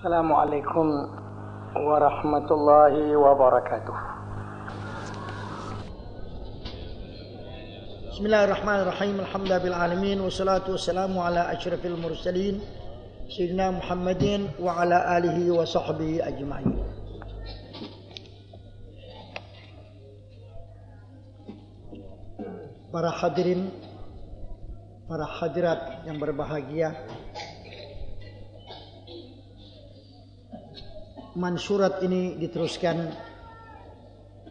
السلام 0.00 0.32
عليكم 0.32 0.86
ورحمة 1.76 2.48
الله 2.50 2.94
وبركاته. 3.20 3.96
بسم 8.08 8.24
الله 8.26 8.44
الرحمن 8.44 8.78
الرحيم 8.80 9.20
الحمد 9.20 9.44
لله 9.44 9.58
بالعالمين 9.58 10.18
والصلاة 10.24 10.64
والسلام 10.72 11.12
على 11.18 11.52
أشرف 11.52 11.84
المرسلين 11.84 12.64
سيدنا 13.28 13.76
محمد 13.76 14.24
وعلى 14.56 14.96
آله 15.20 15.36
وصحبه 15.52 16.24
أجمعين. 16.24 16.80
Para 22.88 23.12
hadirin, 23.12 23.68
para 25.04 25.28
hadirat 25.28 26.08
yang 26.08 26.16
berbahagia, 26.16 27.19
mansurat 31.40 32.04
ini 32.04 32.36
diteruskan 32.36 33.08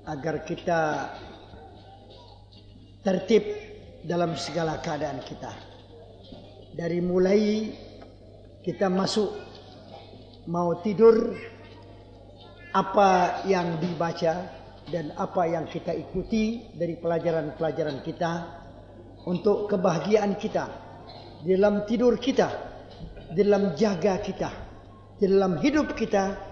agar 0.10 0.42
kita 0.42 1.14
tertib 3.06 3.46
dalam 4.02 4.34
segala 4.34 4.82
keadaan 4.82 5.22
kita. 5.22 5.54
Dari 6.74 6.98
mulai 6.98 7.70
kita 8.66 8.90
masuk 8.90 9.30
mau 10.50 10.82
tidur 10.82 11.38
apa 12.74 13.46
yang 13.46 13.78
dibaca 13.78 14.50
dan 14.90 15.14
apa 15.14 15.46
yang 15.46 15.70
kita 15.70 15.94
ikuti 15.94 16.74
dari 16.74 16.98
pelajaran-pelajaran 16.98 18.02
kita 18.02 18.32
untuk 19.30 19.70
kebahagiaan 19.70 20.34
kita 20.42 20.66
dalam 21.46 21.86
tidur 21.86 22.18
kita, 22.18 22.50
dalam 23.38 23.78
jaga 23.78 24.18
kita, 24.18 24.50
dalam 25.22 25.62
hidup 25.62 25.94
kita 25.94 26.49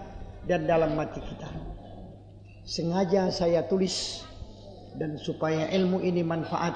dan 0.48 0.64
dalam 0.64 0.96
mati 0.96 1.20
kita. 1.20 1.46
Sengaja 2.64 3.28
saya 3.28 3.68
tulis 3.68 4.24
dan 4.96 5.20
supaya 5.20 5.68
ilmu 5.68 6.00
ini 6.00 6.24
manfaat 6.24 6.74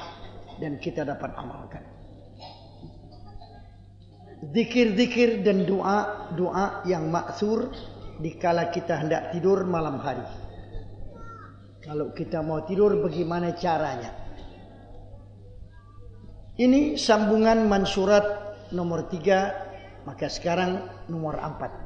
dan 0.60 0.76
kita 0.76 1.08
dapat 1.08 1.32
amalkan. 1.34 1.82
Zikir-zikir 4.52 5.40
dan 5.40 5.64
doa-doa 5.64 6.84
yang 6.84 7.08
maksur 7.08 7.72
dikala 8.20 8.68
kita 8.70 9.00
hendak 9.00 9.32
tidur 9.32 9.64
malam 9.64 9.96
hari. 9.98 10.26
Kalau 11.82 12.14
kita 12.14 12.44
mau 12.44 12.62
tidur 12.62 13.02
bagaimana 13.02 13.56
caranya? 13.58 14.14
Ini 16.54 16.94
sambungan 16.94 17.66
mansurat 17.66 18.22
nomor 18.70 19.10
tiga, 19.10 19.50
maka 20.06 20.30
sekarang 20.30 20.84
nomor 21.10 21.40
empat. 21.40 21.81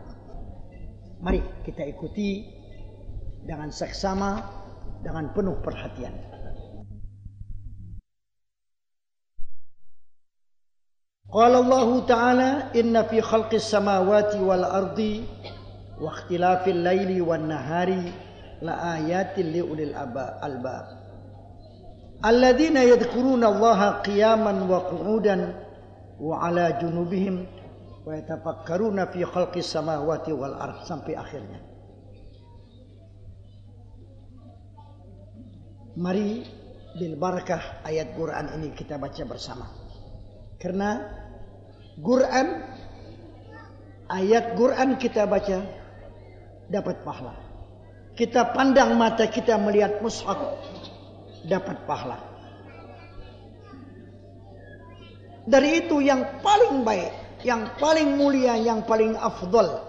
Mari 1.20 1.40
kita 1.64 1.84
ikuti 1.86 2.44
dengan 3.46 3.72
seksama, 3.72 4.42
dengan 5.00 5.32
penuh 5.32 5.56
perhatian. 5.64 6.12
Ta'ala 12.06 12.70
inna 12.72 13.04
fi 13.10 13.18
khalqis 13.20 13.66
samawati 13.66 14.38
wal 14.40 14.64
ardi 14.64 15.26
wa 15.98 16.12
ikhtilafil 16.12 16.80
laili 16.80 17.20
wan 17.20 17.48
nahari 17.50 18.14
la 18.62 18.96
ayatin 18.96 19.52
li 19.52 19.60
ulil 19.60 19.92
albab 19.92 20.86
alladzina 22.22 22.84
yadhkuruna 22.84 23.52
Allah 23.52 24.00
qiyaman 24.00 24.64
wa 28.06 28.12
yatafakkaruna 28.14 29.10
fi 29.10 29.26
khalqis 29.26 29.66
samawati 29.66 30.30
wal 30.30 30.54
ard 30.54 30.86
sampai 30.86 31.18
akhirnya 31.18 31.58
Mari 35.96 36.44
bil 37.00 37.16
barakah 37.16 37.80
ayat 37.80 38.12
Quran 38.20 38.52
ini 38.60 38.68
kita 38.76 39.00
baca 39.00 39.24
bersama. 39.24 39.64
Karena 40.60 41.00
Quran 42.04 42.60
ayat 44.12 44.60
Quran 44.60 45.00
kita 45.00 45.24
baca 45.24 45.64
dapat 46.68 47.00
pahala. 47.00 47.32
Kita 48.12 48.52
pandang 48.52 48.92
mata 49.00 49.24
kita 49.24 49.56
melihat 49.56 50.04
mushaf 50.04 50.36
dapat 51.48 51.80
pahala. 51.88 52.20
Dari 55.48 55.80
itu 55.80 56.04
yang 56.04 56.44
paling 56.44 56.84
baik, 56.84 57.25
yang 57.46 57.78
paling 57.78 58.18
mulia, 58.18 58.58
yang 58.58 58.82
paling 58.82 59.14
afdol. 59.14 59.86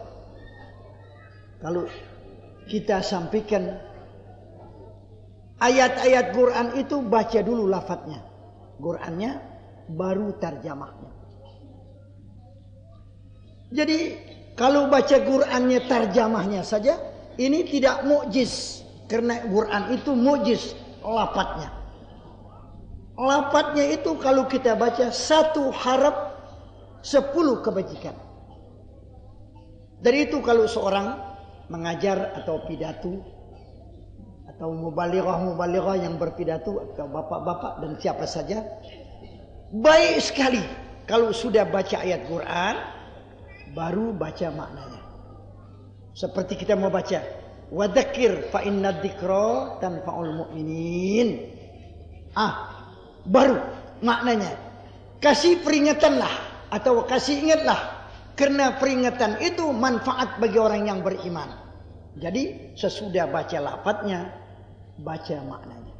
Kalau 1.57 1.90
kita 2.69 3.01
sampaikan 3.01 3.81
Ayat-ayat 5.57 6.38
Quran 6.38 6.68
itu 6.78 7.01
baca 7.01 7.40
dulu 7.41 7.66
lafadznya. 7.66 8.22
Qurannya 8.78 9.41
baru 9.90 10.38
terjemahnya. 10.38 11.09
Jadi 13.74 14.00
kalau 14.53 14.85
baca 14.85 15.18
Qurannya 15.18 15.81
terjemahnya 15.89 16.62
saja, 16.62 17.01
ini 17.41 17.66
tidak 17.66 18.06
mukjiz 18.06 18.85
karena 19.09 19.41
Quran 19.50 19.97
itu 19.97 20.13
mukjiz 20.13 20.78
lafadznya. 21.01 21.74
Lafadznya 23.18 23.97
itu 23.97 24.13
kalau 24.22 24.45
kita 24.45 24.78
baca 24.78 25.09
satu 25.09 25.74
harap 25.74 26.26
sepuluh 27.01 27.61
kebajikan. 27.61 28.15
Dari 29.97 30.29
itu 30.29 30.39
kalau 30.45 30.69
seorang 30.69 31.17
mengajar 31.67 32.37
atau 32.37 32.63
pidato 32.69 33.17
atau 34.47 34.73
mubalighah-mubalighah 34.73 35.97
yang 36.01 36.15
berpidato 36.15 36.93
atau 36.93 37.05
bapak-bapak 37.09 37.83
dan 37.83 37.91
siapa 37.99 38.25
saja 38.29 38.63
baik 39.73 40.17
sekali. 40.21 40.63
Kalau 41.07 41.31
sudah 41.31 41.63
baca 41.63 42.03
ayat 42.03 42.27
Quran 42.27 42.75
baru 43.71 44.11
baca 44.11 44.47
maknanya. 44.51 45.01
Seperti 46.11 46.59
kita 46.59 46.75
mau 46.75 46.91
baca 46.91 47.23
wadakir 47.71 48.47
fa 48.51 48.63
inna 48.63 48.91
dzikra 49.01 49.79
tanfa'ul 49.79 50.45
mu'minin. 50.45 51.47
Ah 52.35 52.85
baru 53.27 53.59
maknanya. 54.03 54.51
Kasih 55.17 55.63
peringatanlah 55.65 56.46
atau 56.69 57.05
kasih 57.07 57.47
ingatlah 57.47 58.09
karena 58.38 58.78
peringatan 58.78 59.41
itu 59.41 59.66
manfaat 59.73 60.38
bagi 60.38 60.59
orang 60.59 60.88
yang 60.88 61.00
beriman 61.01 61.67
jadi 62.17 62.73
sesudah 62.73 63.29
baca 63.29 63.57
lafadznya 63.61 64.33
baca 64.97 65.38
maknanya. 65.45 65.95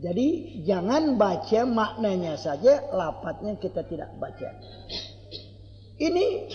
Jadi 0.00 0.28
jangan 0.64 1.20
baca 1.20 1.60
maknanya 1.68 2.40
saja, 2.40 2.88
lapatnya 2.88 3.60
kita 3.60 3.84
tidak 3.84 4.08
baca. 4.16 4.48
Ini 6.00 6.48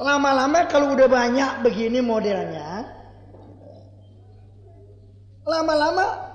lama-lama 0.00 0.64
kalau 0.72 0.96
udah 0.96 1.04
banyak 1.04 1.60
begini 1.60 2.00
modelnya, 2.00 2.88
lama-lama 5.44 6.32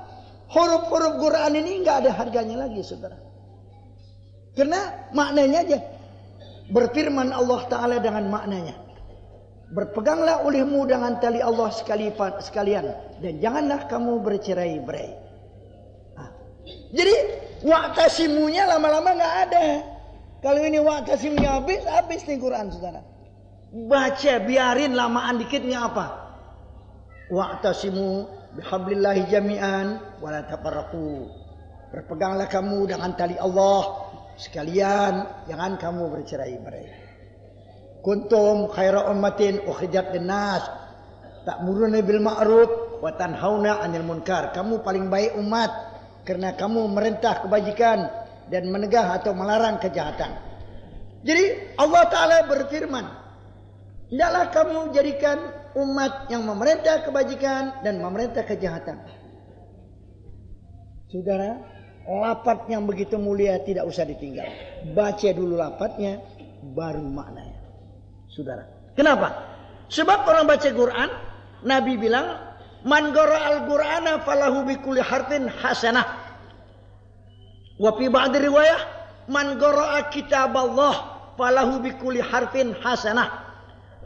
huruf-huruf 0.54 1.18
Quran 1.18 1.58
ini 1.58 1.82
nggak 1.82 2.06
ada 2.06 2.12
harganya 2.14 2.70
lagi, 2.70 2.86
saudara. 2.86 3.18
Karena 4.54 5.10
maknanya 5.18 5.66
aja 5.66 5.78
berfirman 6.72 7.32
Allah 7.32 7.62
Taala 7.72 7.98
dengan 8.00 8.28
maknanya. 8.32 8.76
Berpeganglah 9.68 10.48
olehmu 10.48 10.88
dengan 10.88 11.20
tali 11.20 11.44
Allah 11.44 11.68
sekalian 12.40 12.88
dan 13.20 13.34
janganlah 13.44 13.84
kamu 13.92 14.24
bercerai-berai. 14.24 15.12
Nah, 16.16 16.30
jadi 16.96 17.16
waktasimunya 17.68 18.64
lama-lama 18.64 19.12
nggak 19.12 19.36
ada. 19.52 19.66
Kalau 20.40 20.64
ini 20.64 20.80
waktasimunya 20.80 21.60
habis, 21.60 21.84
habis 21.84 22.24
nih 22.24 22.40
Quran 22.40 22.72
saudara. 22.72 23.04
Baca 23.68 24.34
biarin 24.48 24.96
lamaan 24.96 25.36
dikitnya 25.44 25.84
apa? 25.92 26.06
Waktasimu 27.28 28.24
bihablillahi 28.56 29.28
jami'an 29.28 30.00
wala 30.24 30.48
tafarraqu. 30.48 31.28
Berpeganglah 31.92 32.48
kamu 32.48 32.88
dengan 32.88 33.12
tali 33.20 33.36
Allah 33.36 34.07
sekalian, 34.38 35.46
jangan 35.50 35.76
kamu 35.82 36.14
bercerai-berai 36.14 37.08
kuntum 38.08 38.72
khaira 38.72 39.12
ummatin 39.12 39.60
ukhrijat 39.68 40.16
linnas. 40.16 40.64
Ta'muruna 41.44 42.00
bil 42.00 42.24
ma'ruf 42.24 43.04
wa 43.04 43.12
tanhauna 43.12 43.84
'anil 43.84 44.08
munkar. 44.08 44.56
Kamu 44.56 44.80
paling 44.80 45.12
baik 45.12 45.36
umat 45.36 45.72
karena 46.24 46.56
kamu 46.56 46.88
merintah 46.92 47.44
kebajikan 47.44 48.08
dan 48.48 48.72
menegah 48.72 49.16
atau 49.16 49.36
melarang 49.36 49.76
kejahatan. 49.84 50.32
Jadi 51.28 51.76
Allah 51.76 52.04
taala 52.08 52.38
berfirman 52.48 53.06
hendaklah 54.08 54.46
kamu 54.56 54.80
jadikan 54.96 55.38
umat 55.76 56.32
yang 56.32 56.48
memerintah 56.48 57.04
kebajikan 57.04 57.84
dan 57.84 58.00
memerintah 58.00 58.44
kejahatan. 58.48 59.04
Saudara, 61.08 61.64
lapat 62.08 62.72
yang 62.72 62.88
begitu 62.88 63.20
mulia 63.20 63.60
tidak 63.68 63.84
usah 63.84 64.08
ditinggal. 64.08 64.48
Baca 64.96 65.30
dulu 65.36 65.60
lapatnya, 65.60 66.24
baru 66.72 67.04
maknanya 67.04 67.60
saudara. 68.32 68.64
Kenapa? 68.96 69.34
Sebab 69.92 70.24
orang 70.24 70.46
baca 70.48 70.70
Quran, 70.72 71.10
Nabi 71.68 72.00
bilang, 72.00 72.40
"Man 72.88 73.12
al-Qur'ana 73.12 74.24
falahu 74.24 74.64
bi 74.64 74.80
kulli 74.80 75.04
harfin 75.04 75.52
hasanah." 75.52 76.06
Wa 77.78 77.92
fi 78.00 78.08
riwayah, 78.10 78.80
"Man 79.30 79.60
kitab 80.10 80.56
Allah 80.56 80.96
falahu 81.36 81.84
bi 81.84 81.92
kulli 82.00 82.24
harfin 82.24 82.74
hasanah." 82.80 83.48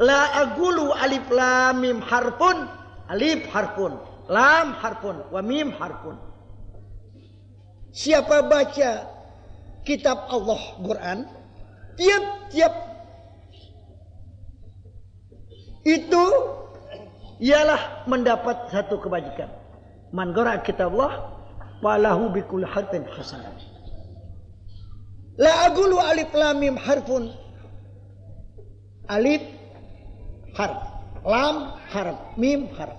La 0.02 0.48
agulu 0.48 0.96
alif 0.98 1.28
lam 1.30 1.84
mim 1.84 2.02
harfun, 2.02 2.66
alif 3.12 3.46
harfun, 3.52 4.00
lam 4.32 4.74
harfun, 4.80 5.22
wa 5.30 5.42
mim 5.44 5.76
harfun. 5.76 6.31
Siapa 7.92 8.48
baca 8.48 8.92
kitab 9.84 10.32
Allah 10.32 10.62
Quran, 10.80 11.18
tiap-tiap 12.00 12.74
itu 15.84 16.24
ialah 17.42 18.06
mendapat 18.06 18.70
satu 18.70 19.02
kebajikan. 19.02 19.50
Man 20.14 20.32
qara 20.32 20.62
kitab 20.62 20.94
Allah 20.96 21.36
falahu 21.82 22.30
bi 22.32 22.46
kulli 22.46 22.68
harfin 22.70 23.04
hasanah. 23.12 23.52
La 25.42 25.66
agulu 25.68 25.98
alif 25.98 26.30
lam 26.38 26.62
mim 26.62 26.76
harfun. 26.78 27.34
Alif 29.10 29.42
harf. 30.54 30.80
Lam 31.26 31.76
harf, 31.90 32.18
mim 32.38 32.70
harf. 32.78 32.98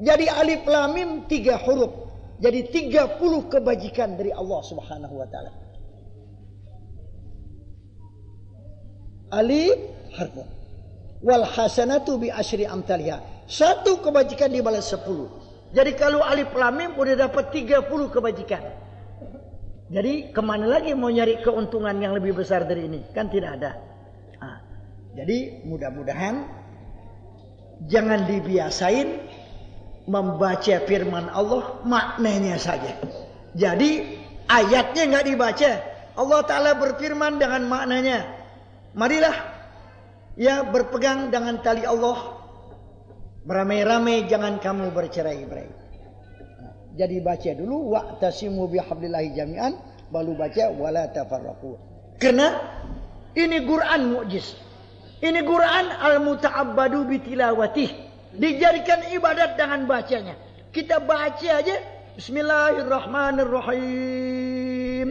Jadi 0.00 0.26
alif 0.30 0.62
lam 0.64 0.94
mim 0.94 1.10
tiga 1.26 1.58
huruf. 1.58 2.03
Jadi 2.42 2.60
tiga 2.70 3.14
puluh 3.14 3.46
kebajikan 3.46 4.18
dari 4.18 4.34
Allah 4.34 4.60
Subhanahu 4.66 5.14
wa 5.22 5.26
taala. 5.30 5.52
Alif 9.34 9.78
harf. 10.18 10.36
Wal 11.24 11.46
hasanatu 11.46 12.18
bi 12.20 12.28
asyri 12.28 12.66
amthaliha. 12.66 13.46
Satu 13.46 14.02
kebajikan 14.02 14.50
dibalas 14.50 14.90
sepuluh. 14.90 15.30
Jadi 15.74 15.94
kalau 15.98 16.22
alif 16.22 16.50
lam 16.54 16.74
mim 16.74 16.90
udah 16.94 17.26
dapat 17.28 17.50
tiga 17.54 17.82
puluh 17.86 18.10
kebajikan. 18.10 18.62
Jadi 19.90 20.34
ke 20.34 20.40
mana 20.42 20.66
lagi 20.66 20.96
mau 20.96 21.12
nyari 21.12 21.38
keuntungan 21.44 21.94
yang 22.02 22.16
lebih 22.16 22.34
besar 22.34 22.66
dari 22.66 22.88
ini? 22.88 23.04
Kan 23.14 23.30
tidak 23.30 23.62
ada. 23.62 23.72
Nah, 24.42 24.58
jadi 25.12 25.62
mudah-mudahan 25.66 26.64
Jangan 27.84 28.30
dibiasain 28.30 29.08
membaca 30.04 30.76
firman 30.84 31.28
Allah 31.32 31.80
maknanya 31.84 32.60
saja. 32.60 32.96
Jadi 33.56 34.20
ayatnya 34.48 35.02
nggak 35.08 35.26
dibaca. 35.26 35.70
Allah 36.14 36.40
Ta'ala 36.46 36.70
berfirman 36.78 37.42
dengan 37.42 37.66
maknanya. 37.66 38.22
Marilah 38.94 39.34
ya 40.38 40.62
berpegang 40.62 41.34
dengan 41.34 41.58
tali 41.64 41.82
Allah. 41.82 42.38
Beramai-ramai 43.44 44.24
jangan 44.30 44.62
kamu 44.62 44.94
bercerai-berai. 44.94 45.68
Jadi 46.94 47.18
baca 47.18 47.50
dulu 47.58 47.98
wa'tasimu 47.98 48.70
bihablillahi 48.70 49.34
jami'an 49.34 49.74
baru 50.14 50.38
baca 50.38 50.70
wala 50.70 51.10
tafarraqu. 51.10 51.74
Karena 52.22 52.54
ini 53.34 53.58
Quran 53.66 54.14
mukjiz. 54.14 54.54
Ini 55.18 55.42
Quran 55.42 55.90
al-muta'abbadu 55.90 57.10
bitilawatih. 57.10 57.90
Dijadikan 58.34 59.14
ibadat 59.14 59.54
dengan 59.54 59.86
bacanya. 59.86 60.34
Kita 60.74 60.98
baca 60.98 61.62
aja. 61.62 61.78
Bismillahirrahmanirrahim. 62.18 65.08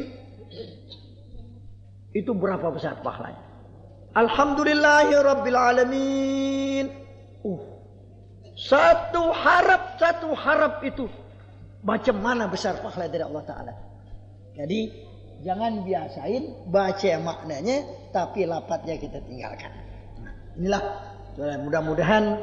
Itu 2.14 2.38
berapa 2.38 2.70
besar 2.70 3.02
pahalanya? 3.02 3.42
Alhamdulillahi 4.14 5.18
Rabbil 5.18 5.58
Alamin. 5.58 6.86
Uh, 7.42 7.58
satu 8.54 9.34
harap, 9.34 9.98
satu 9.98 10.38
harap 10.38 10.86
itu. 10.86 11.10
Macam 11.84 12.16
mana 12.22 12.48
besar 12.48 12.80
pahala 12.80 13.10
dari 13.10 13.26
Allah 13.26 13.44
Ta'ala. 13.44 13.74
Jadi 14.56 14.88
jangan 15.44 15.84
biasain 15.84 16.72
baca 16.72 17.12
maknanya 17.20 17.84
tapi 18.16 18.48
lapatnya 18.48 18.96
kita 19.02 19.20
tinggalkan. 19.26 19.74
Inilah 20.56 20.80
mudah-mudahan 21.66 22.38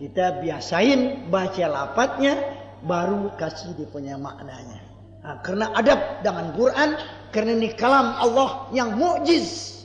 kita 0.00 0.40
biasain 0.40 1.28
baca 1.28 1.64
lapatnya 1.68 2.40
baru 2.88 3.36
kasih 3.36 3.76
dia 3.76 3.84
punya 3.92 4.16
maknanya. 4.16 4.80
Nah, 5.20 5.36
karena 5.44 5.68
adab 5.76 6.24
dengan 6.24 6.56
Quran, 6.56 6.96
karena 7.28 7.52
ini 7.60 7.76
kalam 7.76 8.16
Allah 8.16 8.72
yang 8.72 8.96
mukjiz. 8.96 9.84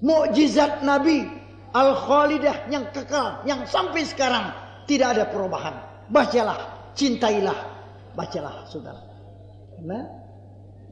Mukjizat 0.00 0.80
Nabi 0.80 1.28
Al-Khalidah 1.76 2.72
yang 2.72 2.88
kekal, 2.96 3.44
yang 3.44 3.68
sampai 3.68 4.08
sekarang 4.08 4.56
tidak 4.88 5.20
ada 5.20 5.24
perubahan. 5.28 5.76
Bacalah, 6.08 6.88
cintailah, 6.96 7.56
bacalah 8.16 8.64
saudara. 8.72 9.04
Karena 9.76 10.00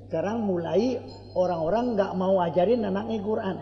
sekarang 0.05 0.45
mulai 0.45 1.01
orang-orang 1.33 1.97
nggak 1.97 2.13
mau 2.13 2.37
ajarin 2.45 2.85
anaknya 2.85 3.25
Quran. 3.25 3.57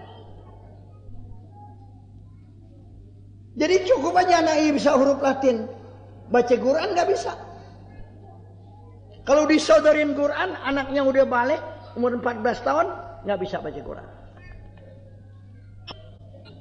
Jadi 3.53 3.85
cukup 3.85 4.17
aja 4.17 4.41
anak 4.41 4.57
bisa 4.73 4.97
huruf 4.97 5.21
Latin. 5.21 5.69
Baca 6.33 6.55
Quran 6.57 6.97
nggak 6.97 7.09
bisa. 7.13 7.37
Kalau 9.23 9.45
disodorin 9.45 10.17
Quran, 10.17 10.57
anaknya 10.65 11.05
udah 11.05 11.25
balik, 11.29 11.61
umur 11.95 12.17
14 12.19 12.67
tahun, 12.67 12.87
nggak 13.29 13.39
bisa 13.45 13.61
baca 13.61 13.81
Quran. 13.85 14.09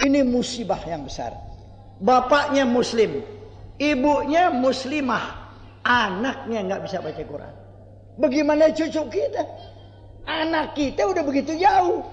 Ini 0.03 0.21
musibah 0.27 0.81
yang 0.85 1.07
besar. 1.07 1.31
Bapaknya 2.03 2.67
muslim, 2.67 3.23
ibunya 3.79 4.51
muslimah, 4.51 5.55
anaknya 5.87 6.59
nggak 6.69 6.81
bisa 6.85 6.97
baca 6.99 7.23
Quran. 7.23 7.53
Bagaimana 8.19 8.69
cucu 8.75 9.01
kita? 9.09 9.43
Anak 10.27 10.77
kita 10.77 11.07
udah 11.07 11.23
begitu 11.25 11.55
jauh. 11.57 12.05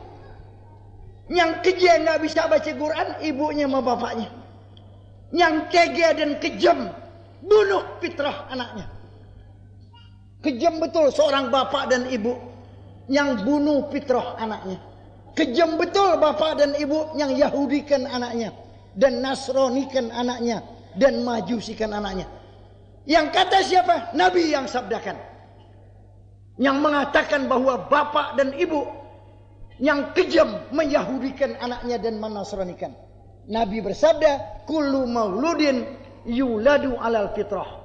Yang 1.28 1.60
keja 1.60 2.00
nggak 2.06 2.25
bisa 2.25 2.48
baca 2.48 2.70
Quran, 2.72 3.08
ibunya 3.20 3.69
sama 3.69 3.84
bapaknya 3.84 4.48
yang 5.34 5.69
tega 5.69 6.16
dan 6.16 6.40
kejam 6.40 6.92
bunuh 7.44 7.84
fitrah 8.00 8.48
anaknya. 8.48 8.86
Kejam 10.38 10.78
betul 10.78 11.10
seorang 11.10 11.50
bapak 11.50 11.90
dan 11.90 12.06
ibu 12.08 12.38
yang 13.10 13.42
bunuh 13.42 13.90
fitrah 13.90 14.38
anaknya. 14.38 14.78
Kejam 15.34 15.78
betul 15.78 16.19
bapak 16.19 16.58
dan 16.58 16.75
ibu 16.78 17.14
yang 17.14 17.34
Yahudikan 17.34 18.06
anaknya 18.06 18.54
dan 18.98 19.22
Nasronikan 19.22 20.10
anaknya 20.10 20.62
dan 20.98 21.22
Majusikan 21.22 21.94
anaknya. 21.94 22.26
Yang 23.08 23.26
kata 23.32 23.58
siapa? 23.64 23.97
Nabi 24.12 24.52
yang 24.52 24.68
sabdakan. 24.68 25.16
Yang 26.58 26.76
mengatakan 26.82 27.47
bahwa 27.47 27.87
bapak 27.87 28.35
dan 28.37 28.52
ibu 28.52 28.85
yang 29.78 30.11
kejam 30.12 30.58
menyahudikan 30.75 31.54
anaknya 31.62 31.97
dan 32.02 32.18
menasronikan. 32.18 32.92
Nabi 33.49 33.81
bersabda, 33.81 34.64
"Kullu 34.69 35.09
mauludin 35.09 35.88
yuladu 36.28 37.00
alal 37.00 37.33
fitrah." 37.33 37.81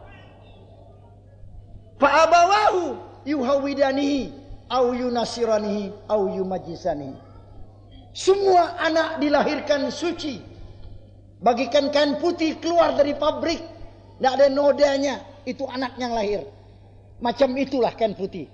Fa'abawahu 2.03 3.00
yuhawidanihi 3.24 4.36
au 4.67 4.91
yunasiranihi 4.91 6.12
au 6.12 6.27
yumajisanihi. 6.36 7.15
Semua 8.12 8.75
anak 8.77 9.24
dilahirkan 9.24 9.88
suci. 9.88 10.43
Bagikan 11.39 11.89
kain 11.96 12.20
putih 12.20 12.60
keluar 12.60 13.00
dari 13.00 13.15
pabrik. 13.15 13.63
Tidak 14.20 14.34
ada 14.36 14.48
nodanya. 14.51 15.24
Itu 15.48 15.63
anak 15.67 15.96
yang 15.96 16.12
lahir. 16.12 16.43
Macam 17.24 17.55
itulah 17.55 17.96
kain 17.96 18.13
putih. 18.15 18.51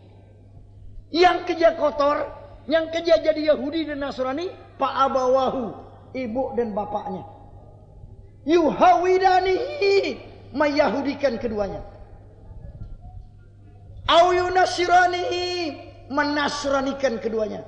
Yang 1.10 1.54
kerja 1.54 1.74
kotor. 1.74 2.38
Yang 2.70 2.86
kerja 2.94 3.13
jadi 3.20 3.42
Yahudi 3.54 3.89
dan 3.89 4.06
Nasrani. 4.06 4.54
Fa'abawahu 4.78 5.88
ibu 6.16 6.54
dan 6.58 6.74
bapaknya. 6.74 7.24
Yuhawidanihi 8.48 10.18
meyahudikan 10.56 11.38
keduanya. 11.38 11.86
Au 14.10 14.34
yunasiranihi 14.34 15.78
menasranikan 16.10 17.22
keduanya. 17.22 17.62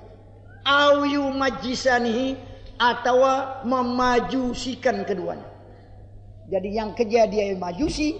Au 0.65 1.05
yumajisanihi 1.05 2.37
atau 2.81 3.21
memajusikan 3.65 5.05
keduanya. 5.05 5.45
Jadi 6.49 6.69
yang 6.73 6.97
kerja 6.97 7.29
dia 7.29 7.53
majusi, 7.55 8.17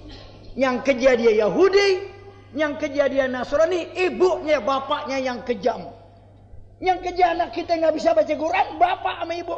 yang 0.53 0.85
kerja 0.85 1.17
dia 1.17 1.33
Yahudi, 1.41 2.11
yang 2.55 2.77
kerja 2.77 3.07
dia 3.07 3.25
Nasrani, 3.27 3.91
ibunya, 3.95 4.61
bapaknya 4.61 5.17
yang 5.19 5.39
kejam. 5.43 5.91
Yang 6.81 7.11
kerja 7.11 7.37
anak 7.37 7.53
kita 7.57 7.77
nggak 7.77 7.93
bisa 7.95 8.13
baca 8.13 8.33
Quran, 8.33 8.67
bapak 8.77 9.15
sama 9.21 9.33
ibu. 9.35 9.57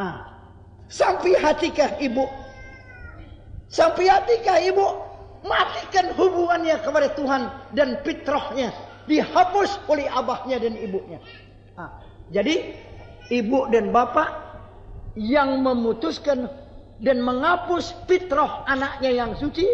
Ah, 0.00 0.32
sampai 0.88 1.36
hatikah 1.36 2.00
ibu? 2.00 2.24
Sampai 3.68 4.08
hatikah 4.08 4.58
ibu? 4.64 4.86
Matikan 5.42 6.14
hubungannya 6.14 6.78
kepada 6.80 7.12
Tuhan 7.18 7.50
dan 7.74 7.98
fitrahnya 8.06 8.70
dihapus 9.10 9.82
oleh 9.90 10.06
abahnya 10.06 10.62
dan 10.62 10.78
ibunya. 10.78 11.18
Ah, 11.74 11.98
jadi 12.30 12.72
ibu 13.28 13.66
dan 13.74 13.90
bapak 13.90 14.28
yang 15.18 15.60
memutuskan 15.60 16.48
dan 17.02 17.20
menghapus 17.20 17.92
fitrah 18.06 18.62
anaknya 18.64 19.10
yang 19.10 19.30
suci 19.36 19.66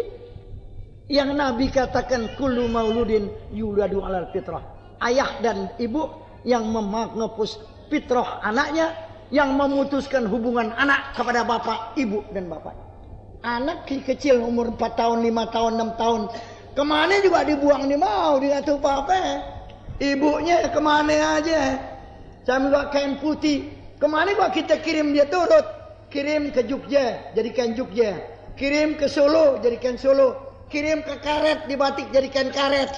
yang 1.09 1.37
Nabi 1.37 1.69
katakan 1.69 2.33
kullu 2.37 2.65
mauludin 2.69 3.29
yuladu 3.53 4.01
alal 4.01 4.29
fitrah 4.33 4.61
ayah 5.05 5.37
dan 5.45 5.69
ibu 5.77 6.09
yang 6.43 6.65
menghapus 6.69 7.61
fitrah 7.93 8.41
anaknya 8.41 8.93
yang 9.29 9.53
memutuskan 9.53 10.25
hubungan 10.25 10.73
anak 10.73 11.13
kepada 11.13 11.45
bapak, 11.45 11.93
ibu 11.97 12.25
dan 12.33 12.49
bapak. 12.49 12.73
Anak 13.45 13.87
kecil 13.87 14.43
umur 14.43 14.75
4 14.75 14.99
tahun, 14.99 15.23
5 15.23 15.55
tahun, 15.55 15.71
6 15.79 16.01
tahun. 16.01 16.21
Ke 16.75 16.83
mana 16.83 17.15
juga 17.23 17.47
dibuang 17.47 17.87
di 17.87 17.95
mau, 17.95 18.35
dia 18.41 18.59
tuh 18.59 18.77
apa 18.83 19.15
Ibunya 19.99 20.71
ke 20.71 20.79
mana 20.79 21.39
aja. 21.39 21.75
Sambil 22.47 22.87
kain 22.91 23.19
putih. 23.19 23.67
Ke 23.99 24.07
mana 24.07 24.31
gua 24.31 24.47
kita 24.47 24.79
kirim 24.79 25.11
dia 25.11 25.27
turut. 25.27 25.63
Kirim 26.07 26.55
ke 26.55 26.63
Jogja, 26.63 27.35
jadikan 27.35 27.75
Jogja. 27.75 28.15
Kirim 28.55 28.95
ke 28.95 29.11
Solo, 29.11 29.59
jadikan 29.59 29.99
Solo. 29.99 30.63
Kirim 30.71 31.03
ke 31.03 31.19
karet, 31.19 31.67
dibatik 31.67 32.07
jadikan 32.15 32.47
karet. 32.49 32.95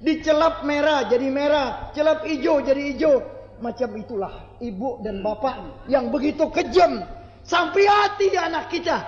Dicelap 0.00 0.62
merah, 0.62 1.04
jadi 1.10 1.28
merah. 1.28 1.90
Celap 1.92 2.22
hijau, 2.24 2.62
jadi 2.62 2.94
hijau. 2.94 3.39
Macam 3.60 3.92
itulah 3.96 4.56
ibu 4.64 5.04
dan 5.04 5.20
bapak 5.20 5.84
yang 5.92 6.08
begitu 6.08 6.48
kejam. 6.48 7.04
Sampai 7.44 7.84
hati 7.84 8.32
anak 8.36 8.72
kita. 8.72 9.04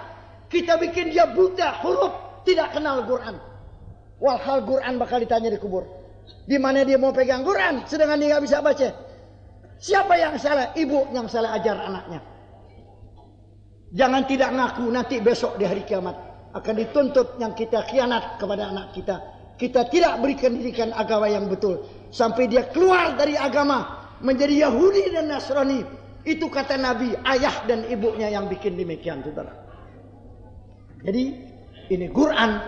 Kita 0.53 0.77
bikin 0.77 1.09
dia 1.09 1.25
buta 1.33 1.81
huruf. 1.81 2.45
Tidak 2.45 2.77
kenal 2.77 3.09
Quran. 3.09 3.41
Walhal 4.21 4.61
Quran 4.63 5.01
bakal 5.01 5.25
ditanya 5.25 5.51
di 5.51 5.59
kubur. 5.59 5.89
Di 6.45 6.61
mana 6.61 6.85
dia 6.85 7.01
mau 7.01 7.11
pegang 7.11 7.43
Quran 7.43 7.83
sedangkan 7.89 8.21
dia 8.21 8.29
nggak 8.37 8.45
bisa 8.45 8.59
baca. 8.61 8.89
Siapa 9.83 10.15
yang 10.15 10.39
salah? 10.39 10.71
Ibu 10.79 11.11
yang 11.11 11.27
salah 11.27 11.59
ajar 11.59 11.75
anaknya. 11.75 12.21
Jangan 13.93 14.23
tidak 14.25 14.51
ngaku 14.55 14.85
nanti 14.89 15.19
besok 15.19 15.59
di 15.59 15.67
hari 15.67 15.83
kiamat 15.85 16.15
akan 16.53 16.75
dituntut 16.77 17.41
yang 17.41 17.53
kita 17.57 17.85
khianat 17.89 18.39
kepada 18.39 18.69
anak 18.69 18.95
kita. 18.97 19.17
Kita 19.57 19.89
tidak 19.89 20.23
berikan 20.23 20.57
didikan 20.57 20.91
agama 20.97 21.29
yang 21.29 21.49
betul 21.49 21.83
sampai 22.13 22.49
dia 22.49 22.69
keluar 22.73 23.15
dari 23.15 23.37
agama 23.37 24.02
menjadi 24.23 24.71
Yahudi 24.71 25.13
dan 25.13 25.29
Nasrani. 25.29 25.83
Itu 26.23 26.47
kata 26.47 26.79
Nabi, 26.79 27.19
ayah 27.27 27.67
dan 27.67 27.83
ibunya 27.91 28.31
yang 28.31 28.47
bikin 28.47 28.79
demikian, 28.79 29.27
saudara. 29.27 29.51
Jadi 31.03 31.35
ini 31.91 32.07
Quran 32.15 32.63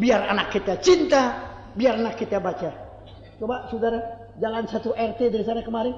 biar 0.00 0.32
anak 0.32 0.48
kita 0.56 0.80
cinta, 0.80 1.36
biar 1.76 2.00
anak 2.00 2.16
kita 2.16 2.40
baca. 2.40 2.72
Coba 3.36 3.68
saudara, 3.68 4.00
jalan 4.40 4.64
satu 4.64 4.96
RT 4.96 5.20
dari 5.28 5.44
sana 5.44 5.60
kemarin, 5.60 5.92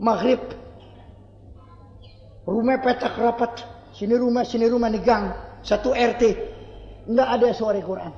maghrib, 0.00 0.40
rumah 2.48 2.80
petak 2.80 3.12
rapat, 3.20 3.60
sini 3.92 4.16
rumah, 4.16 4.48
sini 4.48 4.72
rumah 4.72 4.88
nih 4.88 5.04
gang, 5.04 5.36
satu 5.60 5.92
RT, 5.92 6.22
nggak 7.12 7.28
ada 7.28 7.48
suara 7.52 7.76
Quran. 7.84 8.12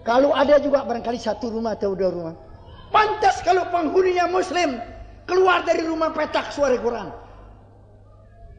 Kalau 0.00 0.32
ada 0.32 0.56
juga 0.56 0.88
barangkali 0.88 1.20
satu 1.20 1.52
rumah 1.52 1.76
atau 1.76 1.92
dua 1.92 2.08
rumah. 2.08 2.36
Pantas 2.90 3.38
kalau 3.46 3.70
penghuninya 3.70 4.26
muslim 4.26 4.82
keluar 5.30 5.62
dari 5.62 5.86
rumah 5.86 6.10
petak 6.10 6.50
suara 6.50 6.74
Quran. 6.74 7.14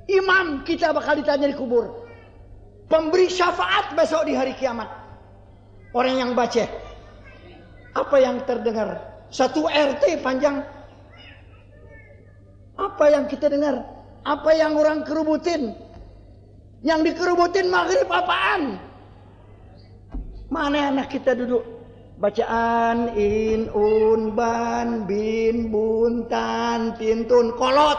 Imam 0.07 0.63
kita 0.63 0.95
bakal 0.95 1.19
ditanya 1.19 1.51
di 1.51 1.55
kubur. 1.55 2.07
Pemberi 2.88 3.27
syafaat 3.31 3.95
besok 3.95 4.27
di 4.27 4.35
hari 4.35 4.55
kiamat. 4.55 4.88
Orang 5.91 6.19
yang 6.19 6.31
baca. 6.35 6.67
Apa 7.95 8.17
yang 8.19 8.43
terdengar? 8.47 9.03
Satu 9.31 9.67
RT 9.67 10.23
panjang. 10.23 10.63
Apa 12.79 13.05
yang 13.11 13.27
kita 13.27 13.51
dengar? 13.51 13.83
Apa 14.23 14.51
yang 14.55 14.75
orang 14.79 15.03
kerubutin? 15.03 15.75
Yang 16.83 17.13
dikerubutin 17.13 17.67
maghrib 17.67 18.07
apaan? 18.07 18.79
Mana 20.51 20.91
anak 20.91 21.11
kita 21.11 21.35
duduk? 21.35 21.80
Bacaan 22.21 23.17
in 23.17 23.65
un 23.73 24.37
ban 24.37 25.09
bin 25.09 25.73
bun 25.73 26.29
tan 26.29 26.93
tin 27.01 27.25
tun 27.25 27.49
kolot. 27.57 27.97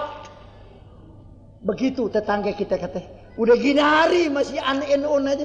Begitu 1.67 2.07
tetangga 2.07 2.55
kita 2.55 2.79
kata. 2.79 3.03
Udah 3.35 3.59
gini 3.59 3.83
hari 3.83 4.31
masih 4.31 4.63
an 4.63 4.79
in 4.87 5.03
un 5.03 5.27
aja. 5.27 5.43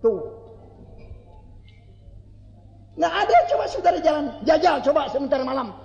Tuh. 0.00 0.24
Nggak 2.96 3.12
ada 3.12 3.36
coba 3.52 3.64
saudara 3.68 3.98
jalan. 4.00 4.32
Jajal 4.48 4.80
coba 4.88 5.12
sebentar 5.12 5.44
malam. 5.44 5.76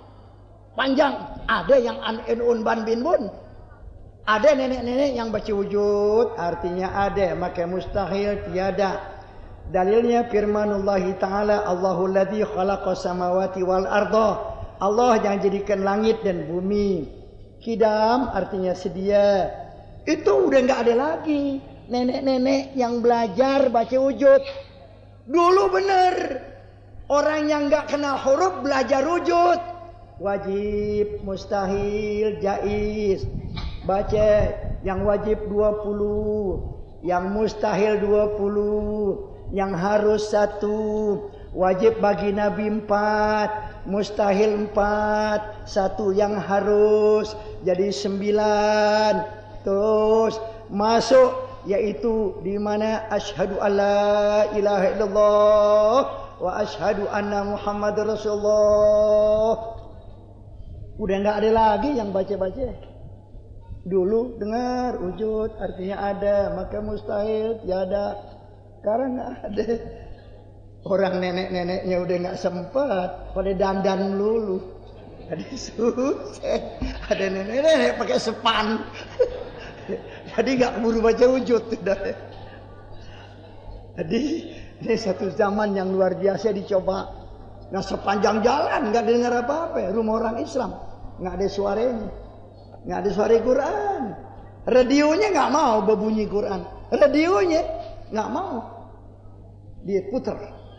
Panjang. 0.72 1.12
Ada 1.44 1.76
yang 1.76 2.00
an 2.00 2.24
in 2.24 2.40
un 2.40 2.64
ban 2.64 2.88
bin 2.88 3.04
bun. 3.04 3.28
Ada 4.24 4.56
nenek-nenek 4.56 5.12
yang 5.12 5.28
baca 5.28 5.52
wujud. 5.52 6.40
Artinya 6.40 6.88
ada. 7.04 7.36
Maka 7.36 7.68
mustahil 7.68 8.48
tiada. 8.48 9.13
Dalilnya 9.64 10.28
firmanullah 10.28 11.00
taala 11.16 11.64
Allahul 11.64 12.12
ladzi 12.12 12.44
khalaqas 12.44 13.00
samawati 13.00 13.64
wal 13.64 13.88
arda. 13.88 14.52
Allah 14.76 15.16
yang 15.24 15.40
jadikan 15.40 15.80
langit 15.80 16.20
dan 16.20 16.44
bumi. 16.44 17.08
Kidam 17.64 18.28
artinya 18.28 18.76
sedia. 18.76 19.48
Itu 20.04 20.52
udah 20.52 20.60
nggak 20.68 20.80
ada 20.84 20.94
lagi 20.94 21.64
nenek-nenek 21.88 22.76
yang 22.76 23.00
belajar 23.00 23.72
baca 23.72 23.96
wujud. 23.96 24.42
Dulu 25.24 25.72
bener 25.72 26.44
orang 27.08 27.48
yang 27.48 27.72
nggak 27.72 27.88
kenal 27.88 28.20
huruf 28.20 28.60
belajar 28.60 29.00
wujud. 29.00 29.56
Wajib, 30.20 31.24
mustahil, 31.24 32.38
jais. 32.38 33.24
Baca 33.88 34.28
yang 34.84 35.08
wajib 35.08 35.48
20, 35.48 37.00
yang 37.00 37.32
mustahil 37.32 37.96
20 37.98 39.33
yang 39.54 39.70
harus 39.70 40.34
satu 40.34 40.76
wajib 41.54 42.02
bagi 42.02 42.34
Nabi 42.34 42.66
empat 42.82 43.74
mustahil 43.88 44.68
empat. 44.68 45.68
Satu 45.68 46.12
yang 46.12 46.36
harus 46.36 47.32
jadi 47.62 47.92
sembilan. 47.92 49.12
Terus 49.64 50.36
masuk 50.68 51.64
yaitu 51.64 52.36
di 52.44 52.60
mana 52.60 53.08
asyhadu 53.08 53.56
alla 53.56 54.44
ilaha 54.52 54.86
illallah 54.92 55.98
wa 56.36 56.50
asyhadu 56.60 57.08
anna 57.08 57.44
muhammad 57.48 57.96
rasulullah. 57.96 59.80
Udah 61.00 61.16
nggak 61.24 61.36
ada 61.40 61.50
lagi 61.50 61.90
yang 61.96 62.12
baca-baca. 62.12 62.92
Dulu 63.84 64.40
dengar 64.40 64.96
wujud 64.96 65.60
artinya 65.60 66.08
ada 66.12 66.56
maka 66.56 66.80
mustahil 66.80 67.60
tiada 67.60 68.16
sekarang 68.84 69.16
nggak 69.16 69.32
ada. 69.48 69.64
Orang 70.84 71.16
nenek-neneknya 71.24 71.96
udah 72.04 72.16
nggak 72.20 72.36
sempat 72.36 73.32
pada 73.32 73.52
dandan 73.56 74.20
lulu. 74.20 74.60
Jadi 75.24 75.56
susah. 75.56 76.60
Ada 77.08 77.32
nenek-nenek 77.32 77.96
pakai 77.96 78.20
sepan. 78.20 78.84
Jadi 80.36 80.50
nggak 80.60 80.84
buru 80.84 81.00
baca 81.00 81.24
wujud. 81.32 81.64
Jadi 83.96 84.22
ini 84.84 84.94
satu 85.00 85.32
zaman 85.32 85.72
yang 85.72 85.88
luar 85.88 86.20
biasa 86.20 86.52
dicoba. 86.52 87.08
Nah 87.72 87.80
sepanjang 87.80 88.44
jalan 88.44 88.92
nggak 88.92 89.08
dengar 89.08 89.32
apa-apa. 89.40 89.88
Rumah 89.96 90.14
orang 90.20 90.36
Islam 90.44 90.76
nggak 91.24 91.40
ada 91.40 91.48
suaranya, 91.48 92.08
nggak 92.84 92.98
ada 93.00 93.10
suara 93.16 93.32
Quran. 93.40 94.02
Radionya 94.68 95.32
nggak 95.32 95.50
mau 95.56 95.80
berbunyi 95.80 96.28
Quran. 96.28 96.60
Radionya 96.92 97.64
nggak 98.12 98.28
mau 98.28 98.73
dia 99.84 100.00
putar 100.08 100.36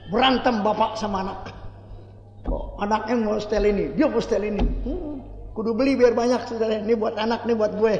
berantem 0.09 0.61
bapak 0.61 0.97
sama 0.97 1.25
anak. 1.25 1.39
Oh, 2.45 2.77
anaknya 2.77 3.17
mau 3.17 3.37
setel 3.41 3.65
ini 3.69 3.93
dia 3.97 4.05
mau 4.05 4.21
setel 4.21 4.53
ini. 4.53 4.61
Hmm, 4.85 5.17
kudu 5.57 5.73
beli 5.73 5.97
biar 5.97 6.13
banyak 6.13 6.45
saudara. 6.45 6.81
Ini 6.81 6.93
buat 6.93 7.17
anak 7.17 7.45
ini 7.45 7.53
buat 7.57 7.73
gue. 7.77 7.95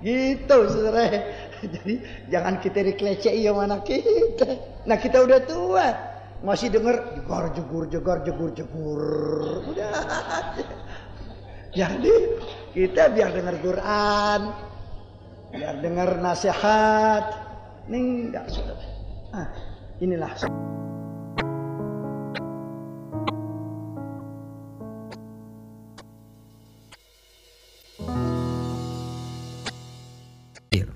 Gitu 0.00 0.56
saudara. 0.68 1.04
Jadi 1.76 1.94
jangan 2.32 2.60
kita 2.64 2.80
dikeleceh 2.80 3.34
ya 3.36 3.52
mana 3.52 3.84
kita. 3.84 4.48
Nah 4.88 4.96
kita 4.96 5.24
udah 5.24 5.40
tua. 5.44 5.88
Masih 6.40 6.72
denger 6.72 7.20
jegur 7.20 7.44
jegur 7.52 7.84
jegur 7.92 8.18
jegur 8.24 8.50
jegur. 8.56 9.02
Udah. 9.68 9.92
Jadi 11.78 12.14
kita 12.72 13.12
biar 13.12 13.36
dengar 13.36 13.56
Quran. 13.60 14.40
Biar 15.52 15.76
dengar 15.84 16.16
nasihat. 16.16 17.24
Nih 17.92 18.32
enggak 18.32 18.48
saudara. 18.48 18.84
Ah 19.36 19.69
inilah. 20.00 20.32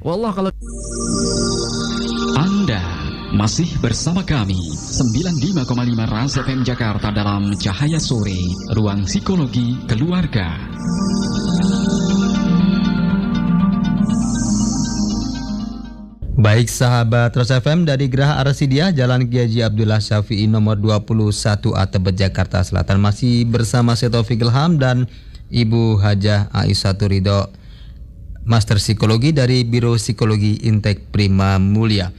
Wallah 0.04 0.36
kalau 0.36 0.52
Anda 2.36 2.84
masih 3.32 3.64
bersama 3.80 4.20
kami 4.20 4.60
95,5 4.76 5.64
Ras 6.04 6.36
FM 6.36 6.60
Jakarta 6.60 7.08
dalam 7.08 7.56
Cahaya 7.56 7.96
Sore 7.96 8.36
Ruang 8.76 9.08
Psikologi 9.08 9.80
Keluarga 9.88 10.60
Baik 16.44 16.68
sahabat 16.68 17.32
Ros 17.32 17.48
FM 17.48 17.88
dari 17.88 18.04
Geraha 18.12 18.36
Arsidia 18.36 18.92
Jalan 18.92 19.32
Kiai 19.32 19.64
Abdullah 19.64 19.96
Syafi'i 19.96 20.44
nomor 20.44 20.76
21A 20.76 21.88
Tebet 21.88 22.20
Jakarta 22.20 22.60
Selatan 22.60 23.00
masih 23.00 23.48
bersama 23.48 23.96
saya 23.96 24.12
Taufik 24.12 24.44
dan 24.76 25.08
Ibu 25.48 25.96
Hajah 26.04 26.52
Aisyah 26.52 27.00
Ridho 27.00 27.48
Master 28.44 28.76
Psikologi 28.76 29.32
dari 29.32 29.64
Biro 29.64 29.96
Psikologi 29.96 30.68
Intek 30.68 31.08
Prima 31.08 31.56
Mulia. 31.56 32.12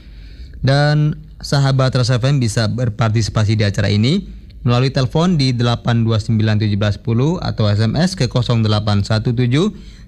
Dan 0.58 1.22
sahabat 1.38 1.94
Ros 1.94 2.10
FM 2.10 2.42
bisa 2.42 2.66
berpartisipasi 2.66 3.54
di 3.54 3.62
acara 3.62 3.94
ini 3.94 4.26
melalui 4.66 4.90
telepon 4.90 5.38
di 5.38 5.54
8291710 5.54 6.98
atau 7.46 7.70
SMS 7.70 8.18
ke 8.18 8.26
0817 8.26 9.38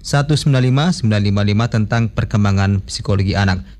195 0.03 1.07
955 1.07 1.07
tentang 1.71 2.11
perkembangan 2.11 2.83
psikologi 2.83 3.39
anak. 3.39 3.78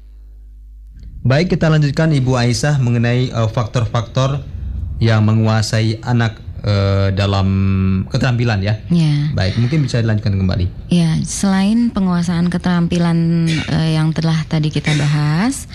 Baik, 1.19 1.59
kita 1.59 1.67
lanjutkan 1.67 2.15
Ibu 2.15 2.39
Aisyah 2.39 2.79
mengenai 2.79 3.27
uh, 3.35 3.51
faktor-faktor 3.51 4.39
yang 5.03 5.27
menguasai 5.27 5.99
anak 5.99 6.39
uh, 6.63 7.11
dalam 7.11 7.47
keterampilan 8.07 8.63
ya. 8.63 8.79
Ya. 8.87 9.27
Baik, 9.35 9.59
mungkin 9.59 9.83
bisa 9.83 9.99
dilanjutkan 9.99 10.39
kembali. 10.39 10.87
Ya, 10.87 11.19
selain 11.27 11.91
penguasaan 11.91 12.47
keterampilan 12.47 13.51
uh, 13.51 13.89
yang 13.91 14.15
telah 14.15 14.47
tadi 14.47 14.71
kita 14.71 14.95
bahas, 14.95 15.67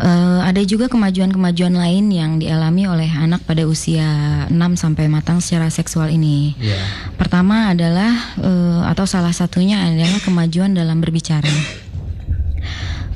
uh, 0.00 0.40
ada 0.48 0.64
juga 0.64 0.88
kemajuan-kemajuan 0.88 1.76
lain 1.76 2.08
yang 2.08 2.40
dialami 2.40 2.88
oleh 2.88 3.12
anak 3.12 3.44
pada 3.44 3.68
usia 3.68 4.08
6 4.48 4.56
sampai 4.72 5.04
matang 5.12 5.44
secara 5.44 5.68
seksual 5.68 6.08
ini. 6.08 6.56
Ya. 6.56 6.80
Pertama 7.20 7.76
adalah 7.76 8.16
uh, 8.40 8.88
atau 8.88 9.04
salah 9.04 9.36
satunya 9.36 9.84
adalah 9.84 10.16
kemajuan 10.24 10.72
dalam 10.72 11.04
berbicara. 11.04 11.52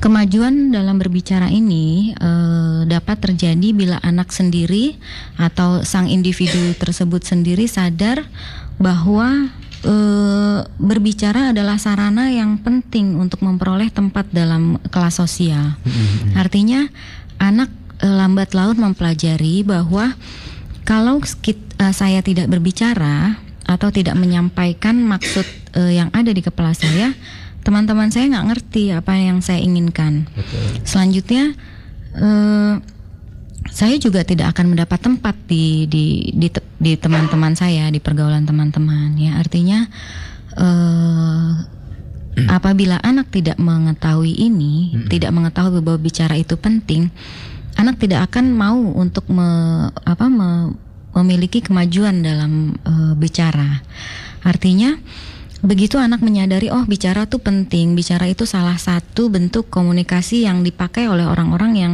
Kemajuan 0.01 0.73
dalam 0.73 0.99
berbicara 0.99 1.47
ini 1.47 2.11
uh, 2.17 2.83
dapat 2.87 3.19
terjadi 3.23 3.69
bila 3.71 3.97
anak 4.03 4.31
sendiri 4.33 4.99
atau 5.39 5.81
sang 5.85 6.11
individu 6.11 6.75
tersebut 6.75 7.23
sendiri 7.23 7.65
sadar 7.69 8.25
bahwa 8.81 9.53
uh, 9.87 10.59
berbicara 10.79 11.55
adalah 11.55 11.79
sarana 11.79 12.31
yang 12.31 12.59
penting 12.59 13.15
untuk 13.19 13.43
memperoleh 13.45 13.91
tempat 13.93 14.27
dalam 14.33 14.81
kelas 14.91 15.19
sosial. 15.23 15.77
Artinya 16.35 16.87
anak 17.39 17.71
uh, 18.03 18.15
lambat 18.19 18.55
laun 18.55 18.79
mempelajari 18.79 19.63
bahwa 19.63 20.15
kalau 20.83 21.23
uh, 21.23 21.93
saya 21.95 22.19
tidak 22.19 22.51
berbicara 22.51 23.39
atau 23.63 23.89
tidak 23.89 24.19
menyampaikan 24.19 24.99
maksud 24.99 25.47
uh, 25.79 25.91
yang 25.91 26.11
ada 26.11 26.35
di 26.35 26.43
kepala 26.43 26.75
saya 26.75 27.15
teman-teman 27.63 28.11
saya 28.11 28.27
nggak 28.29 28.47
ngerti 28.53 28.91
apa 28.91 29.13
yang 29.15 29.39
saya 29.39 29.63
inginkan. 29.63 30.27
Betul. 30.35 30.83
Selanjutnya 30.83 31.55
uh, 32.19 32.77
saya 33.73 33.95
juga 33.97 34.21
tidak 34.21 34.53
akan 34.53 34.75
mendapat 34.75 34.99
tempat 35.01 35.35
di 35.49 35.87
di 35.87 36.29
di, 36.35 36.47
di 36.77 36.93
teman-teman 36.99 37.55
saya 37.55 37.89
di 37.89 37.97
pergaulan 37.97 38.45
teman-teman 38.45 39.15
ya 39.17 39.39
artinya 39.39 39.87
uh, 40.59 41.63
apabila 42.49 43.01
anak 43.01 43.33
tidak 43.33 43.57
mengetahui 43.57 44.33
ini 44.35 44.93
hmm. 44.93 45.09
tidak 45.09 45.31
mengetahui 45.33 45.79
bahwa 45.81 45.99
bicara 46.01 46.37
itu 46.37 46.53
penting 46.59 47.09
anak 47.77 47.97
tidak 47.97 48.29
akan 48.29 48.53
mau 48.53 48.77
untuk 48.77 49.25
me, 49.29 49.89
apa 50.05 50.29
me, 50.29 50.77
memiliki 51.17 51.61
kemajuan 51.61 52.21
dalam 52.21 52.77
uh, 52.85 53.13
bicara 53.17 53.81
artinya 54.45 54.97
Begitu 55.63 55.95
anak 55.95 56.19
menyadari 56.19 56.67
oh 56.67 56.83
bicara 56.83 57.23
tuh 57.23 57.39
penting, 57.39 57.95
bicara 57.95 58.27
itu 58.27 58.43
salah 58.43 58.75
satu 58.75 59.31
bentuk 59.31 59.71
komunikasi 59.71 60.43
yang 60.43 60.59
dipakai 60.59 61.07
oleh 61.07 61.23
orang-orang 61.23 61.71
yang 61.79 61.93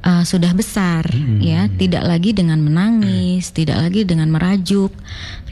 uh, 0.00 0.24
sudah 0.24 0.56
besar 0.56 1.04
hmm. 1.04 1.44
ya, 1.44 1.68
tidak 1.76 2.08
lagi 2.08 2.32
dengan 2.32 2.64
menangis, 2.64 3.52
hmm. 3.52 3.54
tidak 3.54 3.78
lagi 3.84 4.08
dengan 4.08 4.32
merajuk, 4.32 4.96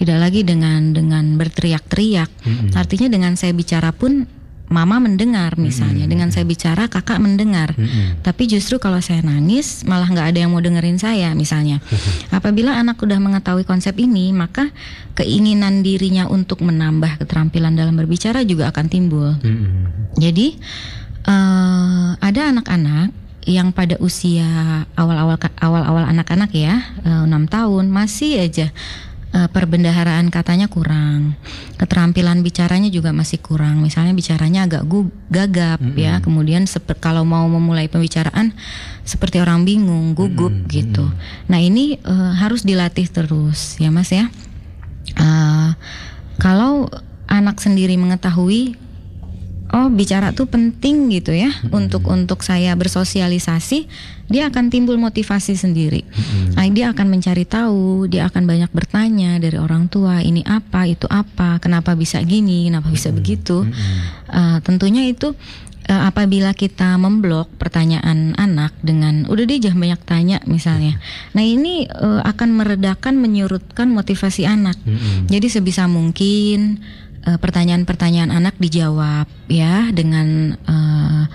tidak 0.01 0.19
lagi 0.25 0.41
dengan 0.41 0.97
dengan 0.97 1.37
berteriak-teriak. 1.37 2.31
Hmm. 2.49 2.73
Artinya 2.73 3.13
dengan 3.13 3.37
saya 3.37 3.53
bicara 3.53 3.93
pun 3.93 4.25
mama 4.71 5.03
mendengar 5.03 5.59
misalnya 5.59 6.07
hmm. 6.07 6.13
dengan 6.15 6.29
saya 6.31 6.47
bicara 6.47 6.87
kakak 6.87 7.19
mendengar 7.19 7.75
hmm. 7.75 8.23
tapi 8.23 8.47
justru 8.47 8.79
kalau 8.79 9.03
saya 9.03 9.21
nangis 9.21 9.83
malah 9.83 10.07
nggak 10.07 10.31
ada 10.31 10.39
yang 10.47 10.55
mau 10.55 10.63
dengerin 10.63 10.97
saya 10.97 11.35
misalnya 11.35 11.83
apabila 12.31 12.79
anak 12.79 13.03
udah 13.03 13.19
mengetahui 13.19 13.67
konsep 13.67 13.99
ini 13.99 14.31
maka 14.31 14.71
keinginan 15.19 15.83
dirinya 15.83 16.31
untuk 16.31 16.63
menambah 16.63 17.19
keterampilan 17.19 17.75
dalam 17.75 17.99
berbicara 17.99 18.47
juga 18.47 18.71
akan 18.71 18.87
timbul 18.87 19.35
hmm. 19.43 20.15
jadi 20.23 20.55
uh, 21.27 22.15
ada 22.23 22.55
anak-anak 22.55 23.11
yang 23.49 23.75
pada 23.75 23.99
usia 23.99 24.47
awal-awal 24.95 25.41
awal-awal 25.59 26.05
anak-anak 26.05 26.53
ya 26.53 26.77
eh, 27.03 27.25
enam 27.25 27.49
tahun 27.49 27.89
masih 27.89 28.37
aja 28.37 28.69
uh, 29.35 29.49
perbendaharaan 29.51 30.29
katanya 30.29 30.67
kurang, 30.67 31.39
keterampilan 31.79 32.43
bicaranya 32.43 32.91
juga 32.91 33.15
masih 33.15 33.39
kurang. 33.39 33.83
Misalnya 33.83 34.15
bicaranya 34.15 34.67
agak 34.67 34.87
gagap 35.31 35.79
mm 35.81 35.91
-hmm. 35.95 35.99
ya, 35.99 36.15
kemudian 36.23 36.65
kalau 36.99 37.23
mau 37.27 37.47
memulai 37.47 37.87
pembicaraan 37.87 38.55
seperti 39.03 39.43
orang 39.43 39.67
bingung, 39.67 40.13
gugup 40.15 40.53
mm 40.53 40.63
-hmm. 40.67 40.71
gitu. 40.71 41.07
Nah 41.49 41.59
ini 41.59 41.99
uh, 42.03 42.35
harus 42.37 42.63
dilatih 42.63 43.07
terus 43.11 43.79
ya 43.79 43.89
mas 43.95 44.11
ya. 44.11 44.29
Uh, 45.19 45.75
kalau 46.39 46.89
anak 47.27 47.59
sendiri 47.63 47.95
mengetahui 47.95 48.75
oh 49.71 49.89
bicara 49.91 50.35
tuh 50.35 50.51
penting 50.51 51.11
gitu 51.15 51.31
ya 51.31 51.51
hmm. 51.51 51.71
untuk 51.71 52.11
untuk 52.11 52.43
saya 52.43 52.75
bersosialisasi 52.75 53.87
dia 54.31 54.47
akan 54.47 54.71
timbul 54.71 54.97
motivasi 54.97 55.59
sendiri 55.59 56.07
hmm. 56.07 56.55
nah, 56.55 56.65
dia 56.71 56.95
akan 56.95 57.07
mencari 57.11 57.45
tahu 57.45 58.07
dia 58.07 58.31
akan 58.31 58.47
banyak 58.47 58.71
bertanya 58.71 59.37
dari 59.43 59.59
orang 59.59 59.91
tua 59.91 60.23
ini 60.23 60.47
apa 60.47 60.87
itu 60.87 61.11
apa 61.11 61.59
kenapa 61.59 61.99
bisa 61.99 62.23
gini 62.23 62.71
kenapa 62.71 62.89
bisa 62.89 63.11
hmm. 63.11 63.17
begitu 63.19 63.67
hmm. 63.67 64.23
Uh, 64.31 64.63
tentunya 64.63 65.11
itu 65.11 65.35
uh, 65.91 66.03
apabila 66.07 66.55
kita 66.55 66.95
memblok 67.03 67.51
pertanyaan 67.59 68.39
anak 68.39 68.71
dengan 68.79 69.27
udah 69.27 69.43
dia 69.43 69.59
jangan 69.59 69.83
banyak 69.83 70.03
tanya 70.07 70.39
misalnya. 70.47 71.03
Nah, 71.35 71.43
ini 71.43 71.91
uh, 71.91 72.23
akan 72.23 72.55
meredakan 72.55 73.19
menyurutkan 73.19 73.91
motivasi 73.91 74.47
anak. 74.47 74.79
Mm 74.87 74.95
-hmm. 74.95 75.19
Jadi 75.35 75.47
sebisa 75.51 75.91
mungkin 75.91 76.79
pertanyaan-pertanyaan 77.21 78.33
anak 78.33 78.57
dijawab 78.57 79.29
ya 79.45 79.93
dengan 79.93 80.57
uh, 80.65 81.29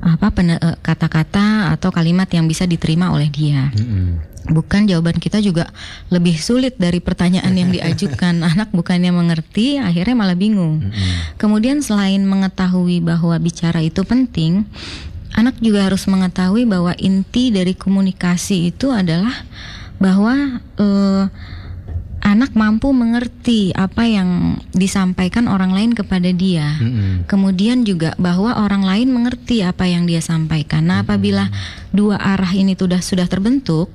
apa 0.00 0.32
eh, 0.40 0.76
kata-kata 0.80 1.76
atau 1.76 1.92
kalimat 1.92 2.26
yang 2.32 2.48
bisa 2.48 2.64
diterima 2.64 3.12
oleh 3.12 3.28
dia. 3.28 3.68
Mm-hmm. 3.72 4.28
Bukan 4.50 4.88
jawaban 4.88 5.20
kita 5.20 5.38
juga 5.44 5.68
lebih 6.08 6.40
sulit 6.40 6.74
dari 6.80 6.98
pertanyaan 6.98 7.52
yang 7.52 7.70
diajukan. 7.70 8.40
Anak 8.56 8.72
bukannya 8.72 9.12
mengerti, 9.12 9.76
akhirnya 9.76 10.16
malah 10.16 10.36
bingung. 10.36 10.80
Mm-hmm. 10.88 11.36
Kemudian 11.36 11.84
selain 11.84 12.24
mengetahui 12.24 13.04
bahwa 13.04 13.36
bicara 13.36 13.84
itu 13.84 14.00
penting, 14.02 14.64
anak 15.36 15.60
juga 15.62 15.86
harus 15.86 16.08
mengetahui 16.10 16.66
bahwa 16.66 16.96
inti 16.98 17.54
dari 17.54 17.76
komunikasi 17.76 18.74
itu 18.74 18.90
adalah 18.90 19.46
bahwa 20.00 20.58
uh, 20.80 21.28
anak 22.20 22.52
mampu 22.52 22.92
mengerti 22.92 23.72
apa 23.72 24.04
yang 24.04 24.60
disampaikan 24.76 25.48
orang 25.48 25.72
lain 25.72 25.92
kepada 25.96 26.28
dia. 26.30 26.76
Mm-hmm. 26.76 27.26
Kemudian 27.26 27.82
juga 27.88 28.12
bahwa 28.20 28.60
orang 28.60 28.84
lain 28.84 29.08
mengerti 29.10 29.64
apa 29.64 29.88
yang 29.88 30.04
dia 30.04 30.20
sampaikan. 30.20 30.84
Nah, 30.88 31.02
apabila 31.02 31.48
dua 31.90 32.20
arah 32.20 32.52
ini 32.52 32.76
sudah 32.76 33.00
sudah 33.00 33.26
terbentuk 33.26 33.88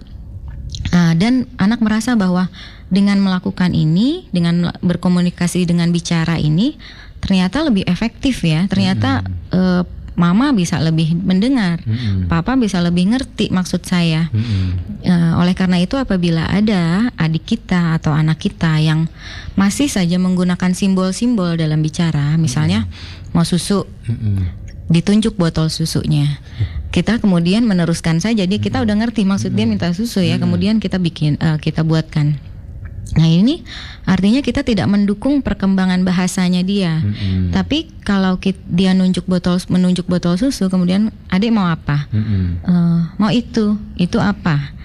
uh, 0.89 1.13
dan 1.13 1.45
anak 1.61 1.79
merasa 1.85 2.17
bahwa 2.17 2.49
dengan 2.89 3.21
melakukan 3.21 3.73
ini, 3.73 4.29
dengan 4.29 4.73
berkomunikasi 4.81 5.65
dengan 5.65 5.89
bicara 5.89 6.37
ini 6.37 6.77
ternyata 7.21 7.65
lebih 7.65 7.85
efektif 7.89 8.41
ya. 8.41 8.65
Ternyata 8.69 9.21
mm-hmm. 9.21 9.53
uh, 9.53 9.83
mama 10.15 10.55
bisa 10.55 10.79
lebih 10.79 11.15
mendengar, 11.15 11.83
mm-hmm. 11.83 12.31
papa 12.31 12.55
bisa 12.55 12.79
lebih 12.79 13.11
ngerti 13.11 13.51
maksud 13.51 13.83
saya. 13.83 14.31
Mm-hmm. 14.31 14.67
Uh, 15.05 15.33
oleh 15.43 15.53
karena 15.53 15.77
itu, 15.83 15.99
apabila 15.99 16.47
ada 16.47 17.11
adik 17.19 17.55
kita 17.55 17.99
atau 17.99 18.15
anak 18.15 18.39
kita 18.39 18.79
yang 18.79 19.11
masih 19.59 19.91
saja 19.91 20.15
menggunakan 20.15 20.71
simbol-simbol 20.71 21.59
dalam 21.59 21.83
bicara, 21.83 22.39
misalnya 22.39 22.87
mm-hmm. 22.87 23.35
mau 23.35 23.43
susu, 23.43 23.83
mm-hmm. 23.83 24.35
ditunjuk 24.87 25.35
botol 25.35 25.67
susunya, 25.67 26.39
kita 26.95 27.19
kemudian 27.19 27.67
meneruskan 27.67 28.23
saja. 28.23 28.47
Jadi 28.47 28.63
kita 28.63 28.79
udah 28.81 28.95
ngerti 28.95 29.27
maksud 29.27 29.51
dia 29.51 29.67
minta 29.67 29.91
susu 29.91 30.23
ya, 30.23 30.39
kemudian 30.39 30.79
kita 30.79 30.95
bikin, 30.95 31.35
uh, 31.43 31.59
kita 31.59 31.83
buatkan. 31.83 32.39
Nah 33.15 33.27
ini 33.31 33.63
artinya 34.03 34.43
kita 34.43 34.61
tidak 34.61 34.91
mendukung 34.91 35.39
perkembangan 35.39 36.03
bahasanya 36.03 36.61
dia. 36.61 36.99
Mm-hmm. 36.99 37.55
Tapi 37.55 37.87
kalau 38.03 38.37
kita, 38.37 38.59
dia 38.67 38.91
nunjuk 38.91 39.23
botol 39.25 39.57
menunjuk 39.71 40.05
botol 40.05 40.35
susu, 40.35 40.67
kemudian 40.67 41.09
adik 41.31 41.51
mau 41.55 41.65
apa? 41.65 42.11
Mm-hmm. 42.11 42.43
Uh, 42.67 42.99
mau 43.15 43.31
itu, 43.31 43.79
itu 43.95 44.19
apa? 44.19 44.75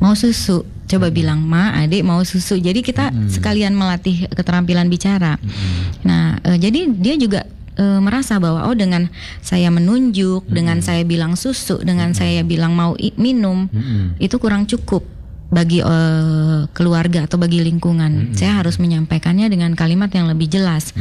Mau 0.00 0.16
susu. 0.16 0.64
Coba 0.88 1.12
mm-hmm. 1.12 1.18
bilang 1.20 1.40
ma, 1.44 1.76
adik 1.76 2.00
mau 2.00 2.24
susu. 2.24 2.56
Jadi 2.56 2.80
kita 2.80 3.12
mm-hmm. 3.12 3.28
sekalian 3.28 3.76
melatih 3.76 4.24
keterampilan 4.32 4.88
bicara. 4.88 5.36
Mm-hmm. 5.36 5.80
Nah 6.08 6.40
uh, 6.40 6.56
jadi 6.56 6.88
dia 6.96 7.14
juga 7.20 7.44
e, 7.76 7.84
merasa 8.00 8.40
bahwa 8.40 8.64
oh 8.64 8.76
dengan 8.76 9.12
saya 9.44 9.68
menunjuk, 9.68 10.48
dengan 10.48 10.80
saya 10.80 11.04
bilang 11.04 11.36
susu, 11.36 11.76
dengan 11.84 12.16
saya 12.16 12.40
bilang 12.40 12.72
mau 12.72 12.96
minum, 13.20 13.68
itu 14.16 14.36
kurang 14.40 14.64
cukup 14.64 15.19
bagi 15.50 15.82
eh, 15.82 16.60
keluarga 16.70 17.26
atau 17.26 17.36
bagi 17.36 17.60
lingkungan. 17.60 18.32
Saya 18.38 18.62
harus 18.62 18.78
menyampaikannya 18.78 19.50
dengan 19.50 19.74
kalimat 19.74 20.08
yang 20.14 20.30
lebih 20.30 20.46
jelas. 20.46 20.94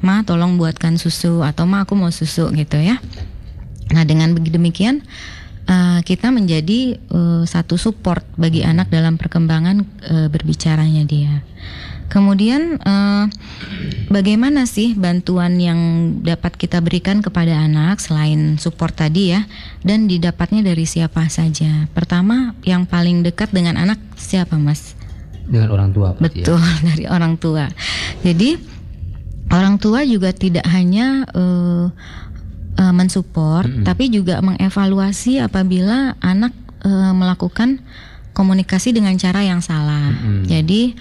Ma, 0.00 0.22
tolong 0.22 0.56
buatkan 0.56 0.96
susu 0.96 1.42
atau 1.42 1.66
ma 1.66 1.82
aku 1.82 1.98
mau 1.98 2.14
susu 2.14 2.48
gitu 2.54 2.78
ya. 2.78 3.02
Nah, 3.90 4.02
dengan 4.06 4.34
begitu 4.34 4.58
demikian 4.58 5.02
eh, 5.66 6.00
kita 6.06 6.30
menjadi 6.30 6.96
eh, 6.96 7.42
satu 7.44 7.74
support 7.74 8.22
bagi 8.38 8.62
anak 8.62 8.88
dalam 8.94 9.18
perkembangan 9.18 9.76
eh, 10.06 10.28
berbicaranya 10.30 11.02
dia. 11.02 11.42
Kemudian 12.06 12.78
eh, 12.78 13.24
bagaimana 14.08 14.64
sih 14.64 14.94
bantuan 14.94 15.58
yang 15.58 15.80
dapat 16.22 16.54
kita 16.54 16.78
berikan 16.78 17.18
kepada 17.18 17.58
anak 17.58 17.98
selain 17.98 18.56
support 18.62 18.94
tadi 18.94 19.34
ya 19.34 19.44
dan 19.82 20.06
didapatnya 20.06 20.62
dari 20.62 20.86
siapa 20.86 21.26
saja? 21.26 21.90
Pertama, 21.90 22.54
yang 22.62 22.86
paling 22.86 23.26
dekat 23.26 23.50
dengan 23.50 23.74
anak 23.74 23.98
siapa, 24.14 24.54
Mas? 24.54 24.94
Dengan 25.46 25.70
orang 25.74 25.90
tua 25.94 26.14
ya. 26.14 26.22
Betul 26.22 26.62
dari 26.88 27.04
orang 27.10 27.34
tua. 27.38 27.66
Jadi 28.22 28.58
orang 29.50 29.78
tua 29.78 30.06
juga 30.06 30.30
tidak 30.30 30.66
hanya 30.70 31.26
eh, 31.34 31.86
eh, 32.78 32.92
mensupport, 32.94 33.66
tapi 33.82 34.14
juga 34.14 34.38
mengevaluasi 34.42 35.42
apabila 35.42 36.14
anak 36.22 36.54
eh, 36.86 37.12
melakukan 37.14 37.82
komunikasi 38.36 38.92
dengan 38.92 39.16
cara 39.16 39.40
yang 39.40 39.64
salah. 39.64 40.12
Jadi 40.44 40.92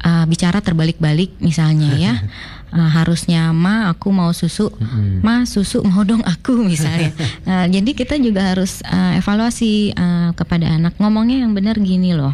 eh, 0.00 0.24
bicara 0.26 0.64
terbalik-balik 0.64 1.38
misalnya 1.40 1.90
ya. 1.96 2.14
Eh, 2.70 2.90
harusnya 2.94 3.50
ma 3.50 3.90
aku 3.90 4.14
mau 4.14 4.30
susu, 4.30 4.70
ma 5.26 5.42
susu 5.42 5.82
mau 5.82 6.06
dong 6.06 6.22
aku 6.22 6.54
misalnya. 6.70 7.10
Nah, 7.42 7.66
jadi 7.66 7.90
kita 7.98 8.14
juga 8.22 8.54
harus 8.54 8.78
eh, 8.86 9.18
evaluasi 9.18 9.90
eh, 9.90 10.30
kepada 10.38 10.78
anak 10.78 10.94
ngomongnya 11.02 11.42
yang 11.42 11.50
benar 11.50 11.82
gini 11.82 12.14
loh, 12.14 12.30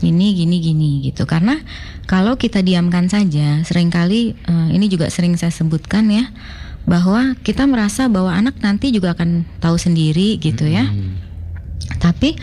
gini 0.00 0.32
gini 0.32 0.56
gini 0.64 0.90
gitu. 1.04 1.28
Karena 1.28 1.60
kalau 2.08 2.40
kita 2.40 2.64
diamkan 2.64 3.12
saja, 3.12 3.60
sering 3.68 3.92
kali 3.92 4.32
eh, 4.32 4.68
ini 4.72 4.88
juga 4.88 5.12
sering 5.12 5.36
saya 5.36 5.52
sebutkan 5.52 6.08
ya 6.08 6.32
bahwa 6.88 7.36
kita 7.44 7.68
merasa 7.68 8.08
bahwa 8.08 8.32
anak 8.32 8.56
nanti 8.64 8.88
juga 8.88 9.12
akan 9.12 9.44
tahu 9.60 9.76
sendiri 9.76 10.40
gitu 10.40 10.64
ya. 10.64 10.88
Tapi 12.00 12.40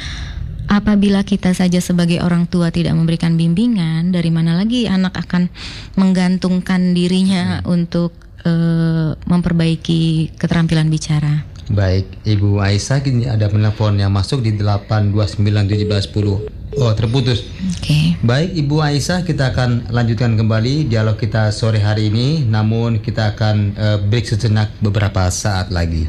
apabila 0.71 1.27
kita 1.27 1.51
saja 1.51 1.83
sebagai 1.83 2.23
orang 2.23 2.47
tua 2.47 2.71
tidak 2.71 2.95
memberikan 2.95 3.35
bimbingan, 3.35 4.15
dari 4.15 4.31
mana 4.31 4.55
lagi 4.55 4.87
anak 4.87 5.11
akan 5.19 5.51
menggantungkan 5.99 6.95
dirinya 6.95 7.59
untuk 7.67 8.15
eh, 8.47 9.11
memperbaiki 9.19 10.31
keterampilan 10.39 10.87
bicara? 10.87 11.43
Baik, 11.71 12.07
Ibu 12.23 12.63
Aisyah 12.63 13.03
kini 13.03 13.27
ada 13.27 13.51
penelpon 13.51 13.99
yang 13.99 14.15
masuk 14.15 14.39
di 14.43 14.55
8291710. 14.55 16.47
Oh, 16.79 16.95
terputus. 16.95 17.43
Oke. 17.75 18.15
Baik, 18.23 18.55
Ibu 18.55 18.79
Aisyah, 18.79 19.27
kita 19.27 19.51
akan 19.51 19.91
lanjutkan 19.91 20.39
kembali 20.39 20.87
dialog 20.87 21.19
kita 21.19 21.51
sore 21.51 21.83
hari 21.83 22.07
ini. 22.07 22.47
Namun 22.47 23.03
kita 23.03 23.35
akan 23.35 23.75
eh, 23.75 23.99
break 24.07 24.23
sejenak 24.23 24.71
beberapa 24.79 25.27
saat 25.27 25.67
lagi. 25.67 26.07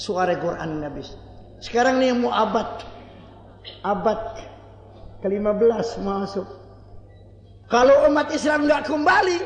suara 0.00 0.32
Quran 0.32 0.80
habis. 0.80 1.29
Sekarang 1.60 2.00
nih 2.00 2.16
yang 2.16 2.24
mau 2.24 2.32
abad 2.32 2.88
abad 3.84 4.20
ke-15 5.20 6.00
masuk. 6.00 6.48
Kalau 7.68 8.08
umat 8.08 8.32
Islam 8.32 8.64
nggak 8.66 8.88
kembali 8.88 9.38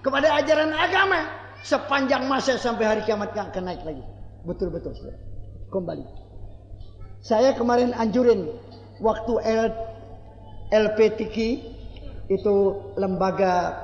kepada 0.00 0.40
ajaran 0.40 0.72
agama 0.72 1.28
sepanjang 1.62 2.24
masa 2.26 2.56
sampai 2.56 2.84
hari 2.88 3.00
kiamat 3.04 3.36
nggak 3.36 3.52
akan 3.52 3.64
naik 3.68 3.82
lagi. 3.84 4.04
Betul-betul. 4.48 4.96
Kembali. 5.68 6.04
Saya 7.20 7.52
kemarin 7.52 7.92
anjurin 7.92 8.48
waktu 9.04 9.32
L, 9.44 9.68
LPTQ 10.72 11.36
itu 12.32 12.56
lembaga 12.96 13.76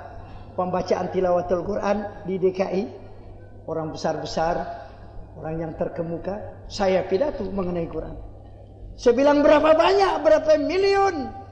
pembacaan 0.57 1.13
tilawatul 1.13 1.67
Quran 1.67 2.09
di 2.25 2.41
DKI 2.41 2.83
orang 3.69 3.91
besar-besar 3.93 4.87
orang 5.37 5.55
yang 5.61 5.73
terkemuka 5.75 6.54
saya 6.69 7.05
pidato 7.07 7.45
mengenai 7.49 7.89
Quran. 7.89 8.17
Saya 8.95 9.15
bilang 9.19 9.43
berapa 9.43 9.75
banyak? 9.75 10.23
Berapa 10.23 10.59
miliun 10.59 11.45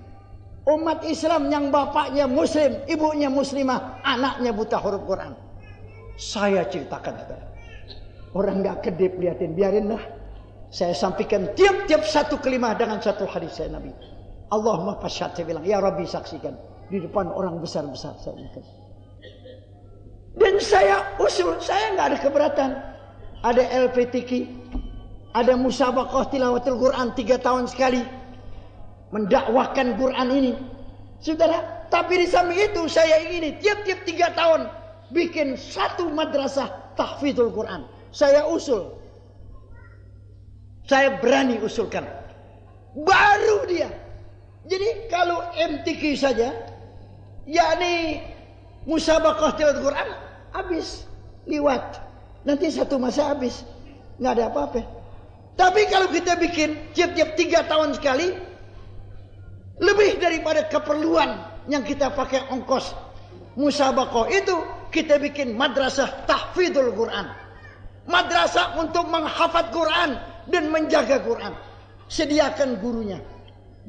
umat 0.62 1.02
Islam 1.02 1.50
yang 1.50 1.74
bapaknya 1.74 2.30
muslim 2.30 2.78
ibunya 2.86 3.26
muslimah 3.26 3.98
anaknya 4.06 4.54
buta 4.54 4.78
huruf 4.78 5.02
Quran. 5.06 5.34
Saya 6.14 6.62
ceritakan 6.70 7.18
orang 8.38 8.62
nggak 8.62 8.86
kedip 8.86 9.18
liatin 9.18 9.58
biarinlah. 9.58 10.02
Saya 10.72 10.96
sampaikan 10.96 11.52
tiap-tiap 11.52 12.00
satu 12.06 12.40
kelima 12.40 12.72
dengan 12.72 12.96
satu 12.96 13.28
hadis 13.28 13.60
saya 13.60 13.76
Nabi. 13.76 13.92
Allahumma 14.48 14.96
fasyad 15.04 15.36
saya 15.36 15.44
bilang 15.44 15.64
ya 15.66 15.82
Rabbi 15.82 16.08
saksikan. 16.08 16.56
Di 16.88 17.00
depan 17.00 17.28
orang 17.28 17.60
besar-besar 17.60 18.16
saya 18.20 18.36
bilang. 18.36 18.64
dan 20.32 20.56
saya 20.64 21.12
usul 21.20 21.60
saya 21.60 21.92
nggak 21.92 22.06
ada 22.08 22.18
keberatan. 22.24 22.70
Ada 23.42 23.90
LPTQ, 23.90 24.30
ada 25.32 25.56
musabaqah 25.56 26.28
tilawatul 26.28 26.76
Quran 26.76 27.16
tiga 27.16 27.40
tahun 27.40 27.64
sekali, 27.64 28.04
mendakwakan 29.12 29.96
Quran 29.96 30.28
ini. 30.28 30.52
Saudara, 31.24 31.88
tapi 31.88 32.20
di 32.20 32.26
samping 32.28 32.60
itu 32.60 32.84
saya 32.88 33.22
ingin 33.30 33.56
tiap-tiap 33.62 34.00
tiga 34.04 34.28
tahun 34.36 34.68
bikin 35.12 35.56
satu 35.56 36.12
madrasah 36.12 36.68
tahfidzul 37.00 37.52
Quran. 37.52 37.88
Saya 38.12 38.44
usul. 38.44 38.92
Saya 40.84 41.16
berani 41.16 41.56
usulkan. 41.62 42.04
Baru 42.92 43.64
dia. 43.70 43.88
Jadi 44.68 45.08
kalau 45.08 45.40
MTQ 45.56 46.02
saja, 46.18 46.52
yakni 47.48 48.20
musabaqah 48.84 49.56
tilawatul 49.56 49.88
Quran 49.88 50.08
habis 50.52 51.08
liwat. 51.48 52.04
Nanti 52.44 52.68
satu 52.68 53.00
masa 53.00 53.32
habis. 53.32 53.64
Nggak 54.20 54.32
ada 54.36 54.44
apa-apa. 54.52 55.01
Tapi 55.56 55.86
kalau 55.92 56.08
kita 56.08 56.36
bikin 56.40 56.92
tiap-tiap 56.96 57.36
tiga 57.36 57.60
tahun 57.68 57.96
sekali. 57.96 58.34
Lebih 59.82 60.22
daripada 60.22 60.68
keperluan 60.70 61.42
yang 61.66 61.82
kita 61.82 62.14
pakai 62.14 62.46
ongkos 62.52 62.94
musabakoh 63.58 64.28
itu. 64.30 64.56
Kita 64.92 65.16
bikin 65.16 65.56
madrasah 65.56 66.28
tahfidul 66.28 66.92
Quran. 66.92 67.32
Madrasah 68.04 68.76
untuk 68.76 69.08
menghafat 69.08 69.72
Quran 69.72 70.20
dan 70.52 70.68
menjaga 70.68 71.24
Quran. 71.24 71.56
Sediakan 72.12 72.76
gurunya. 72.76 73.16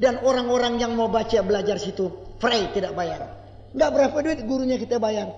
Dan 0.00 0.18
orang-orang 0.24 0.80
yang 0.80 0.96
mau 0.96 1.06
baca 1.06 1.44
belajar 1.44 1.76
situ 1.76 2.08
free 2.40 2.68
tidak 2.72 2.96
bayar. 2.96 3.20
Nggak 3.74 3.90
berapa 3.90 4.16
duit 4.22 4.40
gurunya 4.46 4.76
kita 4.78 4.96
bayar. 5.00 5.28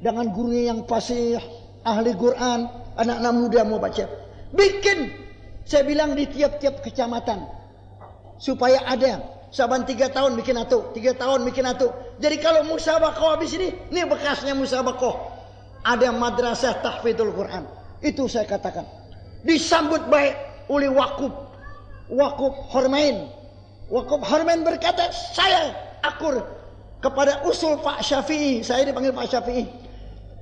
Dengan 0.00 0.32
gurunya 0.32 0.72
yang 0.72 0.88
fasih, 0.88 1.40
ahli 1.84 2.16
Quran, 2.16 2.66
anak-anak 2.96 3.32
muda 3.36 3.60
mau 3.68 3.76
baca. 3.76 4.08
Bikin, 4.56 5.12
saya 5.64 5.82
bilang 5.84 6.16
di 6.16 6.26
tiap-tiap 6.28 6.80
kecamatan. 6.84 7.46
Supaya 8.40 8.80
ada. 8.88 9.40
Saban 9.50 9.82
tiga 9.82 10.06
tahun 10.06 10.38
bikin 10.38 10.54
atu, 10.62 10.94
tiga 10.94 11.10
tahun 11.10 11.42
bikin 11.42 11.66
atu. 11.66 11.90
Jadi 12.22 12.38
kalau 12.38 12.62
musabakoh 12.70 13.34
habis 13.34 13.50
ini, 13.58 13.74
ini 13.90 14.06
bekasnya 14.06 14.54
musabakoh. 14.54 15.18
Ada 15.82 16.14
madrasah 16.14 16.78
tahfidul 16.78 17.34
Quran. 17.34 17.66
Itu 17.98 18.30
saya 18.30 18.46
katakan. 18.46 18.86
Disambut 19.42 20.06
baik 20.06 20.38
oleh 20.70 20.86
wakub. 20.86 21.34
Wakub 22.14 22.54
Hormain. 22.70 23.26
Wakub 23.90 24.22
Hormain 24.22 24.62
berkata, 24.62 25.10
saya 25.10 25.74
akur 26.06 26.46
kepada 27.02 27.42
usul 27.42 27.82
Pak 27.82 28.06
Syafi'i. 28.06 28.62
Saya 28.62 28.86
dipanggil 28.86 29.10
Pak 29.10 29.26
Syafi'i 29.34 29.66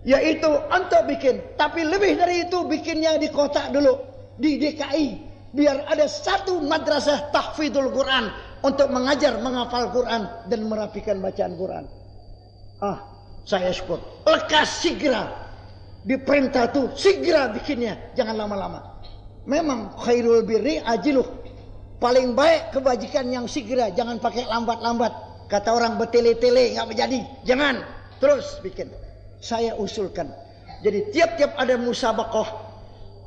yaitu 0.07 0.49
untuk 0.49 1.03
bikin 1.11 1.43
tapi 1.59 1.83
lebih 1.83 2.17
dari 2.17 2.47
itu 2.47 2.65
bikinnya 2.65 3.19
di 3.19 3.29
kota 3.35 3.69
dulu 3.69 4.08
di 4.39 4.57
DKI 4.57 5.07
biar 5.53 5.91
ada 5.91 6.07
satu 6.07 6.63
madrasah 6.63 7.35
tahfidzul 7.35 7.91
Quran 7.91 8.31
untuk 8.63 8.89
mengajar 8.91 9.39
menghafal 9.43 9.91
Quran 9.91 10.27
dan 10.47 10.61
merapikan 10.67 11.19
bacaan 11.19 11.55
Quran. 11.59 11.85
Ah 12.79 13.19
saya 13.49 13.73
syukur. 13.73 13.97
Lekas 14.29 14.85
segera. 14.85 15.33
Diperintah 16.05 16.69
tuh 16.69 16.93
segera 16.93 17.49
bikinnya. 17.49 17.97
Jangan 18.13 18.37
lama-lama. 18.37 19.01
Memang 19.49 19.97
khairul 20.05 20.45
birri 20.45 20.85
ajiluh. 20.85 21.25
Paling 21.97 22.37
baik 22.37 22.77
kebajikan 22.77 23.25
yang 23.33 23.49
segera. 23.49 23.89
Jangan 23.89 24.21
pakai 24.21 24.45
lambat-lambat. 24.45 25.11
Kata 25.49 25.73
orang 25.73 25.97
bertele-tele 25.97 26.77
nggak 26.77 26.87
menjadi. 26.93 27.19
Jangan. 27.49 27.81
Terus 28.21 28.61
bikin. 28.61 28.93
Saya 29.41 29.73
usulkan. 29.81 30.29
Jadi 30.85 31.11
tiap-tiap 31.11 31.57
ada 31.57 31.75
musabakoh, 31.81 32.47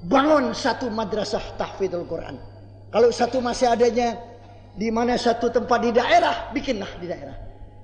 bangun 0.06 0.54
satu 0.56 0.90
madrasah 0.90 1.58
tahfidzul 1.58 2.06
Quran. 2.10 2.38
Kalau 2.92 3.10
satu 3.14 3.40
masih 3.40 3.72
adanya 3.72 4.18
di 4.76 4.90
mana 4.92 5.16
satu 5.16 5.52
tempat 5.52 5.80
di 5.84 5.92
daerah, 5.96 6.52
bikinlah 6.52 6.92
di 7.00 7.08
daerah. 7.08 7.36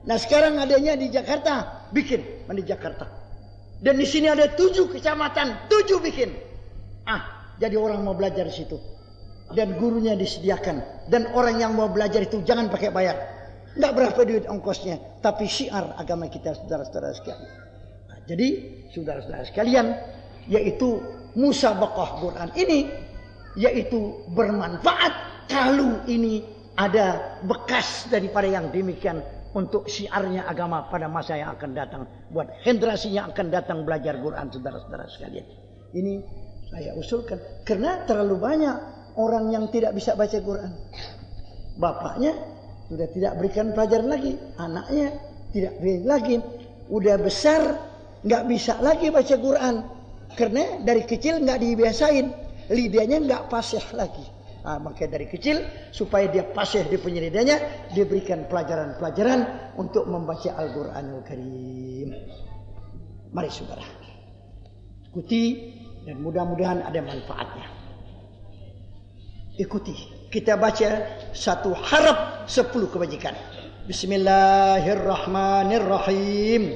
Nah 0.07 0.15
sekarang 0.15 0.55
adanya 0.59 0.95
di 0.95 1.11
Jakarta, 1.11 1.87
bikin 1.91 2.47
di 2.47 2.63
Jakarta. 2.63 3.05
Dan 3.77 4.01
di 4.01 4.07
sini 4.07 4.31
ada 4.31 4.49
tujuh 4.57 4.89
kecamatan, 4.89 5.69
tujuh 5.69 6.01
bikin. 6.01 6.33
Ah, 7.05 7.53
jadi 7.61 7.77
orang 7.77 8.01
mau 8.01 8.17
belajar 8.17 8.47
di 8.49 8.55
situ. 8.55 8.79
Dan 9.53 9.79
gurunya 9.79 10.17
disediakan. 10.17 11.07
Dan 11.07 11.29
orang 11.31 11.61
yang 11.61 11.71
mau 11.77 11.87
belajar 11.87 12.25
itu 12.25 12.41
jangan 12.43 12.67
pakai 12.67 12.91
bayar. 12.91 13.15
Enggak 13.77 13.93
berapa 13.93 14.19
duit 14.25 14.45
ongkosnya, 14.49 15.21
tapi 15.21 15.45
syiar 15.45 15.93
agama 16.01 16.25
kita 16.25 16.57
saudara-saudara 16.57 17.13
sekalian. 17.13 17.51
Nah, 18.09 18.19
jadi 18.25 18.47
saudara-saudara 18.89 19.43
sekalian, 19.45 19.85
yaitu 20.49 20.97
musabaqah 21.35 22.09
Quran 22.21 22.49
ini 22.55 22.87
yaitu 23.57 24.21
bermanfaat 24.31 25.13
kalau 25.49 26.05
ini 26.05 26.45
ada 26.77 27.39
bekas 27.41 28.05
daripada 28.07 28.45
yang 28.45 28.69
demikian 28.69 29.25
untuk 29.57 29.89
syiarnya 29.89 30.45
agama 30.45 30.85
pada 30.93 31.09
masa 31.09 31.33
yang 31.33 31.57
akan 31.57 31.73
datang 31.73 32.05
buat 32.29 32.45
generasi 32.61 33.09
yang 33.09 33.33
akan 33.33 33.49
datang 33.49 33.81
belajar 33.81 34.21
Quran 34.21 34.53
saudara-saudara 34.53 35.09
sekalian. 35.09 35.45
Ini 35.97 36.13
saya 36.69 36.93
usulkan 36.93 37.41
karena 37.65 38.05
terlalu 38.05 38.37
banyak 38.37 38.75
orang 39.17 39.49
yang 39.49 39.65
tidak 39.73 39.97
bisa 39.97 40.13
baca 40.13 40.37
Quran. 40.37 40.71
Bapaknya 41.81 42.37
sudah 42.91 43.07
tidak 43.09 43.33
berikan 43.41 43.73
pelajaran 43.73 44.07
lagi. 44.13 44.37
Anaknya 44.61 45.07
tidak 45.49 45.73
berikan 45.81 46.05
lagi. 46.05 46.35
Udah 46.93 47.15
besar 47.17 47.61
nggak 48.21 48.43
bisa 48.45 48.77
lagi 48.85 49.09
baca 49.09 49.35
Quran. 49.41 49.75
Karena 50.37 50.77
dari 50.85 51.03
kecil 51.03 51.41
nggak 51.41 51.59
dibiasain. 51.65 52.25
Lidahnya 52.69 53.17
nggak 53.25 53.49
pasih 53.49 53.81
lagi. 53.97 54.37
Nah, 54.67 54.83
maka 54.83 55.07
dari 55.07 55.31
kecil 55.31 55.63
supaya 55.95 56.27
dia 56.27 56.43
pasih 56.43 56.91
di 56.91 56.99
penyelidahnya 56.99 57.87
diberikan 57.95 58.51
pelajaran-pelajaran 58.51 59.71
untuk 59.79 60.03
membaca 60.11 60.59
Al-Qur'anul 60.59 61.23
Karim. 61.23 62.11
Mari 63.31 63.47
saudara. 63.47 63.87
Ikuti 65.07 65.71
dan 66.03 66.19
mudah-mudahan 66.19 66.83
ada 66.83 66.99
manfaatnya. 66.99 67.63
Ikuti 69.55 69.95
kita 70.27 70.59
baca 70.59 71.15
satu 71.31 71.71
harap 71.71 72.43
sepuluh 72.51 72.91
kebajikan. 72.91 73.39
Bismillahirrahmanirrahim. 73.87 76.75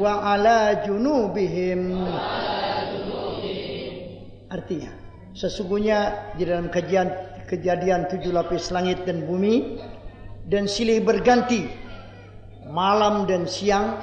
wa 0.00 0.24
ala 0.24 0.80
junubihim. 0.80 2.00
Artinya, 4.48 4.90
sesungguhnya 5.36 6.32
di 6.40 6.48
dalam 6.48 6.72
kejadian 6.72 7.12
kejadian 7.46 8.08
tujuh 8.08 8.32
lapis 8.32 8.72
langit 8.72 9.04
dan 9.04 9.28
bumi 9.28 9.78
dan 10.48 10.64
silih 10.64 11.04
berganti 11.04 11.68
malam 12.70 13.28
dan 13.28 13.44
siang 13.44 14.00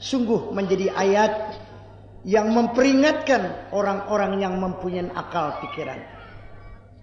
sungguh 0.00 0.50
menjadi 0.50 0.90
ayat 0.96 1.32
yang 2.24 2.52
memperingatkan 2.52 3.72
orang-orang 3.72 4.44
yang 4.44 4.58
mempunyai 4.60 5.08
akal 5.16 5.56
pikiran. 5.64 6.00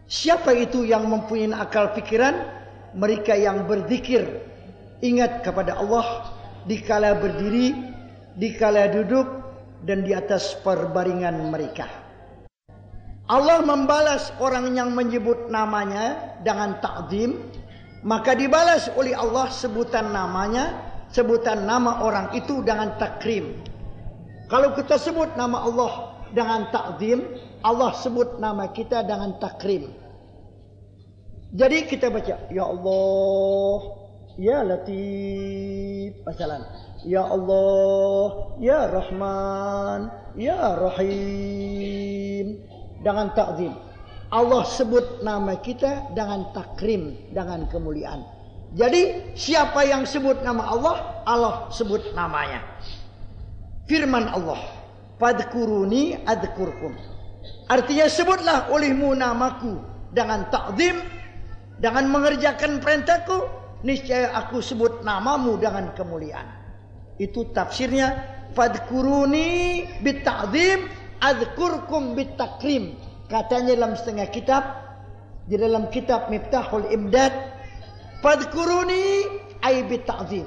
Siapa 0.05 0.53
itu 0.53 0.85
yang 0.85 1.09
mempunyai 1.09 1.55
akal 1.57 1.95
pikiran? 1.95 2.57
Mereka 2.97 3.37
yang 3.37 3.69
berzikir, 3.69 4.25
ingat 5.05 5.45
kepada 5.45 5.77
Allah 5.77 6.33
dikala 6.65 7.19
berdiri 7.19 7.96
dikala 8.37 8.93
duduk 8.93 9.27
dan 9.83 10.05
di 10.05 10.13
atas 10.13 10.55
perbaringan 10.61 11.49
mereka. 11.49 11.89
Allah 13.27 13.59
membalas 13.59 14.31
orang 14.39 14.71
yang 14.71 14.95
menyebut 14.95 15.51
namanya 15.51 16.37
dengan 16.47 16.79
takdim, 16.79 17.43
maka 18.07 18.31
dibalas 18.31 18.87
oleh 18.95 19.11
Allah 19.11 19.51
sebutan 19.51 20.15
namanya, 20.15 20.79
sebutan 21.11 21.67
nama 21.67 21.99
orang 22.07 22.31
itu 22.31 22.63
dengan 22.63 22.95
takrim. 22.95 23.51
Kalau 24.47 24.71
kita 24.79 24.95
sebut 24.95 25.35
nama 25.35 25.59
Allah 25.67 26.23
dengan 26.31 26.71
takzim, 26.71 27.19
Allah 27.67 27.91
sebut 27.99 28.39
nama 28.39 28.71
kita 28.71 29.03
dengan 29.03 29.35
takrim. 29.43 29.91
Jadi 31.51 31.83
kita 31.83 32.07
baca, 32.07 32.47
Ya 32.47 32.63
Allah, 32.63 33.77
Ya 34.39 34.63
Latif, 34.63 36.15
pasalan. 36.23 36.86
Ya 37.05 37.21
Allah, 37.25 38.25
Ya 38.57 38.89
Rahman, 38.89 40.09
Ya 40.33 40.77
Rahim. 40.79 42.61
Dengan 43.03 43.29
takzim. 43.37 43.73
Allah 44.33 44.63
sebut 44.67 45.23
nama 45.23 45.55
kita 45.61 46.11
dengan 46.17 46.51
takrim, 46.51 47.15
dengan 47.31 47.69
kemuliaan. 47.69 48.25
Jadi 48.75 49.33
siapa 49.37 49.87
yang 49.87 50.03
sebut 50.03 50.43
nama 50.43 50.67
Allah, 50.67 50.95
Allah 51.23 51.71
sebut 51.71 52.11
namanya 52.11 52.59
firman 53.87 54.27
Allah 54.27 54.59
fadkuruni 55.17 56.19
adkurkum 56.27 56.93
artinya 57.71 58.05
sebutlah 58.11 58.67
olehmu 58.69 59.15
namaku 59.15 59.79
dengan 60.11 60.45
takzim 60.51 60.99
dengan 61.79 62.11
mengerjakan 62.11 62.83
perintahku 62.83 63.47
niscaya 63.87 64.35
aku 64.35 64.59
sebut 64.59 65.01
namamu 65.07 65.55
dengan 65.57 65.95
kemuliaan 65.95 66.45
itu 67.17 67.45
tafsirnya 67.53 68.17
fadkuruni 68.53 69.85
bitakzim 70.01 70.89
adkurkum 71.21 72.13
bitakrim 72.13 72.97
katanya 73.29 73.73
dalam 73.77 73.93
setengah 73.97 74.29
kitab 74.29 74.63
di 75.49 75.55
dalam 75.57 75.89
kitab 75.93 76.29
Miftahul 76.29 76.89
Imdad 76.93 77.33
fadkuruni 78.21 79.25
ay 79.65 79.85
bitakzim 79.89 80.45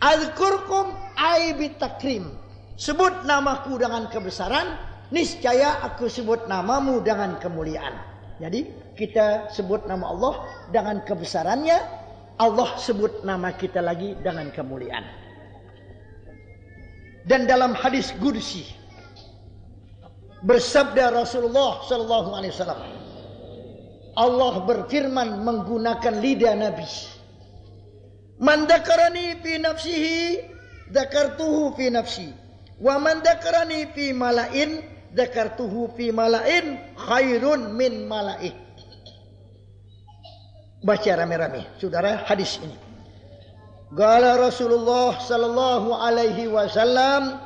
adkurkum 0.00 0.92
ay 1.16 1.56
bitakrim 1.56 2.44
Sebut 2.74 3.22
namaku 3.22 3.78
dengan 3.78 4.10
kebesaran, 4.10 4.74
niscaya 5.14 5.78
aku 5.86 6.10
sebut 6.10 6.50
namamu 6.50 6.98
dengan 7.06 7.38
kemuliaan. 7.38 7.94
Jadi 8.42 8.66
kita 8.98 9.46
sebut 9.54 9.86
nama 9.86 10.10
Allah 10.10 10.34
dengan 10.74 10.98
kebesarannya, 11.06 11.78
Allah 12.42 12.74
sebut 12.74 13.22
nama 13.22 13.54
kita 13.54 13.78
lagi 13.78 14.18
dengan 14.18 14.50
kemuliaan. 14.50 15.06
Dan 17.24 17.48
dalam 17.48 17.72
hadis 17.72 18.12
Qudsi 18.20 18.68
bersabda 20.44 21.08
Rasulullah 21.12 21.80
sallallahu 21.88 22.36
alaihi 22.36 22.52
wasallam 22.52 22.80
Allah 24.14 24.54
berfirman 24.68 25.40
menggunakan 25.40 26.20
lidah 26.20 26.52
Nabi 26.52 26.84
Man 28.44 28.68
dakarani 28.68 29.40
fi 29.40 29.56
nafsihi 29.56 30.20
dakartuhu 30.92 31.72
fi 31.80 31.88
nafsi 31.88 32.44
Wa 32.80 32.98
man 32.98 33.22
dzakarani 33.22 33.86
fi 33.94 34.10
malain 34.12 34.82
dzakartuhu 35.14 35.94
fi 35.94 36.10
malain 36.10 36.78
khairun 36.98 37.70
min 37.78 38.06
malaih. 38.10 38.52
Baca 40.84 41.12
rame-rame, 41.16 41.64
saudara 41.80 42.26
hadis 42.26 42.58
ini. 42.60 42.76
Gala 43.94 44.34
Rasulullah 44.34 45.14
sallallahu 45.22 45.94
alaihi 45.94 46.50
wasallam 46.50 47.38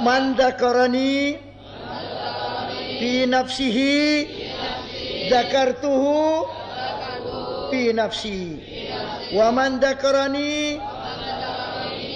Man 0.00 0.38
dzakarani 0.38 1.36
fi 3.02 3.26
nafsihi 3.26 4.24
dzakartuhu 5.28 6.46
fi 7.68 7.92
nafsi. 7.92 8.56
Wa 9.36 9.50
man 9.52 9.82
dzakarani 9.82 10.78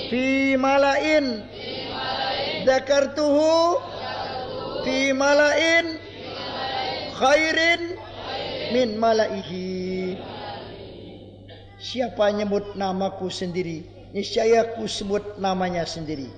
fi 0.08 0.54
malain 0.56 1.42
dzakartuhu 2.64 3.82
fi 4.86 5.10
malain 5.12 5.98
khairin 7.18 7.82
min 8.72 8.94
malaihi 8.96 9.81
Siapa 11.82 12.30
nyebut 12.30 12.78
namaku 12.78 13.26
sendiri 13.26 13.82
niscaya 14.14 14.70
aku 14.70 14.86
sebut 14.86 15.40
namanya 15.42 15.82
sendiri 15.82 16.30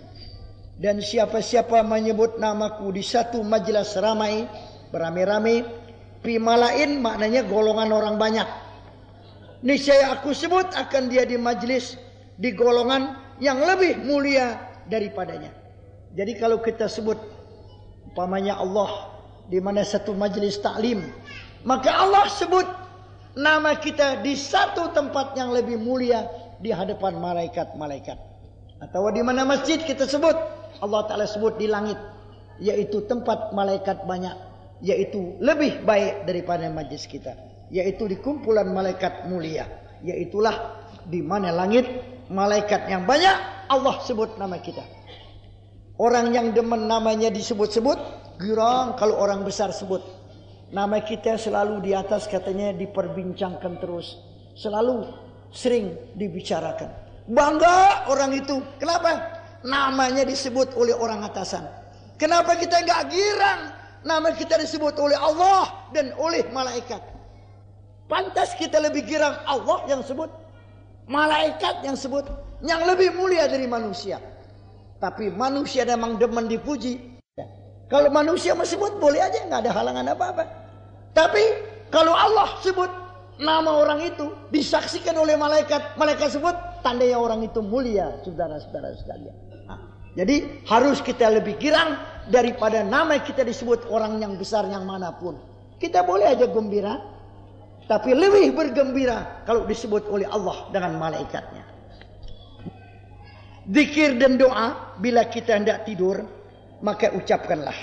dan 0.81 1.05
siapa-siapa 1.05 1.85
menyebut 1.85 2.41
namaku 2.41 2.95
di 2.97 3.03
satu 3.05 3.45
majelis 3.45 3.93
ramai 4.01 4.49
beramai-ramai 4.89 5.67
fi 6.25 6.41
malain 6.41 7.03
maknanya 7.03 7.45
golongan 7.45 7.93
orang 7.93 8.17
banyak 8.17 8.47
niscaya 9.61 10.17
aku 10.17 10.33
sebut 10.33 10.71
akan 10.73 11.13
dia 11.13 11.29
di 11.29 11.37
majlis 11.37 11.99
di 12.39 12.55
golongan 12.55 13.17
yang 13.43 13.59
lebih 13.63 13.99
mulia 14.05 14.59
daripadanya. 14.87 15.51
Jadi 16.15 16.39
kalau 16.39 16.63
kita 16.63 16.87
sebut 16.87 17.19
umpamanya 18.07 18.61
Allah 18.61 19.11
di 19.51 19.59
mana 19.59 19.83
satu 19.83 20.15
majlis 20.15 20.63
taklim, 20.63 21.03
maka 21.67 21.91
Allah 21.91 22.31
sebut 22.31 22.67
nama 23.35 23.79
kita 23.79 24.23
di 24.23 24.39
satu 24.39 24.91
tempat 24.95 25.35
yang 25.39 25.55
lebih 25.55 25.79
mulia 25.79 26.27
di 26.59 26.71
hadapan 26.71 27.19
malaikat-malaikat. 27.19 28.19
Atau 28.83 29.07
di 29.15 29.23
mana 29.23 29.47
masjid 29.47 29.79
kita 29.79 30.07
sebut 30.07 30.35
Allah 30.83 31.03
Taala 31.07 31.27
sebut 31.29 31.55
di 31.57 31.71
langit 31.71 31.97
yaitu 32.59 33.03
tempat 33.07 33.51
malaikat 33.51 34.07
banyak 34.07 34.35
yaitu 34.83 35.39
lebih 35.43 35.83
baik 35.83 36.27
daripada 36.27 36.71
majlis 36.71 37.07
kita 37.07 37.35
yaitu 37.71 38.07
di 38.07 38.19
kumpulan 38.19 38.71
malaikat 38.71 39.27
mulia 39.27 39.67
yaitulah 40.07 40.79
di 41.09 41.25
mana 41.25 41.51
langit 41.51 41.87
malaikat 42.31 42.87
yang 42.87 43.09
banyak 43.09 43.35
Allah 43.71 43.97
sebut 44.07 44.39
nama 44.39 44.61
kita 44.61 44.85
orang 45.99 46.31
yang 46.31 46.55
demen 46.55 46.87
namanya 46.87 47.33
disebut-sebut 47.33 47.99
girang 48.39 48.95
kalau 48.99 49.19
orang 49.19 49.43
besar 49.43 49.75
sebut 49.75 50.03
nama 50.75 50.99
kita 50.99 51.39
selalu 51.39 51.87
di 51.87 51.95
atas 51.95 52.27
katanya 52.27 52.75
diperbincangkan 52.75 53.79
terus 53.79 54.19
selalu 54.59 55.07
sering 55.55 55.95
dibicarakan 56.19 56.91
bangga 57.31 58.11
orang 58.11 58.35
itu 58.35 58.59
kenapa 58.83 59.41
namanya 59.63 60.27
disebut 60.27 60.75
oleh 60.75 60.93
orang 60.99 61.23
atasan 61.23 61.63
kenapa 62.19 62.59
kita 62.59 62.83
nggak 62.83 63.03
girang 63.09 63.61
nama 64.03 64.35
kita 64.35 64.59
disebut 64.59 64.99
oleh 64.99 65.17
Allah 65.17 65.89
dan 65.95 66.11
oleh 66.19 66.43
malaikat 66.51 67.15
Pantas 68.05 68.53
kita 68.61 68.81
lebih 68.85 69.09
girang 69.09 69.33
Allah 69.49 69.89
yang 69.89 70.05
sebut. 70.05 70.29
Malaikat 71.09 71.85
yang 71.85 71.97
sebut. 71.97 72.25
Yang 72.65 72.81
lebih 72.95 73.09
mulia 73.17 73.49
dari 73.49 73.65
manusia. 73.65 74.21
Tapi 75.01 75.33
manusia 75.33 75.85
memang 75.89 76.21
demen 76.21 76.49
dipuji. 76.49 77.17
Kalau 77.89 78.09
manusia 78.09 78.57
mau 78.57 78.65
sebut 78.65 78.97
boleh 79.01 79.21
aja. 79.21 79.45
nggak 79.49 79.61
ada 79.69 79.73
halangan 79.73 80.05
apa-apa. 80.13 80.45
Tapi 81.15 81.43
kalau 81.95 82.11
Allah 82.11 82.59
sebut 82.61 82.91
nama 83.39 83.71
orang 83.71 84.03
itu. 84.05 84.31
Disaksikan 84.51 85.17
oleh 85.19 85.35
malaikat. 85.35 85.99
Malaikat 85.99 86.35
sebut 86.35 86.55
tandanya 86.83 87.19
orang 87.19 87.43
itu 87.43 87.63
mulia. 87.63 88.19
Saudara-saudara 88.23 88.95
sekalian. 88.99 89.35
Nah, 89.67 89.79
jadi 90.19 90.63
harus 90.67 91.03
kita 91.03 91.31
lebih 91.31 91.59
girang 91.59 91.99
daripada 92.31 92.83
nama 92.83 93.19
kita 93.23 93.43
disebut 93.43 93.91
orang 93.91 94.21
yang 94.23 94.35
besar 94.39 94.67
yang 94.69 94.87
mana 94.87 95.15
pun. 95.15 95.39
Kita 95.79 96.07
boleh 96.07 96.35
aja 96.35 96.47
gembira. 96.51 97.15
Tapi 97.85 98.17
lebih 98.17 98.57
bergembira 98.57 99.45
kalau 99.45 99.69
disebut 99.69 100.09
oleh 100.09 100.25
Allah 100.25 100.73
dengan 100.73 100.97
malaikatnya. 100.97 101.69
Zikir 103.69 104.17
dan 104.17 104.41
doa 104.41 104.97
bila 104.97 105.29
kita 105.29 105.57
hendak 105.61 105.85
tidur, 105.85 106.25
maka 106.81 107.13
ucapkanlah. 107.13 107.77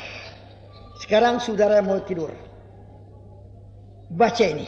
Sekarang 1.05 1.37
saudara 1.37 1.85
mau 1.85 2.01
tidur. 2.01 2.33
Baca 4.11 4.43
ini. 4.43 4.67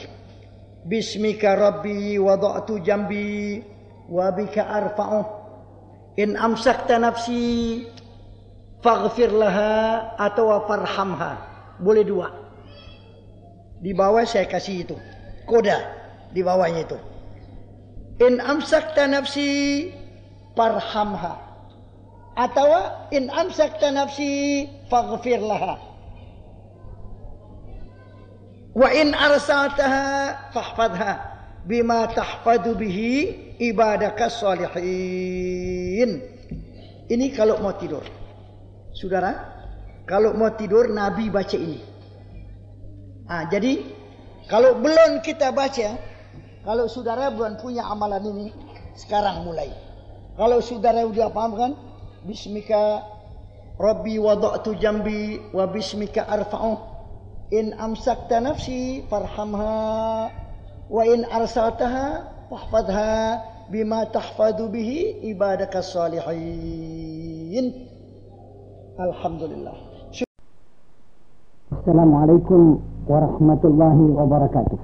Bismika 0.88 1.56
Rabbi 1.60 2.16
wada'tu 2.16 2.80
jambi 2.80 3.60
wa 4.08 4.32
bika 4.32 4.64
arfa'u 4.64 5.22
in 6.20 6.36
amsakta 6.40 7.00
nafsi 7.00 7.84
faghfir 8.80 9.32
laha 9.36 10.16
atau 10.16 10.48
farhamha. 10.64 11.40
Boleh 11.84 12.08
dua. 12.08 12.32
Di 13.84 13.92
bawah 13.92 14.24
saya 14.24 14.48
kasih 14.48 14.88
itu 14.88 14.96
koda 15.44 15.76
di 16.32 16.40
bawahnya 16.40 16.88
itu. 16.88 17.00
In 18.24 18.40
amsakta 18.40 19.12
nafsi 19.12 19.92
parhamha. 20.56 21.36
Atau 22.40 22.66
in 23.12 23.28
amsakta 23.28 23.92
nafsi 23.92 24.66
faghfir 24.88 25.44
laha. 25.44 25.93
Wa 28.74 28.90
in 28.90 29.14
arsaltaha 29.14 30.50
fahfadha 30.50 31.12
bima 31.66 32.10
tahfadu 32.10 32.74
bihi 32.74 33.54
ibadaka 33.62 34.34
salihin. 34.34 36.12
Ini 37.06 37.26
kalau 37.38 37.62
mau 37.62 37.78
tidur. 37.78 38.02
Saudara, 38.98 39.34
kalau 40.10 40.34
mau 40.34 40.50
tidur 40.58 40.90
Nabi 40.90 41.30
baca 41.30 41.58
ini. 41.58 41.80
Ah, 43.30 43.46
jadi 43.48 43.80
kalau 44.50 44.82
belum 44.82 45.24
kita 45.24 45.56
baca, 45.56 45.96
kalau 46.68 46.86
saudara 46.90 47.32
belum 47.32 47.62
punya 47.62 47.88
amalan 47.88 48.26
ini, 48.26 48.48
sekarang 49.00 49.48
mulai. 49.48 49.72
Kalau 50.34 50.60
saudara 50.60 51.06
sudah 51.06 51.30
paham 51.30 51.54
kan? 51.56 51.72
Bismika 52.24 53.04
Rabbi 53.78 54.16
wada'tu 54.18 54.80
jambi 54.80 55.40
wa 55.52 55.68
bismika 55.68 56.26
arfa'u. 56.26 56.93
إن 57.54 57.74
أمسكت 57.74 58.34
نفسي 58.34 59.02
فارحمها 59.12 60.30
وإن 60.90 61.26
أرسلتها 61.26 62.24
فاحفظها 62.52 63.42
بما 63.72 64.04
تحفظ 64.04 64.62
به 64.72 65.16
عبادك 65.24 65.78
الصالحين. 65.78 67.66
الحمد 69.00 69.44
لله 69.44 69.74
السلام 71.72 72.16
عليكم 72.16 72.80
ورحمة 73.10 73.60
الله 73.64 73.98
وبركاته. 74.22 74.78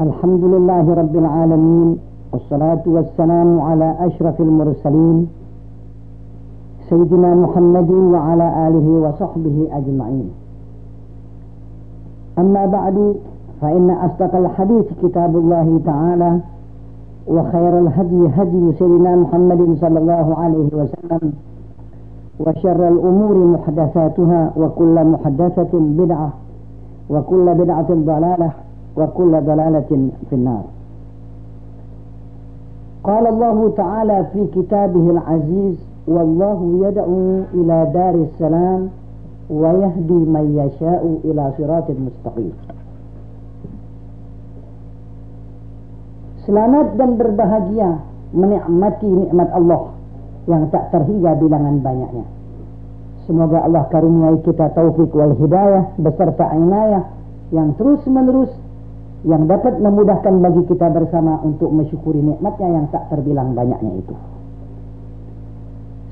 الحمد 0.00 0.44
لله 0.44 0.94
رب 0.94 1.16
العالمين 1.16 1.98
والصلاة 2.32 2.82
والسلام 2.86 3.60
على 3.60 3.96
أشرف 4.00 4.40
المرسلين 4.40 5.37
سيدنا 6.90 7.34
محمد 7.34 7.90
وعلى 7.90 8.68
آله 8.68 8.88
وصحبه 9.08 9.68
أجمعين. 9.72 10.30
أما 12.38 12.66
بعد 12.66 13.14
فإن 13.60 13.90
أصدق 13.90 14.36
الحديث 14.36 14.84
كتاب 15.02 15.36
الله 15.36 15.80
تعالى 15.86 16.40
وخير 17.28 17.78
الهدي 17.78 18.28
هدي 18.36 18.72
سيدنا 18.78 19.16
محمد 19.16 19.76
صلى 19.80 19.98
الله 19.98 20.34
عليه 20.38 20.68
وسلم 20.72 21.32
وشر 22.40 22.88
الأمور 22.88 23.34
محدثاتها 23.34 24.52
وكل 24.56 25.04
محدثة 25.04 25.72
بدعة 25.72 26.30
وكل 27.10 27.54
بدعة 27.54 27.86
ضلالة 27.90 28.50
وكل 28.96 29.40
ضلالة 29.40 30.10
في 30.30 30.32
النار. 30.32 30.62
قال 33.04 33.26
الله 33.26 33.72
تعالى 33.76 34.26
في 34.32 34.46
كتابه 34.46 35.10
العزيز 35.10 35.87
والله 36.08 36.58
يدعو 36.88 37.20
إلى 37.54 37.76
دار 37.92 38.14
السلام 38.14 38.80
ويهدي 39.50 40.20
من 40.24 40.46
يشاء 40.56 41.02
إلى 41.24 41.32
ila 41.32 41.44
siratil 41.56 42.00
Selamat 46.48 46.96
dan 46.96 47.20
berbahagia 47.20 48.00
menikmati 48.32 49.04
nikmat 49.04 49.52
Allah 49.52 49.92
yang 50.48 50.72
tak 50.72 50.88
terhingga 50.96 51.36
bilangan 51.36 51.76
banyaknya. 51.84 52.24
Semoga 53.28 53.68
Allah 53.68 53.84
karuniai 53.92 54.40
kita 54.40 54.72
taufik 54.72 55.12
wal 55.12 55.36
hidayah 55.36 55.92
beserta 56.00 56.48
inayah 56.56 57.04
yang 57.52 57.76
terus 57.76 58.00
menerus 58.08 58.48
yang 59.28 59.44
dapat 59.44 59.76
memudahkan 59.76 60.40
bagi 60.40 60.64
kita 60.72 60.88
bersama 60.88 61.36
untuk 61.44 61.68
mensyukuri 61.68 62.24
nikmatnya 62.24 62.68
yang 62.80 62.86
tak 62.88 63.04
terbilang 63.12 63.52
banyaknya 63.52 64.00
itu. 64.00 64.16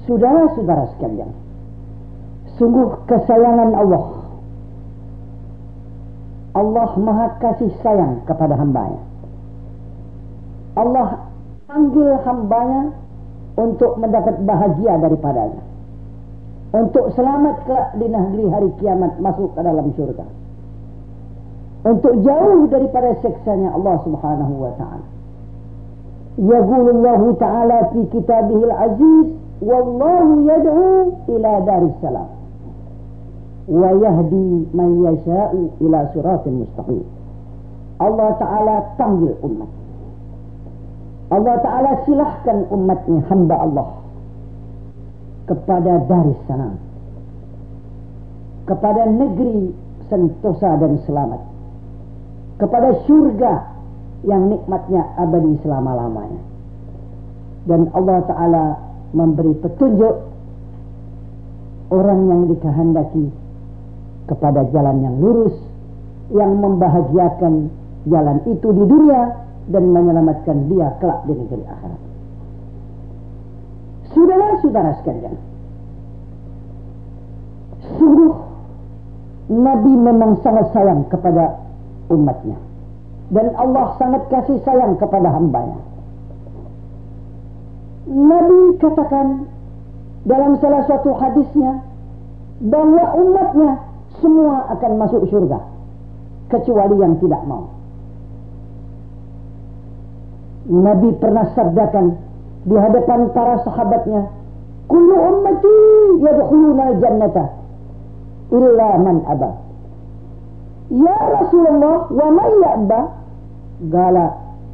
Saudara-saudara 0.06 0.86
sekalian, 0.96 1.30
sungguh 2.56 2.94
kesayangan 3.10 3.70
Allah. 3.74 4.04
Allah 6.56 6.90
maha 6.96 7.26
kasih 7.42 7.68
sayang 7.84 8.24
kepada 8.24 8.56
hambanya. 8.56 9.02
Allah 10.78 11.26
panggil 11.68 12.16
hambanya 12.24 12.96
untuk 13.56 13.98
mendapat 14.00 14.40
bahagia 14.44 14.96
daripadanya. 15.00 15.62
Untuk 16.76 17.12
selamat 17.16 17.64
kelak 17.64 17.88
di 17.96 18.06
negeri 18.08 18.44
hari 18.52 18.70
kiamat 18.80 19.16
masuk 19.20 19.52
ke 19.56 19.60
dalam 19.64 19.90
syurga. 19.96 20.26
Untuk 21.86 22.14
jauh 22.20 22.66
daripada 22.68 23.16
seksanya 23.22 23.72
Allah 23.72 23.96
subhanahu 24.04 24.54
wa 24.58 24.72
ta'ala. 24.76 25.06
Yaqulullahu 26.36 27.26
ta'ala 27.40 27.78
fi 27.94 28.00
kitabihil 28.12 28.74
aziz. 28.74 29.28
Wallahu 29.60 30.44
yad'u 30.44 30.84
ila 31.32 31.52
daris 31.64 31.96
salam. 32.04 32.28
Wa 33.66 33.90
yahdi 33.96 34.68
man 34.76 34.90
yasha'u 35.02 35.60
ila 35.80 35.98
suratin 36.12 36.64
mustaqim. 36.64 37.04
Allah 37.96 38.28
Ta'ala 38.36 38.74
panggil 39.00 39.32
umat. 39.40 39.70
Allah 41.32 41.56
Ta'ala 41.64 41.90
silahkan 42.06 42.68
umatnya 42.70 43.18
hamba 43.26 43.56
Allah 43.58 43.88
kepada 45.46 46.02
Darussalam 46.10 46.74
kepada 48.66 49.06
negeri 49.06 49.70
sentosa 50.10 50.74
dan 50.82 50.98
selamat 51.06 51.38
kepada 52.58 52.98
surga 53.06 53.52
yang 54.26 54.50
nikmatnya 54.50 55.06
abadi 55.22 55.54
selama-lamanya. 55.62 56.42
Dan 57.66 57.90
Allah 57.94 58.18
Ta'ala 58.26 58.64
memberi 59.16 59.56
petunjuk 59.64 60.14
orang 61.88 62.20
yang 62.28 62.40
dikehendaki 62.52 63.32
kepada 64.28 64.68
jalan 64.74 65.00
yang 65.00 65.16
lurus 65.16 65.56
yang 66.28 66.58
membahagiakan 66.60 67.72
jalan 68.10 68.38
itu 68.44 68.68
di 68.74 68.84
dunia 68.84 69.20
dan 69.70 69.84
menyelamatkan 69.90 70.68
dia 70.68 70.92
kelak 71.00 71.24
di 71.24 71.32
negeri 71.34 71.64
akhirat. 71.64 72.02
Saudara-saudara 74.14 74.90
sekalian, 75.02 75.34
sungguh 77.98 78.32
Nabi 79.46 79.92
memang 79.94 80.42
sangat 80.42 80.66
sayang 80.74 81.06
kepada 81.06 81.62
umatnya. 82.10 82.58
Dan 83.26 83.54
Allah 83.58 83.94
sangat 83.98 84.26
kasih 84.30 84.58
sayang 84.62 84.98
kepada 84.98 85.30
hambanya. 85.30 85.85
Nabi 88.06 88.78
katakan 88.78 89.50
dalam 90.22 90.54
salah 90.62 90.86
satu 90.86 91.10
hadisnya 91.18 91.82
bahwa 92.62 93.04
umatnya 93.18 93.82
semua 94.22 94.62
akan 94.78 94.92
masuk 95.02 95.26
surga 95.26 95.58
kecuali 96.54 96.94
yang 97.02 97.18
tidak 97.18 97.42
mau. 97.50 97.66
Nabi 100.70 101.18
pernah 101.18 101.50
sabdakan 101.54 102.14
di 102.66 102.74
hadapan 102.78 103.20
para 103.34 103.58
sahabatnya, 103.66 104.30
"Kullu 104.86 105.14
ummati 105.14 105.74
yadkhuluna 106.22 106.82
al-jannata 106.94 107.44
illa 108.54 108.88
man 109.02 109.18
aba." 109.26 109.50
Ya 110.94 111.18
Rasulullah, 111.42 112.06
wa 112.06 112.28
man 112.30 112.50
ya'ba? 112.62 113.00
Gala 113.90 114.26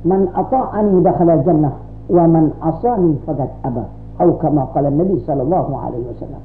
man 0.05 0.28
ata'ani 0.37 1.01
dakhala 1.01 1.41
jannah 1.45 1.91
wa 2.13 2.25
man 2.29 2.53
asani 2.61 3.17
faqad 3.25 3.49
aba. 3.65 3.89
Atau 4.21 4.37
kama 4.39 4.69
qala 4.77 4.93
Nabi 4.93 5.19
sallallahu 5.25 5.73
alaihi 5.73 6.07
wasallam. 6.13 6.43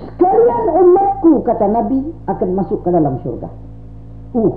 Sekalian 0.00 0.64
umatku 0.80 1.44
kata 1.44 1.68
Nabi 1.68 2.00
akan 2.24 2.48
masuk 2.56 2.80
ke 2.80 2.88
dalam 2.88 3.20
surga. 3.20 3.52
Uh, 4.32 4.56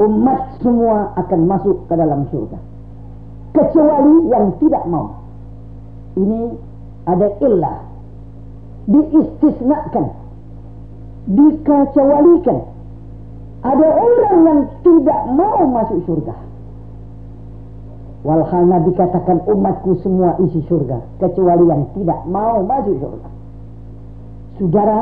umat 0.00 0.56
semua 0.64 1.12
akan 1.20 1.40
masuk 1.44 1.84
ke 1.86 1.94
dalam 1.94 2.24
surga. 2.32 2.58
Kecuali 3.52 4.16
yang 4.32 4.56
tidak 4.56 4.84
mau. 4.88 5.12
Ini 6.16 6.56
ada 7.04 7.28
illah. 7.44 7.78
Diistisnakan. 8.88 10.06
Dikecualikan. 11.28 12.58
Ada 13.60 13.86
orang 13.86 14.38
yang 14.48 14.60
tidak 14.80 15.20
mau 15.36 15.60
masuk 15.68 16.00
surga. 16.08 16.47
Walhal 18.26 18.66
Nabi 18.66 18.90
katakan 18.98 19.46
umatku 19.46 19.94
semua 20.02 20.34
isi 20.42 20.58
surga. 20.66 20.98
Kecuali 21.22 21.64
yang 21.70 21.86
tidak 21.94 22.18
mau 22.26 22.66
masuk 22.66 22.98
surga. 22.98 23.28
Saudara, 24.58 24.98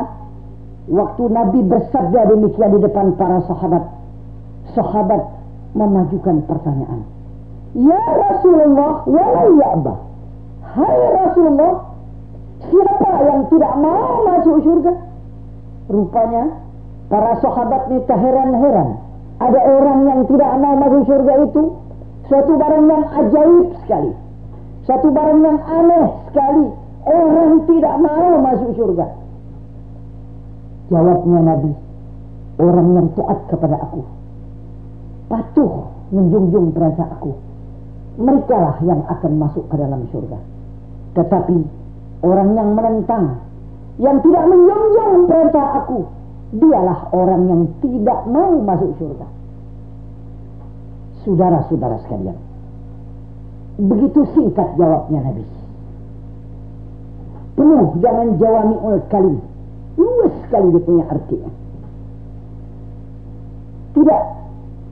waktu 0.85 1.23
Nabi 1.33 1.59
bersabda 1.65 2.29
demikian 2.29 2.77
di 2.77 2.79
depan 2.85 3.17
para 3.17 3.41
sahabat, 3.49 3.83
sahabat 4.77 5.21
memajukan 5.73 6.45
pertanyaan. 6.45 7.01
Ya 7.73 7.97
Rasulullah, 7.97 9.01
wala 9.09 9.43
ya'ba. 9.49 9.93
Hai 10.77 10.99
Rasulullah, 11.25 11.73
siapa 12.69 13.11
yang 13.25 13.41
tidak 13.49 13.73
mau 13.81 14.29
masuk 14.29 14.61
surga? 14.61 14.93
Rupanya 15.89 16.43
para 17.09 17.33
sahabat 17.41 17.81
ini 17.89 17.99
terheran-heran. 18.05 18.89
Ada 19.41 19.59
orang 19.61 19.99
yang 20.05 20.21
tidak 20.29 20.51
mau 20.61 20.73
masuk 20.85 21.01
surga 21.09 21.33
itu 21.49 21.86
suatu 22.27 22.53
barang 22.59 22.85
yang 22.87 23.03
ajaib 23.23 23.67
sekali. 23.83 24.11
Satu 24.87 25.07
barang 25.11 25.39
yang 25.43 25.59
aneh 25.67 26.07
sekali. 26.31 26.65
Orang 27.07 27.63
tidak 27.71 27.95
mau 28.03 28.35
masuk 28.43 28.71
surga. 28.75 29.07
Jawabnya 30.91 31.39
Nabi, 31.43 31.71
orang 32.59 32.87
yang 32.95 33.07
taat 33.15 33.39
kepada 33.47 33.79
aku, 33.79 34.03
patuh 35.27 35.87
menjunjung 36.11 36.71
perintah 36.71 37.07
aku, 37.19 37.31
mereka 38.19 38.55
lah 38.55 38.75
yang 38.83 39.03
akan 39.07 39.31
masuk 39.39 39.67
ke 39.67 39.75
dalam 39.75 40.03
surga. 40.11 40.39
Tetapi 41.15 41.57
orang 42.23 42.49
yang 42.55 42.75
menentang, 42.75 43.39
yang 43.99 44.19
tidak 44.23 44.43
menjunjung 44.47 45.27
perintah 45.27 45.67
aku, 45.83 45.99
dialah 46.55 46.99
orang 47.11 47.41
yang 47.51 47.61
tidak 47.83 48.19
mau 48.31 48.51
masuk 48.63 48.91
surga. 48.99 49.27
Saudara-saudara 51.27 51.99
sekalian, 52.07 52.39
begitu 53.83 54.23
singkat 54.31 54.71
jawabnya 54.79 55.27
Nabi. 55.27 55.43
Penuh 57.59 57.99
jangan 57.99 58.39
jawami'ul 58.39 59.01
kalim 59.11 59.43
luas 59.97 60.33
sekali 60.45 60.67
dia 60.71 60.81
punya 60.85 61.05
artinya. 61.09 61.51
Tidak 63.97 64.21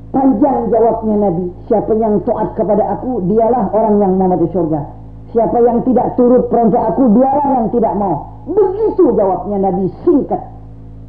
panjang 0.09 0.57
jawabnya 0.73 1.15
Nabi. 1.29 1.45
Siapa 1.69 1.93
yang 1.93 2.25
taat 2.25 2.57
kepada 2.57 2.83
aku, 2.97 3.21
dialah 3.29 3.69
orang 3.69 3.95
yang 4.01 4.11
mau 4.17 4.33
masuk 4.33 4.49
surga. 4.49 4.81
Siapa 5.29 5.57
yang 5.61 5.86
tidak 5.86 6.17
turut 6.17 6.49
perintah 6.49 6.89
aku, 6.89 7.05
dialah 7.13 7.47
yang 7.61 7.67
tidak 7.69 7.93
mau. 7.93 8.33
Begitu 8.49 9.13
jawabnya 9.13 9.57
Nabi 9.61 9.86
singkat. 10.01 10.41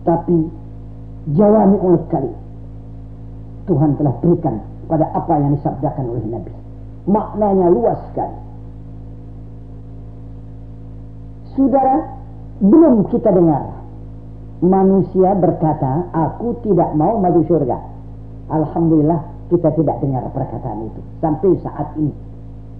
Tapi 0.05 0.39
jawami 1.33 1.77
oleh 1.81 2.01
sekali. 2.07 2.33
Tuhan 3.66 3.99
telah 3.99 4.14
berikan 4.22 4.62
pada 4.87 5.07
apa 5.12 5.34
yang 5.39 5.59
disabdakan 5.59 6.05
oleh 6.11 6.24
Nabi. 6.30 6.53
Maknanya 7.07 7.66
luas 7.70 7.99
sekali. 8.11 8.39
Saudara, 11.55 11.97
belum 12.61 13.09
kita 13.09 13.30
dengar 13.32 13.76
manusia 14.61 15.32
berkata, 15.37 16.09
aku 16.12 16.61
tidak 16.64 16.93
mau 16.97 17.16
masuk 17.20 17.45
surga. 17.49 17.78
Alhamdulillah 18.51 19.20
kita 19.49 19.72
tidak 19.74 19.97
dengar 20.03 20.24
perkataan 20.34 20.91
itu. 20.91 21.01
Sampai 21.22 21.55
saat 21.62 21.95
ini. 21.97 22.12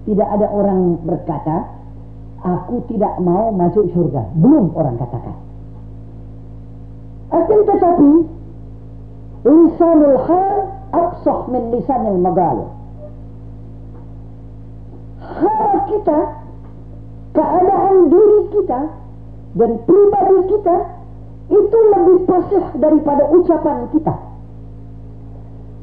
Tidak 0.07 0.23
ada 0.23 0.47
orang 0.51 1.03
berkata, 1.03 1.67
aku 2.43 2.83
tidak 2.87 3.19
mau 3.19 3.51
masuk 3.51 3.91
surga. 3.91 4.23
Belum 4.39 4.71
orang 4.75 4.95
katakan. 4.99 5.35
Akan 7.27 7.59
tetapi, 7.67 8.11
lisanul 9.43 10.17
hal 10.27 10.76
absah 11.27 11.51
min 11.51 11.63
lisanil 11.75 12.19
magal. 12.23 12.57
Hal 15.19 15.75
kita, 15.91 16.19
keadaan 17.35 17.95
diri 18.07 18.39
kita, 18.55 18.79
dan 19.59 19.71
pribadi 19.83 20.39
kita 20.55 20.75
itu 21.51 21.79
lebih 21.91 22.17
fasih 22.27 22.65
daripada 22.79 23.23
ucapan 23.35 23.91
kita. 23.91 24.15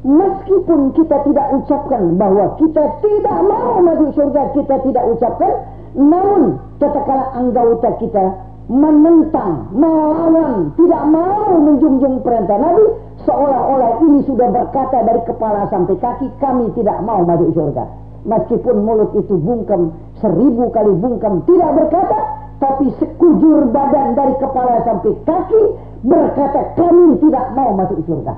Meskipun 0.05 0.93
kita 0.93 1.17
tidak 1.25 1.47
ucapkan 1.65 2.03
bahwa 2.21 2.57
kita 2.61 2.85
tidak 3.01 3.39
mau 3.49 3.81
masuk 3.81 4.13
surga, 4.13 4.53
kita 4.53 4.77
tidak 4.85 5.05
ucapkan, 5.17 5.53
namun 5.97 6.61
tatkala 6.77 7.33
anggota 7.37 7.89
kita 8.01 8.37
menentang, 8.69 9.69
melawan, 9.73 10.73
tidak 10.77 11.03
mau 11.09 11.57
menjunjung 11.57 12.21
perintah 12.21 12.57
Nabi, 12.61 12.85
seolah-olah 13.25 14.05
ini 14.05 14.21
sudah 14.29 14.49
berkata 14.53 15.05
dari 15.05 15.21
kepala 15.29 15.69
sampai 15.69 15.97
kaki, 16.01 16.29
kami 16.41 16.71
tidak 16.77 17.01
mau 17.05 17.25
masuk 17.25 17.53
surga. 17.57 17.85
Meskipun 18.25 18.77
mulut 18.89 19.13
itu 19.13 19.37
bungkam, 19.37 19.93
seribu 20.25 20.73
kali 20.73 20.97
bungkam, 20.97 21.45
tidak 21.45 21.71
berkata, 21.77 22.19
tapi 22.57 22.89
sekujur 22.97 23.69
badan 23.69 24.17
dari 24.17 24.33
kepala 24.41 24.81
sampai 24.89 25.13
kaki 25.29 25.63
berkata 26.09 26.61
kami 26.81 27.21
tidak 27.21 27.45
mau 27.53 27.77
masuk 27.77 28.01
surga. 28.09 28.33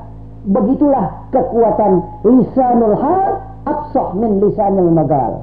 Begitulah 0.47 1.31
kekuatan 1.31 2.03
lisanul 2.27 2.95
hal 2.99 3.43
absah 3.67 4.15
min 4.15 4.43
lisanil 4.43 4.91
magal. 4.91 5.43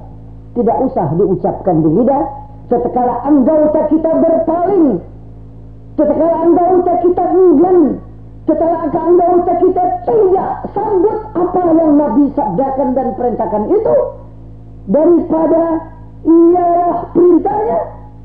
Tidak 0.55 0.77
usah 0.91 1.11
diucapkan 1.15 1.81
di 1.83 1.89
lidah, 1.91 2.23
setekala 2.67 3.23
anggota 3.25 3.89
kita 3.91 4.11
berpaling, 4.11 5.01
setekala 5.95 6.35
anggota 6.45 6.93
kita 7.03 7.25
enggan, 7.31 8.02
setelah 8.43 8.91
anggota 8.91 9.53
kita 9.63 9.83
tidak 10.03 10.49
sambut 10.75 11.17
apa 11.31 11.61
yang 11.73 11.91
Nabi 11.95 12.23
sabdakan 12.35 12.89
dan 12.91 13.07
perintahkan 13.15 13.63
itu, 13.71 13.95
daripada 14.91 15.63
ialah 16.27 16.95
perintahnya, 17.15 17.79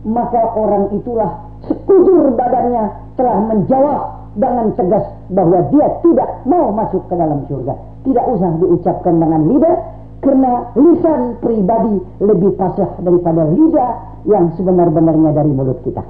maka 0.07 0.43
orang 0.59 0.91
itulah 0.95 1.31
sekujur 1.71 2.35
badannya 2.35 2.91
telah 3.15 3.39
menjawab 3.47 4.01
dengan 4.39 4.67
tegas 4.75 5.07
bahwa 5.31 5.59
dia 5.71 5.87
tidak 6.03 6.31
mau 6.47 6.71
masuk 6.75 7.03
ke 7.07 7.15
dalam 7.15 7.47
surga. 7.47 7.75
Tidak 8.07 8.25
usah 8.39 8.51
diucapkan 8.63 9.15
dengan 9.19 9.43
lidah 9.51 9.77
karena 10.19 10.53
lisan 10.75 11.39
pribadi 11.39 11.99
lebih 12.23 12.55
fasih 12.59 12.91
daripada 13.03 13.47
lidah 13.55 13.91
yang 14.27 14.51
sebenar-benarnya 14.55 15.31
dari 15.35 15.51
mulut 15.51 15.79
kita. 15.83 16.03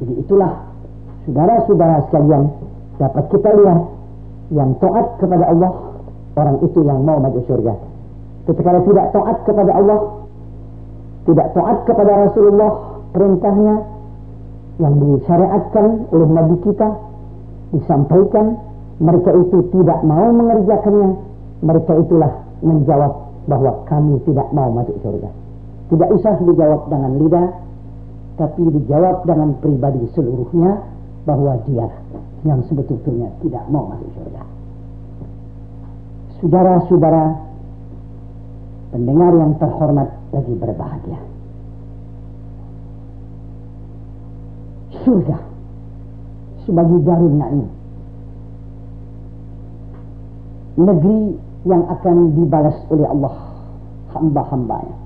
Jadi 0.00 0.12
itulah 0.24 0.74
Saudara-saudara 1.24 2.04
sekalian, 2.12 2.52
dapat 2.98 3.24
kita 3.30 3.50
lihat 3.58 3.80
yang 4.52 4.70
taat 4.78 5.06
kepada 5.18 5.44
Allah, 5.50 5.72
orang 6.38 6.56
itu 6.62 6.78
yang 6.84 7.00
mau 7.02 7.18
masuk 7.18 7.42
surga. 7.48 7.74
Ketika 8.44 8.70
tidak 8.84 9.06
taat 9.16 9.36
kepada 9.48 9.72
Allah, 9.72 9.98
tidak 11.24 11.46
taat 11.56 11.78
kepada 11.88 12.12
Rasulullah, 12.28 12.70
perintahnya 13.16 13.74
yang 14.82 14.94
disyariatkan 15.00 15.86
oleh 16.12 16.28
Nabi 16.28 16.56
kita, 16.60 16.88
disampaikan, 17.72 18.58
mereka 19.00 19.30
itu 19.32 19.58
tidak 19.72 19.98
mau 20.04 20.28
mengerjakannya, 20.30 21.10
mereka 21.64 21.92
itulah 21.98 22.32
menjawab 22.60 23.12
bahwa 23.48 23.72
kami 23.88 24.20
tidak 24.28 24.48
mau 24.52 24.68
masuk 24.70 24.96
surga. 25.00 25.30
Tidak 25.88 26.08
usah 26.16 26.34
dijawab 26.44 26.88
dengan 26.92 27.12
lidah, 27.20 27.48
tapi 28.36 28.62
dijawab 28.66 29.24
dengan 29.24 29.56
pribadi 29.62 30.04
seluruhnya, 30.12 30.80
bahwa 31.24 31.56
dia 31.64 31.88
yang 32.44 32.60
sebetulnya 32.68 33.32
tidak 33.40 33.64
mau 33.72 33.88
masuk 33.88 34.08
surga. 34.12 34.42
Saudara-saudara 36.38 37.24
pendengar 38.92 39.32
yang 39.32 39.52
terhormat 39.56 40.12
lagi 40.28 40.54
berbahagia. 40.60 41.20
Surga 45.04 45.38
sebagai 46.68 47.00
darun 47.04 47.36
naim. 47.40 47.68
Negeri 50.74 51.20
yang 51.64 51.82
akan 51.88 52.16
dibalas 52.36 52.76
oleh 52.92 53.08
Allah 53.08 53.36
hamba-hambanya. 54.12 54.96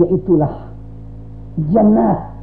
Yaitulah 0.00 0.72
jannat 1.70 2.34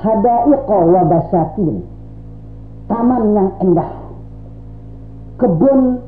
hadaiqa 0.00 0.78
wa 0.80 1.02
basatin 1.06 1.97
taman 2.88 3.24
yang 3.36 3.50
indah. 3.62 3.90
Kebun 5.38 6.02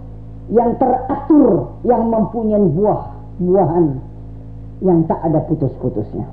yang 0.51 0.75
teratur 0.83 1.71
yang 1.87 2.11
mempunyai 2.11 2.67
buah 2.75 3.01
buahan 3.39 3.87
yang 4.83 5.07
tak 5.07 5.21
ada 5.23 5.39
putus-putusnya. 5.47 6.27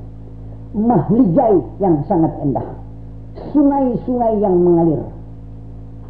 Mahligai 0.74 1.62
yang 1.78 2.02
sangat 2.10 2.34
indah. 2.41 2.66
Sungai-sungai 3.54 4.41
yang 4.41 4.58
mengalir. 4.58 5.04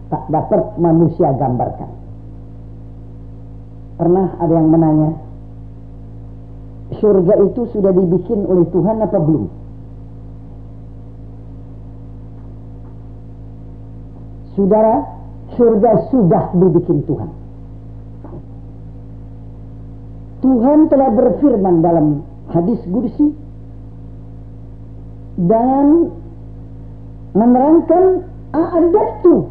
Tak 0.08 0.24
dapat 0.32 0.80
manusia 0.80 1.36
gambarkan. 1.36 1.92
Pernah 4.00 4.40
ada 4.40 4.54
yang 4.54 4.70
menanya 4.72 5.12
surga 7.02 7.34
itu 7.44 7.68
sudah 7.76 7.92
dibikin 7.92 8.48
oleh 8.48 8.64
Tuhan 8.72 9.04
apa 9.04 9.20
belum 9.20 9.57
Saudara, 14.58 15.06
surga 15.54 16.10
sudah 16.10 16.50
dibikin 16.58 17.06
Tuhan. 17.06 17.30
Tuhan 20.42 20.80
telah 20.90 21.10
berfirman 21.14 21.86
dalam 21.86 22.26
hadis 22.50 22.82
kursi 22.90 23.34
dan 25.38 26.10
menerangkan 27.38 28.26
a'adatu 28.54 29.46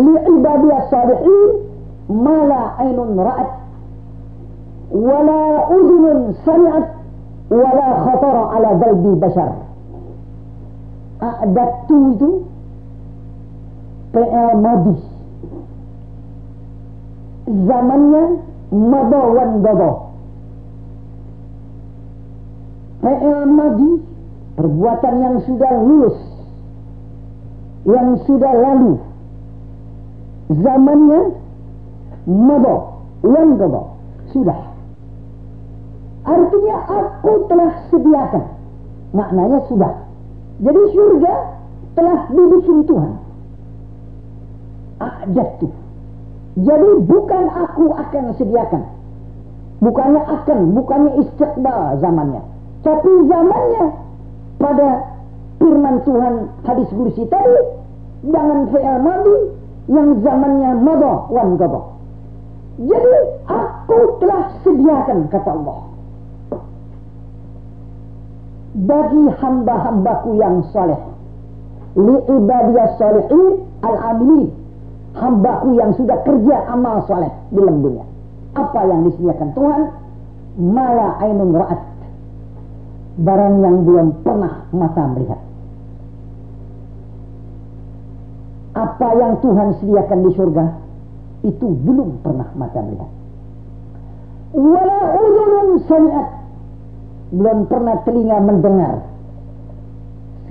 li 0.00 0.14
ibadiyah 0.16 0.82
salihin 0.88 1.50
mala 2.08 2.76
ainun 2.80 3.20
ra'at 3.20 3.50
wala 4.92 5.44
udhunun 5.68 6.36
sami'at 6.44 6.86
wala 7.52 7.88
khatara 8.08 8.42
ala 8.56 8.70
dalbi 8.80 9.12
bashar 9.20 9.52
a'adatu 11.20 11.96
itu 12.16 12.30
PL 14.12 14.50
Madi 14.60 14.96
zamannya 17.48 18.22
Mada 18.72 19.22
wan 19.32 19.52
Dada 19.64 19.92
PL 23.00 23.40
Madi 23.48 23.90
perbuatan 24.56 25.14
yang 25.20 25.36
sudah 25.48 25.72
lulus 25.80 26.18
yang 27.82 28.14
sudah 28.28 28.52
lalu. 28.52 28.94
Zamannya 30.52 31.20
Mada 32.28 32.76
wan 33.24 33.48
Dada 33.56 33.82
sudah. 34.30 34.60
Artinya 36.22 36.76
aku 36.86 37.32
telah 37.50 37.72
sediakan. 37.90 38.44
Maknanya 39.16 39.66
sudah. 39.66 39.92
Jadi 40.62 40.82
surga 40.94 41.32
telah 41.98 42.30
dibikin 42.30 42.86
Tuhan 42.86 43.21
ajatu. 45.24 45.68
Jadi 46.52 46.90
bukan 47.08 47.44
aku 47.48 47.96
akan 47.96 48.24
sediakan. 48.36 48.82
Bukannya 49.82 50.22
akan, 50.22 50.58
bukannya 50.76 51.12
istiqbal 51.24 51.98
zamannya. 51.98 52.42
Tapi 52.84 53.12
zamannya 53.26 53.84
pada 54.60 54.88
firman 55.58 55.96
Tuhan 56.06 56.34
hadis 56.62 56.88
kursi 56.92 57.24
tadi 57.26 57.58
dengan 58.22 58.70
fi'al 58.70 59.00
madi 59.02 59.36
yang 59.90 60.22
zamannya 60.22 60.70
mada 60.78 61.26
wan 61.32 61.58
gada. 61.58 61.82
Jadi 62.78 63.16
aku 63.48 63.98
telah 64.22 64.42
sediakan 64.62 65.18
kata 65.32 65.50
Allah. 65.50 65.80
Bagi 68.72 69.24
hamba-hambaku 69.40 70.30
yang 70.38 70.64
saleh. 70.70 71.00
Li 71.92 72.16
salihin 72.96 73.68
al-amilin 73.84 74.61
hambaku 75.12 75.76
yang 75.76 75.92
sudah 75.96 76.18
kerja 76.24 76.56
amal 76.72 77.04
soleh 77.04 77.32
di 77.52 77.58
dalam 77.60 77.84
dunia. 77.84 78.04
Apa 78.52 78.80
yang 78.84 79.08
disediakan 79.08 79.50
Tuhan? 79.56 79.82
Mala 80.60 81.16
ainun 81.24 81.56
ra'at. 81.56 81.80
Barang 83.20 83.60
yang 83.60 83.76
belum 83.84 84.08
pernah 84.24 84.68
mata 84.72 85.04
melihat. 85.12 85.40
Apa 88.72 89.08
yang 89.20 89.32
Tuhan 89.44 89.68
sediakan 89.80 90.18
di 90.24 90.30
surga 90.32 90.64
itu 91.44 91.66
belum 91.66 92.24
pernah 92.24 92.48
mata 92.56 92.80
melihat. 92.80 93.10
Wala 94.52 95.00
udhunun 95.16 95.68
sami'at. 95.88 96.28
Belum 97.32 97.58
pernah 97.64 97.96
telinga 98.04 98.38
mendengar 98.44 98.94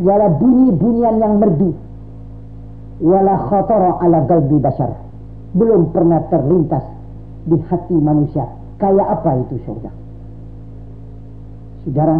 segala 0.02 0.34
bunyi-bunyian 0.34 1.22
yang 1.22 1.38
merdu 1.38 1.78
wala 3.02 3.36
khatara 3.50 3.98
ala 4.00 4.24
galbi 4.30 4.58
bashar. 4.62 4.94
Belum 5.58 5.92
pernah 5.92 6.24
terlintas 6.32 6.86
di 7.50 7.58
hati 7.68 7.98
manusia. 7.98 8.46
Kayak 8.78 9.20
apa 9.20 9.46
itu 9.46 9.62
surga 9.66 9.92
saudara 11.86 12.18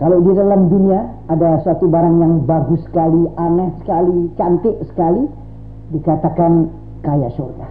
kalau 0.00 0.18
di 0.24 0.32
dalam 0.32 0.70
dunia 0.70 1.00
ada 1.28 1.60
satu 1.66 1.84
barang 1.90 2.16
yang 2.22 2.34
bagus 2.48 2.80
sekali 2.88 3.26
aneh 3.36 3.68
sekali 3.82 4.30
cantik 4.38 4.76
sekali 4.88 5.26
dikatakan 5.92 6.70
kayak 7.02 7.34
surga 7.34 7.66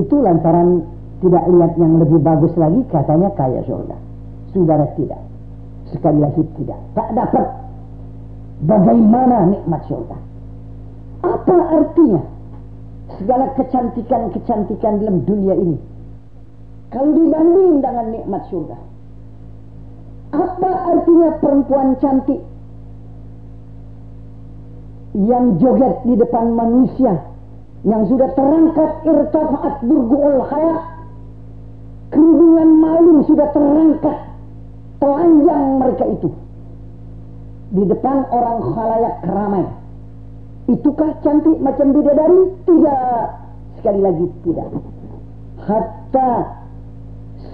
itu 0.00 0.14
lantaran 0.18 0.82
tidak 1.20 1.44
lihat 1.46 1.72
yang 1.78 2.00
lebih 2.00 2.18
bagus 2.18 2.50
lagi 2.58 2.80
katanya 2.90 3.28
kayak 3.36 3.62
surga 3.68 3.96
saudara 4.52 4.88
tidak. 4.96 5.20
Sekali 5.92 6.24
lagi 6.24 6.40
tidak. 6.56 6.80
Tak 6.96 7.08
dapat 7.12 7.46
Bagaimana 8.62 9.50
nikmat 9.50 9.82
surga? 9.90 10.16
Apa 11.26 11.56
artinya 11.82 12.22
segala 13.18 13.50
kecantikan-kecantikan 13.58 15.02
dalam 15.02 15.26
dunia 15.26 15.54
ini? 15.58 15.78
Kalau 16.94 17.10
dibanding 17.10 17.82
dengan 17.82 18.06
nikmat 18.14 18.42
surga. 18.52 18.78
Apa 20.32 20.70
artinya 20.94 21.30
perempuan 21.42 21.98
cantik 21.98 22.40
yang 25.12 25.60
joget 25.60 26.00
di 26.08 26.14
depan 26.16 26.56
manusia 26.56 27.20
yang 27.84 28.06
sudah 28.08 28.30
terangkat 28.32 28.90
irtafaat 29.04 29.74
burgu'ul 29.84 30.40
khaya 30.48 30.76
kerudungan 32.14 32.70
malu 32.80 33.20
sudah 33.28 33.48
terangkat 33.52 34.18
telanjang 35.02 35.64
mereka 35.82 36.04
itu 36.08 36.30
di 37.72 37.82
depan 37.88 38.28
orang 38.28 38.58
khalayak 38.76 39.16
ramai. 39.24 39.64
Itukah 40.68 41.18
cantik 41.24 41.58
macam 41.58 41.96
bidadari? 41.96 42.52
Tidak. 42.68 43.24
Sekali 43.80 44.00
lagi 44.04 44.26
tidak. 44.46 44.68
Hatta 45.62 46.30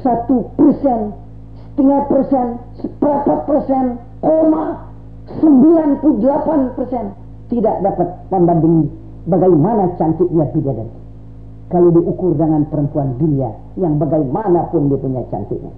satu 0.04 0.50
persen, 0.58 1.16
setengah 1.56 2.02
persen, 2.10 2.46
seperempat 2.82 3.38
persen, 3.48 3.84
koma 4.20 4.90
sembilan 5.40 5.90
puluh 6.04 6.18
delapan 6.20 6.60
persen 6.76 7.04
tidak 7.48 7.80
dapat 7.80 8.08
membandingi 8.28 8.92
bagaimana 9.24 9.96
cantiknya 9.96 10.44
bidadari. 10.52 10.94
Kalau 11.68 11.92
diukur 11.92 12.32
dengan 12.36 12.64
perempuan 12.68 13.16
dunia 13.20 13.52
yang 13.76 14.00
bagaimanapun 14.00 14.88
dia 14.88 14.98
punya 15.00 15.22
cantiknya. 15.28 15.72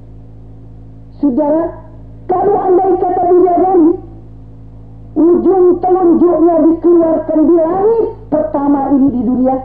Saudara, 1.18 1.62
kalau 2.30 2.55
andai 2.59 2.95
kata 2.99 3.22
bidadari 3.26 3.91
ujung 5.21 5.85
telunjuknya 5.85 6.57
dikeluarkan 6.64 7.41
di 7.45 7.57
langit 7.61 8.07
pertama 8.33 8.81
ini 8.97 9.09
di 9.12 9.21
dunia, 9.21 9.57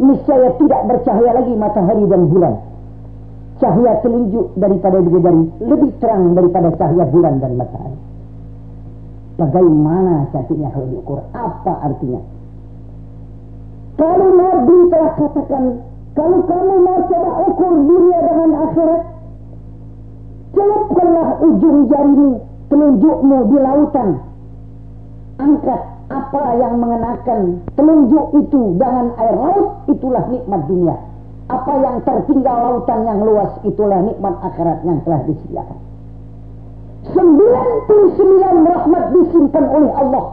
niscaya 0.00 0.48
tidak 0.56 0.80
bercahaya 0.88 1.30
lagi 1.36 1.52
matahari 1.52 2.04
dan 2.08 2.22
bulan. 2.32 2.54
Cahaya 3.58 3.98
telunjuk 4.00 4.54
daripada 4.54 5.02
bidadari 5.02 5.44
lebih 5.60 5.90
terang 5.98 6.32
daripada 6.32 6.72
cahaya 6.78 7.04
bulan 7.10 7.42
dan 7.42 7.52
matahari. 7.58 7.98
Bagaimana 9.38 10.26
cantiknya 10.34 10.70
kalau 10.72 10.88
diukur? 10.88 11.18
Apa 11.34 11.74
artinya? 11.84 12.22
Kalau 13.98 14.28
Nabi 14.30 14.76
telah 14.94 15.12
katakan, 15.18 15.64
kalau 16.14 16.38
kamu 16.46 16.74
mau 16.86 16.98
coba 17.06 17.30
ukur 17.50 17.72
dunia 17.82 18.18
dengan 18.30 18.50
akhirat, 18.62 19.02
celupkanlah 20.54 21.28
ujung 21.42 21.78
jarimu, 21.90 22.30
telunjukmu 22.70 23.36
di 23.50 23.56
lautan. 23.58 24.27
Angkat 25.38 25.80
apa 26.10 26.42
yang 26.58 26.82
mengenakan 26.82 27.62
telunjuk 27.78 28.26
itu 28.42 28.74
dengan 28.74 29.14
air 29.22 29.36
laut, 29.38 29.86
itulah 29.86 30.24
nikmat 30.26 30.66
dunia. 30.66 30.96
Apa 31.48 31.72
yang 31.78 31.96
tertinggal 32.02 32.56
lautan 32.58 33.06
yang 33.06 33.22
luas, 33.22 33.54
itulah 33.62 34.02
nikmat 34.02 34.34
akhirat 34.42 34.82
yang 34.82 34.98
telah 35.06 35.22
disediakan. 35.24 35.78
99 37.14 38.68
rahmat 38.68 39.04
disimpan 39.14 39.64
oleh 39.70 39.92
Allah 39.96 40.24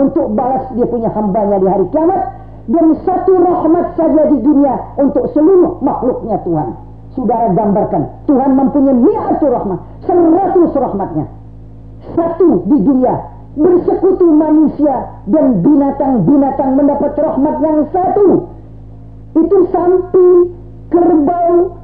untuk 0.00 0.32
balas 0.32 0.64
dia 0.72 0.86
punya 0.88 1.10
hambanya 1.12 1.60
di 1.60 1.68
hari 1.68 1.86
kiamat 1.92 2.22
dan 2.70 2.86
satu 3.04 3.32
rahmat 3.36 3.86
saja 3.98 4.22
di 4.30 4.38
dunia 4.40 4.74
untuk 4.96 5.28
seluruh 5.34 5.82
makhluknya 5.82 6.38
Tuhan. 6.46 6.68
Saudara 7.12 7.52
gambarkan, 7.52 8.08
Tuhan 8.24 8.56
mempunyai 8.56 8.96
mi'atu 8.96 9.46
rahmat, 9.52 9.78
seratus 10.08 10.72
rahmatnya. 10.72 11.26
Satu 12.16 12.64
di 12.64 12.78
dunia, 12.80 13.12
bersekutu 13.52 14.26
manusia 14.32 15.20
dan 15.28 15.60
binatang-binatang 15.60 16.70
mendapat 16.76 17.12
rahmat 17.20 17.56
yang 17.60 17.78
satu. 17.92 18.48
Itu 19.32 19.58
sampai 19.72 20.30
kerbau, 20.92 21.76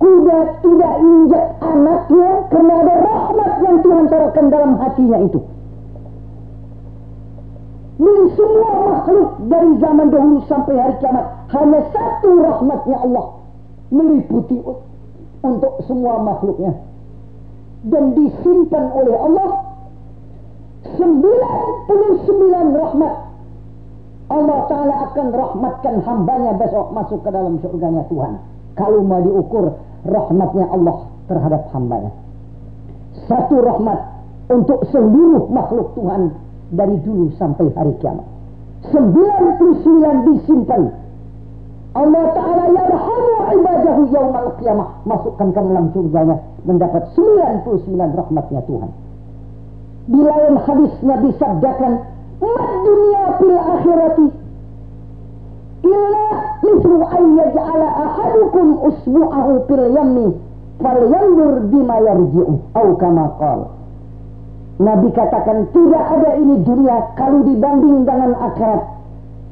kuda 0.00 0.38
tidak 0.64 0.92
injak 1.00 1.46
anaknya 1.60 2.28
karena 2.48 2.74
ada 2.84 2.94
rahmat 3.04 3.52
yang 3.64 3.76
Tuhan 3.84 4.04
taruhkan 4.08 4.46
dalam 4.52 4.72
hatinya 4.80 5.18
itu. 5.24 5.40
Dan 7.98 8.20
semua 8.38 8.72
makhluk 8.94 9.30
dari 9.50 9.72
zaman 9.82 10.06
dahulu 10.14 10.38
sampai 10.46 10.74
hari 10.78 10.96
kiamat 11.02 11.26
hanya 11.50 11.80
satu 11.90 12.30
rahmatnya 12.46 12.96
Allah 13.02 13.26
meliputi 13.90 14.58
untuk 15.42 15.72
semua 15.82 16.22
makhluknya 16.22 16.78
dan 17.90 18.14
disimpan 18.14 18.86
oleh 18.94 19.14
Allah 19.18 19.67
99 20.86 22.78
rahmat 22.78 23.14
Allah 24.28 24.60
Ta'ala 24.68 24.94
akan 25.08 25.26
rahmatkan 25.32 26.04
hambanya 26.04 26.52
besok 26.60 26.92
masuk 26.92 27.24
ke 27.24 27.30
dalam 27.32 27.56
surganya 27.64 28.04
Tuhan 28.12 28.36
kalau 28.76 29.00
mau 29.00 29.24
diukur 29.24 29.72
rahmatnya 30.04 30.68
Allah 30.68 31.08
terhadap 31.26 31.66
hambanya. 31.72 32.12
Satu 33.26 33.58
rahmat 33.58 33.98
untuk 34.52 34.84
seluruh 34.92 35.48
makhluk 35.48 35.96
Tuhan 35.96 36.30
dari 36.76 36.96
dulu 37.02 37.32
sampai 37.40 37.72
hari 37.72 37.96
kiamat. 37.98 38.24
99 38.92 40.28
disimpan. 40.28 40.82
Allah 41.96 42.24
Ta'ala 42.36 42.64
yarhamu 42.70 43.34
ibadahu 43.58 44.02
yaumal 44.12 44.50
qiyamah. 44.60 44.88
Masukkan 45.02 45.50
ke 45.50 45.60
dalam 45.60 45.90
surganya. 45.90 46.36
Mendapat 46.62 47.10
99 47.16 47.90
rahmatnya 47.96 48.60
Tuhan. 48.68 48.90
Di 50.08 50.20
lain 50.24 50.54
hadis 50.64 50.92
Nabi 51.04 51.30
sabdakan. 51.36 51.92
Mad 52.38 52.70
dunia 52.86 53.24
fil 53.42 53.58
akhirati 53.58 54.26
illa 55.82 56.26
mislu 56.62 57.02
an 57.02 57.24
yaj'ala 57.38 57.88
ahadukum 58.06 58.66
usbu'ahu 58.82 59.52
fil 59.66 59.86
yammi 59.94 60.26
falyanzur 60.82 61.54
bima 61.70 61.96
yarji'u 62.02 62.54
au 62.74 62.88
kama 62.98 63.26
qala 63.38 63.66
Nabi 64.78 65.10
katakan 65.10 65.66
tidak 65.74 66.04
ada 66.14 66.30
ini 66.38 66.62
dunia 66.62 66.96
kalau 67.18 67.42
dibanding 67.42 68.06
dengan 68.06 68.32
akhirat 68.38 68.82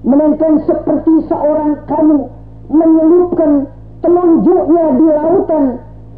melainkan 0.06 0.62
seperti 0.70 1.14
seorang 1.26 1.82
kamu 1.90 2.30
menyelupkan 2.70 3.66
telunjuknya 4.06 4.84
di 4.94 5.06
lautan 5.10 5.64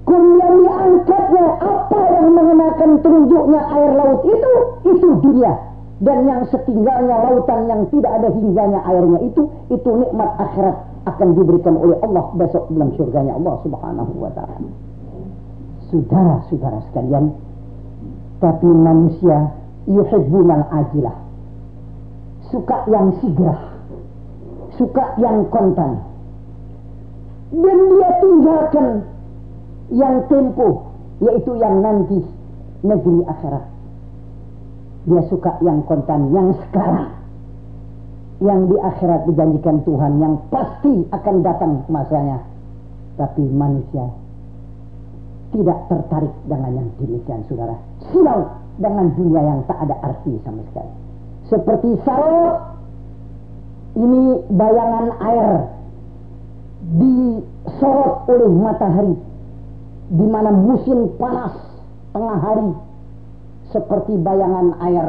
kemudian 0.08 0.52
diangkatnya 0.64 1.46
apa 1.60 2.00
yang 2.16 2.28
mengenakan 2.32 2.90
telunjuknya 3.04 3.60
air 3.60 3.92
laut 3.92 4.20
itu 4.24 4.52
itu 4.88 5.08
dunia 5.20 5.52
dan 6.00 6.18
yang 6.24 6.42
setinggalnya 6.48 7.16
lautan 7.28 7.60
yang 7.68 7.82
tidak 7.92 8.12
ada 8.16 8.28
hingganya 8.32 8.80
airnya 8.88 9.20
itu 9.28 9.42
itu 9.68 9.90
nikmat 10.00 10.30
akhirat 10.40 10.76
akan 11.08 11.28
diberikan 11.34 11.74
oleh 11.76 11.96
Allah 12.04 12.24
besok 12.36 12.68
dalam 12.72 12.90
surganya 12.94 13.34
Allah 13.36 13.54
Subhanahu 13.64 14.12
wa 14.16 14.30
taala. 14.36 14.70
Saudara-saudara 15.88 16.84
sekalian, 16.92 17.32
tapi 18.44 18.68
manusia 18.68 19.50
yuhibbunal 19.88 20.68
ajilah. 20.68 21.16
Suka 22.52 22.84
yang 22.92 23.16
segera. 23.24 23.56
Suka 24.76 25.16
yang 25.18 25.48
kontan. 25.48 26.00
Dan 27.48 27.78
dia 27.88 28.10
tinggalkan 28.20 28.86
yang 29.88 30.24
tempo, 30.28 30.92
yaitu 31.24 31.52
yang 31.56 31.80
nanti 31.80 32.20
negeri 32.84 33.24
akhirat. 33.24 33.64
Dia 35.08 35.22
suka 35.32 35.56
yang 35.64 35.80
kontan, 35.88 36.30
yang 36.36 36.52
sekarang. 36.68 37.16
Yang 38.38 38.60
di 38.70 38.76
akhirat 38.78 39.20
dijanjikan 39.26 39.76
Tuhan, 39.82 40.12
yang 40.22 40.34
pasti 40.52 40.94
akan 41.10 41.36
datang 41.42 41.72
masanya. 41.90 42.38
Tapi 43.18 43.42
manusia 43.50 44.06
tidak 45.50 45.78
tertarik 45.90 46.34
dengan 46.46 46.70
yang 46.70 46.88
demikian, 47.02 47.40
saudara. 47.48 47.74
Silau 48.12 48.46
dengan 48.78 49.10
dunia 49.16 49.42
yang 49.42 49.60
tak 49.66 49.80
ada 49.82 49.96
arti 50.06 50.38
sama 50.46 50.62
sekali. 50.70 50.92
Seperti 51.48 51.90
sarok, 52.04 52.54
ini 53.96 54.38
bayangan 54.52 55.06
air 55.18 55.50
disorot 56.94 58.28
oleh 58.30 58.50
matahari 58.54 59.16
di 60.08 60.26
mana 60.26 60.48
musim 60.52 61.12
panas 61.20 61.52
tengah 62.16 62.38
hari 62.40 62.72
seperti 63.68 64.16
bayangan 64.16 64.72
air. 64.80 65.08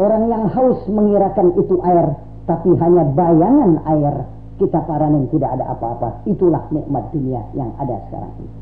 Orang 0.00 0.26
yang 0.26 0.50
haus 0.50 0.80
mengirakan 0.90 1.54
itu 1.54 1.78
air, 1.84 2.16
tapi 2.48 2.72
hanya 2.80 3.04
bayangan 3.14 3.78
air. 3.86 4.14
Kita 4.54 4.82
paranin 4.86 5.26
tidak 5.34 5.58
ada 5.58 5.74
apa-apa. 5.74 6.24
Itulah 6.30 6.62
nikmat 6.70 7.10
dunia 7.10 7.42
yang 7.58 7.74
ada 7.78 7.98
sekarang 8.08 8.32
ini. 8.38 8.52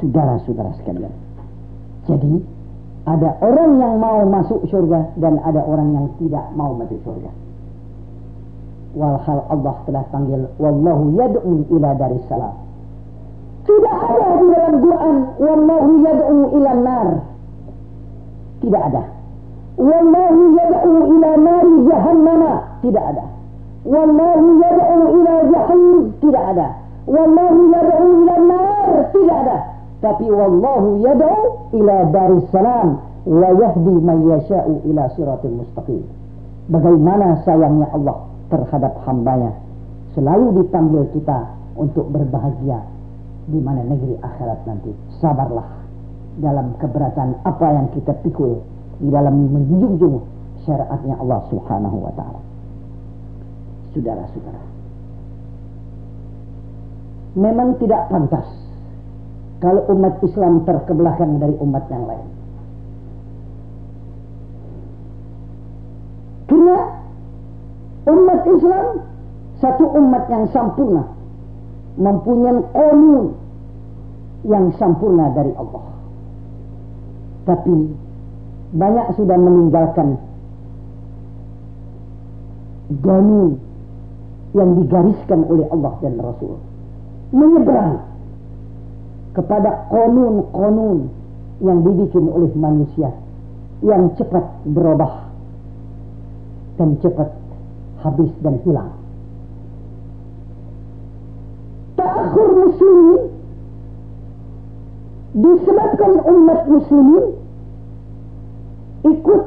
Saudara-saudara 0.00 0.72
sekalian. 0.80 1.14
Jadi, 2.08 2.32
ada 3.04 3.36
orang 3.44 3.72
yang 3.76 3.94
mau 4.00 4.24
masuk 4.24 4.64
surga 4.72 5.12
dan 5.20 5.36
ada 5.44 5.60
orang 5.68 5.92
yang 5.92 6.06
tidak 6.16 6.44
mau 6.56 6.72
masuk 6.72 6.96
surga. 7.04 7.30
Walhal 8.96 9.42
Allah 9.50 9.76
telah 9.84 10.04
panggil 10.08 10.48
Wallahu 10.56 11.12
yad'u 11.12 11.68
ila 11.68 11.90
salam. 12.30 12.63
Tidak 13.64 13.96
ada 13.96 14.28
di 14.36 14.46
dalam 14.52 14.74
Quran 14.84 15.16
Wallahu 15.40 15.90
yad'u 16.04 16.38
ila 16.52 16.72
nar. 16.84 17.08
Tidak 18.60 18.82
ada. 18.92 19.02
Wallahu 19.80 20.40
yad'u 20.52 20.92
ila 21.10 21.30
nari 21.40 21.74
jahannama. 21.88 22.52
Tidak 22.84 23.04
ada. 23.04 23.24
Wallahu 23.88 24.46
yad'u 24.60 25.00
ila 25.16 25.34
jahannam. 25.48 26.00
Tidak 26.20 26.44
ada. 26.54 26.66
Wallahu 27.08 27.60
yad'u 27.72 28.06
ila 28.20 28.34
nar. 28.52 28.88
Tidak 29.16 29.38
ada. 29.48 29.56
Tapi 30.04 30.26
wallahu 30.28 31.00
yad'u 31.00 31.36
ila 31.80 31.96
salam 32.52 33.00
wa 33.24 33.48
yahdi 33.48 33.94
man 34.04 34.18
yasha'u 34.28 34.84
ila 34.92 35.08
siratil 35.16 35.56
mustaqim. 35.56 36.04
Bagaimana 36.68 37.40
sayangnya 37.48 37.88
Allah 37.96 38.28
terhadap 38.52 38.92
hambanya. 39.08 39.56
Selalu 40.12 40.62
dipanggil 40.62 41.08
kita 41.16 41.48
untuk 41.74 42.06
berbahagia 42.12 42.93
di 43.48 43.58
mana 43.60 43.84
negeri 43.84 44.16
akhirat 44.20 44.60
nanti. 44.64 44.92
Sabarlah 45.20 45.66
dalam 46.40 46.74
keberatan 46.80 47.38
apa 47.46 47.66
yang 47.70 47.86
kita 47.94 48.12
pikul 48.24 48.58
di 48.98 49.08
dalam 49.10 49.50
menjunjung 49.50 50.22
syariatnya 50.64 51.14
Allah 51.20 51.40
Subhanahu 51.52 51.96
wa 52.00 52.12
taala. 52.16 52.40
Saudara-saudara. 53.94 54.62
Memang 57.34 57.78
tidak 57.82 58.10
pantas 58.10 58.46
kalau 59.58 59.82
umat 59.90 60.18
Islam 60.22 60.62
terkebelakang 60.66 61.38
dari 61.42 61.54
umat 61.58 61.84
yang 61.90 62.04
lain. 62.06 62.28
Karena 66.64 66.80
umat 68.10 68.40
Islam 68.50 68.86
satu 69.62 69.84
umat 69.94 70.24
yang 70.32 70.44
sempurna 70.50 71.13
mempunyai 71.94 72.60
konun 72.74 73.34
yang 74.44 74.70
sempurna 74.76 75.30
dari 75.32 75.52
Allah. 75.56 75.84
Tapi 77.44 77.76
banyak 78.74 79.06
sudah 79.14 79.38
meninggalkan 79.38 80.18
ganu 83.00 83.56
yang 84.54 84.70
digariskan 84.78 85.40
oleh 85.50 85.66
Allah 85.72 85.92
dan 86.02 86.14
Rasul. 86.20 86.54
Menyeberang 87.34 87.98
kepada 89.34 89.90
konun-konun 89.90 91.10
yang 91.58 91.82
dibikin 91.82 92.30
oleh 92.30 92.50
manusia 92.54 93.10
yang 93.82 94.14
cepat 94.14 94.46
berubah 94.70 95.26
dan 96.78 96.94
cepat 97.02 97.30
habis 98.02 98.30
dan 98.46 98.62
hilang. 98.62 98.93
Ta'akhur 102.04 102.50
muslimin 102.52 103.22
disebabkan 105.40 106.12
umat 106.20 106.60
muslimin 106.68 107.26
ikut 109.08 109.44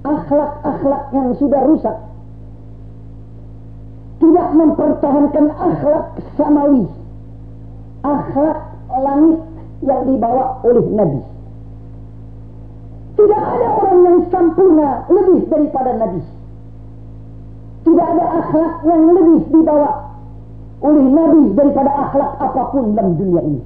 akhlak-akhlak 0.00 1.04
yang 1.12 1.28
sudah 1.36 1.60
rusak. 1.68 1.96
Tidak 4.18 4.48
mempertahankan 4.56 5.46
akhlak 5.52 6.06
samawi 6.40 6.88
akhlak 8.00 8.58
langit 8.88 9.38
yang 9.84 10.02
dibawa 10.08 10.64
oleh 10.64 10.86
Nabi. 10.88 11.20
Tidak 13.20 13.42
ada 13.44 13.68
orang 13.76 13.98
yang 14.08 14.18
sempurna 14.32 15.04
lebih 15.12 15.52
daripada 15.52 15.92
Nabi. 16.00 16.22
Tidak 17.84 18.06
ada 18.08 18.26
akhlak 18.40 18.74
yang 18.88 19.02
lebih 19.12 19.40
dibawa 19.52 20.07
oleh 20.78 21.04
Nabi 21.10 21.42
daripada 21.58 21.90
akhlak 21.90 22.30
apa 22.38 22.62
pun 22.70 22.94
dalam 22.94 23.14
dunia 23.18 23.42
ini 23.42 23.62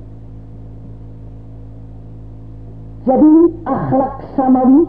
jadi 3.02 3.32
akhlak 3.66 4.14
samawi 4.38 4.82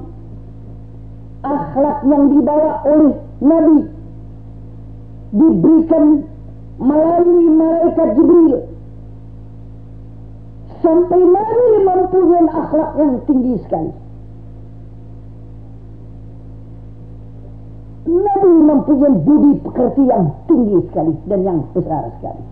akhlak 1.44 1.98
yang 2.08 2.24
dibawa 2.32 2.72
oleh 2.88 3.14
Nabi 3.44 3.78
diberikan 5.34 6.06
melalui 6.78 7.46
malaikat 7.52 8.10
Jibril 8.16 8.74
sampai 10.84 11.22
Nabi 11.24 11.66
mempunyai 11.88 12.48
akhlak 12.52 12.92
yang 13.00 13.14
tinggi 13.24 13.56
sekali. 13.64 14.03
Nabi 18.14 18.52
mempunyai 18.62 19.18
budi 19.26 19.58
pekerti 19.66 20.06
yang 20.06 20.30
tinggi 20.46 20.78
sekali 20.86 21.18
dan 21.26 21.40
yang 21.42 21.60
besar 21.74 22.14
sekali. 22.22 22.44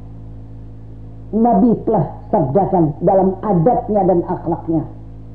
Nabi 1.38 1.78
telah 1.86 2.06
sabdakan 2.34 2.98
dalam 3.06 3.38
adatnya 3.46 4.02
dan 4.10 4.20
akhlaknya. 4.26 4.84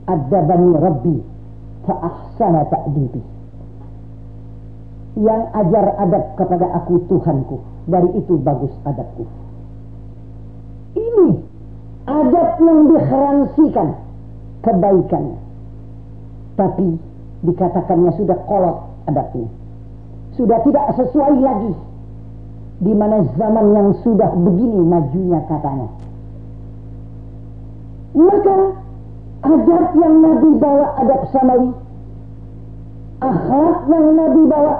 Adabani 0.06 0.70
Rabbi 0.82 1.16
fa'ahsana 1.86 2.66
ta'dibi. 2.66 3.22
Yang 5.16 5.42
ajar 5.56 5.86
adab 6.02 6.24
kepada 6.36 6.66
aku 6.74 7.06
Tuhanku. 7.06 7.56
Dari 7.86 8.10
itu 8.18 8.34
bagus 8.42 8.74
adabku. 8.82 9.24
Ini 10.98 11.28
adab 12.10 12.48
yang 12.60 12.80
diheransikan 12.90 13.88
kebaikannya. 14.66 15.38
Tapi 16.58 16.88
dikatakannya 17.46 18.10
sudah 18.18 18.38
kolot 18.44 18.76
adabnya. 19.06 19.65
Sudah 20.36 20.60
tidak 20.62 20.86
sesuai 21.00 21.36
lagi. 21.40 21.72
Di 22.76 22.92
mana 22.92 23.24
zaman 23.40 23.66
yang 23.72 23.88
sudah 24.04 24.30
begini 24.36 24.84
majunya 24.84 25.40
katanya. 25.48 25.88
Maka 28.16 28.56
adab 29.44 29.84
yang 29.96 30.14
Nabi 30.20 30.50
bawa 30.60 30.86
adab 31.00 31.20
samawi. 31.32 31.72
Akhlak 33.16 33.78
yang 33.88 34.06
Nabi 34.12 34.42
bawa 34.44 34.74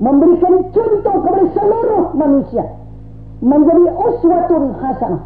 memberikan 0.00 0.54
contoh 0.72 1.16
kepada 1.20 1.44
seluruh 1.52 2.04
manusia 2.14 2.64
menjadi 3.42 3.84
uswatun 3.90 4.64
hasanah. 4.80 5.22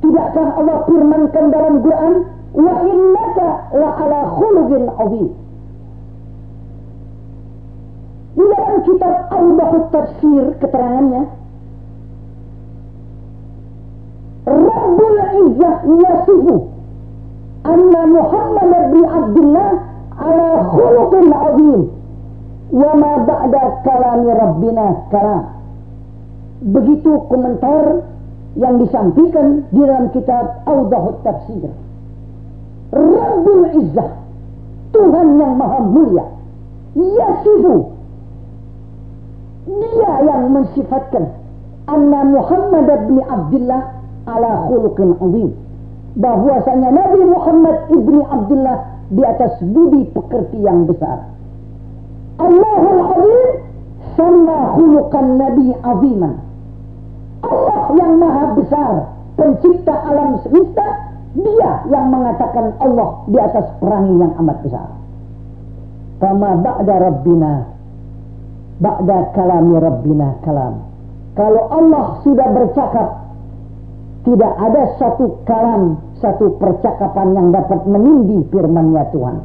Tidakkah 0.00 0.48
Allah 0.56 0.78
firmankan 0.88 1.44
dalam 1.52 1.74
Quran, 1.84 2.14
"Wa 2.56 2.74
innaka 2.86 3.48
la 3.76 3.90
ala 4.00 4.20
khuluqin 4.38 4.82
azim." 4.96 5.28
Di 8.30 8.44
dalam 8.46 8.78
kitab 8.86 9.14
Al-Bahut 9.34 9.84
Tafsir 9.90 10.44
keterangannya, 10.62 11.22
Rabbul 14.46 15.18
Izzah 15.46 15.76
yasifu 15.84 16.56
anna 17.66 18.02
Muhammad 18.08 18.72
bin 18.90 19.04
Abdullah 19.04 19.70
ala 20.16 20.50
khuluqin 20.72 21.26
azim 21.28 21.80
wa 22.70 22.92
ma 22.96 23.12
ba'da 23.26 23.62
kalami 23.84 24.30
rabbina 24.30 24.86
kalam. 25.10 25.44
Begitu 26.60 27.12
komentar 27.28 28.04
yang 28.58 28.78
disampaikan 28.82 29.66
di 29.70 29.80
dalam 29.80 30.10
kitab 30.14 30.66
Audahut 30.66 31.18
Tafsir. 31.22 31.70
Rabbul 32.90 33.64
Izzah 33.74 34.10
Tuhan 34.90 35.38
yang 35.38 35.54
maha 35.54 35.78
mulia 35.86 36.26
Yasifu 36.98 37.99
dia 39.68 40.12
yang 40.24 40.52
mensifatkan 40.54 41.28
anna 41.90 42.20
Muhammad 42.24 42.88
bin 43.10 43.18
Abdullah 43.24 43.82
ala 44.28 44.52
khuluqin 44.70 45.16
azim. 45.20 45.50
Bahwasanya 46.18 46.90
Nabi 46.90 47.20
Muhammad 47.22 47.76
ibni 47.94 48.22
Abdullah 48.26 48.76
di 49.10 49.22
atas 49.22 49.58
budi 49.62 50.10
pekerti 50.10 50.58
yang 50.58 50.86
besar. 50.86 51.22
Allahul 52.40 53.02
Azim 53.04 53.42
sama 54.16 54.74
khuluqan 54.78 55.38
Nabi 55.38 55.76
aziman. 55.76 56.34
Allah 57.40 57.80
yang 57.96 58.12
maha 58.20 58.44
besar 58.58 58.92
pencipta 59.38 59.94
alam 60.08 60.40
semesta 60.44 60.86
dia 61.36 61.70
yang 61.88 62.10
mengatakan 62.10 62.74
Allah 62.82 63.22
di 63.30 63.38
atas 63.38 63.66
perangi 63.78 64.14
yang 64.18 64.32
amat 64.40 64.58
besar. 64.66 64.88
Fama 66.20 66.58
ba'da 66.60 66.94
Rabbina 67.00 67.79
Ba'da 68.80 69.36
kalami 69.36 69.76
Rabbina 69.76 70.40
kalam. 70.40 70.90
Kalau 71.38 71.62
Allah 71.70 72.18
sudah 72.26 72.48
bercakap 72.50 73.08
Tidak 74.26 74.52
ada 74.60 74.82
satu 74.98 75.40
kalam 75.46 75.96
Satu 76.18 76.58
percakapan 76.58 77.32
yang 77.38 77.48
dapat 77.54 77.80
menindi 77.86 78.44
firmannya 78.50 79.04
Tuhan. 79.14 79.36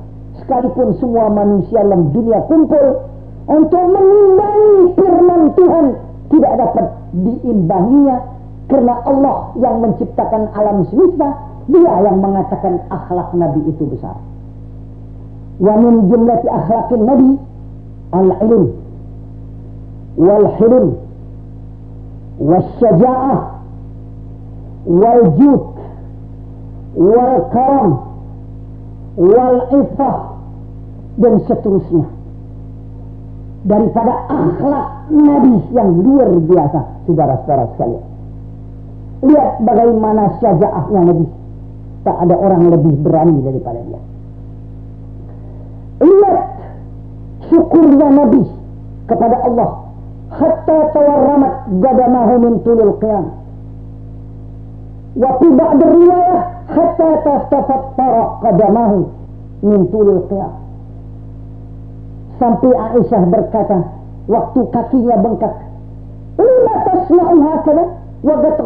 Sekalipun 0.42 0.98
semua 1.00 1.30
manusia 1.32 1.80
dalam 1.86 2.10
dunia 2.12 2.42
kumpul 2.50 3.06
Untuk 3.46 3.86
mengimbangi 3.86 4.76
firman 4.98 5.42
Tuhan 5.54 5.86
Tidak 6.34 6.54
dapat 6.58 6.86
diimbanginya 7.14 8.18
Karena 8.66 8.94
Allah 9.06 9.38
yang 9.62 9.76
menciptakan 9.86 10.52
alam 10.58 10.90
semesta 10.90 11.28
Dia 11.70 11.94
yang 12.02 12.18
mengatakan 12.20 12.82
akhlak 12.90 13.30
Nabi 13.34 13.62
itu 13.70 13.90
besar. 13.90 14.18
Wa 15.56 15.74
min 15.80 16.12
jumlati 16.12 16.46
akhlaqin 16.52 17.02
nabi 17.08 17.32
al-ilm 18.12 18.85
wal 20.16 20.47
hilm 20.59 20.89
والشجاعة 22.41 23.51
والجود 24.87 25.66
والكرم 26.97 27.97
والعفة 29.18 30.12
dan 31.21 31.37
seterusnya 31.45 32.09
daripada 33.68 34.25
akhlak 34.25 34.87
Nabi 35.12 35.61
yang 35.77 36.01
luar 36.01 36.33
biasa 36.33 36.81
saudara-saudara 37.05 37.68
sekalian 37.77 38.05
lihat 39.21 39.61
bagaimana 39.61 40.33
syajaahnya 40.41 41.01
Nabi 41.12 41.27
tak 42.09 42.16
ada 42.25 42.35
orang 42.41 42.73
lebih 42.73 42.95
berani 43.05 43.37
daripada 43.45 43.85
dia 43.85 44.01
lihat 46.09 46.39
syukurnya 47.53 48.09
Nabi 48.16 48.49
kepada 49.05 49.37
Allah 49.45 49.84
hatta 50.30 50.78
tawarramat 50.94 51.54
gadamahu 51.82 52.34
min 52.40 52.54
tulil 52.64 52.94
qiyam. 53.02 53.26
Wa 55.16 55.30
fi 55.40 55.48
ba'd 55.50 55.82
hatta 56.70 57.10
tastafattara 57.24 58.24
qadamahu 58.42 58.98
min 59.64 59.80
tulil 59.92 60.22
qiyam. 60.30 60.54
Sampai 62.36 62.74
Aisyah 62.76 63.24
berkata 63.32 63.80
waktu 64.28 64.60
kakinya 64.74 65.16
bengkak 65.24 65.56
lima 66.36 66.76
tasma'u 66.84 67.36
hakala 67.48 67.84
wa 68.26 68.36
qad 68.44 68.58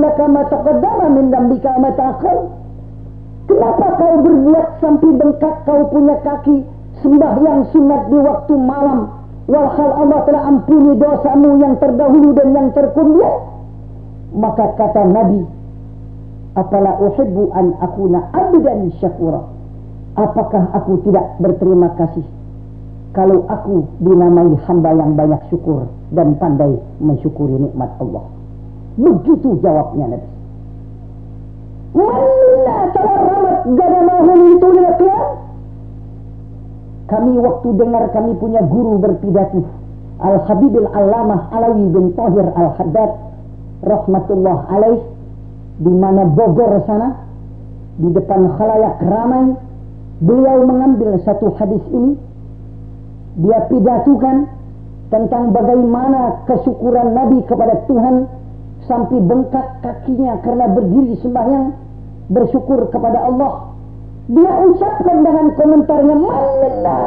laka 0.00 0.24
ma 0.28 0.42
taqaddama 0.48 1.06
min 1.12 1.30
dambika 1.30 1.76
ma 1.76 1.90
ta'akhkhara 1.92 2.64
Kenapa 3.46 3.86
kau 3.94 4.26
berbuat 4.26 4.82
sampai 4.82 5.10
bengkak 5.22 5.56
kau 5.70 5.86
punya 5.94 6.18
kaki 6.26 6.66
sembahyang 6.98 7.70
sunat 7.70 8.10
di 8.10 8.18
waktu 8.18 8.54
malam 8.58 9.06
walhal 9.46 9.92
Allah 9.94 10.20
telah 10.26 10.42
ampuni 10.46 10.92
dosamu 10.98 11.50
yang 11.62 11.74
terdahulu 11.78 12.30
dan 12.34 12.48
yang 12.54 12.68
terkemudian 12.74 13.34
maka 14.34 14.74
kata 14.74 15.02
Nabi 15.06 15.42
apala 16.58 16.98
uhibbu 16.98 17.54
an 17.54 17.78
akuna 17.78 18.26
abdan 18.34 18.90
syakura 18.98 19.42
apakah 20.18 20.72
aku 20.74 20.98
tidak 21.06 21.24
berterima 21.38 21.92
kasih 21.94 22.26
kalau 23.16 23.48
aku 23.48 23.88
dinamai 24.04 24.52
hamba 24.68 24.92
yang 24.92 25.16
banyak 25.16 25.40
syukur 25.48 25.88
dan 26.12 26.36
pandai 26.36 26.76
mensyukuri 27.00 27.56
nikmat 27.56 27.88
Allah. 27.96 28.28
Begitu 29.00 29.56
jawabnya 29.64 30.12
Nabi. 30.12 30.28
Manna 31.96 32.76
tawarramat 32.92 33.58
gadamahu 33.72 34.32
min 34.36 34.52
tulil 34.60 34.90
Kami 37.06 37.38
waktu 37.38 37.68
dengar 37.78 38.10
kami 38.10 38.34
punya 38.42 38.66
guru 38.66 38.98
berpidato 38.98 39.62
Al-Habibil 40.18 40.90
Allamah 40.90 41.54
Alawi 41.54 41.86
bin 41.92 42.10
Tahir 42.18 42.50
Al-Haddad 42.50 43.10
rahmatullah 43.84 44.58
alaih 44.74 45.00
di 45.76 45.92
mana 45.92 46.24
Bogor 46.24 46.82
sana 46.88 47.14
di 48.00 48.08
depan 48.10 48.48
khalayak 48.56 48.96
ramai 49.06 49.54
beliau 50.24 50.64
mengambil 50.64 51.20
satu 51.22 51.52
hadis 51.60 51.84
ini. 51.92 52.16
Dia 53.36 53.68
pidatukan 53.68 54.48
tentang 55.12 55.52
bagaimana 55.52 56.42
kesyukuran 56.48 57.12
Nabi 57.12 57.44
kepada 57.44 57.84
Tuhan 57.84 58.24
sampai 58.88 59.18
bengkak 59.20 59.84
kakinya 59.84 60.40
karena 60.40 60.66
berdiri 60.72 61.14
sembahyang 61.20 61.76
bersyukur 62.32 62.88
kepada 62.88 63.20
Allah 63.28 63.75
dia 64.26 64.52
ucapkan 64.66 65.16
dengan 65.22 65.46
komentarnya 65.54 66.16
manillah 66.18 67.02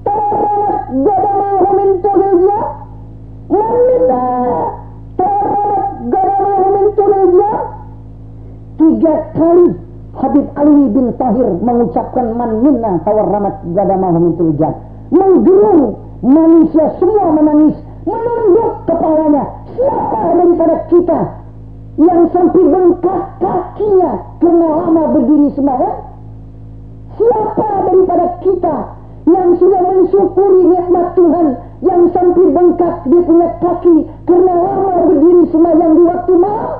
taramat 0.00 0.76
gadamahu 0.96 1.68
min 1.76 1.90
tulilja 2.00 2.60
manillah 3.52 4.56
taramat 5.20 5.84
gadamahu 6.08 6.66
min 6.72 6.86
tulilja 6.96 7.52
tiga 8.80 9.14
kali 9.36 9.68
Habib 10.18 10.46
Alwi 10.56 10.84
bin 10.88 11.06
Tahir 11.20 11.48
mengucapkan 11.60 12.26
man 12.32 12.64
minna 12.64 12.96
tawarramat 13.04 13.60
gadamahu 13.76 14.16
min 14.16 14.32
tulilja 14.40 14.72
menggerung 15.12 16.00
manusia 16.24 16.96
semua 16.96 17.28
menangis 17.32 17.76
menunduk 18.08 18.88
kepalanya. 18.88 19.44
Siapa 19.76 20.20
daripada 20.34 20.76
kita 20.88 21.20
yang 21.98 22.22
sampai 22.32 22.62
bengkak 22.62 23.20
kakinya 23.42 24.12
karena 24.40 24.68
lama 24.70 25.02
berdiri 25.12 25.48
sembahyang 25.54 26.07
siapa 27.18 27.68
daripada 27.84 28.26
kita 28.40 28.76
yang 29.28 29.48
sudah 29.60 29.82
mensyukuri 29.84 30.62
nikmat 30.72 31.06
Tuhan 31.12 31.46
yang 31.84 32.02
sampai 32.10 32.46
bengkak 32.48 32.94
dia 33.06 33.22
punya 33.22 33.48
kaki 33.60 33.96
karena 34.24 34.54
lama 34.56 34.94
berdiri 35.04 35.42
sembahyang 35.52 35.92
di 35.94 36.04
waktu 36.08 36.32
malam? 36.38 36.72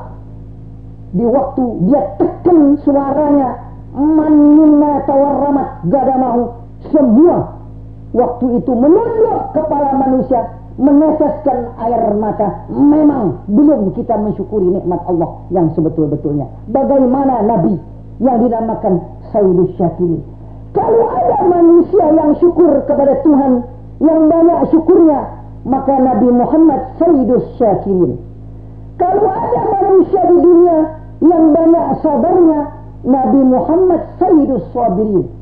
Di 1.09 1.25
waktu 1.25 1.65
dia 1.89 2.03
tekan 2.17 2.61
suaranya 2.87 3.51
man 3.93 4.35
minna 4.57 4.93
tawarramat 5.05 5.69
gada 5.91 6.17
mau 6.17 6.41
semua 6.89 7.37
waktu 8.15 8.47
itu 8.63 8.73
menunduk 8.73 9.39
kepala 9.53 9.91
manusia 9.99 10.41
meneteskan 10.79 11.75
air 11.83 12.15
mata. 12.17 12.65
Memang 12.71 13.43
belum 13.51 13.93
kita 13.99 14.15
mensyukuri 14.15 14.71
nikmat 14.79 15.03
Allah 15.11 15.43
yang 15.51 15.75
sebetul-betulnya. 15.75 16.47
Bagaimana 16.71 17.43
Nabi 17.43 17.75
yang 18.23 18.39
dinamakan 18.47 19.03
Sayyidus 19.35 19.73
Syakirin 19.77 20.23
kalau 20.77 21.07
ada 21.11 21.39
manusia 21.49 22.05
yang 22.13 22.33
syukur 22.39 22.73
kepada 22.85 23.19
Tuhan 23.25 23.53
yang 23.99 24.21
banyak 24.29 24.61
syukurnya 24.71 25.21
maka 25.67 25.95
Nabi 25.99 26.29
Muhammad 26.33 26.81
Sayyidus 27.03 27.47
Syakirin 27.57 28.17
kalau 28.99 29.31
ada 29.31 29.61
manusia 29.79 30.23
di 30.27 30.37
dunia 30.43 30.79
yang 31.23 31.45
banyak 31.55 31.87
sabarnya 32.03 32.61
Nabi 33.07 33.41
Muhammad 33.47 34.03
Sayyidus 34.19 34.67
Sabirin 34.75 35.39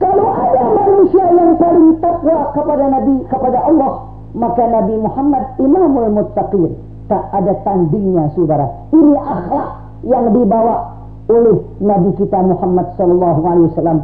kalau 0.00 0.32
ada 0.32 0.64
manusia 0.64 1.28
yang 1.28 1.60
paling 1.60 2.00
takwa 2.00 2.56
kepada 2.56 2.88
Nabi, 2.88 3.20
kepada 3.28 3.58
Allah, 3.68 4.08
maka 4.32 4.64
Nabi 4.64 4.96
Muhammad 4.96 5.44
Imamul 5.60 6.08
Muttaqin. 6.16 6.72
Tak 7.12 7.28
ada 7.36 7.52
tandingnya 7.68 8.32
saudara. 8.32 8.64
Ini 8.96 9.12
akhlak 9.20 9.68
yang 10.08 10.32
dibawa 10.32 10.99
oleh 11.30 11.56
Nabi 11.78 12.10
kita 12.18 12.38
Muhammad 12.42 12.86
wasallam. 12.98 13.98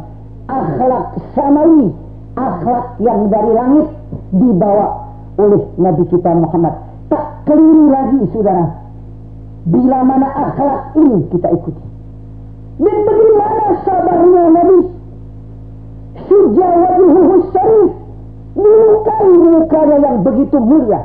Akhlak 0.47 1.19
samawi, 1.35 1.91
akhlak 2.39 2.85
yang 3.03 3.27
dari 3.27 3.51
langit 3.51 3.87
dibawa 4.31 5.11
oleh 5.35 5.61
Nabi 5.75 6.03
kita 6.07 6.31
Muhammad. 6.31 6.73
Tak 7.11 7.43
keliru 7.43 7.91
lagi 7.91 8.19
saudara. 8.31 8.71
Bila 9.67 9.99
mana 10.07 10.27
akhlak 10.31 10.95
ini 10.95 11.27
kita 11.27 11.51
ikuti. 11.51 11.83
Dan 12.77 12.97
bagaimana 13.09 13.65
sabarnya 13.81 14.43
Nabi 14.53 14.79
Sujah 16.29 16.73
wajhuhu 16.77 17.33
syarif 17.49 17.91
Dilukai 18.53 19.33
mukanya 19.33 19.97
yang 19.97 20.17
begitu 20.21 20.57
mulia 20.61 21.01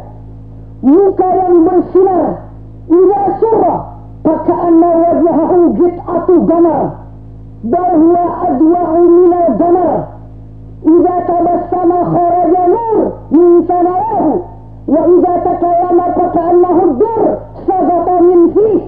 Muka 0.85 1.29
yang 1.33 1.65
bersinar 1.65 2.45
Ila 2.93 3.21
surah 3.41 3.92
Paka'anna 4.23 4.91
wajhahu 5.03 5.59
git'atu 5.79 6.35
gamar 6.47 6.83
Bahwa 7.63 8.25
adwa'u 8.47 9.01
minal 9.03 9.51
gamar 9.59 9.95
Iza 10.83 11.17
tabassama 11.27 11.99
kharaja 12.11 12.65
nur 12.71 12.99
Min 13.31 13.51
sanayahu 13.67 14.33
Wa 14.87 15.03
iza 15.07 15.35
takayama 15.47 16.07
paka'annahu 16.19 16.83
dur 16.99 17.23
Sagata 17.67 18.17
min 18.23 18.41
fih 18.55 18.79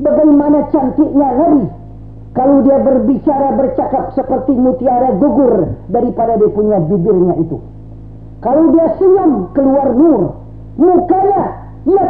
Bagaimana 0.00 0.64
cantiknya 0.72 1.28
Nabi? 1.36 1.64
Kalau 2.32 2.62
dia 2.64 2.78
berbicara 2.80 3.52
bercakap 3.58 4.16
seperti 4.16 4.56
mutiara 4.56 5.12
gugur 5.18 5.76
daripada 5.92 6.40
dia 6.40 6.50
punya 6.54 6.78
bibirnya 6.78 7.36
itu. 7.36 7.58
Kalau 8.40 8.72
dia 8.72 8.96
senyum 8.96 9.52
keluar 9.52 9.92
nur, 9.92 10.40
mukanya 10.80 11.42
ia 11.84 12.04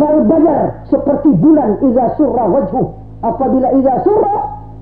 kalbayar 0.00 0.80
seperti 0.88 1.28
bulan 1.36 1.76
iza 1.84 2.16
surra 2.16 2.44
wajhu. 2.48 2.96
Apabila 3.20 3.68
iza 3.76 4.00
surra 4.00 4.34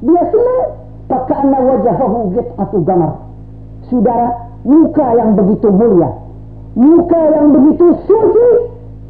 dia 0.06 0.22
senyum, 0.30 0.66
pakana 1.10 1.58
wajahahu 1.58 2.38
atau 2.54 2.78
gamar. 2.86 3.12
Saudara, 3.90 4.30
muka 4.62 5.06
yang 5.18 5.34
begitu 5.34 5.68
mulia, 5.74 6.14
muka 6.78 7.20
yang 7.34 7.50
begitu 7.50 7.98
suci, 8.06 8.48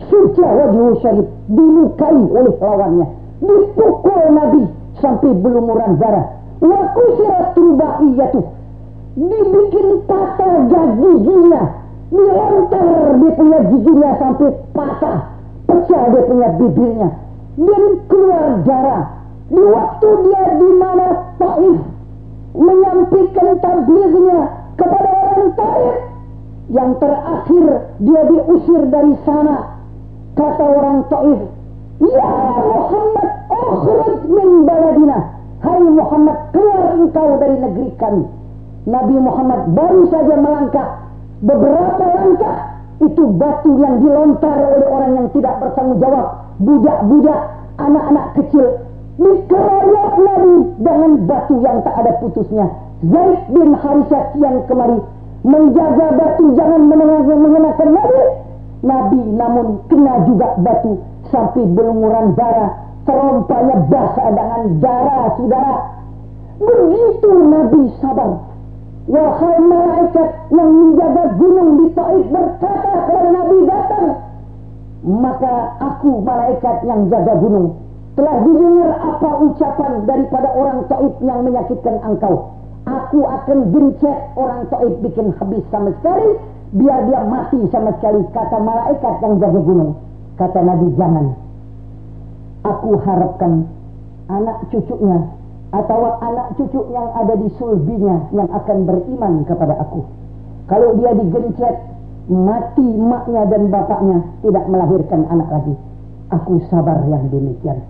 suci 0.09 0.41
wajhu 0.41 0.97
syarif 1.05 1.29
dilukai 1.53 2.25
oleh 2.33 2.57
lawannya, 2.57 3.07
dipukul 3.45 4.23
Nabi 4.33 4.65
sampai 5.05 5.37
berlumuran 5.45 6.01
darah. 6.01 6.41
Wa 6.59 6.81
kusirat 6.97 7.53
rubaiyatuh. 7.55 8.45
Dibikin 9.19 9.89
patah 10.07 10.67
giginya. 10.71 11.63
Dilontar 12.09 13.19
dia 13.21 13.31
punya 13.37 13.59
giginya 13.69 14.11
sampai 14.17 14.49
patah. 14.73 15.38
Pecah 15.69 16.03
dia 16.09 16.23
punya 16.25 16.49
bibirnya. 16.57 17.09
Dan 17.59 17.83
keluar 18.09 18.65
darah. 18.65 19.05
Di 19.49 19.63
waktu 19.63 20.09
dia 20.25 20.43
di 20.57 20.71
mana 20.77 21.07
Taif 21.37 21.79
menyampaikan 22.57 23.49
tablignya 23.61 24.41
kepada 24.81 25.11
orang 25.13 25.47
Taif. 25.55 25.97
Yang 26.69 26.91
terakhir 27.01 27.67
dia 28.01 28.21
diusir 28.29 28.83
dari 28.89 29.15
sana. 29.25 29.57
Kata 30.37 30.65
orang 30.65 30.99
Taif, 31.11 31.41
Ya 31.99 32.31
Muhammad 32.63 33.31
Ukhruj 33.51 34.23
min 34.31 34.63
baladina 34.63 35.19
Hai 35.59 35.83
Muhammad 35.83 36.55
keluar 36.55 36.95
engkau 36.95 37.43
dari 37.43 37.59
negeri 37.59 37.91
kami 37.99 38.23
Nabi 38.87 39.19
Muhammad 39.19 39.75
baru 39.75 40.07
saja 40.07 40.35
melangkah 40.39 40.89
Beberapa 41.43 42.05
langkah 42.15 42.78
Itu 42.99 43.23
batu 43.39 43.71
yang 43.79 44.03
dilontar 44.03 44.59
oleh 44.59 44.87
orang 44.91 45.13
yang 45.15 45.29
tidak 45.31 45.55
bertanggung 45.63 45.99
jawab 46.03 46.27
Budak-budak 46.59 47.41
Anak-anak 47.79 48.27
kecil 48.39 48.67
Dikeroyok 49.19 50.13
Nabi 50.23 50.55
dengan 50.79 51.13
batu 51.27 51.55
yang 51.63 51.83
tak 51.83 51.95
ada 51.99 52.13
putusnya 52.23 52.67
Zaid 53.03 53.41
bin 53.51 53.71
Harithah 53.75 54.25
yang 54.39 54.57
kemari 54.67 54.99
Menjaga 55.47 56.07
batu 56.19 56.45
jangan 56.59 56.83
mengenakan 56.87 57.89
Nabi 57.95 58.23
Nabi 58.79 59.23
namun 59.35 59.67
kena 59.91 60.27
juga 60.27 60.55
batu 60.63 61.03
Sampai 61.31 61.67
berlumuran 61.71 62.35
darah 62.35 62.89
terompahnya 63.09 63.77
basah 63.89 64.29
dengan 64.37 64.63
darah 64.85 65.33
saudara. 65.41 65.77
Begitu 66.61 67.31
Nabi 67.49 67.83
sabar. 68.05 68.48
Wahai 69.09 69.57
malaikat 69.65 70.29
yang 70.53 70.69
menjaga 70.69 71.25
gunung 71.41 71.71
di 71.81 71.87
Taif 71.97 72.29
berkata 72.29 72.93
kepada 73.09 73.29
Nabi 73.33 73.59
datang. 73.65 74.07
Maka 75.01 75.55
aku 75.81 76.21
malaikat 76.21 76.77
yang 76.85 77.09
jaga 77.09 77.35
gunung 77.41 77.73
telah 78.21 78.37
didengar 78.45 78.93
apa 79.01 79.31
ucapan 79.49 79.93
daripada 80.05 80.49
orang 80.53 80.85
Taif 80.93 81.15
yang 81.25 81.41
menyakitkan 81.41 81.97
engkau. 82.05 82.53
Aku 82.85 83.25
akan 83.25 83.59
gencet 83.73 84.19
orang 84.37 84.69
Taif 84.69 84.93
bikin 85.01 85.33
habis 85.41 85.65
sama 85.73 85.89
sekali 86.05 86.37
biar 86.77 87.09
dia 87.09 87.25
mati 87.25 87.65
sama 87.73 87.97
sekali 87.97 88.21
kata 88.37 88.61
malaikat 88.61 89.15
yang 89.25 89.35
jaga 89.41 89.61
gunung. 89.65 89.97
Kata 90.37 90.61
Nabi 90.61 90.93
jangan 91.01 91.49
aku 92.69 93.01
harapkan 93.01 93.65
anak 94.29 94.69
cucunya 94.69 95.25
atau 95.69 96.17
anak 96.25 96.57
cucu 96.57 96.81
yang 96.89 97.13
ada 97.13 97.37
di 97.37 97.49
sulbinya 97.61 98.25
yang 98.33 98.49
akan 98.49 98.89
beriman 98.89 99.45
kepada 99.45 99.77
aku. 99.85 100.01
Kalau 100.69 100.97
dia 100.97 101.13
digencet, 101.13 101.77
mati 102.29 102.89
maknya 102.97 103.45
dan 103.53 103.69
bapaknya 103.69 104.19
tidak 104.41 104.65
melahirkan 104.69 105.29
anak 105.29 105.49
lagi. 105.53 105.75
Aku 106.33 106.61
sabar 106.73 107.05
yang 107.09 107.29
demikian. 107.29 107.81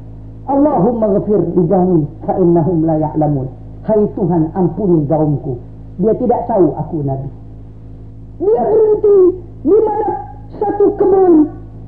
Allahumma 0.51 1.11
ghafir 1.19 1.39
li 1.39 1.65
qaumi 1.67 2.03
fa 2.27 2.35
innahum 2.39 2.83
la 2.83 2.99
ya'lamun. 2.99 3.47
Hai 3.87 4.03
Tuhan, 4.15 4.43
ampuni 4.59 5.07
gaumku. 5.07 5.59
Dia 6.03 6.15
tidak 6.19 6.47
tahu 6.51 6.75
aku 6.75 7.03
nabi. 7.03 7.31
Dia 8.43 8.63
berhenti 8.63 9.19
di 9.67 9.79
mana 9.83 10.11
satu 10.59 10.87
kebun. 10.99 11.35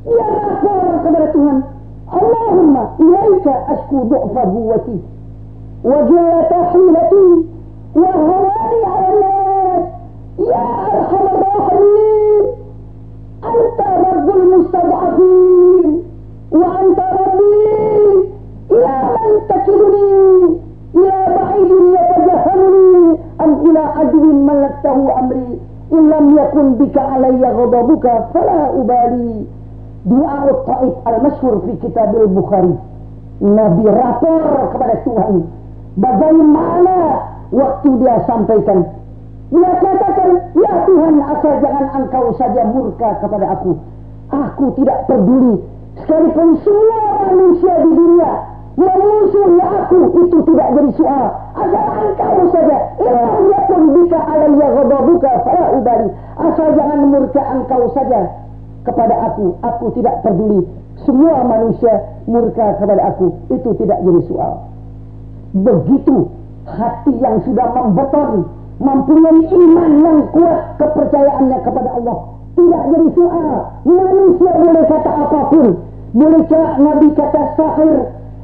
Dia 0.07 0.27
lapor 0.27 1.03
kepada 1.03 1.29
Tuhan. 1.35 1.59
Allahumma 2.11 2.83
ilaika 2.99 3.55
asku 3.79 3.99
du'fa 4.11 4.43
buwati 4.51 5.20
وجلة 5.85 6.53
حيلتي 6.73 7.29
وهواني 7.97 8.81
على 8.87 9.09
الناس. 9.15 9.85
يا 10.39 10.67
أرحم 10.93 11.25
الراحمين 11.35 12.45
أنت 13.45 13.81
رب 14.07 14.29
المستضعفين 14.37 16.03
وأنت 16.53 17.01
ربي. 17.21 17.61
إلى 18.71 18.97
من 19.15 19.33
تكلني 19.49 20.13
إلى 20.97 21.19
بعيد 21.37 21.71
يتجهلني. 21.97 23.19
أم 23.41 23.53
إلى 23.67 23.79
عدو 23.79 24.25
ملكته 24.33 25.19
أمري؟ 25.19 25.59
إن 25.93 26.11
لم 26.11 26.39
يكن 26.39 26.75
بك 26.75 26.99
علي 26.99 27.53
غضبك 27.53 28.25
فلا 28.35 28.81
أبالي. 28.81 29.47
دعاء 30.07 30.51
الطائف 30.51 30.95
المشهور 31.09 31.59
في 31.59 31.89
كتاب 31.89 32.17
البخاري. 32.17 32.77
Nabi 33.41 33.89
rapor 33.89 34.69
kepada 34.69 35.01
Tuhan 35.01 35.49
Bagaimana 36.01 36.97
waktu 37.53 37.89
dia 38.01 38.17
sampaikan? 38.25 38.89
Dia 39.53 39.73
katakan, 39.85 40.31
Ya 40.57 40.73
Tuhan, 40.89 41.15
asal 41.21 41.55
jangan 41.61 41.87
engkau 42.01 42.33
saja 42.41 42.63
murka 42.73 43.21
kepada 43.21 43.47
aku. 43.53 43.77
Aku 44.33 44.67
tidak 44.81 45.05
peduli. 45.11 45.61
Sekalipun 46.01 46.57
semua 46.65 47.29
manusia 47.29 47.75
di 47.85 47.91
dunia 47.93 48.33
memusuhi 48.81 49.61
aku, 49.61 50.01
itu 50.25 50.39
tidak 50.49 50.69
jadi 50.73 50.91
soal. 50.97 51.27
Asal 51.53 51.87
engkau 52.01 52.37
saja. 52.55 52.79
Ilah 52.97 53.29
yakun 53.53 53.83
bika 53.93 54.21
alaiya 54.25 54.69
ghadabuka 54.73 55.31
fala 55.45 55.65
ubali. 55.77 56.09
Asal 56.41 56.69
jangan 56.79 57.01
murka 57.13 57.43
engkau 57.45 57.83
saja 57.93 58.21
kepada 58.89 59.15
aku. 59.29 59.53
Aku 59.61 59.87
tidak 59.93 60.25
peduli. 60.25 60.65
Semua 61.05 61.45
manusia 61.45 61.93
murka 62.25 62.81
kepada 62.81 63.13
aku. 63.13 63.37
Itu 63.53 63.77
tidak 63.77 64.01
jadi 64.01 64.21
soal. 64.33 64.65
Begitu 65.51 66.17
hati 66.69 67.13
yang 67.19 67.43
sudah 67.43 67.69
membeton, 67.75 68.47
mempunyai 68.79 69.43
iman 69.51 69.93
yang 70.01 70.19
kuat 70.31 70.59
kepercayaannya 70.79 71.59
kepada 71.67 71.91
Allah. 71.99 72.19
Tidak 72.55 72.83
jadi 72.93 73.09
soal. 73.15 73.57
Manusia 73.87 74.53
boleh 74.59 74.85
kata 74.87 75.11
apa 75.11 75.41
pun. 75.55 75.67
Boleh 76.11 76.43
Nabi 76.83 77.09
kata 77.15 77.43
sahir. 77.55 77.99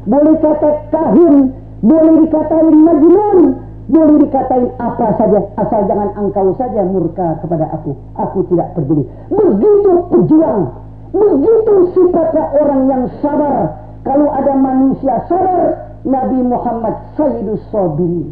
Boleh 0.07 0.37
kata 0.39 0.71
kahin. 0.95 1.37
Boleh 1.83 2.15
dikatain 2.25 2.69
majnun. 2.73 3.39
Boleh 3.87 4.17
dikatain 4.23 4.67
apa 4.79 5.07
saja. 5.19 5.41
Asal 5.59 5.81
jangan 5.91 6.11
engkau 6.15 6.55
saja 6.55 6.83
murka 6.87 7.39
kepada 7.43 7.67
aku. 7.75 7.99
Aku 8.19 8.47
tidak 8.51 8.73
peduli. 8.79 9.05
Begitu 9.31 9.93
pejuang. 10.15 10.63
Begitu 11.11 11.75
sifatnya 11.95 12.45
orang 12.63 12.83
yang 12.87 13.05
sabar. 13.21 13.85
Kalau 14.07 14.31
ada 14.31 14.55
manusia 14.55 15.27
sabar, 15.27 15.86
Nabi 16.07 16.39
Muhammad 16.39 16.95
Sayyidus 17.19 17.67
Sabirin. 17.75 18.31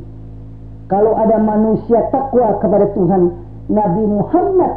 Kalau 0.87 1.19
ada 1.19 1.43
manusia 1.43 2.07
takwa 2.15 2.55
kepada 2.63 2.87
Tuhan, 2.95 3.35
Nabi 3.67 4.05
Muhammad 4.07 4.73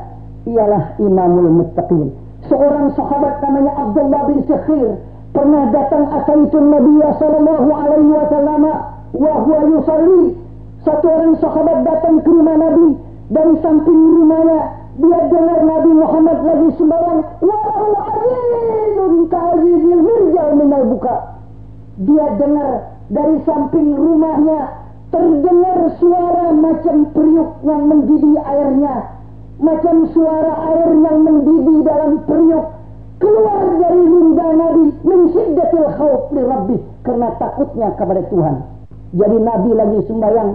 ialah 0.49 0.97
imamul 0.97 1.61
muttaqin. 1.61 2.09
Seorang 2.49 2.97
sahabat 2.97 3.37
namanya 3.45 3.73
Abdullah 3.85 4.21
bin 4.33 4.39
Sakhir 4.49 4.97
pernah 5.29 5.69
datang 5.69 6.09
asaitun 6.09 6.73
Nabi 6.73 6.95
sallallahu 7.21 7.69
alaihi 7.69 8.11
wasallam 8.17 8.63
wa 9.13 9.33
huwa 9.45 9.61
yusalli. 9.77 10.33
Satu 10.81 11.05
orang 11.05 11.37
sahabat 11.37 11.85
datang 11.85 12.25
ke 12.25 12.29
rumah 12.33 12.57
Nabi 12.57 12.97
dari 13.29 13.53
samping 13.61 14.01
rumahnya 14.17 14.59
dia 14.97 15.19
dengar 15.29 15.59
Nabi 15.61 15.91
Muhammad 15.93 16.37
lagi 16.41 16.69
sembahyang 16.81 17.21
walahu 17.45 17.89
azizun 17.93 19.13
ka'azizil 19.29 20.01
mirjal 20.01 20.49
minal 20.57 20.85
buka 20.89 21.36
dia 21.97 22.25
dengar 22.37 22.93
dari 23.09 23.41
samping 23.41 23.97
rumahnya 23.97 24.85
terdengar 25.09 25.79
suara 25.97 26.53
macam 26.53 27.09
periuk 27.09 27.51
yang 27.65 27.81
mendidih 27.89 28.37
airnya. 28.45 29.17
Macam 29.57 30.05
suara 30.13 30.53
air 30.69 30.93
yang 30.93 31.17
mendidih 31.25 31.81
dalam 31.81 32.21
periuk. 32.29 32.65
Keluar 33.17 33.65
dari 33.81 34.03
lungga 34.05 34.45
Nabi 34.53 34.93
min 35.01 35.21
syiddatil 35.33 35.89
khawf 35.97 36.29
li 36.29 36.41
Rabbi 36.45 36.77
karena 37.01 37.33
takutnya 37.41 37.89
kepada 37.97 38.21
Tuhan. 38.29 38.55
Jadi 39.17 39.37
Nabi 39.41 39.71
lagi 39.73 39.99
sembahyang. 40.05 40.51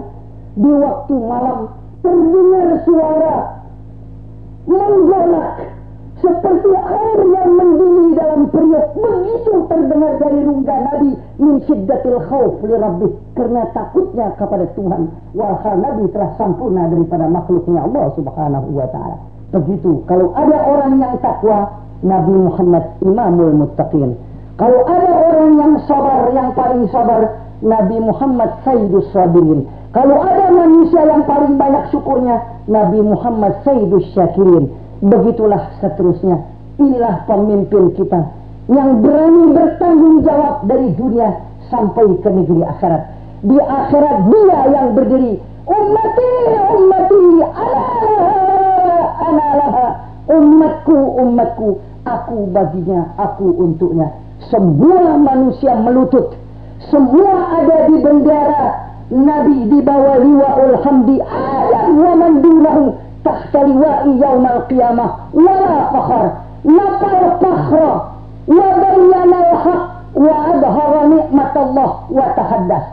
Di 0.53 0.71
waktu 0.71 1.15
malam 1.17 1.59
terdengar 1.99 2.69
suara 2.87 3.35
menggolak 4.63 5.49
seperti 6.23 6.71
air 6.71 7.19
yang 7.35 7.49
mendidih 7.51 8.15
dalam 8.15 8.47
periuk. 8.47 8.95
Begitu 8.95 9.53
terdengar 9.67 10.13
dari 10.23 10.39
rungga 10.47 10.75
Nabi 10.87 11.11
min 11.35 11.59
syiddatil 11.67 12.19
khawf 12.31 12.63
li 12.63 12.75
rabbih. 12.79 13.11
Karena 13.35 13.67
takutnya 13.75 14.31
kepada 14.39 14.65
Tuhan. 14.71 15.11
Walhal 15.35 15.77
Nabi 15.83 16.07
telah 16.15 16.31
sempurna 16.39 16.87
daripada 16.87 17.27
makhluknya 17.27 17.83
Allah 17.83 18.05
subhanahu 18.15 18.67
wa 18.71 18.87
ta'ala. 18.87 19.17
Begitu. 19.51 20.01
Kalau 20.07 20.31
ada 20.33 20.57
orang 20.63 21.03
yang 21.03 21.19
takwa 21.19 21.83
Nabi 21.99 22.35
Muhammad 22.39 22.83
imamul 23.03 23.53
muttaqin. 23.67 24.15
Kalau 24.55 24.81
ada 24.87 25.11
orang 25.11 25.51
yang 25.59 25.73
sabar 25.83 26.31
yang 26.31 26.55
paling 26.55 26.87
sabar 26.87 27.21
Nabi 27.59 27.99
Muhammad 27.99 28.63
sayyidus 28.63 29.11
sabirin. 29.11 29.67
Kalau 29.91 30.23
ada 30.23 30.49
manusia 30.49 31.05
yang 31.05 31.21
paling 31.27 31.59
banyak 31.59 31.83
syukurnya 31.93 32.41
Nabi 32.65 33.03
Muhammad 33.03 33.61
sayyidus 33.61 34.09
syakirin 34.17 34.71
Begitulah 35.01 35.73
seterusnya. 35.81 36.43
Inilah 36.77 37.25
pemimpin 37.29 37.93
kita 37.97 38.21
yang 38.71 39.03
berani 39.03 39.51
bertanggung 39.51 40.23
jawab 40.23 40.63
dari 40.65 40.95
dunia 40.95 41.41
sampai 41.67 42.07
ke 42.23 42.29
negeri 42.31 42.63
akhirat. 42.63 43.03
Di 43.43 43.57
akhirat 43.59 44.17
dia 44.31 44.59
yang 44.71 44.87
berdiri. 44.95 45.33
Ummati, 45.63 46.31
ummati, 46.75 47.23
alaha, 47.43 48.95
analaha. 49.19 49.87
Umatku, 50.23 50.97
umatku, 51.19 51.83
aku 52.07 52.47
baginya, 52.55 53.11
aku 53.19 53.51
untuknya. 53.59 54.07
Semua 54.47 55.19
manusia 55.19 55.75
melutut. 55.75 56.35
Semua 56.87 57.59
ada 57.59 57.91
di 57.91 57.95
bendera 57.99 58.63
Nabi 59.11 59.67
di 59.67 59.79
bawah 59.83 60.19
liwa'ul 60.19 60.79
hamdi. 60.83 61.19
Ayat 61.19 61.87
wa 61.91 62.13
man 62.15 62.39
tahta 63.23 63.59
liwa'i 63.63 64.11
yaumal 64.19 64.61
qiyamah 64.69 65.09
wala 65.33 65.75
fakhar 65.91 66.25
nafar 66.63 67.21
fakhra 67.41 67.91
wa 68.47 68.67
bayyana 68.83 69.37
al-haq 69.51 69.81
wa 70.13 70.33
adhara 70.51 71.01
nikmatallah 71.09 71.89
wa 72.11 72.25
tahaddas 72.37 72.85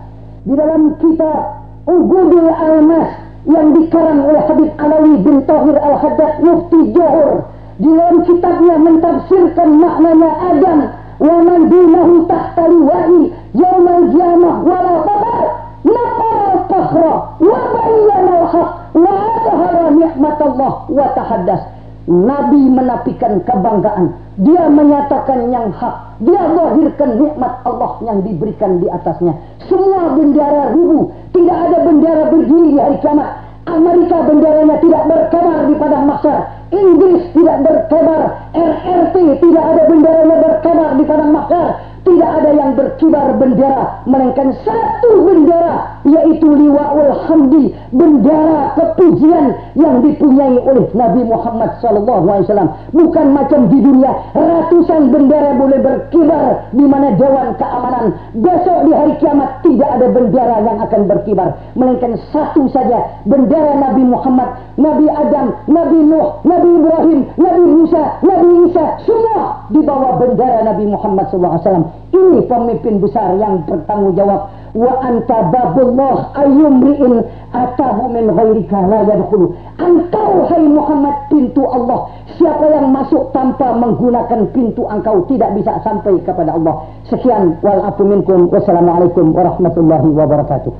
di 0.47 0.53
dalam 0.57 0.97
kitab 0.97 1.61
Ugudul 1.91 2.49
Almas 2.55 3.09
yang 3.49 3.73
dikarang 3.73 4.21
oleh 4.21 4.43
Habib 4.47 4.71
Alawi 4.77 5.15
bin 5.25 5.43
Tahir 5.49 5.77
Al-Haddad 5.81 6.45
Mufti 6.45 6.93
Johor 6.93 7.49
di 7.81 7.89
dalam 7.89 8.21
kitabnya 8.29 8.77
mentafsirkan 8.77 9.69
maknanya 9.81 10.31
Adam 10.53 10.79
wa 11.21 11.37
man 11.41 11.61
dunahu 11.73 12.29
tahta 12.29 12.65
liwa'i 12.69 13.33
yaumal 13.57 14.03
qiyamah 14.13 14.55
wala 14.61 14.95
fakhar 15.09 15.47
nafar 15.89 16.39
fakhra 16.69 17.15
wa 17.41 17.59
bayyana 17.75 18.33
al-haq 18.45 18.71
wa 18.93 19.15
adhara 19.47 19.87
nikmatallah 19.93 20.73
wa 20.89 21.07
tahaddas. 21.17 21.63
Nabi 22.11 22.59
menafikan 22.67 23.45
kebanggaan. 23.45 24.17
Dia 24.41 24.67
menyatakan 24.73 25.53
yang 25.53 25.71
hak. 25.71 26.19
Dia 26.25 26.43
lahirkan 26.49 27.21
nikmat 27.21 27.61
Allah 27.63 27.93
yang 28.03 28.25
diberikan 28.25 28.81
di 28.81 28.89
atasnya. 28.89 29.37
Semua 29.69 30.17
bendera 30.17 30.75
ribu 30.75 31.13
tidak 31.31 31.57
ada 31.71 31.79
bendera 31.87 32.25
berdiri 32.33 32.75
di 32.75 32.79
hari 32.81 32.99
kiamat. 33.05 33.29
Amerika 33.69 34.17
benderanya 34.27 34.77
tidak 34.81 35.03
berkibar 35.07 35.59
di 35.69 35.75
padang 35.77 36.05
mahsyar. 36.09 36.39
Inggris 36.71 37.23
tidak 37.37 37.57
berkibar 37.67 38.23
RRT 38.57 39.17
tidak 39.43 39.65
ada 39.75 39.83
benderanya 39.87 40.37
berkibar 40.39 40.91
di 40.97 41.05
padang 41.05 41.31
mahsyar 41.35 41.67
tidak 42.01 42.31
ada 42.41 42.51
yang 42.57 42.71
berkibar 42.73 43.37
bendera 43.37 44.01
melainkan 44.09 44.57
satu 44.65 45.11
bendera 45.21 46.01
yaitu 46.09 46.49
liwaul 46.49 47.13
hamdi 47.29 47.77
bendera 47.93 48.73
kepujian 48.73 49.53
yang 49.77 50.01
dipunyai 50.01 50.57
oleh 50.65 50.89
Nabi 50.97 51.23
Muhammad 51.29 51.77
SAW. 51.85 52.73
Bukan 52.97 53.27
macam 53.37 53.69
di 53.69 53.79
dunia 53.85 54.13
ratusan 54.33 55.13
bendera 55.13 55.61
boleh 55.61 55.79
berkibar 55.85 56.73
di 56.73 56.85
mana 56.89 57.13
dewan 57.21 57.53
keamanan. 57.61 58.17
Besok 58.33 58.79
di 58.89 58.93
hari 58.97 59.15
kiamat 59.21 59.61
tidak 59.61 59.91
ada 60.01 60.07
bendera 60.09 60.57
yang 60.65 60.79
akan 60.81 61.01
berkibar, 61.05 61.49
melainkan 61.77 62.17
satu 62.33 62.65
saja 62.73 63.21
bendera 63.29 63.77
Nabi 63.77 64.03
Muhammad, 64.09 64.57
Nabi 64.81 65.07
Adam, 65.13 65.53
Nabi 65.69 65.99
Nuh, 66.01 66.41
Nabi 66.49 66.71
Ibrahim, 66.81 67.21
Nabi 67.37 67.65
Musa, 67.69 68.03
Nabi 68.25 68.49
Isa, 68.71 68.85
semua 69.05 69.69
di 69.69 69.81
bawah 69.85 70.17
bendera 70.17 70.65
Nabi 70.65 70.89
Muhammad 70.89 71.29
SAW. 71.29 72.00
Ini 72.11 72.43
pemimpin 72.51 72.99
besar 72.99 73.39
yang 73.39 73.63
bertanggung 73.69 74.19
jawab. 74.19 74.51
Wa 74.75 75.03
anta 75.03 75.51
babullah 75.51 76.35
ayyumri'in 76.35 77.23
atahu 77.55 78.11
min 78.11 78.31
ghairika 78.31 78.79
la 78.87 79.01
yadkhulu. 79.07 79.55
Engkau 79.79 80.47
hai 80.51 80.65
Muhammad 80.67 81.17
pintu 81.31 81.63
Allah. 81.71 82.11
Siapa 82.35 82.67
yang 82.67 82.91
masuk 82.91 83.31
tanpa 83.31 83.75
menggunakan 83.79 84.51
pintu 84.51 84.87
engkau 84.91 85.23
tidak 85.31 85.55
bisa 85.55 85.79
sampai 85.87 86.19
kepada 86.27 86.55
Allah. 86.55 86.87
Sekian 87.07 87.59
wal 87.63 87.83
afu 87.83 88.03
minkum. 88.03 88.51
Wassalamualaikum 88.51 89.31
warahmatullahi 89.31 90.09
wabarakatuh. 90.11 90.73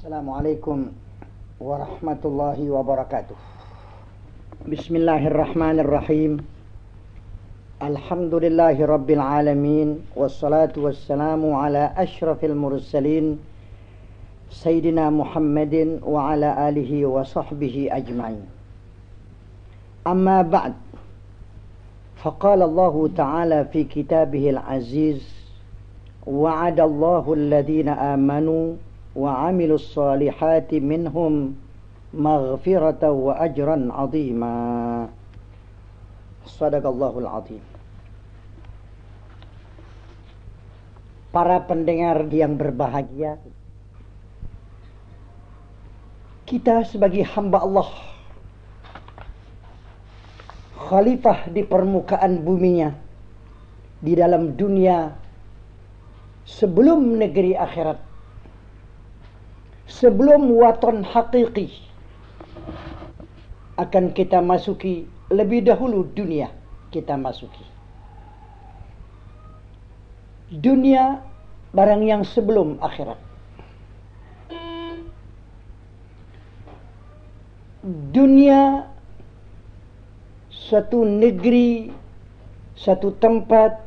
Assalamualaikum 0.00 0.96
warahmatullahi 1.60 2.64
wabarakatuh. 2.72 3.36
Bismillahirrahmanirrahim 4.64 6.55
الحمد 7.82 8.34
لله 8.34 8.86
رب 8.86 9.10
العالمين 9.10 10.00
والصلاة 10.16 10.72
والسلام 10.76 11.52
على 11.54 11.92
أشرف 11.96 12.44
المرسلين 12.44 13.38
سيدنا 14.50 15.10
محمد 15.10 16.00
وعلى 16.02 16.68
آله 16.68 17.06
وصحبه 17.06 17.88
أجمعين. 17.92 18.46
أما 20.06 20.42
بعد 20.42 20.74
فقال 22.16 22.62
الله 22.62 23.10
تعالى 23.16 23.64
في 23.72 23.84
كتابه 23.84 24.50
العزيز 24.50 25.20
وعد 26.26 26.80
الله 26.80 27.32
الذين 27.32 27.88
آمنوا 27.88 28.74
وعملوا 29.16 29.74
الصالحات 29.74 30.74
منهم 30.74 31.54
مغفرة 32.14 33.10
وأجرا 33.10 33.88
عظيما. 33.92 35.08
Sadaqallahul 36.46 37.26
azim. 37.26 37.62
Para 41.34 41.60
pendengar 41.66 42.24
yang 42.32 42.56
berbahagia, 42.56 43.36
kita 46.48 46.86
sebagai 46.86 47.26
hamba 47.36 47.60
Allah, 47.60 47.90
khalifah 50.80 51.50
di 51.52 51.66
permukaan 51.66 52.40
buminya, 52.40 52.94
di 54.00 54.16
dalam 54.16 54.56
dunia 54.56 55.12
sebelum 56.46 57.18
negeri 57.18 57.58
akhirat, 57.58 57.98
sebelum 59.90 60.46
waton 60.56 61.02
hakiki 61.02 61.68
akan 63.76 64.14
kita 64.14 64.40
masuki 64.40 65.10
lebih 65.30 65.66
dahulu 65.66 66.06
dunia 66.06 66.50
kita 66.94 67.18
masuki. 67.18 67.64
Dunia 70.46 71.18
barang 71.74 72.02
yang 72.06 72.22
sebelum 72.22 72.78
akhirat. 72.78 73.18
Dunia 77.86 78.86
suatu 80.50 81.06
negeri, 81.06 81.90
satu 82.74 83.14
tempat 83.18 83.86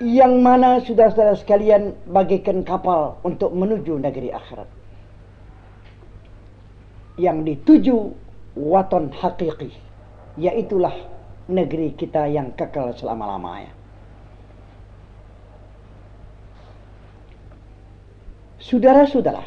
yang 0.00 0.40
mana 0.40 0.80
saudara-saudara 0.84 1.36
sekalian 1.36 1.96
bagikan 2.08 2.64
kapal 2.64 3.20
untuk 3.24 3.52
menuju 3.52 4.00
negeri 4.00 4.32
akhirat. 4.32 4.68
Yang 7.16 7.38
dituju 7.46 7.98
waton 8.54 9.10
hakiki 9.10 9.74
yaitulah 10.38 10.94
negeri 11.50 11.92
kita 11.94 12.26
yang 12.30 12.54
kekal 12.56 12.94
selama-lamanya. 12.96 13.70
Saudara-saudara 18.64 19.44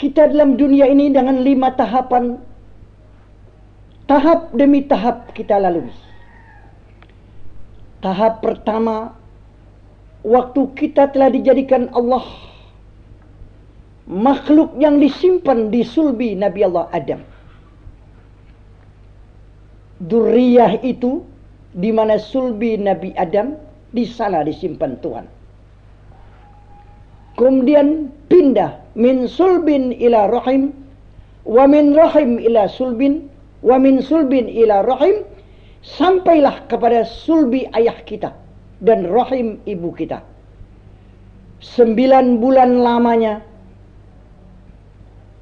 kita 0.00 0.32
dalam 0.32 0.56
dunia 0.56 0.88
ini 0.88 1.12
dengan 1.12 1.44
lima 1.44 1.72
tahapan 1.76 2.40
tahap 4.08 4.54
demi 4.56 4.80
tahap 4.88 5.34
kita 5.36 5.60
lalui. 5.60 5.92
Tahap 8.00 8.40
pertama 8.40 9.12
waktu 10.24 10.62
kita 10.72 11.12
telah 11.12 11.28
dijadikan 11.28 11.92
Allah 11.92 12.24
makhluk 14.06 14.70
yang 14.78 15.02
disimpan 15.02 15.68
di 15.68 15.82
sulbi 15.82 16.38
Nabi 16.38 16.62
Allah 16.62 16.86
Adam. 16.94 17.20
Duriyah 19.98 20.78
itu 20.86 21.26
di 21.74 21.90
mana 21.90 22.16
sulbi 22.16 22.78
Nabi 22.78 23.10
Adam 23.18 23.58
di 23.90 24.06
sana 24.06 24.46
disimpan 24.46 24.94
Tuhan. 25.02 25.26
Kemudian 27.36 28.08
pindah 28.32 28.80
min 28.96 29.28
sulbin 29.28 29.92
ila 29.92 30.32
rahim 30.32 30.72
wa 31.44 31.68
min 31.68 31.92
rahim 31.92 32.40
ila 32.40 32.64
sulbin 32.64 33.28
wa 33.60 33.76
min 33.76 34.00
sulbin 34.00 34.48
ila 34.48 34.80
rahim 34.88 35.20
sampailah 35.84 36.64
kepada 36.72 37.04
sulbi 37.04 37.68
ayah 37.76 37.96
kita 38.08 38.32
dan 38.80 39.04
rahim 39.04 39.60
ibu 39.68 39.92
kita. 39.92 40.24
Sembilan 41.60 42.40
bulan 42.40 42.80
lamanya 42.80 43.40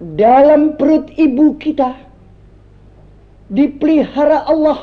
dalam 0.02 0.74
perut 0.74 1.10
ibu 1.14 1.54
kita 1.58 1.94
dipelihara 3.50 4.46
Allah. 4.48 4.80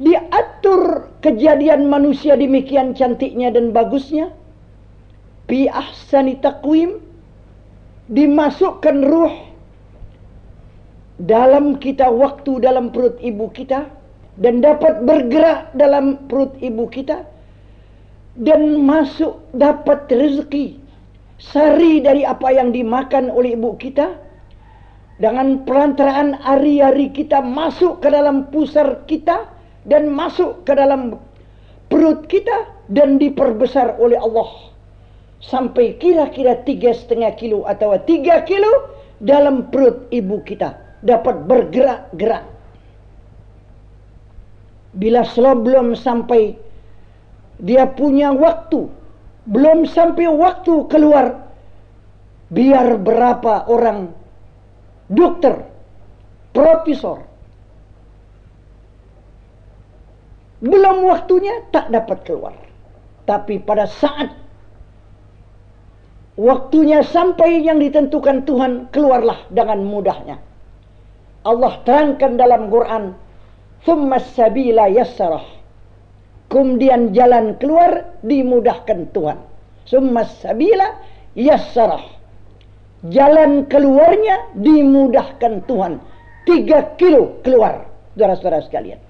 Diatur 0.00 1.12
kejadian 1.20 1.92
manusia 1.92 2.32
demikian 2.32 2.96
cantiknya 2.96 3.52
dan 3.52 3.76
bagusnya. 3.76 4.32
Bi 5.44 5.68
ahsani 5.68 6.40
taqwim 6.40 7.04
dimasukkan 8.08 8.96
ruh 9.04 9.34
dalam 11.20 11.76
kita 11.76 12.08
waktu 12.08 12.64
dalam 12.64 12.88
perut 12.88 13.20
ibu 13.20 13.52
kita 13.52 13.92
dan 14.40 14.64
dapat 14.64 15.04
bergerak 15.04 15.68
dalam 15.76 16.16
perut 16.32 16.56
ibu 16.64 16.88
kita 16.88 17.28
dan 18.40 18.80
masuk 18.80 19.36
dapat 19.52 20.08
rezeki 20.08 20.79
sari 21.40 22.04
dari 22.04 22.22
apa 22.22 22.52
yang 22.52 22.70
dimakan 22.70 23.32
oleh 23.32 23.56
ibu 23.56 23.74
kita? 23.80 24.28
Dengan 25.20 25.64
perantaraan 25.68 26.40
ari-ari 26.48 27.12
kita 27.12 27.44
masuk 27.44 28.00
ke 28.00 28.08
dalam 28.08 28.48
pusar 28.48 29.04
kita 29.04 29.48
dan 29.84 30.08
masuk 30.08 30.64
ke 30.64 30.72
dalam 30.72 31.20
perut 31.92 32.24
kita 32.28 32.68
dan 32.88 33.20
diperbesar 33.20 34.00
oleh 34.00 34.16
Allah. 34.16 34.72
Sampai 35.40 35.96
kira-kira 35.96 36.60
tiga 36.64 36.92
setengah 36.92 37.36
kilo 37.36 37.64
atau 37.68 37.96
tiga 38.04 38.44
kilo 38.44 38.92
dalam 39.20 39.68
perut 39.68 40.08
ibu 40.12 40.40
kita 40.44 40.76
dapat 41.04 41.44
bergerak-gerak. 41.48 42.44
Bila 44.96 45.24
sebelum 45.24 45.96
sampai 45.96 46.56
dia 47.60 47.84
punya 47.92 48.32
waktu 48.32 48.88
belum 49.48 49.88
sampai 49.88 50.28
waktu 50.28 50.88
keluar 50.90 51.48
biar 52.50 52.98
berapa 53.00 53.70
orang 53.70 54.12
dokter, 55.08 55.64
profesor 56.52 57.30
belum 60.60 61.08
waktunya 61.08 61.64
tak 61.72 61.88
dapat 61.88 62.20
keluar. 62.28 62.54
Tapi 63.24 63.64
pada 63.64 63.88
saat 63.88 64.28
waktunya 66.36 67.00
sampai 67.00 67.64
yang 67.64 67.80
ditentukan 67.80 68.44
Tuhan 68.44 68.72
keluarlah 68.92 69.48
dengan 69.48 69.80
mudahnya. 69.84 70.36
Allah 71.40 71.72
terangkan 71.88 72.36
dalam 72.36 72.68
Quran, 72.68 73.16
"Tsumma 73.84 74.20
sabila 74.20 74.92
yassarah." 74.92 75.59
Kemudian 76.50 77.14
jalan 77.14 77.54
keluar 77.62 78.18
dimudahkan 78.26 79.14
Tuhan. 79.14 79.38
Summa 79.86 80.26
sabila 80.42 80.98
yassarah. 81.38 82.02
Jalan 83.06 83.70
keluarnya 83.70 84.50
dimudahkan 84.58 85.62
Tuhan. 85.70 86.02
Tiga 86.44 86.98
kilo 86.98 87.38
keluar. 87.46 87.86
Saudara-saudara 88.18 88.66
sekalian. 88.66 89.00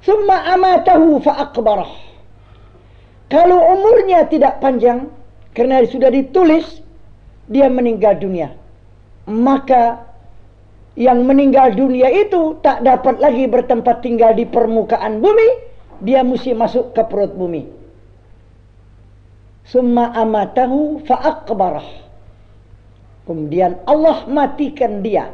Summa 0.00 0.56
amatahu 0.56 1.20
fa'akbarah. 1.20 1.92
Kalau 3.28 3.60
umurnya 3.76 4.24
tidak 4.32 4.64
panjang, 4.64 5.12
karena 5.52 5.84
sudah 5.84 6.08
ditulis, 6.08 6.80
dia 7.44 7.68
meninggal 7.68 8.16
dunia. 8.16 8.56
Maka 9.28 10.07
yang 10.98 11.22
meninggal 11.22 11.78
dunia 11.78 12.10
itu 12.10 12.58
tak 12.58 12.82
dapat 12.82 13.22
lagi 13.22 13.46
bertempat 13.46 14.02
tinggal 14.02 14.34
di 14.34 14.42
permukaan 14.42 15.22
bumi, 15.22 15.48
dia 16.02 16.26
mesti 16.26 16.58
masuk 16.58 16.90
ke 16.90 17.06
perut 17.06 17.38
bumi. 17.38 17.62
Summa 19.62 20.10
amatahu 20.10 21.06
fa'akbarah. 21.06 21.86
Kemudian 23.30 23.78
Allah 23.86 24.26
matikan 24.26 24.98
dia. 24.98 25.30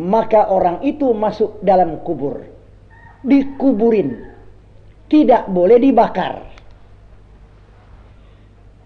Maka 0.00 0.48
orang 0.48 0.80
itu 0.88 1.12
masuk 1.12 1.60
dalam 1.60 2.00
kubur. 2.00 2.40
Dikuburin. 3.20 4.24
Tidak 5.10 5.52
boleh 5.52 5.76
dibakar. 5.82 6.46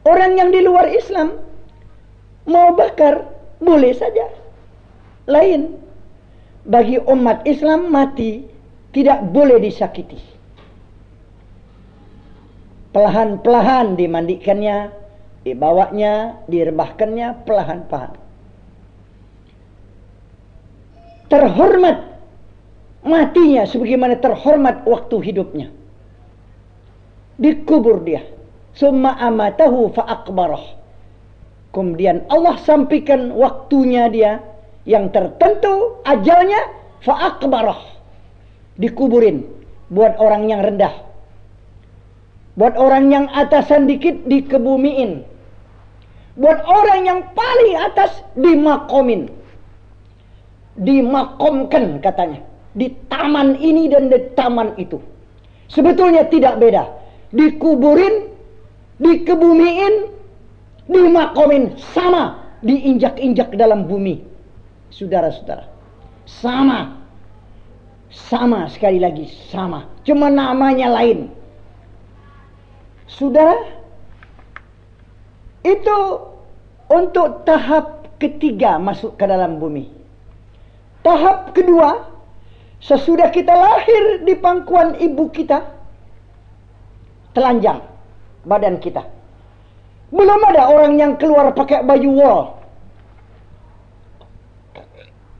Orang 0.02 0.35
yang 0.35 0.51
di 0.51 0.64
luar 0.64 0.90
Islam 0.90 1.39
mau 2.48 2.74
bakar 2.74 3.28
boleh 3.60 3.93
saja. 3.93 4.43
Lain. 5.30 5.80
Bagi 6.64 6.96
umat 6.96 7.44
Islam 7.44 7.92
mati 7.92 8.40
tidak 8.96 9.28
boleh 9.28 9.60
disakiti. 9.60 10.16
Pelahan-pelahan 12.96 14.01
dimandikannya, 14.01 14.88
dibawanya, 15.44 16.40
direbahkannya 16.48 17.44
pelahan-pelahan. 17.44 18.16
Terhormat 21.28 21.98
matinya 23.05 23.68
sebagaimana 23.68 24.16
terhormat 24.22 24.88
waktu 24.88 25.16
hidupnya. 25.20 25.68
Dikubur 27.36 28.01
dia. 28.06 28.24
Summa 28.72 29.20
amatahu 29.20 29.92
fa'akbarah. 29.92 30.80
Kemudian 31.74 32.24
Allah 32.30 32.56
sampaikan 32.62 33.34
waktunya 33.34 34.06
dia 34.09 34.53
yang 34.85 35.09
tertentu 35.12 36.01
ajalnya 36.05 36.61
fa'akbarah. 37.05 37.81
Dikuburin 38.77 39.44
buat 39.89 40.16
orang 40.20 40.48
yang 40.48 40.61
rendah. 40.65 40.93
Buat 42.55 42.78
orang 42.78 43.11
yang 43.11 43.27
atasan 43.35 43.90
dikit 43.90 44.24
dikebumiin. 44.31 45.27
Buat 46.39 46.62
orang 46.66 47.01
yang 47.06 47.20
paling 47.35 47.74
atas 47.78 48.23
dimakomin. 48.39 49.31
Dimakomkan 50.78 51.98
katanya. 51.98 52.43
Di 52.74 52.90
taman 53.06 53.59
ini 53.59 53.86
dan 53.86 54.11
di 54.11 54.19
taman 54.35 54.74
itu. 54.78 54.98
Sebetulnya 55.70 56.27
tidak 56.27 56.59
beda. 56.59 56.90
Dikuburin, 57.31 58.31
dikebumiin, 58.98 59.94
dimakomin. 60.90 61.78
Sama 61.94 62.43
diinjak-injak 62.66 63.55
dalam 63.55 63.86
bumi. 63.86 64.34
Saudara-saudara. 64.94 65.66
Sama. 66.24 67.02
Sama 68.14 68.70
sekali 68.70 69.02
lagi. 69.02 69.26
Sama. 69.50 69.90
Cuma 70.06 70.30
namanya 70.30 70.86
lain. 70.94 71.34
Saudara, 73.10 73.58
itu 75.66 75.98
untuk 76.86 77.42
tahap 77.42 78.06
ketiga 78.22 78.78
masuk 78.78 79.18
ke 79.18 79.24
dalam 79.26 79.58
bumi. 79.58 79.90
Tahap 81.02 81.52
kedua, 81.52 82.08
sesudah 82.80 83.28
kita 83.28 83.52
lahir 83.52 84.24
di 84.24 84.32
pangkuan 84.38 84.96
ibu 84.96 85.28
kita, 85.28 85.68
telanjang 87.36 87.82
badan 88.48 88.80
kita. 88.80 89.04
Belum 90.14 90.40
ada 90.48 90.70
orang 90.70 90.96
yang 90.96 91.12
keluar 91.18 91.50
pakai 91.52 91.82
baju 91.84 92.10
wol. 92.14 92.63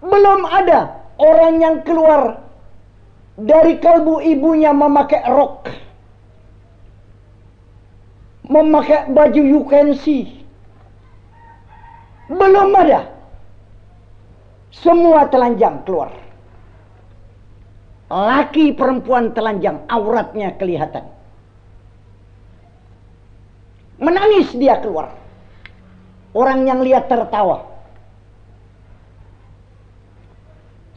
Belum 0.05 0.45
ada 0.45 1.01
orang 1.17 1.55
yang 1.65 1.77
keluar 1.81 2.45
dari 3.41 3.81
kalbu 3.81 4.21
ibunya 4.21 4.71
memakai 4.71 5.25
rok 5.27 5.65
memakai 8.49 9.09
baju 9.11 9.43
you 9.43 9.63
can 9.69 9.97
see. 9.97 10.45
Belum 12.29 12.73
ada. 12.73 13.13
Semua 14.75 15.29
telanjang 15.29 15.85
keluar. 15.87 16.11
Laki 18.11 18.77
perempuan 18.77 19.33
telanjang, 19.33 19.81
auratnya 19.89 20.55
kelihatan. 20.61 21.09
Menangis 23.99 24.53
dia 24.55 24.79
keluar. 24.83 25.15
Orang 26.35 26.67
yang 26.67 26.83
lihat 26.83 27.07
tertawa. 27.07 27.74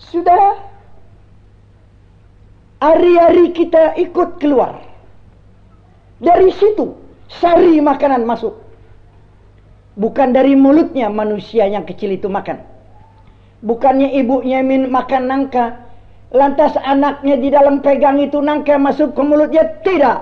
Sudah 0.07 0.59
hari-hari 2.79 3.51
kita 3.51 3.95
ikut 3.99 4.39
keluar. 4.39 4.83
Dari 6.17 6.49
situ 6.55 7.07
Sari 7.27 7.83
makanan 7.83 8.23
masuk. 8.23 8.55
Bukan 9.97 10.31
dari 10.31 10.55
mulutnya 10.55 11.11
manusia 11.11 11.67
yang 11.67 11.83
kecil 11.83 12.15
itu 12.15 12.31
makan. 12.31 12.63
Bukannya 13.65 14.15
ibunya 14.15 14.63
min 14.63 14.87
makan 14.87 15.27
nangka. 15.27 15.83
Lantas 16.31 16.75
anaknya 16.83 17.39
di 17.39 17.49
dalam 17.51 17.83
pegang 17.83 18.19
itu 18.19 18.39
nangka 18.39 18.79
masuk 18.79 19.11
ke 19.11 19.21
mulutnya. 19.23 19.67
Tidak. 19.83 20.19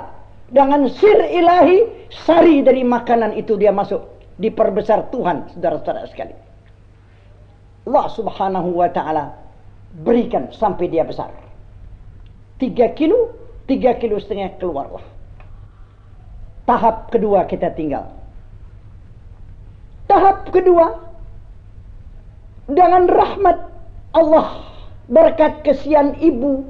Dengan 0.50 0.86
sir 0.90 1.30
ilahi, 1.30 2.10
sari 2.26 2.62
dari 2.62 2.82
makanan 2.86 3.38
itu 3.38 3.58
dia 3.58 3.74
masuk. 3.74 4.02
Diperbesar 4.38 5.10
Tuhan, 5.10 5.52
saudara-saudara 5.54 6.06
sekali. 6.10 6.36
Allah 7.86 8.08
subhanahu 8.10 8.70
wa 8.82 8.90
ta'ala 8.90 9.45
berikan 10.04 10.52
sampai 10.52 10.92
dia 10.92 11.08
besar. 11.08 11.32
Tiga 12.60 12.92
kilo, 12.96 13.36
tiga 13.68 13.96
kilo 13.96 14.20
setengah 14.20 14.56
keluarlah 14.60 15.16
tahap 16.66 17.14
kedua 17.14 17.46
kita 17.46 17.72
tinggal. 17.74 18.10
Tahap 20.06 20.50
kedua 20.54 21.02
dengan 22.70 23.10
rahmat 23.10 23.58
Allah 24.14 24.66
berkat 25.10 25.62
kesian 25.66 26.18
ibu 26.22 26.66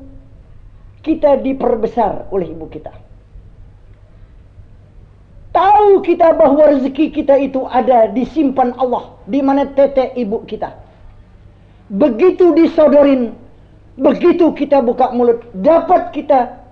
kita 1.03 1.39
diperbesar 1.39 2.31
oleh 2.31 2.51
ibu 2.51 2.67
kita. 2.67 2.91
Tahu 5.55 6.03
kita 6.03 6.35
bahwa 6.35 6.67
rezeki 6.67 7.15
kita 7.15 7.39
itu 7.39 7.63
ada 7.63 8.11
disimpan 8.11 8.75
Allah 8.75 9.15
di 9.23 9.39
mana 9.39 9.63
tete 9.71 10.11
ibu 10.19 10.43
kita. 10.43 10.75
Begitu 11.89 12.57
disodorin, 12.57 13.37
begitu 13.99 14.49
kita 14.57 14.81
buka 14.81 15.13
mulut, 15.13 15.45
dapat 15.53 16.09
kita 16.13 16.65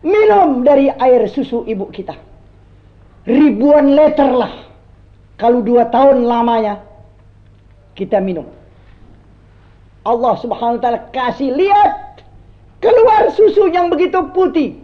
Minum 0.00 0.64
dari 0.64 0.88
air 0.88 1.28
susu 1.28 1.68
ibu 1.68 1.92
kita. 1.92 2.16
Ribuan 3.28 3.92
liter 3.92 4.32
lah. 4.32 4.64
Kalau 5.36 5.60
dua 5.60 5.92
tahun 5.92 6.24
lamanya 6.24 6.80
kita 7.92 8.16
minum. 8.20 8.48
Allah 10.08 10.40
subhanahu 10.40 10.80
wa 10.80 10.82
ta'ala 10.82 11.00
kasih 11.12 11.52
lihat. 11.52 12.24
Keluar 12.80 13.28
susu 13.36 13.68
yang 13.68 13.92
begitu 13.92 14.24
putih. 14.32 14.80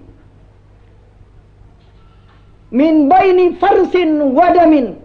Min 2.69 3.09
baini 3.09 3.57
farsin 3.57 4.37
wadamin. 4.37 5.01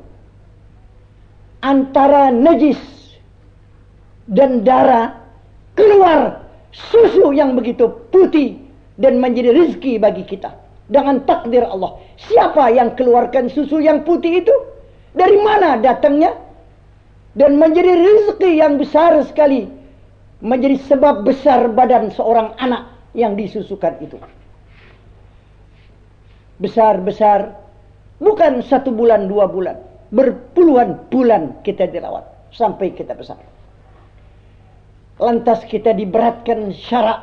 Antara 1.64 2.36
najis 2.36 2.80
dan 4.32 4.64
darah 4.64 5.20
keluar 5.76 6.48
susu 6.72 7.36
yang 7.36 7.54
begitu 7.60 7.92
putih 8.10 8.56
dan 8.96 9.20
menjadi 9.20 9.52
rezeki 9.52 10.00
bagi 10.00 10.24
kita 10.24 10.56
dengan 10.88 11.24
takdir 11.28 11.68
Allah. 11.68 12.00
Siapa 12.20 12.72
yang 12.72 12.96
keluarkan 12.96 13.52
susu 13.52 13.84
yang 13.84 14.08
putih 14.08 14.44
itu? 14.44 14.56
Dari 15.12 15.40
mana 15.44 15.80
datangnya? 15.80 16.36
Dan 17.36 17.60
menjadi 17.60 17.96
rezeki 17.96 18.52
yang 18.60 18.76
besar 18.76 19.20
sekali. 19.24 19.68
Menjadi 20.44 20.80
sebab 20.88 21.24
besar 21.24 21.72
badan 21.72 22.12
seorang 22.12 22.56
anak 22.60 22.92
yang 23.16 23.40
disusukan 23.40 24.00
itu. 24.04 24.20
Besar-besar. 26.60 27.56
Bukan 28.22 28.62
satu 28.68 28.92
bulan, 28.92 29.32
dua 29.32 29.48
bulan. 29.48 29.80
Berpuluhan 30.12 31.08
bulan 31.08 31.64
kita 31.64 31.88
dirawat. 31.88 32.28
Sampai 32.52 32.92
kita 32.92 33.16
besar. 33.16 33.40
Lantas 35.22 35.62
kita 35.70 35.94
diberatkan 35.94 36.74
syarat 36.74 37.22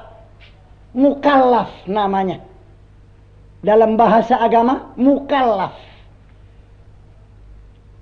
mukallaf 0.94 1.66
namanya. 1.90 2.38
Dalam 3.66 3.98
bahasa 3.98 4.38
agama 4.38 4.94
mukallaf. 4.94 5.74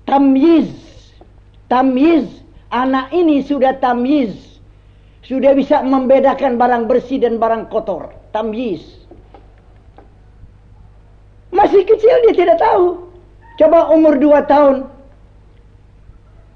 Tamyiz. 0.05 0.69
Tamyiz. 1.65 2.29
Anak 2.69 3.09
ini 3.09 3.41
sudah 3.41 3.73
tamyiz. 3.81 4.61
Sudah 5.25 5.57
bisa 5.57 5.81
membedakan 5.81 6.61
barang 6.61 6.85
bersih 6.85 7.17
dan 7.17 7.41
barang 7.41 7.73
kotor. 7.73 8.13
Tamyiz. 8.37 8.85
Masih 11.49 11.81
kecil 11.89 12.21
dia 12.29 12.37
tidak 12.37 12.61
tahu. 12.61 13.09
Coba 13.57 13.89
umur 13.89 14.13
dua 14.21 14.45
tahun. 14.45 14.85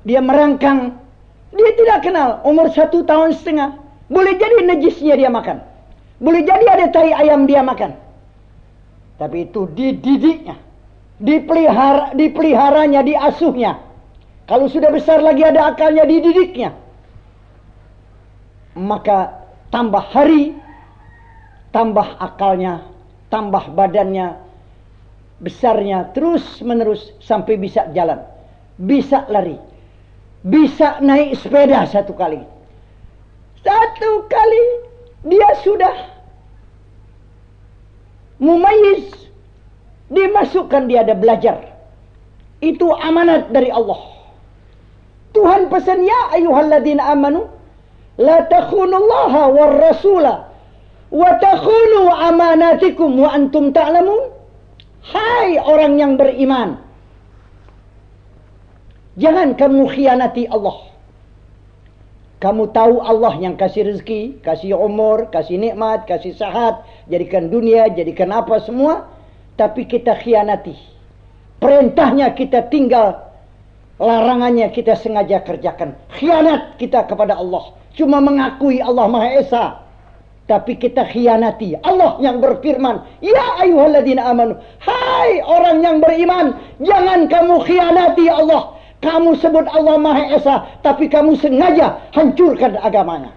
Dia 0.06 0.22
merangkang. 0.22 1.01
Dia 1.52 1.72
tidak 1.76 1.99
kenal. 2.03 2.40
Umur 2.48 2.72
satu 2.72 3.03
tahun 3.03 3.36
setengah. 3.36 3.78
Boleh 4.11 4.36
jadi 4.36 4.64
najisnya 4.68 5.15
dia 5.15 5.32
makan. 5.32 5.64
Boleh 6.22 6.44
jadi 6.44 6.65
ada 6.68 6.86
tai 6.91 7.11
ayam 7.11 7.48
dia 7.48 7.64
makan. 7.64 7.95
Tapi 9.19 9.48
itu 9.48 9.68
dididiknya. 9.72 10.57
Dipelihara, 11.22 12.18
dipeliharanya, 12.18 13.06
diasuhnya. 13.06 13.78
Kalau 14.49 14.65
sudah 14.65 14.90
besar 14.90 15.22
lagi 15.22 15.45
ada 15.45 15.69
akalnya 15.69 16.03
dididiknya 16.03 16.82
maka 18.78 19.48
tambah 19.72 20.03
hari, 20.11 20.56
tambah 21.76 22.07
akalnya, 22.19 22.88
tambah 23.28 23.72
badannya, 23.76 24.40
besarnya 25.44 26.11
terus 26.15 26.44
menerus 26.64 27.11
sampai 27.23 27.60
bisa 27.60 27.91
jalan, 27.91 28.23
bisa 28.80 29.28
lari, 29.28 29.60
bisa 30.42 30.98
naik 31.02 31.38
sepeda 31.38 31.86
satu 31.86 32.14
kali. 32.18 32.42
Satu 33.62 34.26
kali 34.26 34.64
dia 35.30 35.50
sudah 35.62 35.96
mumayyiz, 38.42 39.14
dimasukkan 40.10 40.90
dia 40.90 41.06
ada 41.06 41.14
belajar. 41.14 41.62
Itu 42.62 42.94
amanat 42.94 43.54
dari 43.54 43.70
Allah. 43.70 44.02
Tuhan 45.32 45.70
pesan 45.72 46.04
ya 46.06 46.36
ayuhalladzina 46.36 47.08
amanu 47.16 47.48
La 48.20 48.44
takhunullaha 48.46 49.50
war 49.50 49.74
rasula 49.80 50.52
wa 51.10 51.30
takhunu 51.40 52.12
amanatikum 52.12 53.18
wa 53.18 53.34
antum 53.34 53.74
ta'lamun. 53.74 54.30
Hai 55.02 55.58
orang 55.58 55.98
yang 55.98 56.14
beriman. 56.20 56.78
Jangan 59.20 59.60
kamu 59.60 59.92
khianati 59.92 60.48
Allah. 60.48 60.88
Kamu 62.42 62.74
tahu 62.74 63.04
Allah 63.04 63.38
yang 63.38 63.54
kasih 63.60 63.86
rezeki, 63.86 64.42
kasih 64.42 64.74
umur, 64.74 65.30
kasih 65.30 65.62
nikmat, 65.62 66.10
kasih 66.10 66.34
sehat, 66.34 66.82
jadikan 67.06 67.54
dunia, 67.54 67.86
jadikan 67.94 68.34
apa 68.34 68.58
semua, 68.66 69.06
tapi 69.60 69.86
kita 69.86 70.18
khianati. 70.18 70.74
Perintahnya 71.62 72.34
kita 72.34 72.66
tinggal, 72.74 73.30
larangannya 74.02 74.74
kita 74.74 74.98
sengaja 74.98 75.46
kerjakan. 75.46 75.94
Khianat 76.18 76.82
kita 76.82 77.06
kepada 77.06 77.38
Allah 77.38 77.78
cuma 77.94 78.18
mengakui 78.24 78.82
Allah 78.82 79.06
Maha 79.06 79.30
Esa. 79.38 79.66
Tapi 80.50 80.76
kita 80.76 81.06
khianati. 81.08 81.78
Allah 81.86 82.18
yang 82.20 82.42
berfirman, 82.42 83.22
Ya 83.22 83.62
ayuhalladzina 83.62 84.26
amanu. 84.26 84.58
Hai 84.82 85.40
orang 85.46 85.86
yang 85.86 86.02
beriman. 86.02 86.58
Jangan 86.82 87.30
kamu 87.30 87.56
khianati 87.70 88.26
Allah. 88.28 88.81
Kamu 89.02 89.34
sebut 89.41 89.65
Allah 89.65 89.98
Maha 89.98 90.38
Esa. 90.38 90.56
Tapi 90.86 91.10
kamu 91.10 91.38
sengaja 91.41 91.98
hancurkan 92.14 92.78
agamanya. 92.78 93.34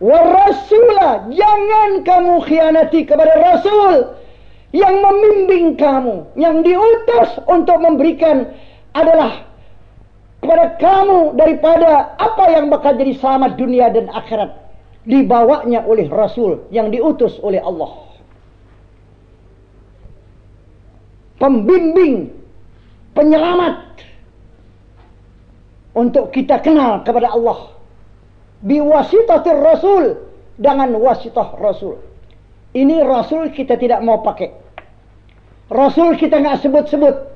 Warasulah. 0.00 1.28
Jangan 1.28 1.90
kamu 2.02 2.34
khianati 2.48 3.04
kepada 3.04 3.36
Rasul. 3.36 4.16
Yang 4.72 4.94
membimbing 4.98 5.66
kamu. 5.76 6.24
Yang 6.34 6.56
diutus 6.66 7.30
untuk 7.46 7.78
memberikan 7.78 8.48
adalah 8.96 9.44
kepada 10.44 10.76
kamu 10.76 11.40
daripada 11.40 12.16
apa 12.20 12.44
yang 12.52 12.68
bakal 12.68 12.92
jadi 13.00 13.16
selamat 13.16 13.56
dunia 13.56 13.88
dan 13.88 14.12
akhirat 14.12 14.52
dibawanya 15.08 15.84
oleh 15.88 16.04
Rasul 16.12 16.68
yang 16.68 16.92
diutus 16.92 17.40
oleh 17.40 17.64
Allah 17.64 18.04
pembimbing 21.40 22.30
penyelamat 23.12 23.76
untuk 25.94 26.34
kita 26.34 26.58
kenal 26.60 27.02
kepada 27.06 27.30
Allah 27.32 27.70
biwasitatir 28.60 29.58
Rasul 29.58 30.18
dengan 30.58 30.94
wasitah 30.98 31.54
Rasul 31.58 31.98
ini 32.74 33.02
Rasul 33.02 33.54
kita 33.54 33.78
tidak 33.78 34.02
mau 34.02 34.22
pakai 34.22 34.50
Rasul 35.70 36.18
kita 36.18 36.42
nggak 36.42 36.60
sebut-sebut 36.66 37.34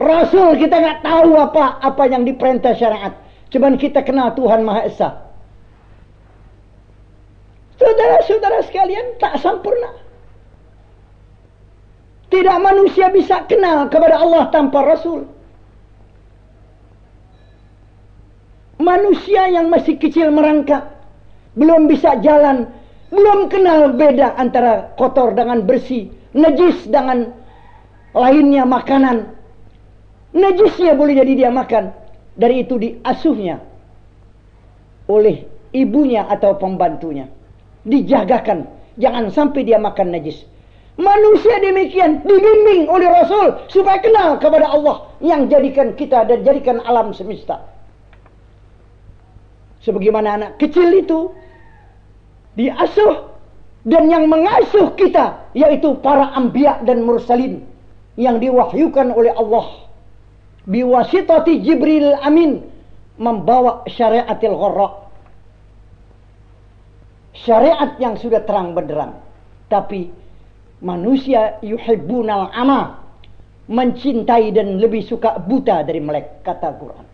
Rasul 0.00 0.56
kita 0.56 0.80
nggak 0.80 1.04
tahu 1.04 1.36
apa 1.36 1.76
apa 1.84 2.02
yang 2.08 2.24
diperintah 2.24 2.72
syariat. 2.72 3.12
Cuman 3.52 3.76
kita 3.76 4.00
kenal 4.00 4.32
Tuhan 4.32 4.64
Maha 4.64 4.88
Esa. 4.88 5.28
Saudara-saudara 7.76 8.64
sekalian 8.64 9.20
tak 9.20 9.36
sempurna. 9.44 9.92
Tidak 12.32 12.56
manusia 12.64 13.12
bisa 13.12 13.44
kenal 13.44 13.92
kepada 13.92 14.24
Allah 14.24 14.48
tanpa 14.48 14.88
Rasul. 14.88 15.28
Manusia 18.80 19.52
yang 19.52 19.68
masih 19.68 20.00
kecil 20.00 20.32
merangkak. 20.32 20.88
Belum 21.52 21.84
bisa 21.84 22.16
jalan. 22.24 22.72
Belum 23.12 23.52
kenal 23.52 23.92
beda 23.92 24.40
antara 24.40 24.96
kotor 24.96 25.36
dengan 25.36 25.68
bersih. 25.68 26.08
Najis 26.32 26.88
dengan 26.88 27.36
lainnya 28.16 28.64
makanan 28.64 29.40
Najisnya 30.30 30.94
boleh 30.94 31.18
jadi 31.18 31.32
dia 31.34 31.50
makan. 31.50 31.90
Dari 32.38 32.62
itu 32.62 32.78
diasuhnya 32.78 33.58
oleh 35.10 35.42
ibunya 35.74 36.22
atau 36.30 36.54
pembantunya. 36.54 37.26
Dijagakan. 37.82 38.70
Jangan 39.00 39.32
sampai 39.34 39.66
dia 39.66 39.82
makan 39.82 40.14
najis. 40.14 40.46
Manusia 41.00 41.56
demikian 41.64 42.20
dibimbing 42.22 42.86
oleh 42.86 43.08
Rasul 43.08 43.64
supaya 43.72 43.98
kenal 44.04 44.36
kepada 44.36 44.68
Allah 44.68 45.08
yang 45.24 45.48
jadikan 45.48 45.96
kita 45.96 46.28
dan 46.28 46.44
jadikan 46.44 46.78
alam 46.84 47.10
semesta. 47.16 47.64
Sebagaimana 49.80 50.28
anak 50.36 50.50
kecil 50.60 50.92
itu 50.92 51.32
diasuh 52.56 53.32
dan 53.88 54.12
yang 54.12 54.28
mengasuh 54.28 54.92
kita 54.98 55.48
yaitu 55.56 55.96
para 56.04 56.36
ambiya 56.36 56.84
dan 56.84 57.00
mursalin 57.00 57.64
yang 58.20 58.36
diwahyukan 58.36 59.08
oleh 59.16 59.32
Allah 59.32 59.88
biwasitati 60.68 61.64
Jibril 61.64 62.12
Amin 62.20 62.60
membawa 63.20 63.84
syariatil 63.88 64.56
gharra. 64.56 64.88
Syariat 67.36 67.96
yang 68.00 68.18
sudah 68.18 68.42
terang 68.44 68.74
benderang. 68.74 69.16
Tapi 69.70 70.10
manusia 70.82 71.60
yuhibbunal 71.62 72.50
ama 72.52 73.00
mencintai 73.70 74.50
dan 74.50 74.82
lebih 74.82 75.06
suka 75.06 75.38
buta 75.38 75.86
dari 75.86 76.02
melek 76.02 76.42
kata 76.42 76.74
Quran. 76.74 77.06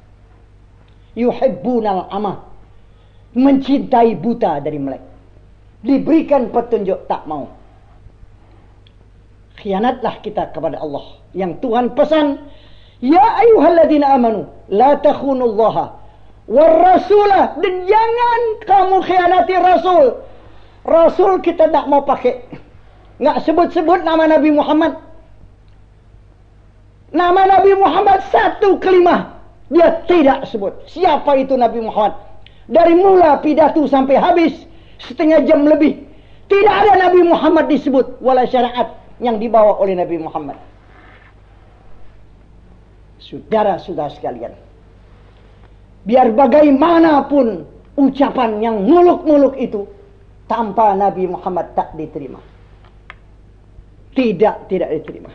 Yuhibbunal 1.19 2.09
ama 2.09 2.46
mencintai 3.37 4.17
buta 4.17 4.59
dari 4.65 4.81
melek. 4.81 5.05
Diberikan 5.85 6.49
petunjuk 6.51 7.05
tak 7.05 7.29
mau. 7.29 7.53
Khianatlah 9.61 10.25
kita 10.25 10.51
kepada 10.57 10.81
Allah 10.81 11.21
yang 11.37 11.61
Tuhan 11.61 11.93
pesan 11.93 12.41
Ya 13.05 13.21
ayuhalladzina 13.21 14.17
amanu 14.17 14.49
la 14.73 14.97
takhunullaha 15.05 16.01
war 16.49 16.73
rasulah 16.81 17.61
dan 17.61 17.85
jangan 17.85 18.41
kamu 18.65 18.97
khianati 19.05 19.55
rasul. 19.61 20.05
Rasul 20.87 21.43
kita 21.45 21.69
tak 21.69 21.85
mau 21.91 22.07
pakai. 22.07 22.41
Enggak 23.21 23.45
sebut-sebut 23.45 24.01
nama 24.07 24.31
Nabi 24.31 24.55
Muhammad. 24.55 24.97
Nama 27.13 27.43
Nabi 27.59 27.73
Muhammad 27.77 28.23
satu 28.33 28.81
kelima 28.81 29.37
dia 29.69 30.01
tidak 30.07 30.47
sebut. 30.49 30.73
Siapa 30.89 31.37
itu 31.37 31.59
Nabi 31.59 31.83
Muhammad? 31.85 32.17
Dari 32.67 32.95
mula 32.99 33.39
pidato 33.39 33.87
sampai 33.87 34.19
habis 34.19 34.55
setengah 34.99 35.47
jam 35.47 35.67
lebih. 35.67 36.03
Tidak 36.47 36.75
ada 36.75 37.11
Nabi 37.11 37.27
Muhammad 37.27 37.67
disebut 37.71 38.23
wala 38.23 38.47
syariat 38.47 38.95
yang 39.19 39.39
dibawa 39.43 39.79
oleh 39.83 39.99
Nabi 39.99 40.19
Muhammad. 40.19 40.59
Saudara-saudara 43.23 44.15
sekalian. 44.15 44.55
Biar 46.07 46.31
bagaimanapun 46.31 47.67
ucapan 47.99 48.63
yang 48.63 48.87
muluk-muluk 48.87 49.59
itu 49.59 49.91
tanpa 50.47 50.95
Nabi 50.95 51.27
Muhammad 51.27 51.75
tak 51.75 51.95
diterima. 51.99 52.39
Tidak, 54.15 54.71
tidak 54.71 54.91
diterima. 55.03 55.31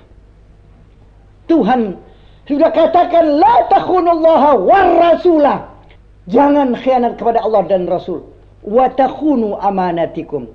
Tuhan 1.52 2.00
sudah 2.48 2.72
katakan 2.72 3.36
la 3.36 3.68
takhunullaha 3.68 4.52
war 4.64 4.88
rasulah. 5.12 5.71
Jangan 6.32 6.80
khianat 6.80 7.20
kepada 7.20 7.44
Allah 7.44 7.68
dan 7.68 7.86
Rasul. 7.86 8.24
Wa 8.64 8.88
takhunu 8.96 9.60
amanatikum. 9.60 10.48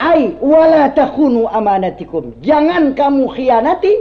Ai 0.00 0.34
wala 0.40 0.90
takhunu 0.96 1.44
amanatikum. 1.46 2.40
Jangan 2.40 2.96
kamu 2.96 3.28
khianati 3.30 3.92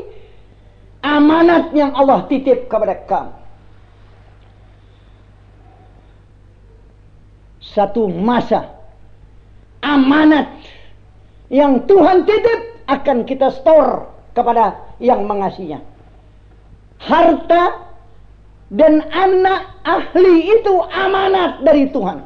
amanat 1.04 1.76
yang 1.76 1.92
Allah 1.94 2.24
titip 2.32 2.72
kepada 2.72 2.96
kamu. 3.04 3.44
satu 7.74 8.06
masa 8.12 8.70
amanat 9.82 10.52
yang 11.50 11.84
Tuhan 11.90 12.28
titip 12.30 12.86
akan 12.86 13.26
kita 13.26 13.50
store 13.50 14.08
kepada 14.38 14.78
yang 15.02 15.26
mengasihinya. 15.26 15.82
Harta 17.02 17.93
dan 18.74 19.06
anak 19.14 19.70
ahli 19.86 20.50
itu 20.50 20.74
amanat 20.90 21.62
dari 21.62 21.94
Tuhan. 21.94 22.26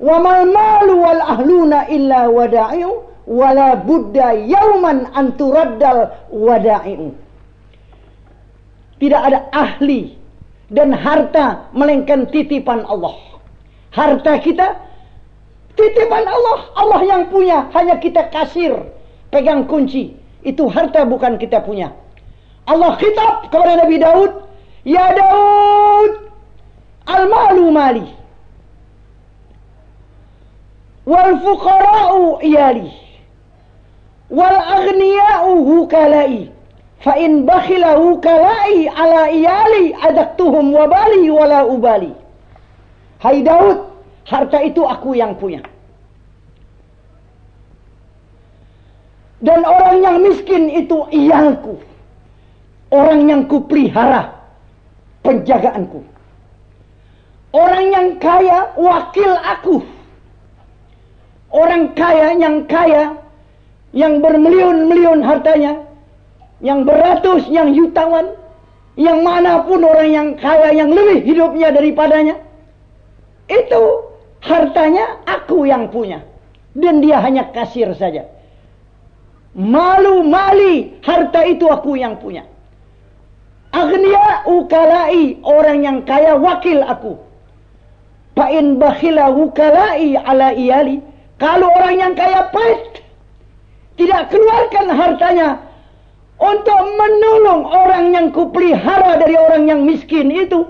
Wa 0.00 0.16
mal 0.20 0.44
malu 0.44 1.00
wal 1.00 1.22
ahluna 1.24 1.88
illa 1.88 2.28
wada'i'u 2.28 3.08
wala 3.24 3.80
budda 3.80 4.36
yauman 4.44 5.08
anturaddal 5.16 6.12
wada'i'u. 6.28 7.16
Tidak 9.00 9.20
ada 9.24 9.48
ahli 9.56 10.12
dan 10.68 10.92
harta 10.92 11.72
melainkan 11.72 12.28
titipan 12.28 12.84
Allah. 12.84 13.16
Harta 13.96 14.36
kita 14.36 14.76
titipan 15.80 16.28
Allah, 16.28 16.58
Allah 16.76 17.00
yang 17.08 17.32
punya, 17.32 17.72
hanya 17.72 17.96
kita 17.96 18.28
kasir, 18.28 18.76
pegang 19.32 19.64
kunci. 19.64 20.12
Itu 20.44 20.68
harta 20.68 21.08
bukan 21.08 21.40
kita 21.40 21.64
punya. 21.64 21.92
Allah 22.68 22.96
khitab 23.00 23.48
kepada 23.48 23.80
Nabi 23.84 23.96
Daud, 23.96 24.49
"Ya 24.84 25.12
Daud, 25.12 26.12
al-malu 27.04 27.68
mali 27.68 28.08
wal 31.04 31.36
fuqara'u 31.44 32.40
iyali 32.40 32.88
wal 34.32 34.56
aghniya'u 34.56 35.52
hukalai." 35.68 36.48
Fa 37.00 37.16
in 37.16 37.48
bakhila 37.48 37.96
hukalai 37.96 38.84
ala 38.92 39.32
iyali 39.32 39.96
adaktuhum 39.96 40.68
wabali 40.68 41.32
wala 41.32 41.64
ubali. 41.64 42.12
Hai 43.24 43.40
Daud, 43.40 43.88
harta 44.28 44.60
itu 44.60 44.84
aku 44.84 45.16
yang 45.16 45.32
punya. 45.40 45.64
Dan 49.40 49.64
orang 49.64 50.04
yang 50.04 50.16
miskin 50.20 50.68
itu 50.68 51.08
iyalku. 51.08 51.80
Orang 52.92 53.32
yang 53.32 53.48
kupelihara 53.48 54.39
penjagaanku. 55.22 56.00
Orang 57.50 57.84
yang 57.90 58.08
kaya 58.22 58.70
wakil 58.78 59.32
aku. 59.42 59.82
Orang 61.50 61.98
kaya 61.98 62.38
yang 62.38 62.70
kaya 62.70 63.18
yang 63.90 64.22
bermiliun-miliun 64.22 65.18
hartanya, 65.26 65.82
yang 66.62 66.86
beratus, 66.86 67.42
yang 67.50 67.74
jutawan, 67.74 68.38
yang 68.94 69.26
mana 69.26 69.66
pun 69.66 69.82
orang 69.82 70.10
yang 70.14 70.28
kaya 70.38 70.70
yang 70.70 70.94
lebih 70.94 71.26
hidupnya 71.26 71.74
daripadanya, 71.74 72.38
itu 73.50 73.82
hartanya 74.46 75.18
aku 75.26 75.66
yang 75.66 75.90
punya. 75.90 76.22
Dan 76.70 77.02
dia 77.02 77.18
hanya 77.18 77.50
kasir 77.50 77.90
saja. 77.98 78.30
Malu 79.58 80.22
mali, 80.22 80.94
harta 81.02 81.42
itu 81.42 81.66
aku 81.66 81.98
yang 81.98 82.14
punya. 82.22 82.46
Agnia 83.70 84.42
ukalai, 84.50 85.38
orang 85.46 85.78
yang 85.86 85.98
kaya 86.02 86.34
wakil 86.34 86.82
aku. 86.82 87.14
Fa'in 88.34 88.82
bakhila 88.82 89.30
ukalai 89.30 90.18
ala 90.18 90.50
iyali. 90.54 90.98
Kalau 91.38 91.70
orang 91.70 91.96
yang 91.96 92.12
kaya 92.18 92.50
pahit, 92.50 93.06
tidak 93.94 94.28
keluarkan 94.34 94.86
hartanya 94.90 95.48
untuk 96.40 96.80
menolong 96.98 97.68
orang 97.68 98.16
yang 98.16 98.26
kupelihara 98.34 99.20
dari 99.22 99.36
orang 99.38 99.68
yang 99.70 99.80
miskin 99.86 100.32
itu, 100.34 100.66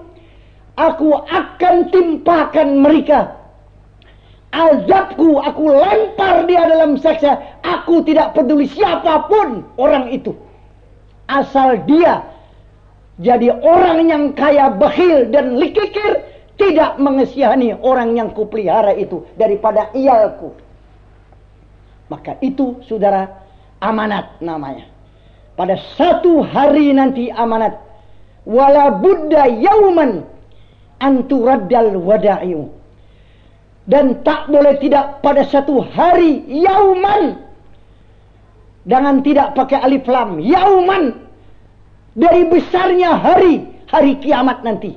aku 0.77 1.15
akan 1.15 1.89
timpakan 1.95 2.85
mereka. 2.85 3.39
Azabku 4.51 5.39
aku 5.39 5.71
lempar 5.71 6.43
dia 6.51 6.67
dalam 6.67 6.99
seksa. 6.99 7.39
Aku 7.63 8.03
tidak 8.03 8.35
peduli 8.35 8.67
siapa 8.67 9.31
pun 9.31 9.63
orang 9.79 10.11
itu. 10.11 10.35
Asal 11.31 11.87
dia 11.87 12.27
jadi 13.21 13.53
orang 13.53 14.09
yang 14.09 14.25
kaya 14.33 14.73
bakhil 14.73 15.29
dan 15.29 15.61
likikir 15.61 16.25
tidak 16.57 16.97
mengesihani 16.97 17.77
orang 17.85 18.17
yang 18.17 18.33
kupelihara 18.33 18.97
itu 18.97 19.29
daripada 19.37 19.93
iyalku. 19.93 20.57
Maka 22.09 22.41
itu 22.41 22.81
saudara 22.89 23.29
amanat 23.85 24.41
namanya. 24.41 24.89
Pada 25.53 25.77
satu 26.01 26.41
hari 26.41 26.97
nanti 26.97 27.29
amanat. 27.29 27.77
Wala 28.49 28.89
buddha 28.97 29.53
yauman 29.53 30.25
anturaddal 30.97 32.01
wada'iu. 32.01 32.73
Dan 33.85 34.25
tak 34.25 34.49
boleh 34.49 34.81
tidak 34.81 35.21
pada 35.21 35.45
satu 35.45 35.85
hari 35.85 36.41
yauman. 36.49 37.37
Dengan 38.89 39.21
tidak 39.21 39.53
pakai 39.61 39.77
alif 39.85 40.09
lam. 40.09 40.41
Yauman. 40.41 41.30
Dari 42.15 42.43
besarnya 42.49 43.19
hari. 43.19 43.83
Hari 43.91 44.23
kiamat 44.23 44.63
nanti 44.63 44.95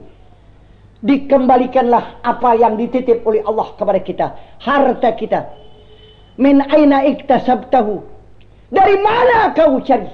dikembalikanlah 1.04 2.24
apa 2.24 2.56
yang 2.56 2.80
dititip 2.80 3.28
oleh 3.28 3.44
Allah 3.44 3.76
kepada 3.76 4.00
kita, 4.00 4.28
harta 4.64 5.10
kita. 5.20 5.40
Min 6.40 6.64
aina 6.64 7.04
iktasabtahu? 7.04 8.00
Dari 8.70 8.96
mana 9.04 9.52
kau 9.54 9.78
cari? 9.84 10.10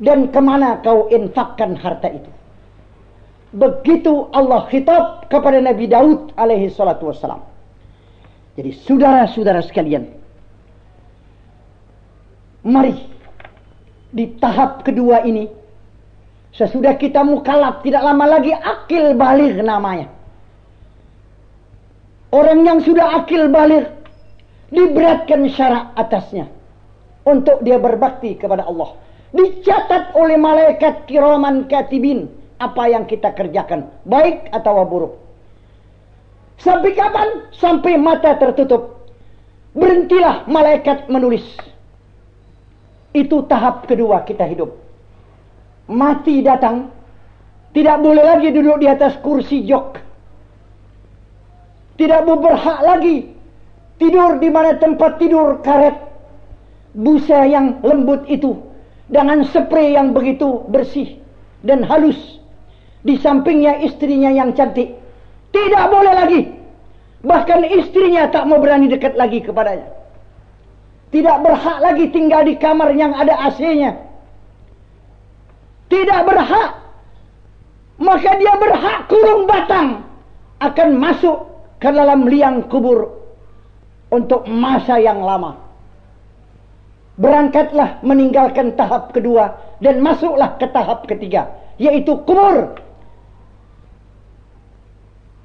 Dan 0.00 0.32
ke 0.32 0.40
mana 0.42 0.82
kau 0.82 1.06
infakkan 1.12 1.78
harta 1.78 2.10
itu? 2.10 2.30
Begitu 3.54 4.26
Allah 4.34 4.66
khitab 4.66 5.30
kepada 5.30 5.62
Nabi 5.62 5.86
Daud 5.86 6.34
alaihi 6.34 6.70
salatu 6.70 7.10
wassalam. 7.10 7.42
Jadi 8.58 8.70
saudara-saudara 8.82 9.62
sekalian, 9.62 10.10
mari 12.66 12.98
di 14.10 14.30
tahap 14.42 14.82
kedua 14.82 15.22
ini 15.22 15.46
Sesudah 16.54 16.94
kita 16.94 17.26
mukalaf 17.26 17.82
tidak 17.82 18.06
lama 18.06 18.38
lagi 18.38 18.54
akil 18.54 19.18
balik 19.18 19.58
namanya. 19.58 20.06
Orang 22.30 22.62
yang 22.62 22.78
sudah 22.78 23.22
akil 23.22 23.50
balik 23.50 23.90
diberatkan 24.70 25.50
syarat 25.50 25.90
atasnya 25.98 26.46
untuk 27.26 27.58
dia 27.66 27.74
berbakti 27.78 28.38
kepada 28.38 28.70
Allah. 28.70 28.94
Dicatat 29.34 30.14
oleh 30.14 30.38
malaikat 30.38 31.10
kiraman 31.10 31.66
katibin 31.66 32.30
apa 32.62 32.86
yang 32.86 33.02
kita 33.02 33.34
kerjakan, 33.34 33.90
baik 34.06 34.46
atau 34.54 34.78
buruk. 34.86 35.18
Sampai 36.62 36.94
kapan? 36.94 37.50
Sampai 37.50 37.98
mata 37.98 38.30
tertutup. 38.38 39.10
Berhentilah 39.74 40.46
malaikat 40.46 41.10
menulis. 41.10 41.42
Itu 43.10 43.42
tahap 43.50 43.90
kedua 43.90 44.22
kita 44.22 44.46
hidup 44.46 44.83
mati 45.90 46.40
datang, 46.40 46.88
tidak 47.74 48.00
boleh 48.00 48.22
lagi 48.22 48.48
duduk 48.54 48.78
di 48.80 48.86
atas 48.86 49.18
kursi 49.20 49.66
jok. 49.66 49.98
Tidak 51.94 52.26
berhak 52.26 52.80
lagi 52.82 53.30
tidur 53.98 54.38
di 54.42 54.50
mana 54.50 54.74
tempat 54.78 55.22
tidur 55.22 55.62
karet 55.62 55.94
busa 56.94 57.46
yang 57.46 57.78
lembut 57.82 58.26
itu 58.26 58.58
dengan 59.10 59.46
spray 59.46 59.94
yang 59.94 60.10
begitu 60.14 60.66
bersih 60.70 61.18
dan 61.66 61.82
halus. 61.82 62.18
Di 63.04 63.20
sampingnya 63.20 63.84
istrinya 63.84 64.32
yang 64.32 64.56
cantik. 64.56 64.96
Tidak 65.52 65.84
boleh 65.92 66.14
lagi. 66.16 66.40
Bahkan 67.20 67.60
istrinya 67.68 68.32
tak 68.32 68.48
mau 68.48 68.56
berani 68.56 68.88
dekat 68.88 69.12
lagi 69.12 69.44
kepadanya. 69.44 69.92
Tidak 71.12 71.36
berhak 71.44 71.78
lagi 71.84 72.08
tinggal 72.10 72.48
di 72.48 72.56
kamar 72.56 72.96
yang 72.96 73.12
ada 73.12 73.38
AC-nya 73.44 74.13
tidak 75.94 76.26
berhak 76.26 76.84
maka 78.02 78.30
dia 78.42 78.54
berhak 78.58 79.06
kurung 79.06 79.46
batang 79.46 80.02
akan 80.58 80.88
masuk 80.98 81.46
ke 81.78 81.88
dalam 81.94 82.26
liang 82.26 82.66
kubur 82.66 83.22
untuk 84.10 84.46
masa 84.50 84.98
yang 84.98 85.22
lama. 85.22 85.62
Berangkatlah 87.14 88.02
meninggalkan 88.02 88.74
tahap 88.74 89.14
kedua 89.14 89.54
dan 89.78 90.02
masuklah 90.02 90.58
ke 90.58 90.66
tahap 90.74 91.06
ketiga 91.06 91.54
yaitu 91.78 92.18
kubur. 92.26 92.74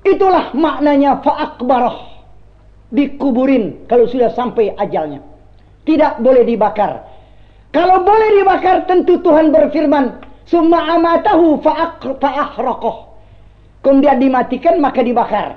Itulah 0.02 0.56
maknanya 0.58 1.22
fa'akbarah 1.22 1.98
dikuburin 2.90 3.86
kalau 3.86 4.10
sudah 4.10 4.34
sampai 4.34 4.74
ajalnya. 4.74 5.22
Tidak 5.86 6.18
boleh 6.26 6.42
dibakar. 6.50 7.06
Kalau 7.70 8.02
boleh 8.02 8.42
dibakar 8.42 8.90
tentu 8.90 9.22
Tuhan 9.22 9.54
berfirman 9.54 10.29
Summa 10.50 10.98
amatahu 10.98 11.62
fa'ahraqah. 11.62 12.98
Kemudian 13.86 14.18
dimatikan 14.18 14.82
maka 14.82 15.06
dibakar. 15.06 15.56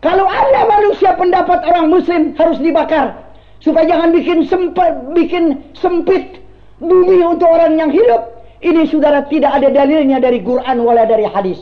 Kalau 0.00 0.30
ada 0.30 0.70
manusia 0.70 1.18
pendapat 1.18 1.66
orang 1.66 1.90
muslim 1.90 2.32
harus 2.38 2.62
dibakar. 2.62 3.18
Supaya 3.58 3.88
jangan 3.90 4.12
bikin 4.14 4.44
sempit, 4.46 4.94
bikin 5.16 5.44
sempit 5.74 6.38
bumi 6.78 7.24
untuk 7.26 7.50
orang 7.50 7.74
yang 7.74 7.90
hidup. 7.90 8.44
Ini 8.64 8.88
saudara 8.88 9.26
tidak 9.28 9.60
ada 9.60 9.68
dalilnya 9.68 10.22
dari 10.22 10.40
Quran 10.40 10.84
wala 10.84 11.04
dari 11.04 11.26
hadis. 11.28 11.60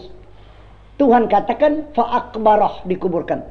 Tuhan 1.01 1.27
katakan 1.27 1.91
fa'akbarah 1.97 2.87
dikuburkan. 2.87 3.43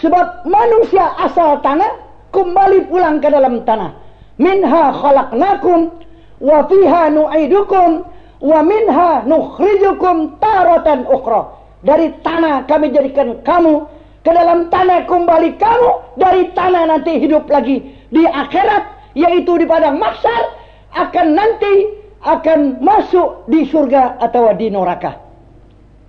Sebab 0.00 0.48
manusia 0.48 1.14
asal 1.20 1.60
tanah 1.64 2.00
kembali 2.32 2.88
pulang 2.88 3.20
ke 3.20 3.28
dalam 3.28 3.64
tanah. 3.64 3.96
Minha 4.40 4.92
khalaqnakum 4.96 5.92
wa 6.40 6.58
fiha 6.68 7.12
nu'idukum 7.12 8.11
wa 8.42 8.60
minha 8.66 9.22
nukhrijukum 9.24 10.36
taratan 10.42 11.06
ukhra. 11.06 11.62
Dari 11.82 12.14
tanah 12.22 12.66
kami 12.66 12.90
jadikan 12.94 13.42
kamu 13.42 13.86
ke 14.22 14.30
dalam 14.30 14.70
tanah 14.70 15.06
kembali 15.06 15.58
kamu 15.58 15.90
dari 16.18 16.50
tanah 16.54 16.94
nanti 16.94 17.18
hidup 17.18 17.46
lagi 17.50 17.82
di 18.10 18.22
akhirat 18.22 19.14
yaitu 19.18 19.58
di 19.58 19.66
padang 19.66 19.98
mahsyar 19.98 20.58
akan 20.94 21.26
nanti 21.34 22.02
akan 22.22 22.78
masuk 22.78 23.46
di 23.50 23.66
surga 23.66 24.18
atau 24.22 24.54
di 24.54 24.70
neraka. 24.70 25.18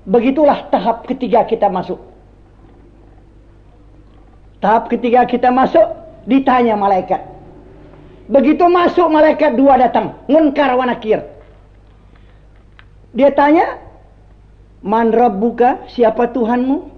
Begitulah 0.06 0.70
tahap 0.70 1.10
ketiga 1.10 1.42
kita 1.48 1.72
masuk. 1.74 1.98
Tahap 4.62 4.94
ketiga 4.94 5.26
kita 5.26 5.50
masuk 5.50 5.84
ditanya 6.30 6.78
malaikat. 6.78 7.20
Begitu 8.30 8.64
masuk 8.70 9.10
malaikat 9.10 9.58
dua 9.58 9.76
datang, 9.76 10.16
munkar 10.30 10.70
wa 10.78 10.86
nakir. 10.86 11.33
Dia 13.14 13.30
tanya, 13.32 13.78
"Man 14.82 15.14
rabbuka? 15.14 15.86
Siapa 15.94 16.34
Tuhanmu?" 16.34 16.90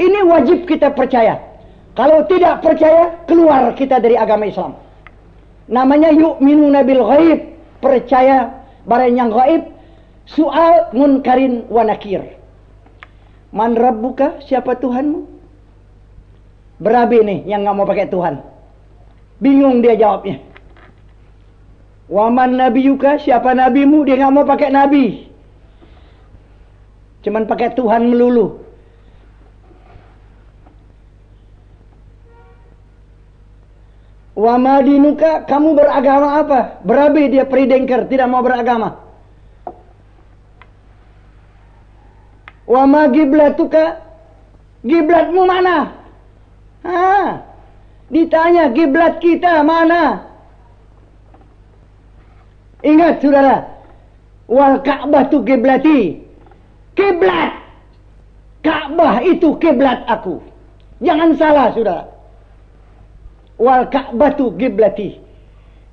Ini 0.00 0.20
wajib 0.24 0.64
kita 0.64 0.92
percaya. 0.96 1.40
Kalau 1.92 2.24
tidak 2.24 2.64
percaya, 2.64 3.20
keluar 3.28 3.76
kita 3.76 4.00
dari 4.00 4.16
agama 4.16 4.48
Islam. 4.48 4.72
Namanya 5.68 6.08
yu'minuna 6.12 6.80
bil 6.80 7.04
ghaib, 7.04 7.40
percaya 7.84 8.64
barang 8.88 9.12
yang 9.12 9.28
gaib. 9.28 9.68
Soal 10.24 10.88
munkarin 10.96 11.66
wa 11.68 11.82
nakir. 11.84 12.22
Man 13.50 13.74
rabbuka? 13.74 14.40
Siapa 14.46 14.78
Tuhanmu? 14.78 15.26
Berabi 16.80 17.20
nih 17.20 17.38
yang 17.50 17.66
nggak 17.66 17.76
mau 17.76 17.84
pakai 17.84 18.08
Tuhan. 18.08 18.40
Bingung 19.42 19.84
dia 19.84 19.98
jawabnya. 19.98 20.49
Waman 22.10 22.58
Nabi 22.58 22.90
Yuka, 22.90 23.22
siapa 23.22 23.54
nabimu? 23.54 24.02
Dia 24.02 24.18
nggak 24.18 24.34
mau 24.34 24.42
pakai 24.42 24.74
nabi. 24.74 25.30
Cuman 27.22 27.46
pakai 27.46 27.70
Tuhan 27.78 28.10
melulu. 28.10 28.58
Wamadinuka, 34.40 35.44
kamu 35.44 35.76
beragama 35.76 36.40
apa? 36.40 36.60
Berabi 36.80 37.28
dia 37.28 37.44
peridengker, 37.44 38.08
tidak 38.08 38.26
mau 38.26 38.40
beragama. 38.40 38.96
Wama 42.64 43.10
giblatuka, 43.12 44.00
giblatmu 44.80 45.42
mana? 45.44 45.92
Ha, 46.86 47.44
ditanya 48.08 48.72
kiblat 48.72 49.20
kita 49.20 49.60
mana? 49.60 50.29
Ingat 52.80 53.20
saudara, 53.20 53.68
wal 54.48 54.80
Ka'bah 54.80 55.28
tu 55.28 55.44
kiblati. 55.44 56.16
Kiblat. 56.96 57.52
Ka'bah 58.60 59.24
itu 59.24 59.56
kiblat 59.56 60.04
aku. 60.08 60.40
Jangan 61.00 61.36
salah 61.36 61.72
saudara. 61.72 62.04
Wal 63.60 63.88
Ka'bah 63.92 64.32
tu 64.36 64.52
kiblati. 64.56 65.20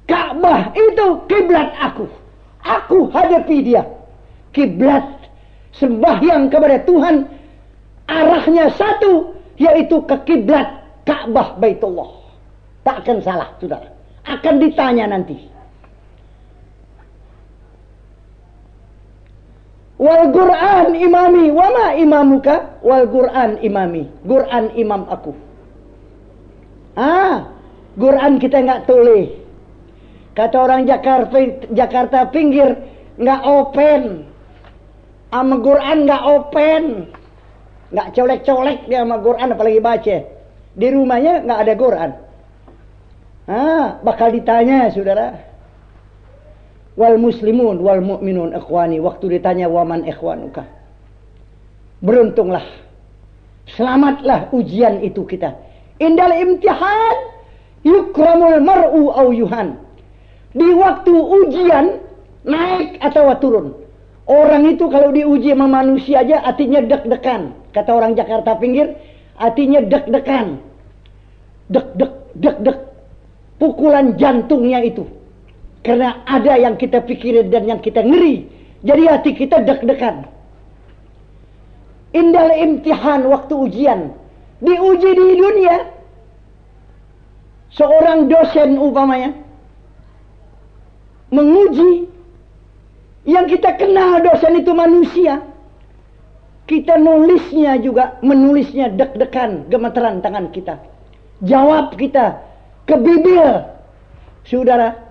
Ka'bah 0.08 0.72
itu 0.76 1.08
kiblat 1.28 1.76
aku. 1.80 2.08
Aku 2.64 3.12
hadapi 3.12 3.64
dia. 3.64 3.84
Kiblat 4.56 5.04
sembahyang 5.76 6.48
kepada 6.48 6.84
Tuhan 6.88 7.28
arahnya 8.08 8.72
satu 8.76 9.36
yaitu 9.60 10.00
ke 10.08 10.16
kiblat 10.24 10.68
Ka'bah 11.04 11.60
Baitullah. 11.60 12.12
Tak 12.88 13.04
akan 13.04 13.18
salah, 13.20 13.52
saudara. 13.60 13.92
Akan 14.24 14.64
ditanya 14.64 15.12
nanti. 15.12 15.57
Wal 19.98 20.30
Quran 20.30 20.94
imami, 20.94 21.50
wama 21.50 21.98
imamuka? 21.98 22.78
Wal 22.86 23.10
Quran 23.10 23.58
imami. 23.66 24.06
Quran 24.22 24.70
imam 24.78 25.10
aku. 25.10 25.34
Ah, 26.94 27.50
Quran 27.98 28.38
kita 28.38 28.62
nggak 28.62 28.86
tulis. 28.86 29.34
Kata 30.38 30.54
orang 30.54 30.86
Jakarta, 30.86 31.38
Jakarta 31.74 32.30
pinggir 32.30 32.78
nggak 33.18 33.42
open. 33.42 34.30
Ama 35.34 35.56
Quran 35.66 35.98
nggak 36.06 36.24
open. 36.30 36.84
Nggak 37.90 38.08
colek-colek 38.14 38.80
dia 38.86 39.02
sama 39.02 39.18
Quran 39.18 39.50
apalagi 39.50 39.82
baca. 39.82 40.18
Di 40.78 40.88
rumahnya 40.94 41.42
nggak 41.42 41.60
ada 41.66 41.74
Quran. 41.74 42.12
Ah, 43.50 43.88
bakal 44.06 44.30
ditanya 44.30 44.94
saudara. 44.94 45.47
Wal 46.98 47.22
muslimun 47.22 47.78
wal 47.80 48.02
mu'minun 48.02 48.58
ikhwani. 48.58 48.98
Waktu 48.98 49.38
ditanya 49.38 49.70
waman 49.70 50.04
ikhwanuka. 50.10 50.66
Beruntunglah. 52.02 52.66
Selamatlah 53.78 54.50
ujian 54.50 55.06
itu 55.06 55.22
kita. 55.28 55.54
Indal 56.02 56.34
imtihan 56.34 57.18
yukramul 57.86 58.58
mar'u 58.64 59.14
au 59.14 59.30
yuhan. 59.30 59.78
Di 60.58 60.74
waktu 60.74 61.14
ujian 61.14 62.02
naik 62.48 62.98
atau 63.00 63.30
turun. 63.38 63.68
Orang 64.28 64.68
itu 64.68 64.90
kalau 64.92 65.14
diuji 65.14 65.56
sama 65.56 65.70
manusia 65.70 66.26
aja 66.26 66.44
artinya 66.44 66.84
deg-degan. 66.84 67.56
Kata 67.72 67.92
orang 67.96 68.18
Jakarta 68.18 68.60
pinggir, 68.60 68.98
artinya 69.40 69.80
deg-degan 69.86 70.68
dek 71.68 71.88
dek 72.64 72.78
pukulan 73.60 74.16
jantungnya 74.16 74.80
itu 74.84 75.04
karena 75.86 76.22
ada 76.26 76.58
yang 76.58 76.76
kita 76.76 77.04
pikirin 77.06 77.54
dan 77.54 77.68
yang 77.70 77.80
kita 77.82 78.02
ngeri. 78.02 78.48
Jadi 78.86 79.04
hati 79.10 79.32
kita 79.34 79.66
deg-degan. 79.66 80.30
Indal 82.14 82.50
imtihan 82.56 83.26
waktu 83.28 83.54
ujian. 83.54 84.14
Diuji 84.64 85.12
di 85.14 85.28
dunia. 85.38 85.78
Seorang 87.74 88.30
dosen 88.32 88.80
umpamanya. 88.80 89.34
Menguji. 91.30 92.10
Yang 93.28 93.60
kita 93.60 93.76
kenal 93.76 94.24
dosen 94.24 94.60
itu 94.62 94.72
manusia. 94.72 95.44
Kita 96.68 97.00
nulisnya 97.00 97.80
juga 97.80 98.20
menulisnya 98.20 98.92
deg-degan 98.92 99.72
gemeteran 99.72 100.20
tangan 100.20 100.52
kita. 100.52 100.80
Jawab 101.44 101.96
kita 101.96 102.44
ke 102.88 102.96
bibir. 102.98 103.68
Saudara 104.48 105.07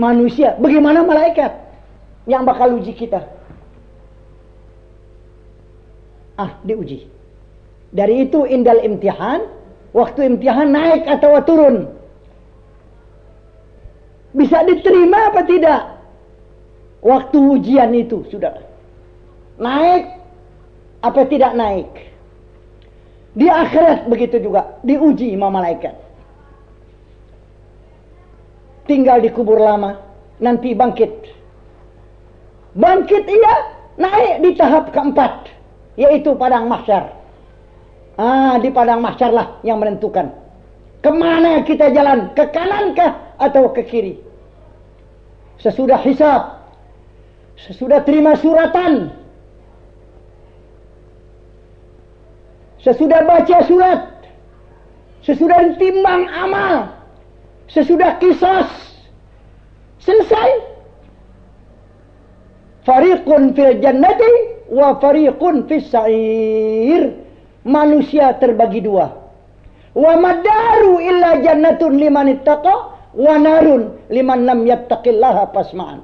manusia 0.00 0.56
bagaimana 0.56 1.04
malaikat 1.04 1.52
yang 2.24 2.48
bakal 2.48 2.80
uji 2.80 2.96
kita? 2.96 3.20
Ah 6.40 6.56
diuji. 6.64 7.04
Dari 7.92 8.24
itu 8.24 8.48
indal 8.48 8.80
imtihan 8.80 9.44
waktu 9.92 10.24
imtihan 10.24 10.72
naik 10.72 11.04
atau 11.04 11.36
turun. 11.44 11.92
Bisa 14.32 14.64
diterima 14.64 15.34
apa 15.34 15.44
tidak? 15.44 16.00
Waktu 17.04 17.38
ujian 17.60 17.92
itu 17.92 18.24
sudah. 18.32 18.56
Naik 19.60 20.16
apa 21.04 21.20
tidak 21.28 21.52
naik? 21.52 21.90
Di 23.36 23.46
akhirat 23.50 24.08
begitu 24.08 24.40
juga 24.40 24.80
diuji 24.80 25.34
sama 25.36 25.60
malaikat. 25.60 26.09
Tinggal 28.90 29.22
di 29.22 29.30
kubur 29.30 29.62
lama, 29.62 29.94
nanti 30.42 30.74
bangkit. 30.74 31.30
Bangkit 32.74 33.22
iya, 33.22 33.54
naik 33.94 34.42
di 34.42 34.50
tahap 34.58 34.90
keempat, 34.90 35.46
yaitu 35.94 36.34
padang 36.34 36.66
mahsyar. 36.66 37.14
Ah, 38.18 38.58
di 38.58 38.66
padang 38.74 38.98
mahsyar 38.98 39.30
lah 39.30 39.62
yang 39.62 39.78
menentukan. 39.78 40.34
Ke 41.06 41.10
mana 41.14 41.62
kita 41.62 41.94
jalan? 41.94 42.34
Ke 42.34 42.50
kanankah 42.50 43.38
atau 43.38 43.70
ke 43.70 43.86
kiri? 43.86 44.18
Sesudah 45.62 46.02
hisab, 46.02 46.58
sesudah 47.62 48.02
terima 48.02 48.34
suratan, 48.42 49.14
Sesudah 52.80 53.28
baca 53.28 53.58
surat. 53.68 54.00
Sesudah 55.20 55.58
ditimbang 55.68 56.24
amal. 56.32 56.99
Sesudah 57.70 58.18
kisos. 58.18 58.70
Selesai. 60.02 60.50
Fariqun 62.82 63.54
fil 63.54 63.78
jannati 63.78 64.32
wa 64.74 64.98
fariqun 64.98 65.70
fis 65.70 65.86
sa'ir. 65.92 67.14
Manusia 67.62 68.34
terbagi 68.40 68.82
dua. 68.82 69.12
Wa 69.94 70.16
madaru 70.16 70.98
illa 70.98 71.38
jannatun 71.44 72.00
liman 72.00 72.32
ittaqa 72.40 72.74
wa 73.14 73.34
narun 73.36 74.00
liman 74.08 74.48
lam 74.48 74.66
yattaqillaha 74.66 75.52
pasma'an. 75.52 76.00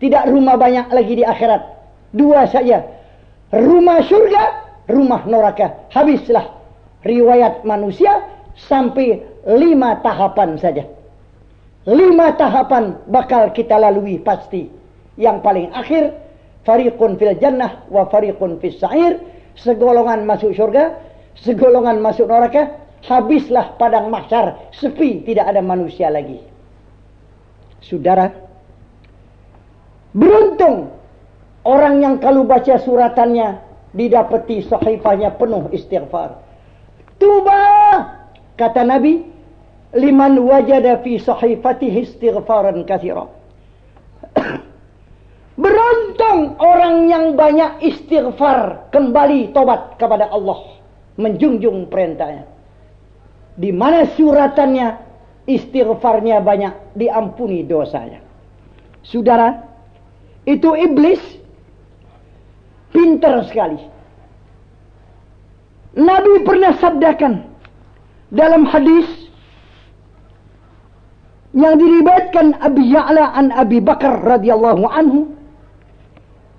Tidak 0.00 0.24
rumah 0.32 0.56
banyak 0.58 0.90
lagi 0.90 1.14
di 1.20 1.24
akhirat. 1.24 1.62
Dua 2.16 2.48
saja. 2.50 2.82
Rumah 3.54 3.98
surga 4.08 4.42
rumah 4.90 5.22
neraka. 5.28 5.86
Habislah 5.94 6.50
riwayat 7.06 7.62
manusia 7.62 8.24
sampai 8.56 9.33
lima 9.44 10.00
tahapan 10.00 10.56
saja. 10.56 10.84
Lima 11.84 12.32
tahapan 12.32 12.96
bakal 13.12 13.52
kita 13.52 13.76
lalui 13.76 14.16
pasti. 14.20 14.72
Yang 15.20 15.36
paling 15.44 15.68
akhir, 15.76 16.16
fariqun 16.64 17.20
fil 17.20 17.36
jannah 17.38 17.84
wa 17.92 18.08
fariqun 18.08 18.56
fis 18.58 18.80
sa'ir. 18.80 19.20
Segolongan 19.54 20.26
masuk 20.26 20.56
surga, 20.56 20.96
segolongan 21.38 22.00
masuk 22.00 22.26
neraka. 22.26 22.82
Habislah 23.04 23.76
padang 23.76 24.08
mahsyar, 24.08 24.72
sepi, 24.72 25.20
tidak 25.28 25.52
ada 25.52 25.60
manusia 25.60 26.08
lagi. 26.08 26.40
Saudara, 27.84 28.32
beruntung 30.16 30.88
orang 31.68 32.00
yang 32.00 32.16
kalau 32.16 32.48
baca 32.48 32.80
suratannya 32.80 33.60
didapati 33.92 34.64
sahifahnya 34.64 35.36
penuh 35.36 35.68
istighfar. 35.68 36.40
Tuba 37.20 37.60
kata 38.56 38.88
Nabi 38.88 39.33
liman 39.94 40.38
wajada 40.42 40.98
fi 41.00 41.22
sahifatihi 41.22 41.98
istighfaran 42.10 42.82
katsira. 42.84 43.30
Beruntung 45.62 46.58
orang 46.58 47.06
yang 47.06 47.38
banyak 47.38 47.78
istighfar 47.86 48.90
kembali 48.90 49.54
tobat 49.54 49.94
kepada 50.02 50.26
Allah 50.28 50.82
menjunjung 51.14 51.86
perintahnya. 51.86 52.50
Di 53.54 53.70
mana 53.70 54.10
suratannya 54.18 54.98
istighfarnya 55.46 56.42
banyak 56.42 56.98
diampuni 56.98 57.62
dosanya. 57.62 58.18
Saudara, 59.06 59.62
itu 60.42 60.74
iblis 60.74 61.22
pintar 62.90 63.46
sekali. 63.46 63.78
Nabi 65.94 66.42
pernah 66.42 66.74
sabdakan 66.82 67.46
dalam 68.34 68.66
hadis 68.66 69.23
yang 71.54 71.78
diriwayatkan 71.78 72.58
Abi 72.58 72.90
Ya'la 72.90 73.30
an 73.38 73.54
Abi 73.54 73.78
Bakar 73.78 74.26
radhiyallahu 74.26 74.84
anhu 74.90 75.30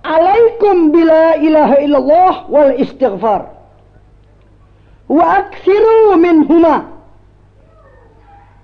Alaikum 0.06 0.94
bila 0.94 1.36
ilaha 1.42 1.76
illallah 1.82 2.34
wal 2.46 2.72
istighfar 2.78 3.50
wa 5.10 5.26
aksiru 5.42 6.14
minhuma 6.22 6.94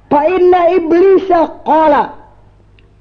fa 0.05 0.21
inna 0.29 0.69
iblisa 0.77 1.65
qala 1.65 2.13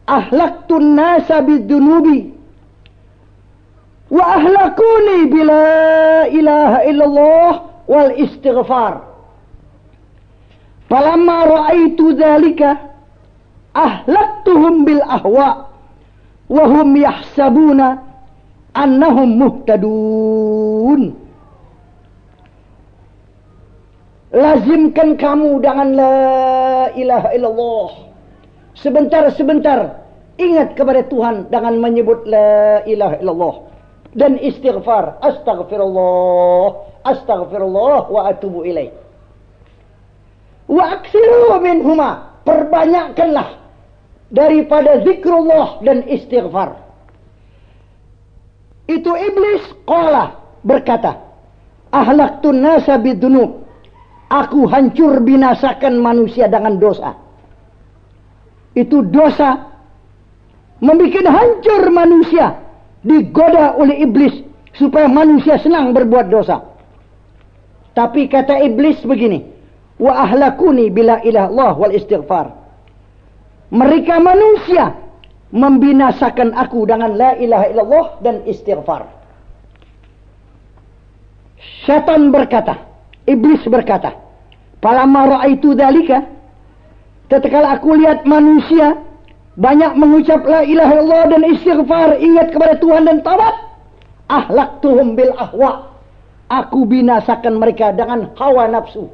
ahlaktu 0.08 0.80
nasa 0.80 1.44
bidunubi 1.44 2.32
wa 4.08 4.24
ahlakuni 4.40 5.28
bila 5.28 5.62
ilaha 6.32 6.78
illallah 6.88 7.52
wal 7.86 8.10
istighfar. 8.16 9.04
Falamma 10.90 11.36
ra'aitu 11.46 12.18
dhalika 12.18 12.89
ahlaktuhum 13.74 14.84
bil 14.84 15.02
ahwa 15.04 15.70
wa 16.50 16.64
hum 16.66 16.88
yahsabuna 16.98 18.02
annahum 18.74 19.38
muhtadun. 19.38 21.14
Lazimkan 24.30 25.18
kamu 25.18 25.58
dengan 25.58 25.88
la 25.98 26.18
ilaha 26.94 27.28
illallah. 27.34 27.88
Sebentar-sebentar 28.78 30.06
ingat 30.38 30.78
kepada 30.78 31.02
Tuhan 31.10 31.50
dengan 31.50 31.74
menyebut 31.82 32.22
la 32.30 32.80
ilaha 32.86 33.18
illallah. 33.18 33.54
Dan 34.14 34.38
istighfar. 34.38 35.18
Astaghfirullah. 35.18 36.66
Astaghfirullah 37.10 38.06
wa 38.06 38.20
atubu 38.30 38.62
ilaih. 38.62 38.94
Wa 40.70 40.98
aksiru 40.98 41.58
minhuma. 41.58 42.38
Perbanyakkanlah 42.46 43.59
daripada 44.30 45.02
zikrullah 45.02 45.82
dan 45.82 46.06
istighfar. 46.06 46.78
Itu 48.90 49.10
iblis 49.14 49.62
qala 49.86 50.38
berkata 50.66 51.18
ahlaktun 51.94 52.62
nasa 52.62 52.98
bidunub. 52.98 53.66
Aku 54.30 54.70
hancur 54.70 55.18
binasakan 55.26 55.98
manusia 55.98 56.46
dengan 56.46 56.78
dosa. 56.78 57.18
Itu 58.78 59.02
dosa 59.10 59.58
membuat 60.78 61.26
hancur 61.26 61.90
manusia 61.90 62.54
digoda 63.02 63.74
oleh 63.74 64.06
iblis 64.06 64.46
supaya 64.78 65.10
manusia 65.10 65.58
senang 65.58 65.90
berbuat 65.90 66.30
dosa. 66.30 66.62
Tapi 67.90 68.30
kata 68.30 68.62
iblis 68.62 69.02
begini 69.02 69.42
wa 69.98 70.22
ahlakuni 70.22 70.94
bila 70.94 71.18
ilallah 71.26 71.74
wal 71.74 71.90
istighfar 71.90 72.59
mereka 73.70 74.18
manusia 74.18 74.94
membinasakan 75.50 76.54
aku 76.54 76.86
dengan 76.86 77.14
la 77.18 77.34
ilaha 77.38 77.66
illallah 77.70 78.06
dan 78.22 78.36
istighfar 78.46 79.06
syaitan 81.86 82.30
berkata 82.30 82.90
Iblis 83.30 83.62
berkata, 83.68 84.16
"Falamma 84.82 85.38
ra'aitu 85.38 85.76
dzalika" 85.78 86.40
Tatkala 87.30 87.78
aku 87.78 87.94
lihat 87.94 88.26
manusia 88.26 88.98
banyak 89.54 89.94
mengucap 89.94 90.42
la 90.42 90.66
ilaha 90.66 90.98
illallah 90.98 91.24
dan 91.30 91.42
istighfar, 91.46 92.18
ingat 92.18 92.50
kepada 92.50 92.74
Tuhan 92.82 93.06
dan 93.06 93.22
taubat, 93.22 93.54
ahlaktuhum 94.26 95.14
bil 95.14 95.30
ahwa. 95.38 95.94
Aku 96.50 96.82
binasakan 96.90 97.62
mereka 97.62 97.94
dengan 97.94 98.34
hawa 98.34 98.66
nafsu. 98.66 99.06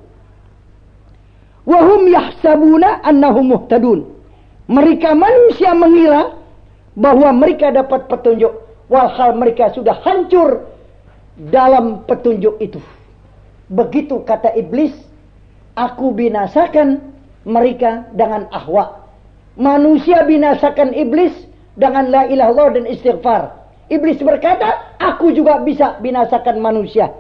Wahum 1.69 2.09
yahsabuna 2.09 3.05
annahum 3.05 3.53
muhtadun. 3.53 4.16
Mereka 4.67 5.15
manusia 5.15 5.71
mengira 5.75 6.35
bahwa 6.99 7.31
mereka 7.37 7.71
dapat 7.71 8.11
petunjuk. 8.11 8.51
Walhal 8.87 9.35
mereka 9.35 9.75
sudah 9.75 9.99
hancur 10.03 10.67
dalam 11.39 12.07
petunjuk 12.07 12.59
itu. 12.63 12.79
Begitu 13.67 14.23
kata 14.23 14.55
iblis, 14.55 14.95
aku 15.75 16.15
binasakan 16.15 17.03
mereka 17.47 18.07
dengan 18.15 18.47
ahwa. 18.55 19.07
Manusia 19.59 20.23
binasakan 20.23 20.95
iblis 20.95 21.35
dengan 21.75 22.11
la 22.11 22.27
ilaha 22.31 22.51
Allah 22.55 22.69
dan 22.79 22.85
istighfar. 22.91 23.43
Iblis 23.87 24.19
berkata, 24.19 24.99
aku 24.99 25.31
juga 25.31 25.63
bisa 25.63 25.99
binasakan 26.03 26.59
manusia. 26.59 27.11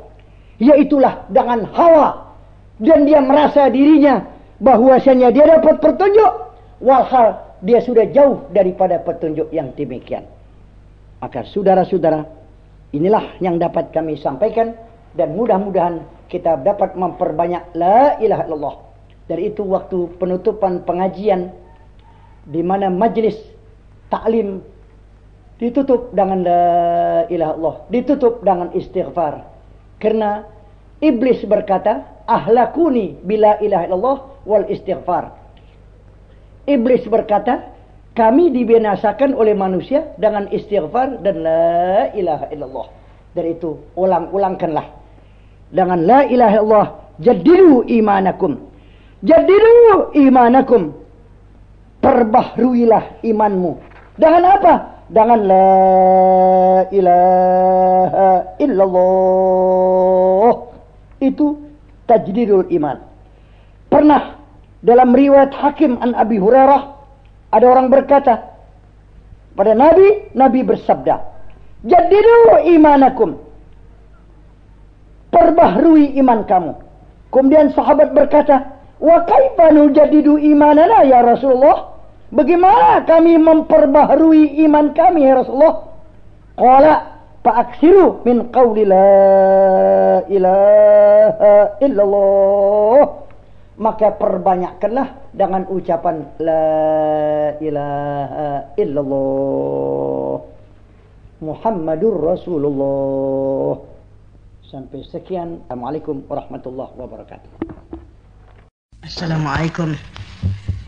Yaitulah 0.58 1.30
dengan 1.30 1.66
hawa. 1.70 2.34
Dan 2.76 3.06
dia 3.08 3.22
merasa 3.22 3.70
dirinya 3.70 4.26
bahwasanya 4.58 5.30
dia 5.30 5.46
dapat 5.46 5.78
petunjuk. 5.78 6.45
Walhal 6.80 7.40
dia 7.64 7.80
sudah 7.80 8.04
jauh 8.12 8.44
daripada 8.52 9.00
petunjuk 9.00 9.48
yang 9.48 9.72
demikian. 9.72 10.28
Maka 11.24 11.48
saudara-saudara, 11.48 12.28
inilah 12.92 13.40
yang 13.40 13.56
dapat 13.56 13.90
kami 13.92 14.20
sampaikan. 14.20 14.76
Dan 15.16 15.32
mudah-mudahan 15.32 16.04
kita 16.28 16.60
dapat 16.60 16.92
memperbanyak 16.92 17.72
la 17.72 18.20
ilaha 18.20 18.42
illallah. 18.44 18.76
Dari 19.26 19.48
itu 19.48 19.64
waktu 19.64 20.12
penutupan 20.20 20.84
pengajian 20.84 21.56
di 22.44 22.60
mana 22.60 22.92
majlis 22.92 23.40
taklim 24.12 24.60
ditutup 25.56 26.12
dengan 26.12 26.44
la 26.44 26.64
ilaha 27.32 27.52
illallah, 27.56 27.76
ditutup 27.88 28.44
dengan 28.44 28.68
istighfar. 28.76 29.40
Karena 29.96 30.44
iblis 31.00 31.40
berkata, 31.48 32.04
"Ahlakuni 32.28 33.16
bila 33.24 33.56
ilaha 33.64 33.84
illallah 33.88 34.18
wal 34.44 34.68
istighfar." 34.68 35.32
Iblis 36.66 37.06
berkata, 37.06 37.72
kami 38.16 38.50
dibinasakan 38.50 39.36
oleh 39.38 39.54
manusia 39.54 40.10
dengan 40.18 40.50
istighfar 40.50 41.22
dan 41.22 41.46
la 41.46 42.10
ilaha 42.16 42.50
illallah. 42.50 42.88
Dari 43.36 43.54
itu 43.54 43.76
ulang-ulangkanlah. 43.94 44.88
Dengan 45.70 46.02
la 46.02 46.24
ilaha 46.24 46.56
illallah 46.56 46.88
jadilu 47.20 47.84
imanakum. 47.84 48.56
Jadilu 49.20 50.16
imanakum. 50.16 50.96
Perbahruilah 52.00 53.20
imanmu. 53.20 53.76
Dengan 54.16 54.42
apa? 54.48 55.04
Dengan 55.12 55.40
la 55.44 56.88
ilaha 56.88 58.56
illallah. 58.56 60.54
Itu 61.20 61.68
tajdidul 62.08 62.72
iman. 62.80 62.96
Pernah 63.92 64.35
dalam 64.86 65.10
riwayat 65.10 65.50
hakim 65.50 65.98
an 65.98 66.14
Abi 66.14 66.38
Hurairah 66.38 66.94
ada 67.50 67.66
orang 67.66 67.90
berkata 67.90 68.54
pada 69.58 69.74
Nabi 69.74 70.30
Nabi 70.38 70.62
bersabda 70.62 71.26
jadilu 71.82 72.62
imanakum 72.70 73.42
perbaharui 75.34 76.14
iman 76.22 76.46
kamu. 76.46 76.72
Kemudian 77.34 77.74
sahabat 77.74 78.14
berkata, 78.16 78.78
"Wa 79.02 79.26
kaifa 79.26 79.74
nujaddidu 79.74 80.38
imanana 80.40 81.04
ya 81.04 81.20
Rasulullah?" 81.20 81.98
Bagaimana 82.26 83.06
kami 83.06 83.38
memperbaharui 83.38 84.58
iman 84.66 84.90
kami 84.96 85.30
ya 85.30 85.38
Rasulullah? 85.38 85.94
Qala 86.58 87.16
Fa'aksiru 87.46 88.26
min 88.26 88.50
qawli 88.50 88.82
la 88.90 90.26
ilaha 90.26 91.78
illallah. 91.78 93.25
Maka 93.76 94.08
perbanyakkanlah 94.16 95.36
dengan 95.36 95.68
ucapan 95.68 96.24
la 96.40 96.64
ilaha 97.60 98.72
illallah. 98.80 100.40
Muhammadur 101.44 102.16
Rasulullah. 102.16 103.76
Sampai 104.64 105.04
sekian. 105.04 105.60
Assalamualaikum 105.68 106.24
warahmatullahi 106.24 106.92
wabarakatuh. 106.96 107.50
Assalamualaikum 109.04 109.92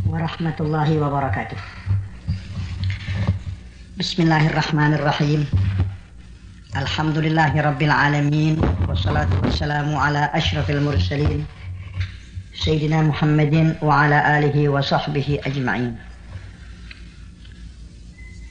warahmatullahi 0.08 0.96
wabarakatuh. 0.96 1.60
Bismillahirrahmanirrahim. 4.00 5.44
Alhamdulillahi 6.72 7.60
rabbil 7.60 7.92
alamin 7.92 8.56
wassalatu 8.88 9.36
wassalamu 9.44 9.98
ala 10.00 10.32
asyrafil 10.32 10.80
mursalin 10.80 11.44
Wa 13.80 14.02
ala 14.04 14.18
alihi 14.24 14.68
wa 14.68 14.82
sahbihi 14.82 15.40
ajma'in. 15.46 16.08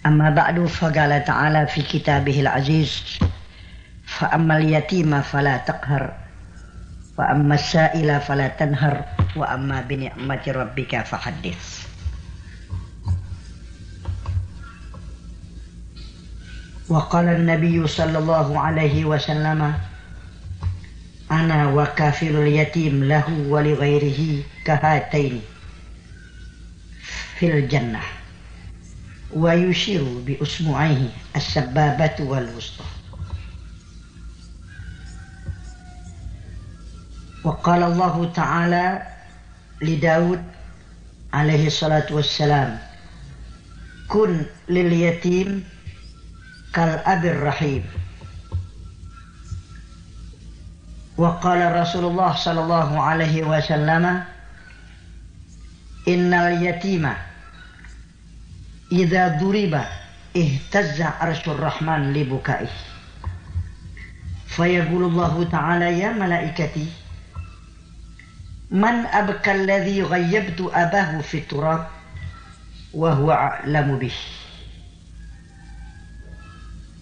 أما 0.08 0.30
بعد 0.30 0.66
فقال 0.66 1.24
تعالى 1.26 1.68
في 1.68 1.82
كتابه 1.82 2.40
العزيز 2.40 3.20
فأما 4.06 4.58
اليتيم 4.58 5.22
فلا 5.22 5.58
تقهر 5.58 6.14
وأما 7.18 7.56
السائل 7.56 8.22
فلا 8.22 8.48
تنهر 8.48 9.06
وأما 9.36 9.82
بنعمة 9.82 10.44
ربك 10.48 11.02
فحدث 11.06 11.88
وقال 16.90 17.26
النبي 17.28 17.88
صلى 17.88 18.18
الله 18.18 18.60
عليه 18.60 19.06
وسلم 19.06 19.74
أنا 21.32 21.68
وكافل 21.68 22.36
اليتيم 22.36 23.04
له 23.04 23.46
ولغيره 23.48 24.44
كهاتين 24.66 25.42
في 27.40 27.52
الجنة 27.52 28.02
ويشير 29.34 30.04
بأسبوعيه 30.04 31.10
السبابة 31.36 32.16
والوسطى. 32.20 32.84
وقال 37.44 37.84
الله 37.84 38.32
تعالى 38.36 39.08
لداود 39.82 40.44
عليه 41.34 41.68
الصلاة 41.68 42.08
والسلام 42.12 42.80
كن 44.08 44.46
لليتيم 44.70 45.64
كالأب 46.74 47.26
الرحيم. 47.26 47.84
وقال 51.18 51.76
رسول 51.76 52.06
الله 52.06 52.36
صلى 52.36 52.62
الله 52.62 53.02
عليه 53.02 53.44
وسلم 53.44 54.24
إن 56.08 56.34
اليتيم 56.34 57.14
إذا 58.92 59.28
ضرب 59.28 59.82
اهتز 60.38 61.02
عرش 61.02 61.48
الرحمن 61.48 62.14
لبكائه. 62.14 62.70
فيقول 64.48 65.04
الله 65.04 65.50
تعالى 65.52 66.00
يا 66.00 66.12
ملائكتي 66.12 66.88
من 68.72 69.06
أبكى 69.06 69.52
الذي 69.52 70.04
غيبت 70.04 70.62
أباه 70.74 71.22
في 71.22 71.38
التراب 71.38 71.88
وهو 72.94 73.32
أعلم 73.32 74.00
به. 74.00 74.14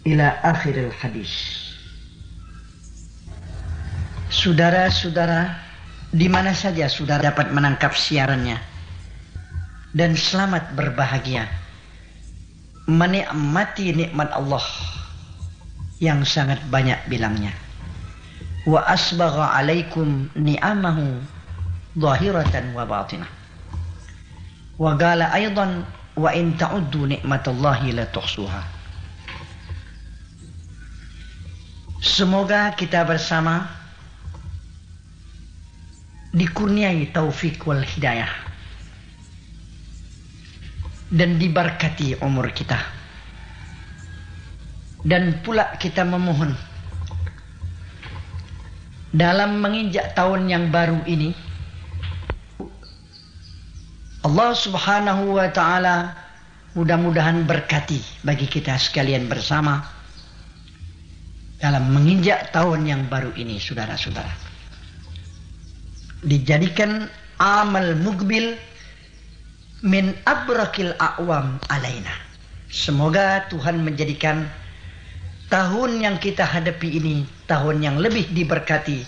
إلى 0.08 0.28
آخر 0.44 0.76
الحديث. 0.88 1.65
Saudara-saudara, 4.45 5.57
di 6.13 6.30
mana 6.30 6.53
saja 6.53 6.85
saudara 6.85 7.34
dapat 7.34 7.49
menangkap 7.49 7.97
siarannya 7.97 8.61
dan 9.97 10.13
selamat 10.13 10.77
berbahagia 10.77 11.49
menikmati 12.85 13.89
nikmat 13.89 14.30
Allah 14.30 14.61
yang 15.97 16.22
sangat 16.22 16.61
banyak 16.69 17.01
bilangnya. 17.09 17.57
Wa 18.69 18.85
asbagha 18.85 19.49
alaikum 19.49 20.30
ni'amahu 20.38 21.26
zahiratan 21.97 22.77
wa 22.77 22.85
batinah. 22.85 23.31
Wa 24.77 24.93
qala 24.93 25.34
aidan 25.34 25.89
wa 26.13 26.30
in 26.38 26.53
ta'uddu 26.53 27.17
ni'matallahi 27.17 27.97
la 27.97 28.05
tuhsuha. 28.13 28.61
Semoga 32.05 32.77
kita 32.77 33.01
bersama 33.09 33.85
dikurniai 36.36 37.16
taufik 37.16 37.64
wal 37.64 37.80
hidayah 37.80 38.28
dan 41.16 41.40
diberkati 41.40 42.20
umur 42.20 42.52
kita. 42.52 42.78
Dan 45.06 45.40
pula 45.45 45.78
kita 45.80 46.02
memohon 46.03 46.52
dalam 49.16 49.64
menginjak 49.64 50.12
tahun 50.18 50.49
yang 50.52 50.74
baru 50.74 50.99
ini 51.07 51.32
Allah 54.26 54.52
Subhanahu 54.57 55.38
wa 55.38 55.48
taala 55.53 56.18
mudah-mudahan 56.74 57.45
berkati 57.45 58.02
bagi 58.26 58.49
kita 58.49 58.76
sekalian 58.76 59.30
bersama 59.30 59.86
dalam 61.62 61.94
menginjak 61.94 62.49
tahun 62.52 62.90
yang 62.90 63.02
baru 63.07 63.32
ini 63.38 63.62
saudara-saudara. 63.62 64.44
Dijadikan 66.24 67.12
amal 67.42 67.98
mukbil 68.00 68.56
min 69.84 70.16
abrakil 70.24 70.96
a'wam 70.98 71.60
alaina. 71.68 72.16
Semoga 72.72 73.46
Tuhan 73.52 73.84
menjadikan 73.84 74.48
tahun 75.52 76.02
yang 76.02 76.18
kita 76.18 76.42
hadapi 76.42 76.98
ini 76.98 77.16
tahun 77.46 77.86
yang 77.86 77.96
lebih 78.02 78.26
diberkati 78.34 79.06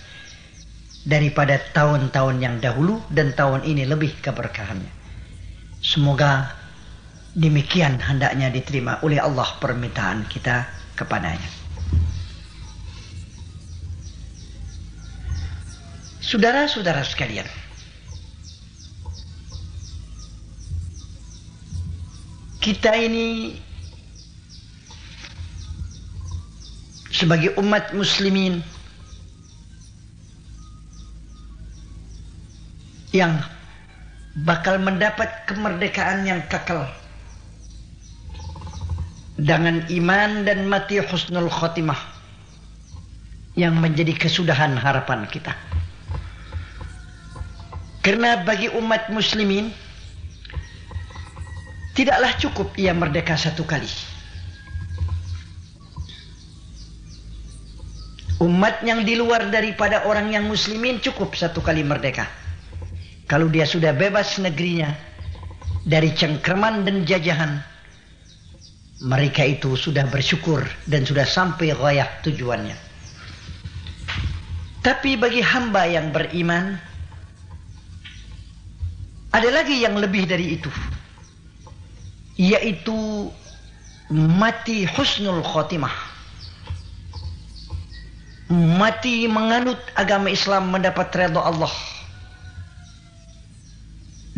daripada 1.08 1.58
tahun-tahun 1.74 2.36
yang 2.38 2.56
dahulu 2.62 3.02
dan 3.10 3.34
tahun 3.34 3.66
ini 3.66 3.88
lebih 3.88 4.14
keberkahannya. 4.22 4.92
Semoga 5.82 6.54
demikian 7.34 7.98
hendaknya 7.98 8.50
diterima 8.50 9.02
oleh 9.02 9.18
Allah 9.18 9.46
permintaan 9.58 10.26
kita 10.30 10.66
kepadanya. 10.94 11.57
Saudara-saudara 16.28 17.00
sekalian, 17.08 17.48
kita 22.60 22.92
ini 23.00 23.56
sebagai 27.08 27.56
umat 27.56 27.96
muslimin 27.96 28.60
yang 33.16 33.40
bakal 34.44 34.76
mendapat 34.76 35.32
kemerdekaan 35.48 36.28
yang 36.28 36.44
kekal 36.52 36.92
dengan 39.40 39.80
iman 39.88 40.44
dan 40.44 40.68
mati 40.68 41.00
husnul 41.00 41.48
khotimah 41.48 41.96
yang 43.56 43.80
menjadi 43.80 44.12
kesudahan 44.12 44.76
harapan 44.76 45.24
kita. 45.32 45.56
Karena 48.00 48.40
bagi 48.46 48.70
umat 48.72 49.10
muslimin 49.10 49.74
tidaklah 51.98 52.30
cukup 52.38 52.70
ia 52.78 52.94
merdeka 52.94 53.34
satu 53.34 53.66
kali. 53.66 53.90
Umat 58.38 58.86
yang 58.86 59.02
di 59.02 59.18
luar 59.18 59.50
daripada 59.50 60.06
orang 60.06 60.30
yang 60.30 60.46
muslimin 60.46 61.02
cukup 61.02 61.34
satu 61.34 61.58
kali 61.58 61.82
merdeka. 61.82 62.30
Kalau 63.26 63.50
dia 63.50 63.66
sudah 63.66 63.90
bebas 63.90 64.38
negerinya 64.38 64.94
dari 65.82 66.14
cengkraman 66.14 66.86
dan 66.86 67.02
jajahan, 67.02 67.58
mereka 69.02 69.42
itu 69.42 69.74
sudah 69.74 70.06
bersyukur 70.06 70.62
dan 70.86 71.02
sudah 71.02 71.26
sampai 71.26 71.74
gayah 71.74 72.06
tujuannya. 72.22 72.78
Tapi 74.86 75.18
bagi 75.18 75.42
hamba 75.42 75.90
yang 75.90 76.14
beriman, 76.14 76.78
ada 79.28 79.48
lagi 79.52 79.84
yang 79.84 80.00
lebih 80.00 80.24
dari 80.24 80.56
itu. 80.56 80.72
Yaitu 82.40 83.28
mati 84.12 84.88
husnul 84.88 85.44
khotimah. 85.44 85.92
Mati 88.48 89.28
menganut 89.28 89.76
agama 90.00 90.32
Islam 90.32 90.72
mendapat 90.72 91.12
redha 91.12 91.44
Allah. 91.44 91.72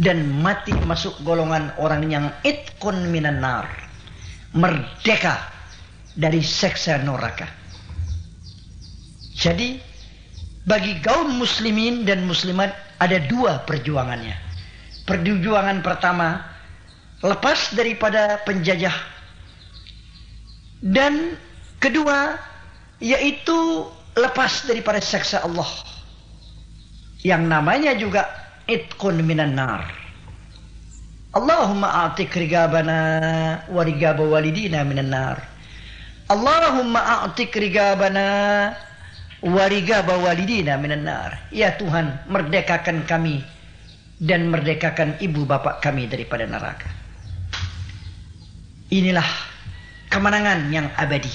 Dan 0.00 0.42
mati 0.42 0.74
masuk 0.88 1.14
golongan 1.22 1.70
orang 1.78 2.10
yang 2.10 2.26
itkun 2.42 3.14
minan 3.14 3.38
nar. 3.38 3.70
Merdeka 4.50 5.38
dari 6.18 6.42
seksa 6.42 6.98
neraka. 6.98 7.46
Jadi 9.38 9.78
bagi 10.66 10.98
kaum 11.00 11.38
muslimin 11.38 12.02
dan 12.02 12.26
muslimat 12.26 12.74
ada 12.98 13.22
dua 13.30 13.62
perjuangannya. 13.64 14.49
Perjuangan 15.08 15.80
pertama 15.80 16.44
lepas 17.20 17.76
daripada 17.76 18.40
penjajah 18.48 18.94
dan 20.80 21.36
kedua 21.76 22.40
yaitu 23.00 23.88
lepas 24.16 24.64
daripada 24.64 25.00
seksa 25.00 25.44
Allah 25.44 25.68
yang 27.20 27.44
namanya 27.44 27.92
juga 27.96 28.24
itqun 28.64 29.20
minan 29.20 29.56
nar. 29.56 29.84
Allahumma 31.30 32.10
a'tik 32.10 32.34
rigabana 32.34 32.98
wa 33.70 33.82
rigaba 33.86 34.24
walidina 34.24 34.82
minan 34.82 35.12
nar. 35.14 35.38
Allahumma 36.26 37.28
a'tik 37.28 37.54
rigabana 37.54 38.74
wa 39.44 39.64
rigaba 39.70 40.18
walidina 40.18 40.74
minan 40.80 41.06
nar. 41.06 41.38
Ya 41.54 41.76
Tuhan, 41.78 42.18
merdekakan 42.26 43.06
kami 43.06 43.46
dan 44.20 44.52
merdekakan 44.52 45.16
ibu 45.24 45.48
bapak 45.48 45.80
kami 45.80 46.04
daripada 46.04 46.44
neraka. 46.44 46.92
Inilah 48.92 49.24
kemenangan 50.12 50.68
yang 50.68 50.92
abadi. 51.00 51.32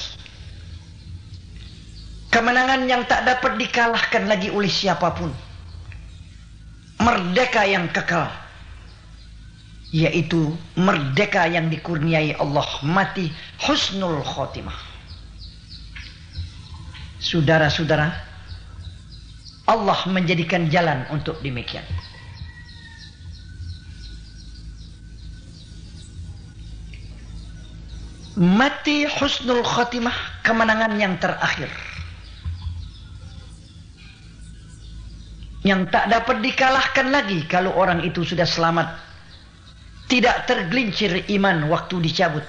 Kemenangan 2.30 2.86
yang 2.86 3.08
tak 3.10 3.26
dapat 3.26 3.58
dikalahkan 3.58 4.30
lagi 4.30 4.54
oleh 4.54 4.70
siapa 4.70 5.10
pun. 5.18 5.34
Merdeka 7.02 7.66
yang 7.66 7.90
kekal. 7.90 8.30
Yaitu 9.90 10.54
merdeka 10.76 11.48
yang 11.48 11.72
dikurniai 11.72 12.36
Allah 12.38 12.68
mati 12.86 13.32
husnul 13.66 14.22
khotimah. 14.22 14.76
Saudara-saudara, 17.24 18.12
Allah 19.66 20.00
menjadikan 20.12 20.68
jalan 20.70 21.08
untuk 21.10 21.40
demikian. 21.42 21.88
Mati 28.36 29.08
husnul 29.08 29.64
khotimah 29.64 30.44
kemenangan 30.44 31.00
yang 31.00 31.16
terakhir. 31.24 31.72
Yang 35.64 35.88
tak 35.90 36.12
dapat 36.12 36.44
dikalahkan 36.44 37.16
lagi 37.16 37.48
kalau 37.48 37.72
orang 37.80 38.04
itu 38.04 38.28
sudah 38.28 38.44
selamat. 38.44 38.92
Tidak 40.12 40.46
tergelincir 40.46 41.26
iman 41.32 41.72
waktu 41.72 41.98
dicabut. 42.04 42.46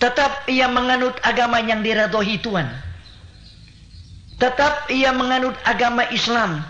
Tetap 0.00 0.48
ia 0.48 0.72
menganut 0.72 1.14
agama 1.20 1.60
yang 1.60 1.84
diradoi 1.84 2.40
Tuhan. 2.40 2.66
Tetap 4.40 4.88
ia 4.88 5.12
menganut 5.12 5.54
agama 5.68 6.08
Islam. 6.08 6.64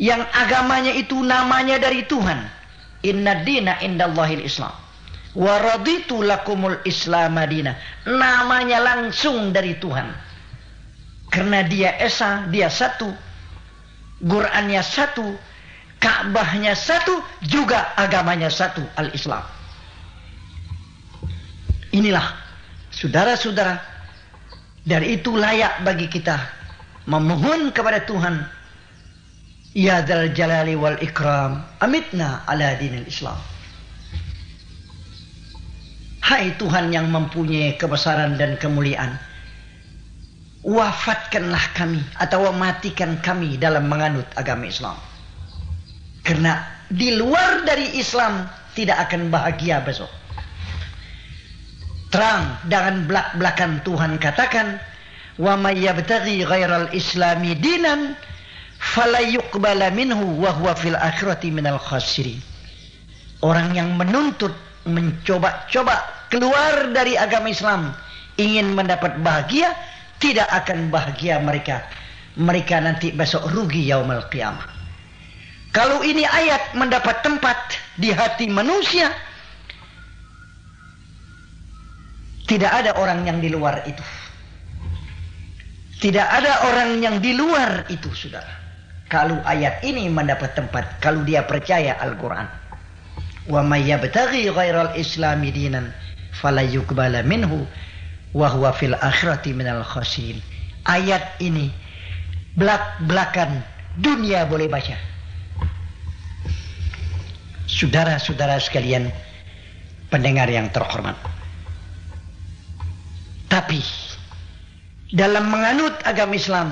Yang 0.00 0.26
agamanya 0.34 0.92
itu 0.98 1.22
namanya 1.22 1.78
dari 1.78 2.02
Tuhan. 2.10 2.42
Inna 3.06 3.46
dina 3.46 3.78
indallahil 3.80 4.42
Islam. 4.44 4.89
Waraditu 5.34 6.26
lakumul 6.26 6.82
Islam 6.82 7.38
Madinah. 7.38 7.78
Namanya 8.10 8.82
langsung 8.82 9.54
dari 9.54 9.78
Tuhan. 9.78 10.10
Karena 11.30 11.62
dia 11.62 11.94
Esa, 12.02 12.50
dia 12.50 12.66
satu. 12.66 13.06
Qurannya 14.18 14.82
satu. 14.82 15.38
Ka'bahnya 16.02 16.74
satu. 16.74 17.22
Juga 17.46 17.94
agamanya 17.94 18.50
satu. 18.50 18.82
Al-Islam. 18.98 19.46
Inilah. 21.94 22.26
Saudara-saudara. 22.90 23.78
Dari 24.82 25.14
itu 25.14 25.30
layak 25.38 25.86
bagi 25.86 26.10
kita. 26.10 26.34
Memohon 27.06 27.70
kepada 27.70 28.02
Tuhan. 28.02 28.42
Ya 29.70 30.02
dal 30.02 30.34
jalali 30.34 30.74
wal 30.74 30.98
ikram. 30.98 31.62
Amitna 31.78 32.42
ala 32.50 32.74
dinil 32.74 33.06
Islam. 33.06 33.38
Hai 36.20 36.52
Tuhan 36.60 36.92
yang 36.92 37.08
mempunyai 37.08 37.80
kebesaran 37.80 38.36
dan 38.36 38.60
kemuliaan. 38.60 39.16
Wafatkanlah 40.60 41.72
kami 41.72 42.04
atau 42.20 42.52
matikan 42.52 43.16
kami 43.24 43.56
dalam 43.56 43.88
menganut 43.88 44.28
agama 44.36 44.68
Islam. 44.68 44.96
Karena 46.20 46.60
di 46.92 47.16
luar 47.16 47.64
dari 47.64 47.96
Islam 47.96 48.44
tidak 48.76 49.08
akan 49.08 49.32
bahagia 49.32 49.80
besok. 49.80 50.12
Terang 52.12 52.60
dengan 52.68 53.08
belak-belakan 53.08 53.80
Tuhan 53.86 54.20
katakan, 54.20 54.76
"Wa 55.40 55.56
may 55.56 55.80
yabtaghi 55.80 56.44
ghairal 56.44 56.92
islami 56.92 57.56
dinan 57.56 58.12
fala 58.76 59.22
minhu 59.94 60.36
wa 60.36 60.52
huwa 60.52 60.76
fil 60.76 60.98
akhirati 60.98 61.48
minal 61.48 61.80
khasirin." 61.80 62.42
Orang 63.40 63.72
yang 63.72 63.96
menuntut 63.96 64.52
mencoba-coba 64.88 66.26
keluar 66.32 66.88
dari 66.94 67.18
agama 67.18 67.52
Islam 67.52 67.92
ingin 68.40 68.72
mendapat 68.72 69.20
bahagia 69.20 69.76
tidak 70.22 70.48
akan 70.48 70.88
bahagia 70.88 71.40
mereka. 71.42 71.84
Mereka 72.38 72.80
nanti 72.80 73.10
besok 73.12 73.50
rugi 73.52 73.90
yaumul 73.90 74.24
qiyamah. 74.30 74.64
Kalau 75.74 76.00
ini 76.02 76.24
ayat 76.24 76.74
mendapat 76.74 77.22
tempat 77.26 77.58
di 77.98 78.10
hati 78.14 78.46
manusia 78.50 79.10
tidak 82.46 82.70
ada 82.70 82.96
orang 82.98 83.26
yang 83.26 83.38
di 83.38 83.50
luar 83.50 83.82
itu. 83.86 84.02
Tidak 86.00 86.26
ada 86.26 86.64
orang 86.72 87.04
yang 87.04 87.16
di 87.20 87.36
luar 87.36 87.84
itu 87.92 88.08
saudara. 88.16 88.56
Kalau 89.10 89.36
ayat 89.44 89.84
ini 89.84 90.08
mendapat 90.08 90.56
tempat 90.56 91.02
kalau 91.02 91.26
dia 91.26 91.44
percaya 91.44 91.98
Al-Quran 91.98 92.59
wa 93.50 93.66
may 93.66 93.82
yabtaghi 93.82 94.46
ghairal 94.54 94.94
islami 94.94 95.50
dinan 95.50 95.90
fala 96.38 96.62
yuqbala 96.62 97.26
minhu 97.26 97.66
wa 98.30 98.46
huwa 98.46 98.70
fil 98.72 98.94
akhirati 98.94 99.50
minal 99.50 99.82
khasirin. 99.82 100.38
Ayat 100.86 101.36
ini 101.42 101.68
belak-belakan 102.54 103.60
dunia 103.98 104.46
boleh 104.46 104.70
baca. 104.70 104.94
Saudara-saudara 107.66 108.58
sekalian 108.58 109.10
pendengar 110.10 110.46
yang 110.50 110.70
terhormat. 110.70 111.14
Tapi 113.50 113.82
dalam 115.10 115.50
menganut 115.50 115.94
agama 116.06 116.38
Islam 116.38 116.68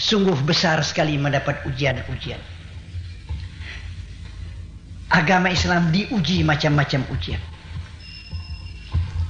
sungguh 0.00 0.36
besar 0.48 0.80
sekali 0.80 1.20
mendapat 1.20 1.60
ujian-ujian. 1.68 2.53
Agama 5.14 5.46
Islam 5.54 5.94
diuji 5.94 6.42
macam-macam 6.42 7.06
ujian. 7.14 7.38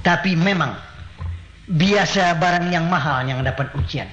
Tapi 0.01 0.33
memang 0.33 0.73
biasa 1.69 2.33
barang 2.41 2.73
yang 2.73 2.89
mahal 2.89 3.21
yang 3.29 3.45
dapat 3.45 3.69
ujian. 3.77 4.09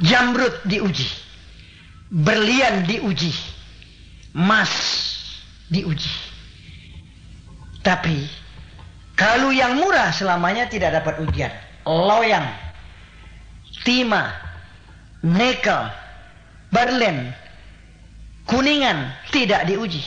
Jamrut 0.00 0.64
diuji. 0.64 1.08
Berlian 2.08 2.88
diuji. 2.88 3.36
Emas 4.32 4.72
diuji. 5.68 6.12
Tapi 7.84 8.24
kalau 9.16 9.52
yang 9.52 9.80
murah 9.80 10.12
selamanya 10.12 10.68
tidak 10.68 11.00
dapat 11.00 11.20
ujian. 11.24 11.52
Loyang, 11.86 12.44
timah, 13.86 14.34
nikel, 15.24 15.88
berlian, 16.68 17.32
kuningan 18.46 19.12
tidak 19.34 19.66
diuji. 19.68 20.02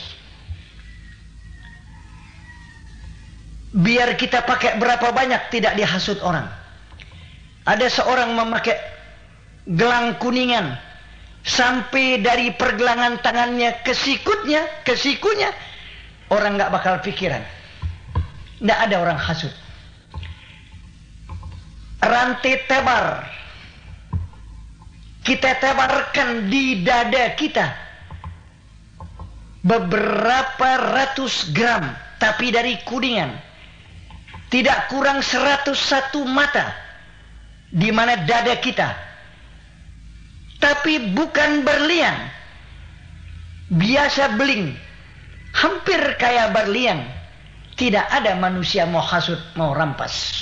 biar 3.70 4.18
kita 4.18 4.42
pakai 4.42 4.82
berapa 4.82 5.14
banyak 5.14 5.54
tidak 5.54 5.78
dihasut 5.78 6.18
orang. 6.26 6.46
Ada 7.68 7.86
seorang 7.86 8.34
memakai 8.34 8.74
gelang 9.78 10.18
kuningan 10.18 10.74
sampai 11.46 12.18
dari 12.18 12.50
pergelangan 12.50 13.22
tangannya 13.22 13.78
ke 13.86 13.94
sikutnya, 13.94 14.66
ke 14.82 14.98
sikunya, 14.98 15.54
orang 16.34 16.58
nggak 16.58 16.72
bakal 16.74 16.98
pikiran. 16.98 17.42
Nggak 18.58 18.78
ada 18.90 18.96
orang 18.98 19.18
hasut. 19.20 19.52
Rantai 22.00 22.64
tebar 22.64 23.28
kita 25.20 25.52
tebarkan 25.60 26.48
di 26.48 26.80
dada 26.80 27.36
kita 27.36 27.76
beberapa 29.60 30.70
ratus 30.96 31.52
gram 31.52 31.92
tapi 32.16 32.48
dari 32.52 32.80
kuningan 32.84 33.50
tidak 34.50 34.90
kurang 34.90 35.22
101 35.22 35.70
mata 36.26 36.74
di 37.70 37.94
mana 37.94 38.18
dada 38.26 38.58
kita. 38.58 38.90
Tapi 40.58 41.14
bukan 41.14 41.62
berlian. 41.62 42.18
Biasa 43.70 44.34
beling. 44.34 44.74
Hampir 45.54 46.18
kayak 46.18 46.50
berlian. 46.50 46.98
Tidak 47.78 48.10
ada 48.10 48.36
manusia 48.36 48.84
mau 48.84 49.00
hasut, 49.00 49.38
mau 49.56 49.72
rampas. 49.72 50.36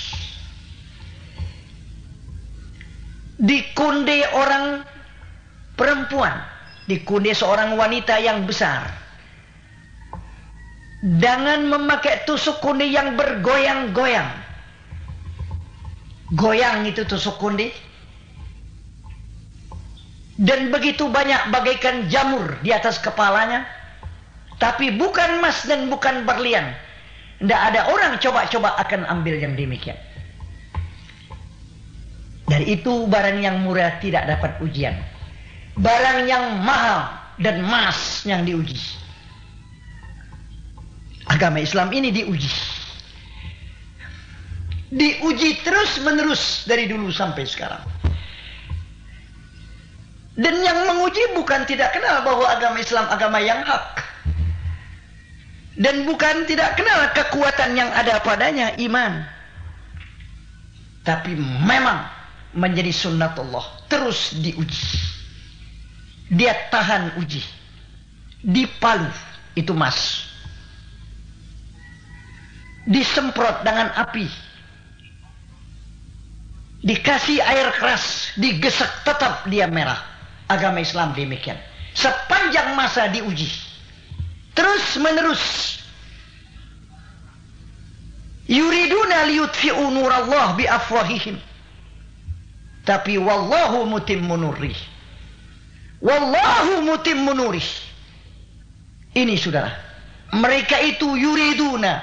Dikunde 3.39 4.27
orang 4.35 4.83
perempuan, 5.79 6.35
dikunde 6.91 7.31
seorang 7.31 7.79
wanita 7.79 8.19
yang 8.19 8.43
besar. 8.43 8.98
Dengan 10.99 11.71
memakai 11.71 12.27
tusuk 12.27 12.59
kundi 12.59 12.91
yang 12.91 13.15
bergoyang-goyang. 13.15 14.31
Goyang 16.35 16.91
itu 16.91 17.07
tusuk 17.07 17.39
kundi. 17.39 17.71
Dan 20.39 20.75
begitu 20.75 21.07
banyak 21.07 21.55
bagaikan 21.55 22.11
jamur 22.11 22.59
di 22.67 22.75
atas 22.75 22.99
kepalanya. 22.99 23.67
Tapi 24.59 24.91
bukan 24.99 25.39
emas 25.39 25.63
dan 25.71 25.87
bukan 25.87 26.27
berlian. 26.27 26.75
Tidak 27.39 27.61
ada 27.71 27.87
orang 27.95 28.19
coba-coba 28.19 28.75
akan 28.83 29.07
ambil 29.07 29.39
yang 29.39 29.55
demikian. 29.55 29.95
Dari 32.51 32.75
itu 32.75 33.07
barang 33.07 33.39
yang 33.39 33.63
murah 33.63 34.03
tidak 34.03 34.27
dapat 34.27 34.59
ujian. 34.59 34.99
Barang 35.79 36.27
yang 36.27 36.59
mahal 36.67 37.07
dan 37.39 37.63
emas 37.63 38.27
yang 38.27 38.43
diuji. 38.43 38.75
Agama 41.29 41.61
Islam 41.61 41.93
ini 41.93 42.09
diuji. 42.09 42.51
Diuji 44.89 45.61
terus 45.61 46.01
menerus 46.01 46.65
dari 46.65 46.89
dulu 46.89 47.13
sampai 47.13 47.45
sekarang. 47.45 47.85
Dan 50.39 50.55
yang 50.63 50.87
menguji 50.87 51.35
bukan 51.35 51.67
tidak 51.67 51.93
kenal 51.93 52.23
bahwa 52.23 52.47
agama 52.47 52.79
Islam 52.79 53.05
agama 53.11 53.43
yang 53.43 53.61
hak. 53.67 54.01
Dan 55.79 56.07
bukan 56.07 56.47
tidak 56.47 56.79
kenal 56.79 57.11
kekuatan 57.11 57.75
yang 57.75 57.91
ada 57.91 58.23
padanya 58.23 58.73
iman. 58.79 59.27
Tapi 61.03 61.35
memang 61.67 62.07
menjadi 62.55 62.91
sunnatullah 62.95 63.91
terus 63.91 64.39
diuji. 64.39 64.87
Dia 66.33 66.55
tahan 66.71 67.19
uji. 67.21 67.43
Dipalu 68.47 69.11
itu 69.59 69.75
mas. 69.75 70.28
Disemprot 72.89 73.69
dengan 73.69 73.93
api. 73.93 74.25
Dikasih 76.79 77.43
air 77.45 77.69
keras, 77.77 78.33
digesek 78.41 79.05
tetap 79.05 79.45
dia 79.53 79.69
merah. 79.69 80.01
Agama 80.49 80.81
Islam 80.81 81.13
demikian. 81.13 81.61
Sepanjang 81.93 82.73
masa 82.73 83.13
diuji. 83.13 83.51
Terus 84.57 84.97
menerus. 84.97 85.45
Yuriduna 88.49 89.29
liyutfi'u 89.29 89.85
nurallah 89.93 90.57
bi 90.57 90.65
afwahihim. 90.65 91.37
Tapi 92.89 93.21
wallahu 93.21 93.85
mutimmu 93.85 94.41
nurih. 94.41 94.79
Wallahu 96.01 96.89
mutimmu 96.89 97.37
nurih. 97.37 97.69
Ini 99.13 99.37
saudara. 99.37 99.77
Mereka 100.33 100.81
itu 100.89 101.05
yuriduna. 101.13 102.01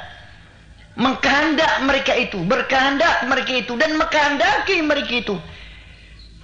Mengkehendak 0.95 1.83
mereka 1.83 2.13
itu. 2.15 2.39
Berkehendak 2.43 3.27
mereka 3.27 3.51
itu. 3.55 3.73
Dan 3.75 3.99
mengkehendaki 3.99 4.79
mereka 4.83 5.13
itu. 5.13 5.35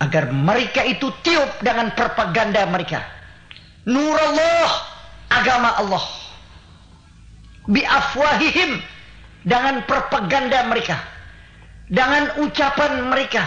Agar 0.04 0.32
mereka 0.34 0.82
itu 0.84 1.08
tiup 1.24 1.50
dengan 1.64 1.92
propaganda 1.96 2.68
mereka. 2.68 3.04
Nur 3.88 4.16
Allah. 4.16 4.70
Agama 5.32 5.76
Allah. 5.80 6.06
Biafwahihim. 7.72 8.84
Dengan 9.48 9.84
propaganda 9.88 10.68
mereka. 10.68 11.00
Dengan 11.92 12.40
ucapan 12.40 13.12
mereka 13.12 13.44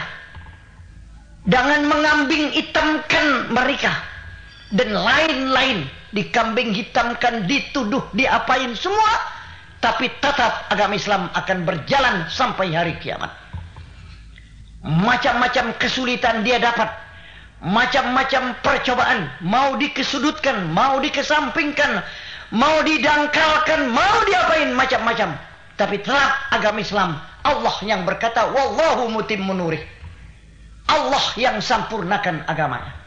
Jangan 1.44 1.84
mengambing 1.84 2.56
hitamkan 2.56 3.52
mereka. 3.52 3.92
Dan 4.72 4.96
lain-lain. 4.96 5.84
Dikambing 6.14 6.70
hitamkan, 6.72 7.50
dituduh, 7.50 8.06
diapain 8.14 8.72
semua. 8.78 9.12
Tapi 9.84 10.08
tetap 10.16 10.72
agama 10.72 10.96
Islam 10.96 11.28
akan 11.36 11.68
berjalan 11.68 12.24
sampai 12.32 12.72
hari 12.72 12.96
kiamat. 13.04 13.28
Macam-macam 14.80 15.76
kesulitan 15.76 16.40
dia 16.40 16.56
dapat. 16.56 16.88
Macam-macam 17.60 18.56
percobaan. 18.64 19.28
Mau 19.44 19.76
dikesudutkan, 19.76 20.72
mau 20.72 21.04
dikesampingkan. 21.04 22.00
Mau 22.56 22.80
didangkalkan, 22.80 23.92
mau 23.92 24.16
diapain 24.24 24.72
macam-macam. 24.72 25.36
Tapi 25.76 26.00
tetap 26.00 26.32
agama 26.48 26.80
Islam. 26.80 27.20
Allah 27.44 27.76
yang 27.84 28.08
berkata, 28.08 28.48
Wallahu 28.56 29.12
mutim 29.12 29.44
nurih. 29.44 29.84
Allah 30.88 31.24
yang 31.36 31.60
sempurnakan 31.60 32.40
agamanya. 32.48 33.04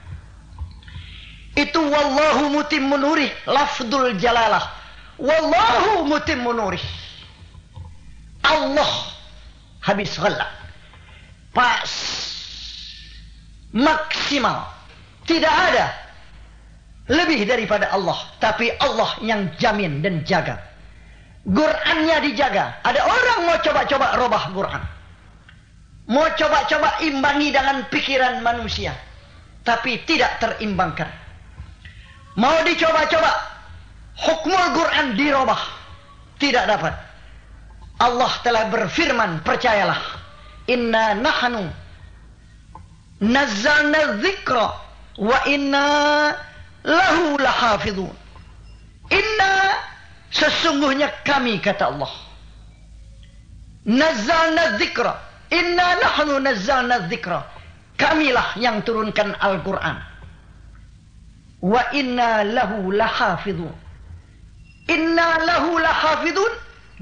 Itu 1.57 1.81
wallahu 1.89 2.53
mutim 2.53 2.85
nurih 2.93 3.33
lafdul 3.49 4.13
jalalah. 4.21 4.76
Wallahu 5.17 6.05
mutim 6.05 6.45
nurih. 6.45 6.83
Allah 8.45 8.91
habis 9.81 10.13
ghalak. 10.15 10.49
Pas 11.51 11.91
maksimal. 13.73 14.69
Tidak 15.27 15.51
ada 15.51 15.91
lebih 17.07 17.43
daripada 17.43 17.91
Allah, 17.91 18.15
tapi 18.39 18.71
Allah 18.79 19.15
yang 19.19 19.51
jamin 19.59 19.99
dan 19.99 20.23
jaga. 20.23 20.59
Qurannya 21.47 22.19
dijaga. 22.27 22.83
Ada 22.83 23.01
orang 23.07 23.39
mau 23.47 23.57
coba-coba 23.63 24.07
robah 24.19 24.43
Quran. 24.51 24.83
Mau 26.07 26.27
coba-coba 26.35 27.03
imbangi 27.03 27.51
dengan 27.51 27.87
pikiran 27.87 28.39
manusia. 28.43 28.95
Tapi 29.63 30.03
tidak 30.07 30.39
terimbangkan. 30.39 31.07
Mau 32.39 32.63
dicoba-coba. 32.63 33.56
Hukmul 34.17 34.65
Quran 34.73 35.13
dirubah. 35.13 35.61
Tidak 36.37 36.65
dapat. 36.69 36.93
Allah 37.97 38.31
telah 38.45 38.69
berfirman, 38.69 39.41
percayalah. 39.41 39.97
Inna 40.69 41.17
nahnu 41.17 41.65
nazzalna 43.23 44.21
dzikra 44.21 44.67
wa 45.17 45.37
inna 45.49 45.85
lahu 46.85 47.39
lahafidun. 47.41 48.13
Inna 49.09 49.53
sesungguhnya 50.29 51.09
kami 51.25 51.57
kata 51.57 51.89
Allah. 51.89 52.11
Nazzalna 53.87 54.77
dzikra 54.77 55.27
Inna 55.51 55.95
nahnu 56.03 56.43
nazzalna 56.43 57.07
dzikra. 57.07 57.47
Kamilah 57.97 58.59
yang 58.59 58.83
turunkan 58.83 59.33
Al-Qur'an. 59.39 59.97
Wa 61.63 61.81
inna 61.95 62.43
lahu 62.43 62.91
lahafidun. 62.91 63.71
Inna 64.87 65.43
lahu 65.43 65.75
lahafidun 65.79 66.51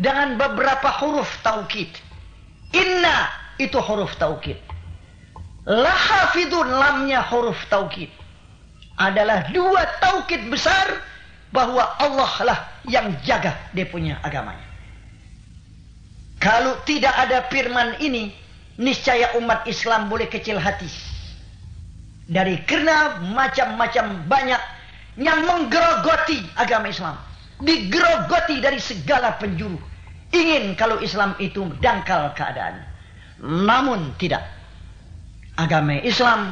dengan 0.02 0.36
beberapa 0.42 0.90
huruf 1.02 1.30
taukid. 1.46 1.90
Inna 2.74 3.30
itu 3.62 3.78
huruf 3.78 4.18
taukid. 4.18 4.58
Lahafidun 5.66 6.66
lamnya 6.66 7.22
huruf 7.30 7.58
taukid. 7.70 8.10
Adalah 8.98 9.52
dua 9.52 9.86
taukid 10.02 10.50
besar 10.50 11.04
bahwa 11.54 11.84
Allah 12.00 12.34
lah 12.44 12.60
yang 12.90 13.14
jaga 13.24 13.54
dia 13.72 13.86
punya 13.86 14.18
agamanya. 14.26 14.66
Kalau 16.42 16.78
tidak 16.86 17.16
ada 17.16 17.48
firman 17.50 17.98
ini, 18.04 18.30
niscaya 18.78 19.34
umat 19.40 19.66
Islam 19.66 20.12
boleh 20.12 20.28
kecil 20.28 20.60
hati. 20.60 20.90
Dari 22.26 22.60
kerana 22.66 23.22
macam-macam 23.22 24.26
banyak 24.26 24.62
yang 25.22 25.46
menggerogoti 25.46 26.42
agama 26.58 26.90
Islam. 26.90 27.16
Digerogoti 27.62 28.60
dari 28.60 28.80
segala 28.80 29.40
penjuru. 29.40 29.80
Ingin 30.36 30.76
kalau 30.76 31.00
Islam 31.00 31.38
itu 31.40 31.72
dangkal 31.80 32.36
keadaan. 32.36 32.84
Namun 33.40 34.12
tidak. 34.20 34.44
Agama 35.56 35.96
Islam 36.04 36.52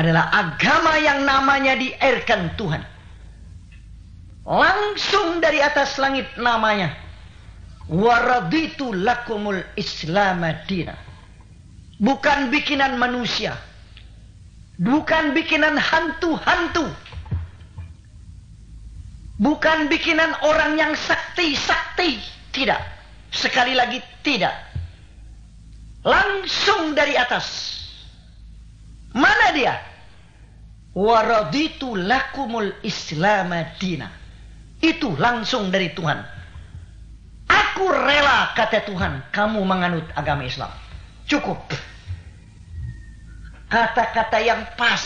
adalah 0.00 0.32
agama 0.32 0.96
yang 0.96 1.28
namanya 1.28 1.76
diairkan 1.76 2.56
Tuhan. 2.56 2.80
Langsung 4.46 5.42
dari 5.42 5.58
atas 5.58 5.98
langit 5.98 6.24
namanya 6.38 6.94
waraditu 7.90 8.94
lakumul 8.94 9.62
Islam 9.74 10.44
dina. 10.66 10.94
Bukan 11.96 12.52
bikinan 12.52 13.00
manusia. 13.00 13.56
Bukan 14.76 15.32
bikinan 15.32 15.80
hantu-hantu. 15.80 16.84
Bukan 19.36 19.92
bikinan 19.92 20.32
orang 20.44 20.80
yang 20.80 20.92
sakti-sakti. 20.96 22.20
Tidak. 22.52 22.80
Sekali 23.28 23.76
lagi 23.76 24.00
tidak. 24.24 24.54
Langsung 26.04 26.96
dari 26.96 27.18
atas. 27.18 27.76
Mana 29.12 29.52
dia? 29.52 29.76
Waraditu 30.96 31.92
lakumul 31.96 32.72
Islam 32.80 33.52
dina. 33.76 34.08
Itu 34.80 35.12
langsung 35.20 35.68
dari 35.68 35.92
Tuhan 35.92 36.36
Aku 37.76 37.92
rela 37.92 38.56
kata 38.58 38.88
Tuhan 38.88 39.22
kamu 39.30 39.62
menganut 39.62 40.06
agama 40.18 40.42
Islam. 40.42 40.72
Cukup. 41.30 41.60
Kata-kata 43.70 44.38
yang 44.42 44.64
pas. 44.74 45.04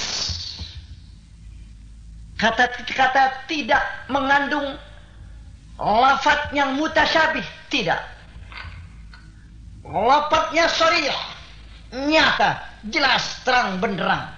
Kata-kata 2.41 3.45
tidak 3.45 3.85
mengandung 4.09 4.81
lafat 5.77 6.49
yang 6.57 6.73
mutasyabih. 6.81 7.45
Tidak. 7.69 8.01
Lafadnya 9.85 10.65
sorry. 10.73 11.05
Nyata. 11.93 12.65
Jelas. 12.89 13.45
Terang 13.45 13.77
benderang. 13.77 14.33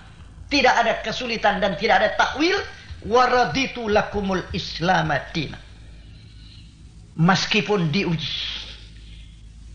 Tidak 0.50 0.74
ada 0.74 0.98
kesulitan 1.06 1.62
dan 1.62 1.78
tidak 1.78 2.02
ada 2.02 2.10
takwil. 2.18 2.58
Waraditu 3.06 3.86
lakumul 3.86 4.42
islamadina. 4.50 5.62
Meskipun 7.14 7.94
diuji. 7.94 8.34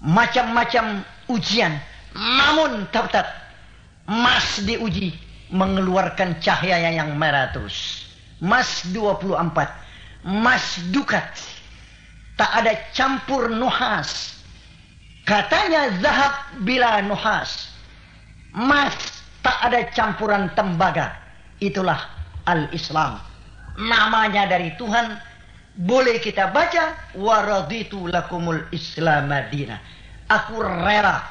Macam-macam 0.04 1.08
ujian. 1.32 1.80
Namun 2.12 2.92
tetap 2.92 3.48
Mas 4.08 4.64
diuji 4.68 5.16
mengeluarkan 5.52 6.44
cahaya 6.44 6.92
yang 6.92 7.16
merah 7.16 7.52
terus. 7.56 7.97
Mas 8.42 8.86
24. 8.94 9.34
Mas 10.26 10.82
dukat. 10.94 11.26
Tak 12.38 12.52
ada 12.64 12.74
campur 12.94 13.50
nuhas. 13.50 14.38
Katanya 15.26 15.92
zahab 16.00 16.34
bila 16.62 17.02
nuhas. 17.02 17.74
Mas 18.54 18.94
tak 19.42 19.58
ada 19.66 19.90
campuran 19.92 20.50
tembaga. 20.54 21.18
Itulah 21.58 21.98
al-Islam. 22.46 23.20
Namanya 23.78 24.50
dari 24.50 24.74
Tuhan 24.78 25.18
boleh 25.78 26.18
kita 26.18 26.50
baca 26.50 26.98
waraditu 27.14 28.10
lakumul 28.10 28.66
Islam 28.74 29.30
Madinah. 29.30 29.78
Aku 30.28 30.60
rela 30.62 31.22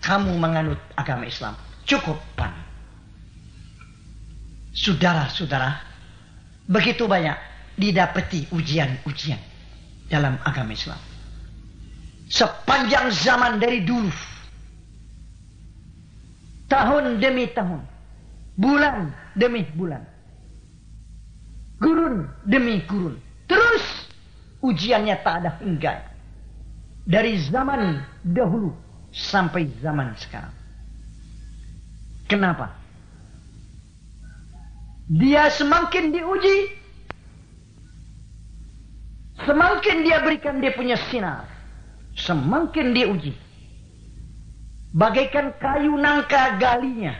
kamu 0.00 0.36
menganut 0.40 0.80
agama 0.96 1.28
Islam. 1.28 1.56
Cukup 1.84 2.16
pan. 2.36 2.52
Saudara-saudara, 4.74 5.93
begitu 6.68 7.04
banyak 7.04 7.36
didapati 7.76 8.48
ujian-ujian 8.54 9.40
dalam 10.08 10.38
agama 10.44 10.72
Islam. 10.72 11.00
Sepanjang 12.30 13.12
zaman 13.12 13.60
dari 13.60 13.84
dulu. 13.84 14.10
Tahun 16.70 17.20
demi 17.20 17.46
tahun. 17.52 17.82
Bulan 18.54 19.12
demi 19.36 19.66
bulan. 19.74 20.02
Gurun 21.82 22.30
demi 22.46 22.80
gurun. 22.86 23.18
Terus 23.50 23.84
ujiannya 24.64 25.20
tak 25.20 25.34
ada 25.44 25.50
hingga. 25.60 26.00
Dari 27.04 27.36
zaman 27.52 28.00
dahulu 28.24 28.72
sampai 29.12 29.68
zaman 29.84 30.16
sekarang. 30.16 30.54
Kenapa? 32.24 32.72
Dia 35.04 35.52
semakin 35.52 36.16
diuji, 36.16 36.72
semakin 39.44 39.96
dia 40.00 40.24
berikan 40.24 40.64
dia 40.64 40.72
punya 40.72 40.96
sinar, 41.12 41.44
semakin 42.16 42.96
diuji. 42.96 43.36
Bagaikan 44.94 45.52
kayu 45.60 45.98
nangka 46.00 46.56
galinya. 46.56 47.12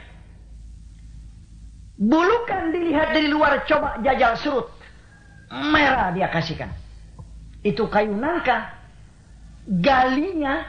Bulukan 2.01 2.73
dilihat 2.73 3.13
dari 3.13 3.29
luar 3.29 3.67
coba 3.69 4.01
jajal 4.01 4.39
surut. 4.41 4.67
Merah 5.51 6.15
dia 6.15 6.31
kasihkan. 6.31 6.71
Itu 7.67 7.91
kayu 7.91 8.15
nangka. 8.15 8.73
Galinya 9.83 10.65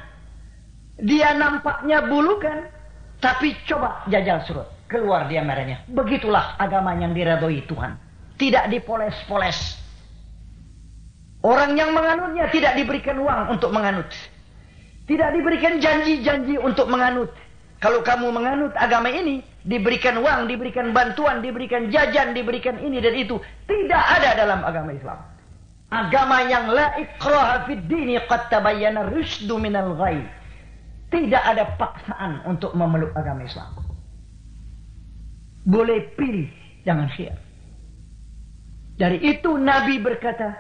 dia 0.98 1.38
nampaknya 1.38 2.10
bulukan. 2.10 2.68
Tapi 3.22 3.54
coba 3.70 4.04
jajal 4.10 4.42
surut. 4.50 4.75
Keluar 4.86 5.26
dia 5.26 5.42
merahnya. 5.42 5.82
Begitulah 5.90 6.62
agama 6.62 6.94
yang 6.94 7.18
diredoi 7.18 7.66
Tuhan. 7.66 7.98
Tidak 8.38 8.70
dipoles-poles. 8.70 9.82
Orang 11.46 11.78
yang 11.78 11.94
menganutnya 11.94 12.50
tidak 12.50 12.74
diberikan 12.78 13.22
uang 13.22 13.58
untuk 13.58 13.70
menganut. 13.70 14.10
Tidak 15.06 15.30
diberikan 15.38 15.78
janji-janji 15.78 16.58
untuk 16.58 16.90
menganut. 16.90 17.30
Kalau 17.78 18.02
kamu 18.02 18.34
menganut 18.34 18.74
agama 18.74 19.14
ini, 19.14 19.46
diberikan 19.62 20.18
uang, 20.18 20.50
diberikan 20.50 20.90
bantuan, 20.90 21.46
diberikan 21.46 21.94
jajan, 21.94 22.34
diberikan 22.34 22.82
ini 22.82 22.98
dan 22.98 23.14
itu. 23.14 23.38
Tidak 23.70 24.04
ada 24.18 24.34
dalam 24.34 24.66
agama 24.66 24.90
Islam. 24.98 25.22
Agama 25.94 26.50
yang 26.50 26.66
la 26.74 26.98
ikraha 26.98 27.70
fid 27.70 27.86
dini 27.86 28.18
qad 28.26 28.50
tabayyana 28.50 29.06
rusdu 29.14 29.62
minal 29.62 29.94
ghai. 29.94 30.26
Tidak 31.14 31.44
ada 31.46 31.78
paksaan 31.78 32.42
untuk 32.50 32.74
memeluk 32.74 33.14
agama 33.14 33.46
Islam. 33.46 33.85
Boleh 35.66 36.14
pilih, 36.14 36.46
jangan 36.86 37.10
khiyar. 37.10 37.42
Dari 38.96 39.18
itu 39.18 39.58
Nabi 39.58 39.98
berkata, 40.00 40.56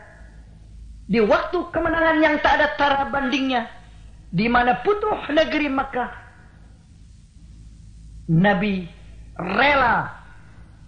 di 1.06 1.22
waktu 1.22 1.61
kemenangan 1.69 2.18
yang 2.19 2.36
tak 2.41 2.57
ada 2.57 2.68
tara 2.76 3.06
bandingnya, 3.14 3.69
di 4.34 4.49
mana 4.49 4.82
putuh 4.82 5.30
negeri 5.30 5.69
Makkah, 5.69 6.10
Nabi 8.34 8.90
rela 9.38 10.10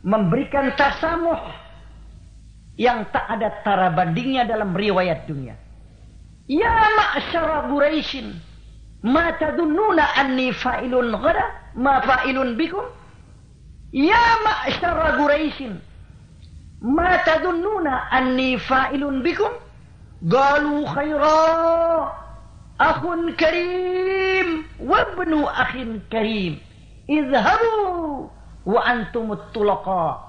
memberikan 0.02 0.73
tasamuh 0.73 1.53
yang 2.81 3.06
tak 3.14 3.30
ada 3.30 3.61
tara 3.61 3.94
bandingnya 3.94 4.49
dalam 4.49 4.73
riwayat 4.73 5.30
dunia. 5.30 5.53
Ya 6.49 6.73
ma'syara 6.98 7.69
Quraisyin, 7.69 8.34
ma 9.06 9.38
tadunnuna 9.38 10.18
anni 10.18 10.49
fa'ilun 10.49 11.14
ghada, 11.14 11.45
ma 11.77 12.02
fa'ilun 12.02 12.57
bikum? 12.57 12.85
Ya 13.98 14.26
ma'syara 14.45 15.18
Quraisyin, 15.18 15.82
ma 16.86 17.18
tadunnuna 17.26 18.14
anni 18.14 18.61
fa'ilun 18.61 19.26
bikum? 19.26 19.49
Galu 20.22 20.86
khaira 20.86 22.14
akhun 22.78 23.34
karim 23.34 24.69
wabnu 24.78 25.49
akhin 25.49 25.98
karim. 26.14 26.61
Izhabu 27.10 28.30
wa 28.69 28.80
antumut 28.86 29.49
tulaqa 29.49 30.22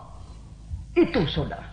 itu 0.97 1.29
saudara. 1.29 1.69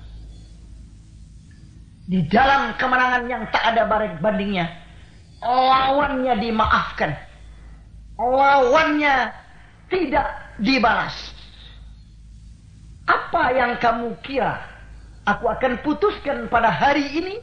Di 2.12 2.28
dalam 2.28 2.76
kemenangan 2.76 3.24
yang 3.32 3.48
tak 3.56 3.72
ada 3.72 3.88
bareng 3.88 4.20
bandingnya 4.20 4.68
lawannya 5.40 6.44
dimaafkan. 6.44 7.16
Lawannya 8.20 9.32
tidak 9.88 10.28
dibalas 10.60 11.35
apa 13.06 13.44
yang 13.54 13.78
kamu 13.78 14.18
kira 14.26 14.62
aku 15.26 15.46
akan 15.50 15.82
putuskan 15.86 16.50
pada 16.50 16.70
hari 16.70 17.06
ini 17.18 17.36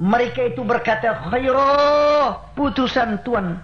Mereka 0.00 0.56
itu 0.56 0.64
berkata, 0.64 1.12
khairah, 1.28 2.56
putusan 2.56 3.20
Tuhan, 3.20 3.60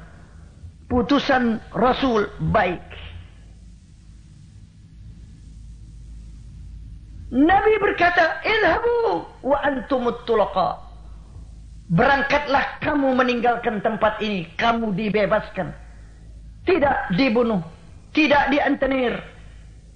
putusan 0.85 1.57
Rasul 1.73 2.29
baik. 2.53 2.85
Nabi 7.33 7.73
berkata, 7.81 8.45
ilhabu 8.45 9.25
wa 9.41 9.57
antumut. 9.65 10.29
Berangkatlah 11.89 12.85
kamu 12.85 13.17
meninggalkan 13.17 13.81
tempat 13.81 14.21
ini, 14.21 14.45
kamu 14.61 14.93
dibebaskan. 14.93 15.73
Tidak 16.69 17.17
dibunuh, 17.17 17.65
tidak 18.17 18.49
diantenir, 18.49 19.21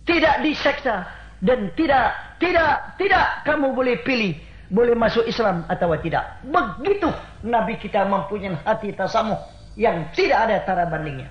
tidak 0.05 0.45
diseksa, 0.45 1.09
dan 1.41 1.73
tidak, 1.73 2.13
tidak, 2.37 3.01
tidak 3.01 3.27
kamu 3.49 3.73
boleh 3.73 3.97
pilih 4.05 4.37
boleh 4.71 4.95
masuk 4.95 5.27
Islam 5.27 5.67
atau 5.67 5.91
tidak. 5.99 6.41
Begitu 6.47 7.11
Nabi 7.43 7.75
kita 7.77 8.07
mempunyai 8.07 8.55
hati 8.63 8.95
tasamuh 8.95 9.39
yang 9.75 10.07
tidak 10.15 10.47
ada 10.47 10.63
tara 10.63 10.87
bandingnya. 10.87 11.27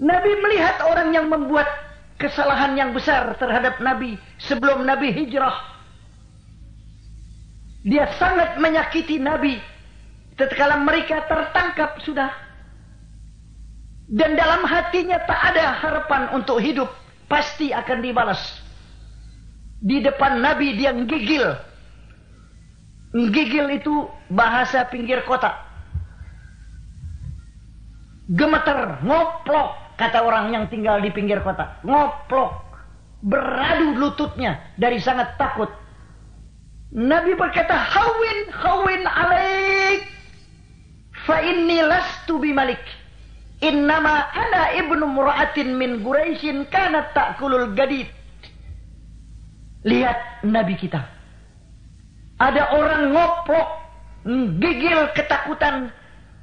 Nabi 0.00 0.30
melihat 0.40 0.80
orang 0.88 1.12
yang 1.12 1.28
membuat 1.28 1.68
kesalahan 2.16 2.74
yang 2.74 2.90
besar 2.96 3.36
terhadap 3.36 3.76
Nabi 3.78 4.16
sebelum 4.40 4.88
Nabi 4.88 5.12
hijrah. 5.12 5.76
Dia 7.84 8.10
sangat 8.18 8.58
menyakiti 8.58 9.20
Nabi 9.20 9.60
tatkala 10.34 10.80
mereka 10.80 11.28
tertangkap 11.28 12.00
sudah. 12.02 12.47
Dan 14.08 14.40
dalam 14.40 14.64
hatinya 14.64 15.20
tak 15.28 15.52
ada 15.52 15.76
harapan 15.84 16.32
untuk 16.32 16.64
hidup, 16.64 16.88
pasti 17.28 17.76
akan 17.76 18.00
dibalas. 18.00 18.40
Di 19.84 20.00
depan 20.00 20.40
Nabi 20.40 20.80
dia 20.80 20.96
gigil. 20.96 21.44
Gigil 23.12 23.68
itu 23.76 24.08
bahasa 24.32 24.88
pinggir 24.88 25.20
kota. 25.28 25.52
Gemeter, 28.32 29.00
ngoplok, 29.04 29.96
kata 30.00 30.24
orang 30.24 30.56
yang 30.56 30.64
tinggal 30.72 31.00
di 31.04 31.12
pinggir 31.12 31.44
kota. 31.44 31.76
Ngoplok, 31.84 32.64
beradu 33.20 33.92
lututnya 33.96 34.72
dari 34.80 35.00
sangat 35.04 35.36
takut. 35.36 35.68
Nabi 36.96 37.36
berkata, 37.36 37.76
"Hawin, 37.76 38.40
hawin 38.56 39.04
alaik, 39.04 40.00
fa 41.28 41.44
inni 41.44 41.84
lastu 41.84 42.40
bimalik." 42.40 42.80
Innama 43.58 44.30
ana 44.30 44.70
ibnu 44.78 45.02
mura'atin 45.02 45.74
min 45.74 45.98
Quraisyin 46.06 46.70
kanat 46.70 47.10
ta'kulul 47.10 47.74
gadid. 47.74 48.06
Lihat 49.82 50.46
Nabi 50.46 50.78
kita. 50.78 51.02
Ada 52.38 52.70
orang 52.70 53.10
ngoplok, 53.10 53.68
gigil 54.62 55.10
ketakutan. 55.18 55.90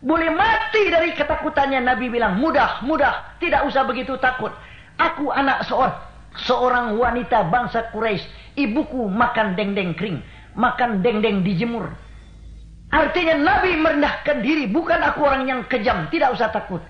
Boleh 0.03 0.27
mati 0.27 0.91
dari 0.91 1.15
ketakutannya. 1.15 1.79
Nabi 1.79 2.11
bilang, 2.11 2.35
mudah, 2.35 2.83
mudah. 2.83 3.39
Tidak 3.39 3.63
usah 3.63 3.87
begitu 3.87 4.19
takut. 4.19 4.51
Aku 4.99 5.31
anak 5.31 5.63
seorang, 5.65 5.95
seorang 6.35 6.85
wanita 6.99 7.47
bangsa 7.47 7.89
Quraisy. 7.95 8.27
Ibuku 8.59 9.07
makan 9.07 9.55
dendeng 9.55 9.95
kering. 9.95 10.19
Makan 10.59 10.99
dendeng 10.99 11.47
dijemur. 11.47 11.87
Artinya 12.91 13.35
Nabi 13.39 13.79
merendahkan 13.79 14.43
diri. 14.43 14.67
Bukan 14.67 14.99
aku 14.99 15.23
orang 15.23 15.47
yang 15.47 15.61
kejam. 15.71 16.11
Tidak 16.11 16.31
usah 16.35 16.51
takut. 16.51 16.83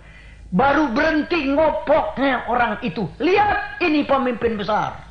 Baru 0.54 0.94
berhenti 0.94 1.50
ngopoknya 1.52 2.46
orang 2.46 2.78
itu. 2.86 3.10
Lihat 3.18 3.82
ini 3.82 4.06
pemimpin 4.06 4.60
besar. 4.60 5.02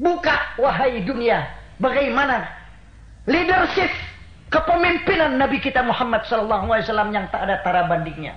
Buka 0.00 0.56
wahai 0.56 1.04
dunia. 1.04 1.44
Bagaimana 1.76 2.48
leadership 3.28 3.92
kepemimpinan 4.48 5.36
Nabi 5.36 5.60
kita 5.60 5.84
Muhammad 5.84 6.24
SAW 6.24 7.12
yang 7.12 7.28
tak 7.28 7.44
ada 7.48 7.60
tara 7.60 7.84
bandingnya. 7.88 8.36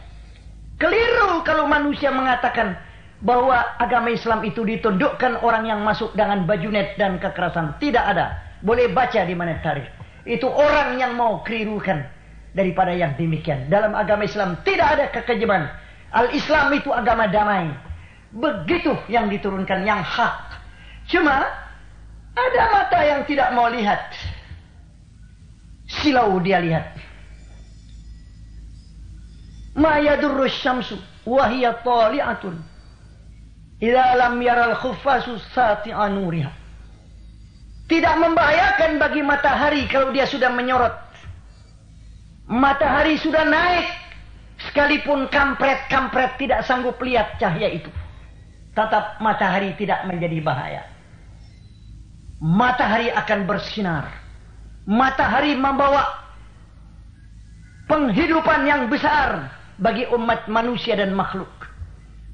Keliru 0.80 1.44
kalau 1.48 1.64
manusia 1.64 2.12
mengatakan 2.12 2.76
bahwa 3.24 3.56
agama 3.80 4.12
Islam 4.12 4.44
itu 4.44 4.68
ditundukkan 4.68 5.40
orang 5.40 5.64
yang 5.64 5.80
masuk 5.80 6.12
dengan 6.12 6.44
bajunet 6.44 7.00
dan 7.00 7.18
kekerasan. 7.24 7.80
Tidak 7.80 8.04
ada. 8.04 8.36
Boleh 8.60 8.92
baca 8.92 9.24
di 9.24 9.36
mana 9.36 9.60
tarikh. 9.64 9.88
Itu 10.28 10.48
orang 10.48 11.00
yang 11.00 11.16
mau 11.16 11.44
kelirukan 11.44 12.04
daripada 12.54 12.94
yang 12.94 13.18
demikian. 13.18 13.68
Dalam 13.68 13.98
agama 13.98 14.24
Islam 14.24 14.62
tidak 14.62 14.88
ada 14.98 15.06
kekejaman. 15.10 15.68
Al-Islam 16.14 16.70
itu 16.78 16.94
agama 16.94 17.26
damai. 17.28 17.74
Begitu 18.34 18.94
yang 19.10 19.30
diturunkan 19.30 19.86
yang 19.86 20.02
hak. 20.02 20.62
Cuma 21.10 21.46
ada 22.34 22.64
mata 22.70 23.00
yang 23.02 23.22
tidak 23.26 23.50
mau 23.54 23.70
lihat. 23.70 24.14
Silau 25.90 26.38
dia 26.42 26.62
lihat. 26.62 26.98
Ma 29.74 29.98
yadurru 29.98 30.46
syamsu 30.50 30.98
wa 31.26 31.50
hiya 31.50 31.82
tali'atun. 31.82 32.58
Idza 33.82 34.06
lam 34.16 34.38
yaral 34.42 34.78
nuriha. 36.14 36.52
Tidak 37.84 38.16
membahayakan 38.16 38.96
bagi 38.96 39.22
matahari 39.22 39.86
kalau 39.92 40.16
dia 40.16 40.24
sudah 40.24 40.50
menyorot. 40.50 40.94
Matahari 42.48 43.16
sudah 43.20 43.48
naik. 43.48 43.88
Sekalipun 44.70 45.28
kampret-kampret 45.28 46.40
tidak 46.40 46.64
sanggup 46.64 46.96
lihat 47.04 47.36
cahaya 47.40 47.68
itu. 47.68 47.92
Tetap 48.74 49.20
matahari 49.20 49.76
tidak 49.76 50.08
menjadi 50.08 50.40
bahaya. 50.40 50.84
Matahari 52.40 53.12
akan 53.12 53.46
bersinar. 53.48 54.08
Matahari 54.84 55.56
membawa 55.56 56.04
penghidupan 57.88 58.68
yang 58.68 58.88
besar 58.92 59.52
bagi 59.80 60.08
umat 60.12 60.48
manusia 60.48 60.96
dan 60.96 61.16
makhluk. 61.16 61.52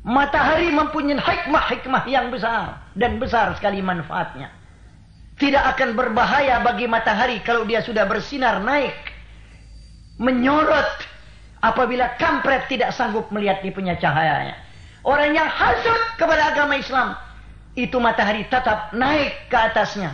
Matahari 0.01 0.71
mempunyai 0.71 1.19
hikmah-hikmah 1.19 2.03
yang 2.07 2.31
besar 2.31 2.79
dan 2.95 3.19
besar 3.19 3.51
sekali 3.59 3.83
manfaatnya. 3.83 4.49
Tidak 5.39 5.63
akan 5.75 5.95
berbahaya 5.95 6.63
bagi 6.63 6.87
matahari 6.87 7.39
kalau 7.43 7.67
dia 7.67 7.83
sudah 7.83 8.07
bersinar 8.07 8.63
naik. 8.63 8.95
Menyorot 10.19 11.07
apabila 11.63 12.19
kampret 12.19 12.67
tidak 12.67 12.91
sanggup 12.91 13.31
melihat 13.31 13.63
di 13.63 13.71
punya 13.71 13.95
cahayanya. 13.95 14.55
Orang 15.07 15.31
yang 15.31 15.47
hasut 15.47 16.19
kepada 16.19 16.51
agama 16.51 16.75
Islam 16.75 17.15
itu 17.79 17.95
matahari 18.03 18.43
tetap 18.51 18.91
naik 18.91 19.47
ke 19.47 19.55
atasnya. 19.55 20.11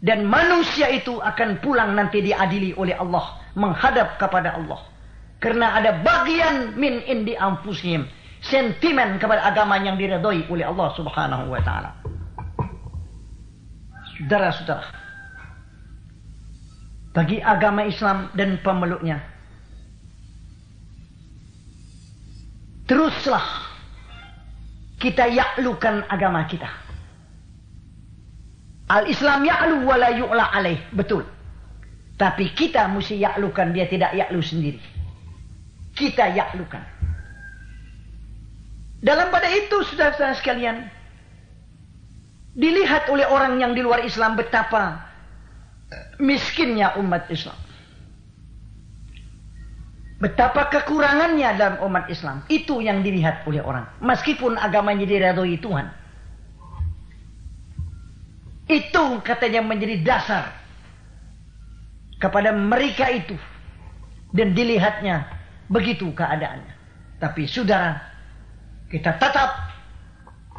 Dan 0.00 0.24
manusia 0.24 0.88
itu 0.88 1.20
akan 1.20 1.60
pulang 1.60 1.92
nanti 1.92 2.24
diadili 2.24 2.72
oleh 2.72 2.96
Allah. 2.96 3.36
Menghadap 3.52 4.16
kepada 4.16 4.56
Allah. 4.56 4.80
Karena 5.36 5.76
ada 5.76 6.00
bagian 6.00 6.80
min 6.80 7.04
indi 7.04 7.36
anfusihim. 7.36 8.08
Sentimen 8.40 9.20
kepada 9.20 9.44
agama 9.44 9.76
yang 9.76 10.00
diredoi 10.00 10.48
oleh 10.48 10.64
Allah 10.64 10.88
subhanahu 10.96 11.52
wa 11.52 11.60
ta'ala. 11.60 11.90
Saudara-saudara. 14.16 14.99
Bagi 17.10 17.42
agama 17.42 17.82
Islam 17.86 18.30
dan 18.38 18.62
pemeluknya. 18.62 19.18
Teruslah 22.86 23.70
kita 24.98 25.26
yaklukan 25.26 26.06
agama 26.06 26.46
kita. 26.46 26.70
Al-Islam 28.90 29.46
ya'lu 29.46 29.86
wa 29.86 29.96
la 29.98 30.50
alaih. 30.50 30.78
Betul. 30.90 31.22
Tapi 32.18 32.52
kita 32.52 32.90
mesti 32.90 33.16
yaklukan, 33.16 33.72
dia 33.72 33.86
tidak 33.88 34.12
yaklu 34.12 34.42
sendiri. 34.42 34.82
Kita 35.96 36.34
yaklukan. 36.34 36.82
Dalam 39.00 39.32
pada 39.32 39.48
itu, 39.48 39.80
saudara-saudara 39.88 40.36
sekalian, 40.36 40.76
dilihat 42.52 43.08
oleh 43.08 43.24
orang 43.24 43.56
yang 43.56 43.72
di 43.72 43.80
luar 43.80 44.04
Islam 44.04 44.36
betapa 44.36 45.09
miskinnya 46.20 46.94
umat 47.00 47.26
Islam. 47.32 47.56
Betapa 50.20 50.68
kekurangannya 50.68 51.48
dalam 51.56 51.76
umat 51.88 52.12
Islam. 52.12 52.44
Itu 52.52 52.84
yang 52.84 53.00
dilihat 53.00 53.48
oleh 53.48 53.64
orang. 53.64 53.88
Meskipun 54.04 54.60
agamanya 54.60 55.08
diridhoi 55.08 55.56
Tuhan. 55.56 55.88
Itu 58.68 59.24
katanya 59.24 59.64
menjadi 59.64 59.96
dasar 60.04 60.52
kepada 62.20 62.52
mereka 62.52 63.08
itu. 63.08 63.32
Dan 64.36 64.52
dilihatnya 64.52 65.24
begitu 65.72 66.12
keadaannya. 66.12 66.76
Tapi 67.16 67.48
saudara, 67.48 67.96
kita 68.92 69.16
tetap 69.16 69.72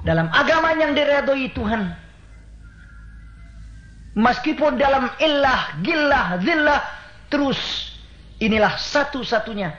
dalam 0.01 0.25
agama 0.33 0.73
yang 0.73 0.97
diridhoi 0.97 1.53
Tuhan. 1.53 1.93
Meskipun 4.11 4.75
dalam 4.75 5.07
illah, 5.23 5.79
gillah, 5.79 6.35
zillah, 6.43 6.83
terus 7.31 7.59
inilah 8.43 8.75
satu-satunya 8.75 9.71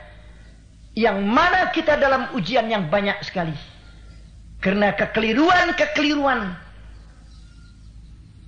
yang 0.97 1.21
mana 1.21 1.69
kita 1.69 1.97
dalam 2.01 2.29
ujian 2.33 2.65
yang 2.65 2.89
banyak 2.89 3.17
sekali. 3.21 3.53
Karena 4.57 4.95
kekeliruan-kekeliruan 4.95 6.55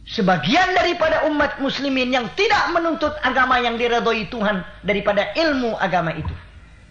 sebagian 0.10 0.74
daripada 0.74 1.28
umat 1.30 1.62
muslimin 1.62 2.14
yang 2.14 2.26
tidak 2.34 2.72
menuntut 2.74 3.14
agama 3.22 3.62
yang 3.62 3.78
diridhoi 3.78 4.26
Tuhan 4.30 4.66
daripada 4.82 5.34
ilmu 5.38 5.78
agama 5.78 6.18
itu. 6.18 6.34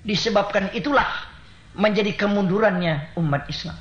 Disebabkan 0.04 0.70
itulah 0.76 1.08
menjadi 1.74 2.14
kemundurannya 2.14 3.16
umat 3.18 3.48
Islam. 3.50 3.74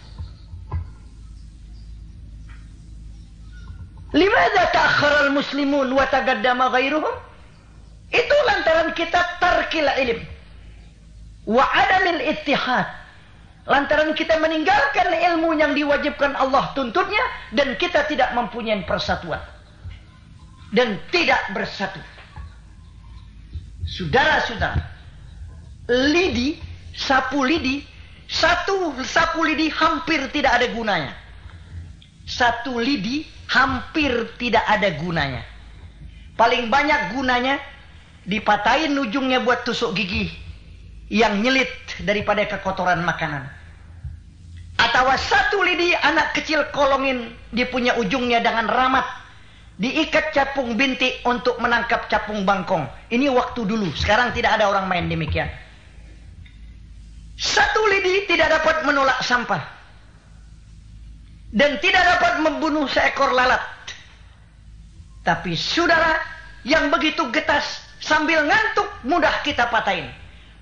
Limadha 4.13 4.69
ta'akhara 4.69 5.25
al-muslimun 5.27 5.89
wa 5.89 6.05
tagaddama 6.05 6.69
ghairuhum? 6.69 7.13
Itu 8.13 8.35
lantaran 8.45 8.93
kita 8.93 9.41
tarkil 9.41 9.89
ilim. 9.97 10.21
Wa 11.49 11.65
adamil 11.65 12.21
ittihad. 12.21 12.85
Lantaran 13.65 14.13
kita 14.13 14.37
meninggalkan 14.37 15.09
ilmu 15.33 15.57
yang 15.57 15.73
diwajibkan 15.73 16.37
Allah 16.37 16.69
tuntutnya. 16.77 17.25
Dan 17.57 17.73
kita 17.81 18.05
tidak 18.05 18.37
mempunyai 18.37 18.85
persatuan. 18.85 19.41
Dan 20.69 21.01
tidak 21.09 21.41
bersatu. 21.57 21.97
Saudara-saudara. 23.89 24.77
Lidi, 25.89 26.61
sapu 26.93 27.41
lidi. 27.41 27.81
Satu 28.29 28.93
sapu 29.03 29.41
lidi 29.41 29.73
hampir 29.73 30.21
tidak 30.29 30.61
ada 30.61 30.69
gunanya. 30.69 31.13
Satu 32.29 32.77
lidi 32.77 33.27
hampir 33.53 34.33
tidak 34.41 34.65
ada 34.65 34.89
gunanya. 34.97 35.45
Paling 36.33 36.73
banyak 36.73 37.13
gunanya 37.13 37.61
dipatahin 38.25 38.97
ujungnya 38.97 39.45
buat 39.45 39.61
tusuk 39.61 39.93
gigi 39.93 40.33
yang 41.13 41.45
nyelit 41.45 41.69
daripada 42.01 42.49
kekotoran 42.49 43.05
makanan. 43.05 43.45
Atau 44.81 45.05
satu 45.13 45.61
lidi 45.61 45.93
anak 45.93 46.33
kecil 46.33 46.65
kolongin 46.73 47.37
di 47.53 47.61
punya 47.69 47.93
ujungnya 48.01 48.41
dengan 48.41 48.65
ramat. 48.65 49.05
Diikat 49.73 50.37
capung 50.37 50.77
bintik 50.77 51.25
untuk 51.25 51.57
menangkap 51.57 52.05
capung 52.05 52.45
bangkong. 52.45 52.85
Ini 53.09 53.25
waktu 53.33 53.65
dulu. 53.65 53.89
Sekarang 53.97 54.29
tidak 54.29 54.61
ada 54.61 54.69
orang 54.69 54.85
main 54.85 55.09
demikian. 55.09 55.49
Satu 57.41 57.81
lidi 57.89 58.29
tidak 58.29 58.53
dapat 58.53 58.85
menolak 58.85 59.17
sampah. 59.25 59.61
Dan 61.53 61.77
tidak 61.77 62.01
dapat 62.01 62.41
membunuh 62.41 62.89
seekor 62.89 63.29
lalat. 63.29 63.61
Tapi 65.21 65.53
saudara 65.53 66.17
yang 66.65 66.89
begitu 66.89 67.29
getas 67.29 67.85
sambil 68.01 68.41
ngantuk 68.43 68.89
mudah 69.05 69.45
kita 69.45 69.69
patahin. 69.69 70.09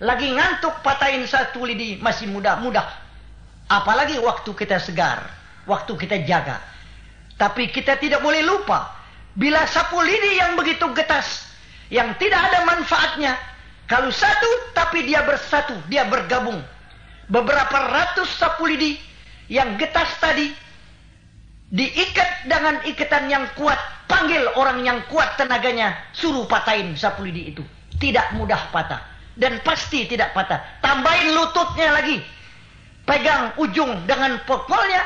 Lagi 0.03 0.27
ngantuk 0.35 0.83
patahin 0.83 1.23
satu 1.23 1.63
lidi 1.63 1.95
masih 2.03 2.27
mudah-mudah. 2.27 2.83
Apalagi 3.71 4.19
waktu 4.19 4.51
kita 4.51 4.83
segar, 4.83 5.31
waktu 5.63 5.95
kita 5.95 6.27
jaga. 6.27 6.59
Tapi 7.39 7.71
kita 7.71 7.95
tidak 7.95 8.19
boleh 8.19 8.43
lupa 8.43 8.91
bila 9.33 9.63
sapu 9.71 10.03
lidi 10.03 10.37
yang 10.37 10.59
begitu 10.59 10.91
getas 10.91 11.47
yang 11.87 12.11
tidak 12.19 12.51
ada 12.51 12.67
manfaatnya 12.67 13.39
kalau 13.91 14.07
satu 14.07 14.71
tapi 14.71 15.03
dia 15.03 15.19
bersatu, 15.27 15.75
dia 15.91 16.07
bergabung. 16.07 16.63
Beberapa 17.27 17.91
ratus 17.91 18.31
sapu 18.39 18.63
lidi 18.63 18.95
yang 19.51 19.75
getas 19.75 20.07
tadi 20.23 20.47
diikat 21.71 22.51
dengan 22.51 22.83
ikatan 22.83 23.31
yang 23.31 23.47
kuat 23.55 23.79
Panggil 24.11 24.43
orang 24.59 24.83
yang 24.83 24.99
kuat 25.07 25.39
tenaganya, 25.39 25.95
suruh 26.11 26.43
patahin 26.43 26.99
sapu 26.99 27.23
lidi 27.23 27.55
itu. 27.55 27.63
Tidak 27.95 28.35
mudah 28.35 28.67
patah. 28.75 28.99
Dan 29.39 29.63
pasti 29.63 30.03
tidak 30.03 30.35
patah. 30.35 30.59
Tambahin 30.83 31.31
lututnya 31.31 31.95
lagi. 31.95 32.19
Pegang 33.07 33.55
ujung 33.55 34.03
dengan 34.03 34.35
pokolnya. 34.43 34.99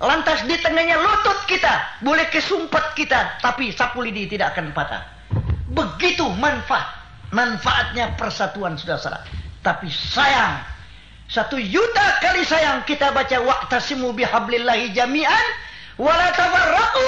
Lantas 0.00 0.48
di 0.48 0.56
tengahnya 0.64 0.96
lutut 0.96 1.44
kita. 1.44 2.00
Boleh 2.00 2.24
kesumpet 2.32 2.96
kita. 2.96 3.36
Tapi 3.44 3.68
sapu 3.76 4.00
lidi 4.00 4.24
tidak 4.24 4.56
akan 4.56 4.72
patah. 4.72 5.04
Begitu 5.76 6.24
manfaat. 6.40 6.88
Manfaatnya 7.28 8.16
persatuan 8.16 8.80
sudah 8.80 8.96
salah. 8.96 9.20
Tapi 9.60 9.92
sayang. 9.92 10.64
Satu 11.28 11.60
juta 11.60 12.16
kali 12.24 12.48
sayang 12.48 12.80
kita 12.88 13.12
baca. 13.12 13.36
Wa'tasimu 13.44 14.16
bihablillahi 14.16 14.96
jami'an. 14.96 15.67
Wala 15.98 16.30
tafarraqu 16.30 17.06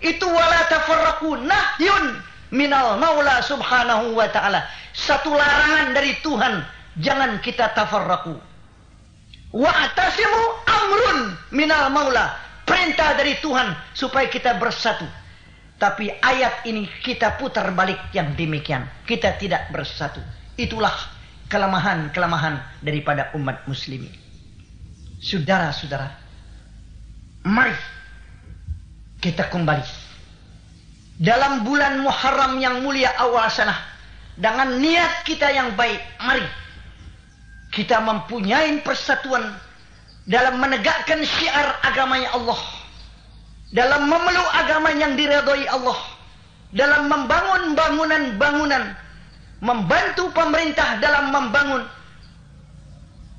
itu 0.00 0.24
wala 0.24 0.60
tafarraqu 0.72 1.44
nahyun 1.44 2.04
minal 2.50 2.96
maula 2.96 3.44
subhanahu 3.44 4.16
wa 4.16 4.26
ta'ala. 4.32 4.64
Satu 4.96 5.30
larangan 5.36 5.92
dari 5.92 6.16
Tuhan. 6.24 6.64
Jangan 6.98 7.38
kita 7.44 7.76
tafarraqu. 7.76 8.34
Wa'tasimu 9.52 10.42
amrun 10.66 11.20
minal 11.52 11.92
maula. 11.92 12.34
Perintah 12.64 13.18
dari 13.18 13.36
Tuhan 13.44 13.76
supaya 13.92 14.26
kita 14.30 14.56
bersatu. 14.56 15.04
Tapi 15.80 16.12
ayat 16.20 16.64
ini 16.68 16.88
kita 17.00 17.40
putar 17.40 17.72
balik 17.72 17.98
yang 18.16 18.36
demikian. 18.36 18.84
Kita 19.04 19.36
tidak 19.40 19.68
bersatu. 19.72 20.20
Itulah 20.56 20.92
kelemahan-kelemahan 21.50 22.84
daripada 22.84 23.32
umat 23.34 23.64
muslimin. 23.66 24.12
Saudara-saudara, 25.20 26.08
mari 27.44 27.74
kita 29.20 29.48
kembali. 29.52 29.84
Dalam 31.20 31.68
bulan 31.68 32.00
Muharram 32.00 32.56
yang 32.58 32.80
mulia 32.80 33.12
awal 33.20 33.44
sana 33.52 33.76
dengan 34.40 34.80
niat 34.80 35.28
kita 35.28 35.52
yang 35.52 35.76
baik 35.76 36.00
mari 36.24 36.48
kita 37.76 38.00
mempunyai 38.00 38.80
persatuan 38.80 39.52
dalam 40.24 40.56
menegakkan 40.56 41.20
syiar 41.20 41.76
agamanya 41.84 42.32
Allah 42.32 42.60
dalam 43.76 44.08
memeluk 44.08 44.50
agama 44.56 44.90
yang 44.96 45.14
diredoi 45.14 45.68
Allah 45.68 45.98
dalam 46.72 47.12
membangun 47.12 47.76
bangunan-bangunan 47.76 48.84
membantu 49.60 50.32
pemerintah 50.32 50.96
dalam 51.04 51.28
membangun 51.28 51.84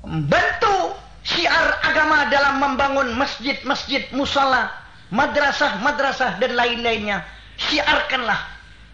membantu 0.06 0.94
syiar 1.26 1.82
agama 1.82 2.30
dalam 2.30 2.62
membangun 2.62 3.18
masjid-masjid 3.18 4.06
musala 4.14 4.70
madrasah-madrasah 5.12 6.40
dan 6.40 6.56
lain-lainnya 6.56 7.22
Siarkanlah 7.60 8.40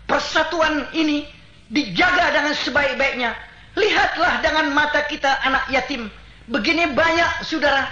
persatuan 0.05 0.89
ini 0.93 1.25
dijaga 1.71 2.35
dengan 2.35 2.55
sebaik-baiknya. 2.57 3.31
Lihatlah 3.79 4.43
dengan 4.43 4.75
mata 4.75 5.07
kita 5.07 5.39
anak 5.47 5.71
yatim. 5.71 6.11
Begini 6.51 6.91
banyak 6.91 7.47
saudara. 7.47 7.87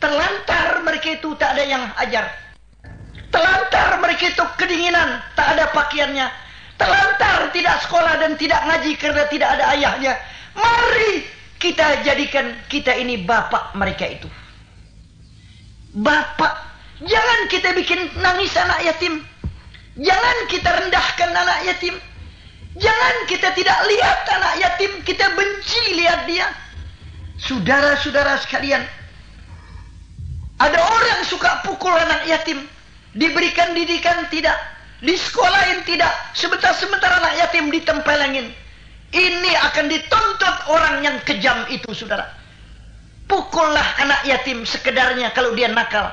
Terlantar 0.00 0.80
mereka 0.84 1.16
itu 1.16 1.32
tak 1.36 1.56
ada 1.56 1.64
yang 1.64 1.84
ajar. 2.00 2.28
Telantar 3.32 4.00
mereka 4.00 4.32
itu 4.32 4.44
kedinginan. 4.56 5.20
Tak 5.36 5.56
ada 5.56 5.68
pakaiannya. 5.72 6.26
Telantar 6.76 7.48
tidak 7.52 7.76
sekolah 7.84 8.14
dan 8.20 8.32
tidak 8.36 8.60
ngaji 8.64 8.92
karena 9.00 9.24
tidak 9.28 9.48
ada 9.56 9.64
ayahnya. 9.76 10.12
Mari 10.56 11.24
kita 11.60 12.04
jadikan 12.04 12.56
kita 12.68 12.92
ini 12.96 13.24
bapak 13.24 13.76
mereka 13.76 14.04
itu. 14.08 14.28
Bapak. 15.96 16.65
Jangan 17.04 17.40
kita 17.52 17.76
bikin 17.76 18.08
nangis 18.20 18.56
anak 18.56 18.80
yatim. 18.80 19.20
Jangan 20.00 20.36
kita 20.48 20.68
rendahkan 20.72 21.30
anak 21.32 21.58
yatim. 21.68 21.96
Jangan 22.76 23.14
kita 23.24 23.56
tidak 23.56 23.78
lihat 23.88 24.20
anak 24.36 24.54
yatim, 24.60 24.92
kita 25.08 25.32
benci 25.32 25.96
lihat 25.96 26.28
dia. 26.28 26.44
Saudara-saudara 27.40 28.36
sekalian, 28.44 28.84
ada 30.60 30.80
orang 30.80 31.20
suka 31.24 31.64
pukul 31.64 31.92
anak 31.92 32.28
yatim, 32.28 32.68
diberikan 33.16 33.72
didikan 33.72 34.28
tidak, 34.28 34.56
di 35.00 35.16
sekolahin 35.16 35.84
tidak, 35.88 36.12
sebentar-sebentar 36.36 37.08
anak 37.16 37.32
yatim 37.40 37.72
ditempelengin. 37.72 38.52
Ini 39.16 39.52
akan 39.72 39.88
dituntut 39.88 40.56
orang 40.68 41.00
yang 41.00 41.16
kejam 41.24 41.64
itu, 41.72 41.88
saudara. 41.96 42.28
Pukullah 43.24 44.04
anak 44.04 44.20
yatim 44.28 44.68
sekedarnya 44.68 45.32
kalau 45.32 45.56
dia 45.56 45.72
nakal. 45.72 46.12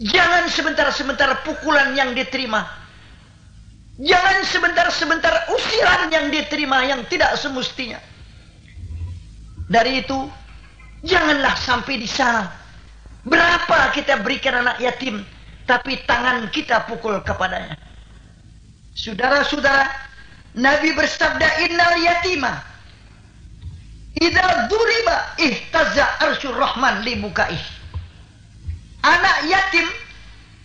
Jangan 0.00 0.48
sebentar-sebentar 0.48 1.44
pukulan 1.44 1.92
yang 1.92 2.16
diterima. 2.16 2.64
Jangan 4.00 4.48
sebentar-sebentar 4.48 5.52
usiran 5.52 6.08
yang 6.08 6.32
diterima 6.32 6.88
yang 6.88 7.04
tidak 7.12 7.36
semestinya. 7.36 8.00
Dari 9.68 10.00
itu, 10.00 10.24
janganlah 11.04 11.52
sampai 11.60 12.00
di 12.00 12.08
sana. 12.08 12.48
Berapa 13.28 13.92
kita 13.92 14.24
berikan 14.24 14.64
anak 14.64 14.80
yatim, 14.80 15.20
tapi 15.68 16.00
tangan 16.08 16.48
kita 16.48 16.88
pukul 16.88 17.20
kepadanya. 17.20 17.76
Saudara-saudara, 18.96 19.84
Nabi 20.56 20.96
bersabda, 20.96 21.68
Innal 21.68 22.00
yatima. 22.00 22.56
Idza 24.16 24.66
duriba 24.66 25.36
ihtaza 25.36 26.08
arsyur 26.24 26.56
rahman 26.56 27.04
li 27.04 27.20
bukaih. 27.20 27.79
Anak 29.00 29.48
yatim 29.48 29.88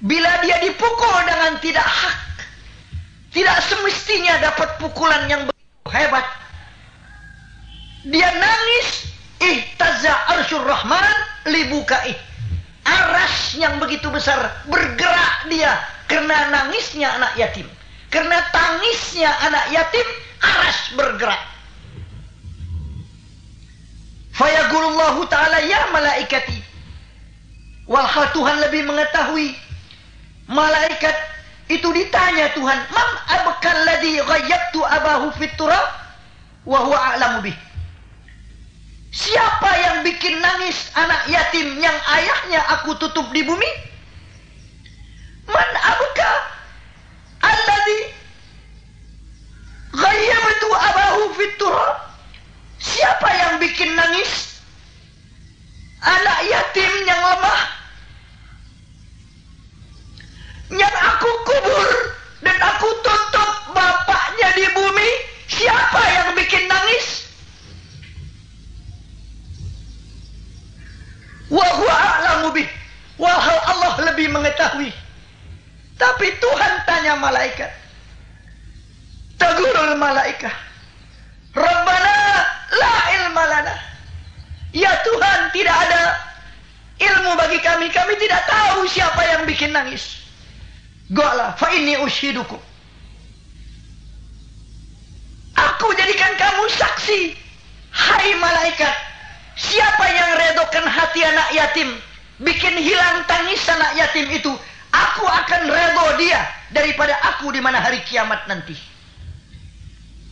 bila 0.04 0.44
dia 0.44 0.60
dipukul 0.60 1.18
dengan 1.24 1.56
tidak 1.64 1.88
hak, 1.88 2.20
tidak 3.32 3.58
semestinya 3.64 4.36
dapat 4.44 4.70
pukulan 4.84 5.24
yang 5.32 5.48
begitu 5.48 5.88
hebat. 5.88 6.28
Dia 8.06 8.30
nangis, 8.36 9.10
ihtaza 9.40 10.14
arsyur 10.36 10.68
rahman 10.68 11.16
libukai. 11.48 12.14
Aras 12.86 13.58
yang 13.58 13.82
begitu 13.82 14.14
besar 14.14 14.62
bergerak 14.70 15.50
dia 15.50 15.74
karena 16.06 16.54
nangisnya 16.54 17.18
anak 17.18 17.34
yatim. 17.34 17.66
Karena 18.14 18.38
tangisnya 18.54 19.32
anak 19.42 19.66
yatim, 19.74 20.08
aras 20.44 20.80
bergerak. 20.94 21.42
Fayaqulullahu 24.38 25.26
ta'ala 25.32 25.66
ya 25.66 25.90
malaikati 25.96 26.75
Walhal 27.86 28.34
Tuhan 28.34 28.58
lebih 28.66 28.90
mengetahui. 28.90 29.54
Malaikat 30.50 31.14
itu 31.70 31.86
ditanya 31.90 32.54
Tuhan, 32.54 32.80
"Man 32.94 33.10
abkal 33.30 33.78
ladzi 33.86 34.22
ghayyabtu 34.22 34.82
abahu 34.82 35.34
fit 35.38 35.54
turab 35.58 35.86
wa 36.66 36.80
huwa 36.86 36.98
a'lamu 37.14 37.46
bih?" 37.46 37.58
Siapa 39.16 39.72
yang 39.80 39.98
bikin 40.04 40.44
nangis 40.44 40.92
anak 40.92 41.24
yatim 41.32 41.80
yang 41.80 41.96
ayahnya 42.20 42.60
aku 42.78 43.00
tutup 43.00 43.32
di 43.32 43.48
bumi? 43.48 43.70
Man 45.48 45.72
abka 45.78 46.32
alladzi 47.40 48.00
ghayyabtu 49.96 50.68
abahu 50.74 51.22
fit 51.40 51.54
turab? 51.56 51.96
Siapa 52.82 53.30
yang 53.30 53.54
bikin 53.64 53.96
nangis 53.96 54.55
anak 56.06 56.40
yatim 56.46 56.94
yang 57.10 57.22
lemah. 57.22 57.62
Yang 60.70 60.96
aku 60.98 61.32
kubur 61.50 61.90
dan 62.42 62.58
aku 62.62 62.90
tutup 63.02 63.52
bapaknya 63.74 64.50
di 64.54 64.66
bumi 64.74 65.10
siapa 65.50 66.02
yang 66.14 66.30
bikin 66.38 66.66
nangis? 66.70 67.26
A'lamu 71.86 72.50
wahal 73.22 73.60
Allah 73.70 73.94
lebih 74.14 74.30
mengetahui. 74.34 74.90
Tapi 75.96 76.28
Tuhan 76.42 76.74
tanya 76.90 77.16
malaikat. 77.16 77.72
Tagurul 79.36 80.00
malaikah 80.00 80.56
Rabbana 81.56 82.16
la 82.72 82.94
ilma 83.20 83.44
lana 83.52 83.76
ya 84.76 84.92
Tuhan 85.08 85.56
tidak 85.56 85.76
ada 85.88 86.02
ilmu 87.00 87.32
bagi 87.40 87.64
kami 87.64 87.88
kami 87.96 88.20
tidak 88.20 88.44
tahu 88.44 88.84
siapa 88.92 89.22
yang 89.24 89.48
bikin 89.48 89.72
nangis 89.72 90.26
Gola 91.14 91.54
fa 91.54 91.70
inni 91.70 91.94
ushidukum. 92.02 92.58
Aku 95.56 95.88
jadikan 95.94 96.34
kamu 96.34 96.66
saksi. 96.74 97.22
Hai 97.96 98.36
malaikat, 98.42 98.96
siapa 99.56 100.04
yang 100.12 100.32
redokan 100.36 100.84
hati 100.84 101.24
anak 101.24 101.48
yatim, 101.56 101.90
bikin 102.44 102.76
hilang 102.76 103.24
tangis 103.24 103.64
anak 103.72 103.96
yatim 103.96 104.28
itu, 104.36 104.52
aku 104.92 105.24
akan 105.24 105.72
redo 105.72 106.06
dia 106.20 106.44
daripada 106.76 107.16
aku 107.24 107.56
di 107.56 107.64
mana 107.64 107.80
hari 107.80 108.04
kiamat 108.04 108.44
nanti. 108.52 108.76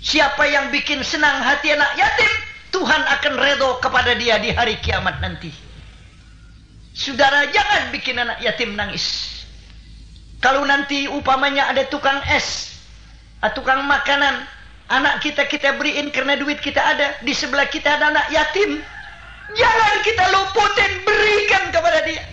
Siapa 0.04 0.44
yang 0.44 0.76
bikin 0.76 1.00
senang 1.08 1.40
hati 1.40 1.72
anak 1.72 1.88
yatim, 1.96 2.32
Tuhan 2.74 3.02
akan 3.06 3.34
redo 3.38 3.78
kepada 3.78 4.18
dia 4.18 4.42
di 4.42 4.50
hari 4.50 4.82
kiamat 4.82 5.22
nanti. 5.22 5.54
Saudara 6.98 7.46
jangan 7.54 7.94
bikin 7.94 8.18
anak 8.18 8.42
yatim 8.42 8.74
nangis. 8.74 9.30
Kalau 10.42 10.66
nanti 10.68 11.08
upamanya 11.08 11.72
ada 11.72 11.88
tukang 11.88 12.20
es, 12.28 12.76
tukang 13.56 13.86
makanan, 13.88 14.44
anak 14.92 15.24
kita 15.24 15.48
kita 15.48 15.80
beriin 15.80 16.12
karena 16.12 16.36
duit 16.36 16.60
kita 16.60 16.84
ada, 16.84 17.16
di 17.24 17.32
sebelah 17.32 17.70
kita 17.72 17.96
ada 17.96 18.12
anak 18.12 18.28
yatim, 18.28 18.84
jangan 19.56 19.96
kita 20.04 20.24
luputin, 20.36 20.92
berikan 21.08 21.64
kepada 21.72 22.00
dia. 22.04 22.24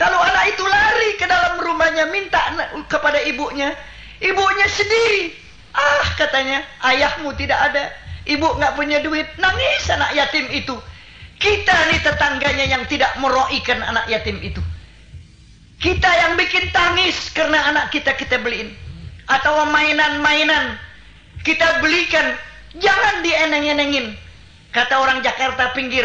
Kalau 0.00 0.16
anak 0.16 0.56
itu 0.56 0.64
lari 0.64 1.10
ke 1.20 1.28
dalam 1.28 1.60
rumahnya 1.60 2.08
minta 2.08 2.40
kepada 2.88 3.20
ibunya, 3.28 3.76
ibunya 4.24 4.66
sedih. 4.72 5.36
Ah 5.76 6.08
katanya, 6.16 6.64
ayahmu 6.80 7.36
tidak 7.36 7.60
ada, 7.60 7.92
ibu 8.28 8.46
nggak 8.56 8.76
punya 8.76 9.00
duit, 9.00 9.26
nangis 9.40 9.82
anak 9.88 10.12
yatim 10.16 10.46
itu. 10.52 10.76
Kita 11.40 11.76
nih 11.88 12.00
tetangganya 12.04 12.68
yang 12.68 12.84
tidak 12.84 13.16
meroikan 13.16 13.80
anak 13.80 14.04
yatim 14.12 14.36
itu. 14.44 14.60
Kita 15.80 16.10
yang 16.12 16.36
bikin 16.36 16.68
tangis 16.68 17.32
karena 17.32 17.72
anak 17.72 17.88
kita 17.88 18.12
kita 18.12 18.36
beliin. 18.36 18.76
Atau 19.24 19.64
mainan-mainan 19.72 20.76
kita 21.40 21.80
belikan. 21.80 22.36
Jangan 22.76 23.24
dieneng-enengin. 23.24 24.12
Kata 24.70 25.00
orang 25.00 25.24
Jakarta 25.24 25.72
pinggir. 25.72 26.04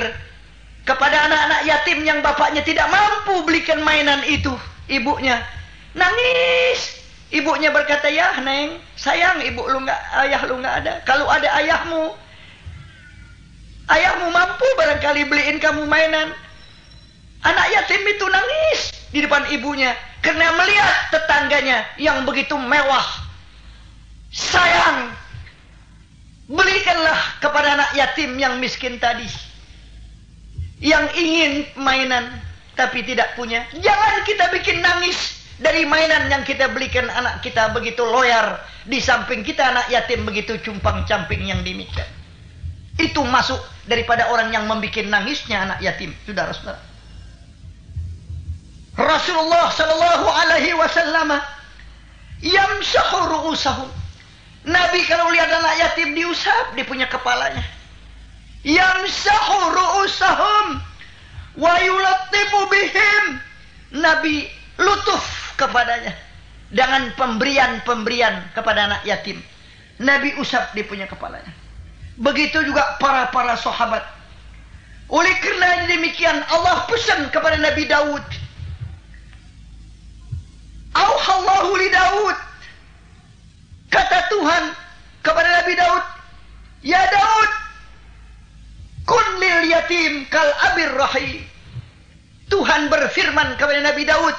Kepada 0.88 1.28
anak-anak 1.28 1.62
yatim 1.68 2.08
yang 2.08 2.24
bapaknya 2.24 2.64
tidak 2.64 2.88
mampu 2.88 3.44
belikan 3.44 3.84
mainan 3.84 4.24
itu. 4.24 4.56
Ibunya. 4.88 5.44
Nangis. 5.92 7.05
Ibunya 7.36 7.68
berkata, 7.68 8.08
ya 8.08 8.40
neng, 8.40 8.80
sayang 8.96 9.44
ibu 9.44 9.60
lu 9.68 9.84
nggak 9.84 10.02
ayah 10.24 10.42
lu 10.48 10.56
nggak 10.64 10.76
ada. 10.80 10.94
Kalau 11.04 11.28
ada 11.28 11.52
ayahmu, 11.60 12.16
ayahmu 13.92 14.32
mampu 14.32 14.64
barangkali 14.80 15.28
beliin 15.28 15.60
kamu 15.60 15.84
mainan. 15.84 16.32
Anak 17.44 17.68
yatim 17.76 18.00
itu 18.08 18.26
nangis 18.32 18.80
di 19.12 19.20
depan 19.20 19.44
ibunya 19.52 19.92
karena 20.24 20.48
melihat 20.56 21.12
tetangganya 21.12 21.84
yang 22.00 22.24
begitu 22.24 22.56
mewah. 22.56 23.04
Sayang, 24.32 25.12
belikanlah 26.48 27.20
kepada 27.44 27.76
anak 27.76 27.92
yatim 28.00 28.40
yang 28.40 28.64
miskin 28.64 28.96
tadi. 28.96 29.28
Yang 30.80 31.12
ingin 31.20 31.52
mainan 31.84 32.32
tapi 32.80 33.04
tidak 33.04 33.36
punya. 33.36 33.68
Jangan 33.76 34.24
kita 34.24 34.56
bikin 34.56 34.80
nangis 34.80 35.45
dari 35.56 35.88
mainan 35.88 36.28
yang 36.28 36.44
kita 36.44 36.68
belikan 36.68 37.08
anak 37.08 37.40
kita 37.40 37.72
begitu 37.72 38.04
loyar. 38.04 38.60
Di 38.86 39.00
samping 39.02 39.42
kita 39.42 39.72
anak 39.72 39.88
yatim 39.90 40.28
begitu 40.28 40.60
cumpang-camping 40.62 41.48
yang 41.48 41.64
demikian. 41.64 42.06
Itu 43.00 43.24
masuk 43.24 43.58
daripada 43.88 44.30
orang 44.30 44.52
yang 44.52 44.68
membuat 44.68 45.08
nangisnya 45.08 45.64
anak 45.64 45.80
yatim. 45.82 46.12
Saudara-saudara. 46.28 46.80
Rasulullah 48.96 49.68
sallallahu 49.76 50.28
alaihi 50.28 50.72
wasallam 50.76 51.40
yamsahu 52.40 53.20
ru'usahum. 53.28 53.90
Nabi 54.66 55.04
kalau 55.08 55.28
lihat 55.32 55.52
anak 55.52 55.76
yatim 55.80 56.16
diusap 56.16 56.76
di 56.76 56.84
punya 56.88 57.08
kepalanya. 57.08 57.64
Yamsahu 58.64 59.58
ru'usahum 59.72 60.66
wa 61.60 61.74
yulattifu 61.80 62.60
bihim. 62.72 63.24
Nabi 63.96 64.48
lutuf 64.80 65.45
kepadanya 65.58 66.14
dengan 66.72 67.12
pemberian-pemberian 67.16 68.52
kepada 68.56 68.92
anak 68.92 69.02
yatim. 69.08 69.40
Nabi 70.00 70.36
usap 70.40 70.76
di 70.76 70.84
punya 70.84 71.08
kepalanya. 71.08 71.52
Begitu 72.20 72.64
juga 72.68 73.00
para-para 73.00 73.56
sahabat. 73.60 74.04
Oleh 75.08 75.32
kerana 75.40 75.88
demikian 75.88 76.44
Allah 76.52 76.84
pesan 76.90 77.30
kepada 77.32 77.56
Nabi 77.62 77.86
Daud 77.88 78.26
Auhallahu 80.96 81.76
li 81.76 81.92
Daud. 81.92 82.38
Kata 83.92 84.20
Tuhan 84.32 84.64
kepada 85.22 85.50
Nabi 85.62 85.74
Daud, 85.76 86.04
Ya 86.88 87.04
Daud, 87.12 87.52
kun 89.04 89.28
lil 89.44 89.76
yatim 89.76 90.24
kal 90.32 90.48
abir 90.72 90.92
rahim. 90.96 91.44
Tuhan 92.48 92.88
berfirman 92.88 93.60
kepada 93.60 93.84
Nabi 93.84 94.08
Daud, 94.08 94.36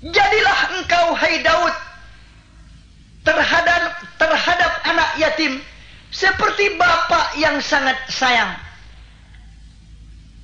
Jadilah 0.00 0.60
engkau 0.80 1.12
hai 1.12 1.44
Daud 1.44 1.74
terhadap 3.20 4.00
terhadap 4.16 4.72
anak 4.88 5.10
yatim 5.20 5.60
seperti 6.08 6.80
bapak 6.80 7.36
yang 7.36 7.60
sangat 7.60 7.96
sayang. 8.08 8.56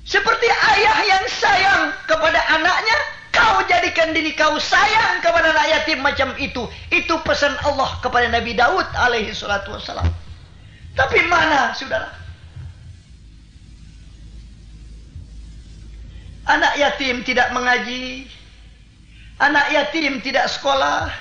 Seperti 0.07 0.47
ayah 0.47 0.97
yang 1.03 1.25
sayang 1.27 1.83
kepada 2.07 2.39
anaknya, 2.53 2.95
Kau 3.37 3.61
jadikan 3.69 4.17
diri 4.17 4.33
kau 4.33 4.57
sayang 4.57 5.21
kepada 5.21 5.53
anak 5.53 5.69
yatim 5.69 6.01
macam 6.01 6.33
itu. 6.41 6.65
Itu 6.89 7.21
pesan 7.21 7.53
Allah 7.61 7.93
kepada 8.01 8.33
Nabi 8.33 8.57
Daud 8.57 8.89
alaihi 8.97 9.29
salatu 9.29 9.77
wassalam. 9.77 10.09
Tapi 10.97 11.21
mana 11.29 11.69
saudara? 11.77 12.09
Anak 16.49 16.81
yatim 16.81 17.21
tidak 17.21 17.53
mengaji. 17.53 18.25
Anak 19.37 19.69
yatim 19.69 20.17
tidak 20.25 20.49
sekolah. 20.49 21.13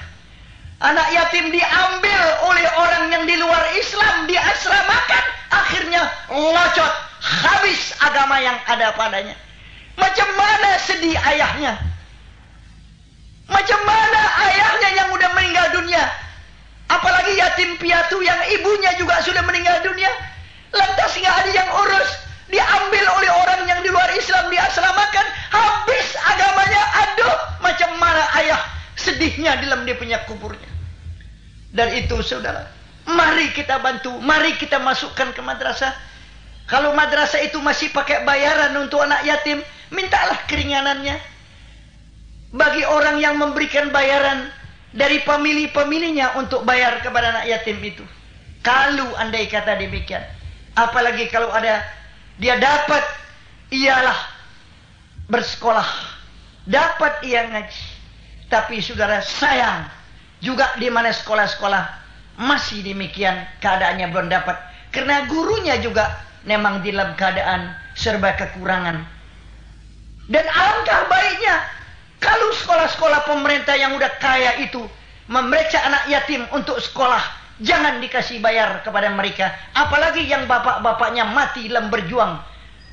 Anak 0.81 1.09
yatim 1.13 1.53
diambil 1.53 2.23
oleh 2.49 2.67
orang 2.77 3.05
yang 3.13 3.25
di 3.29 3.37
luar 3.37 3.65
Islam, 3.77 4.25
diasramakan. 4.29 5.25
Akhirnya 5.53 6.03
locot, 6.33 6.93
habis 7.21 7.93
agama 8.01 8.41
yang 8.41 8.57
ada 8.69 8.93
padanya. 8.97 9.37
Macam 9.97 10.29
mana 10.37 10.71
sedih 10.85 11.17
ayahnya? 11.17 11.81
Macam 13.49 13.81
mana 13.85 14.23
ayahnya 14.49 14.89
yang 14.97 15.09
sudah 15.13 15.31
meninggal 15.37 15.67
dunia? 15.77 16.05
Apalagi 16.89 17.37
yatim 17.37 17.77
piatu 17.81 18.21
yang 18.25 18.41
ibunya 18.53 18.97
juga 19.01 19.21
sudah 19.25 19.45
meninggal 19.45 19.81
dunia. 19.85 20.13
Lantas 20.73 21.13
nggak 21.17 21.37
ada 21.45 21.51
yang 21.53 21.69
urus. 21.69 22.11
Diambil 22.47 23.05
oleh 23.19 23.31
orang 23.31 23.61
yang 23.67 23.81
di 23.83 23.91
luar 23.91 24.11
Islam 24.15 24.51
diasramakan. 24.51 25.27
Habis 25.51 26.07
agamanya. 26.21 26.83
Aduh, 27.07 27.37
macam 27.63 27.91
mana 27.99 28.23
ayah 28.43 28.61
sedihnya 28.95 29.59
dalam 29.63 29.83
dia 29.85 29.99
punya 29.99 30.23
kuburnya. 30.25 30.71
Dan 31.75 31.93
itu 31.93 32.17
saudara. 32.23 32.71
Mari 33.07 33.51
kita 33.55 33.79
bantu. 33.83 34.15
Mari 34.19 34.59
kita 34.59 34.79
masukkan 34.79 35.35
ke 35.35 35.43
madrasah. 35.43 35.95
Kalau 36.67 36.95
madrasah 36.99 37.43
itu 37.47 37.63
masih 37.63 37.95
pakai 37.95 38.27
bayaran 38.27 38.75
untuk 38.79 39.03
anak 39.03 39.23
yatim. 39.23 39.63
Mintalah 39.95 40.43
keringanannya 40.51 41.15
bagi 42.51 42.83
orang 42.83 43.23
yang 43.23 43.39
memberikan 43.39 43.95
bayaran 43.95 44.51
dari 44.91 45.21
pemilih-pemilihnya 45.23 46.35
untuk 46.41 46.65
bayar 46.67 46.99
kepada 47.05 47.37
anak 47.37 47.47
yatim 47.47 47.79
itu. 47.85 48.03
Kalau 48.67 49.15
andai 49.21 49.47
kata 49.47 49.79
demikian. 49.79 50.25
Apalagi 50.75 51.31
kalau 51.31 51.53
ada 51.55 51.85
dia 52.37 52.61
dapat 52.61 53.03
ialah 53.73 54.19
bersekolah. 55.31 55.89
Dapat 56.67 57.23
ia 57.25 57.47
ngaji. 57.47 57.85
Tapi 58.47 58.79
saudara 58.79 59.23
sayang 59.23 59.87
juga 60.43 60.71
di 60.79 60.87
mana 60.91 61.11
sekolah-sekolah 61.11 61.85
masih 62.39 62.83
demikian 62.85 63.35
keadaannya 63.63 64.07
belum 64.13 64.29
dapat. 64.31 64.55
Karena 64.93 65.27
gurunya 65.27 65.79
juga 65.83 66.15
memang 66.47 66.83
dalam 66.83 67.15
keadaan 67.19 67.75
serba 67.99 68.37
kekurangan. 68.39 69.03
Dan 70.27 70.45
alangkah 70.47 71.07
baiknya 71.07 71.57
kalau 72.19 72.51
sekolah-sekolah 72.63 73.31
pemerintah 73.31 73.75
yang 73.79 73.95
udah 73.95 74.11
kaya 74.19 74.59
itu 74.63 74.83
memeriksa 75.31 75.79
anak 75.87 76.07
yatim 76.11 76.43
untuk 76.55 76.79
sekolah, 76.83 77.23
jangan 77.61 78.01
dikasih 78.03 78.41
bayar 78.43 78.85
kepada 78.85 79.09
mereka. 79.13 79.53
Apalagi 79.73 80.25
yang 80.27 80.45
bapak-bapaknya 80.45 81.25
mati 81.29 81.69
dalam 81.69 81.89
berjuang 81.89 82.41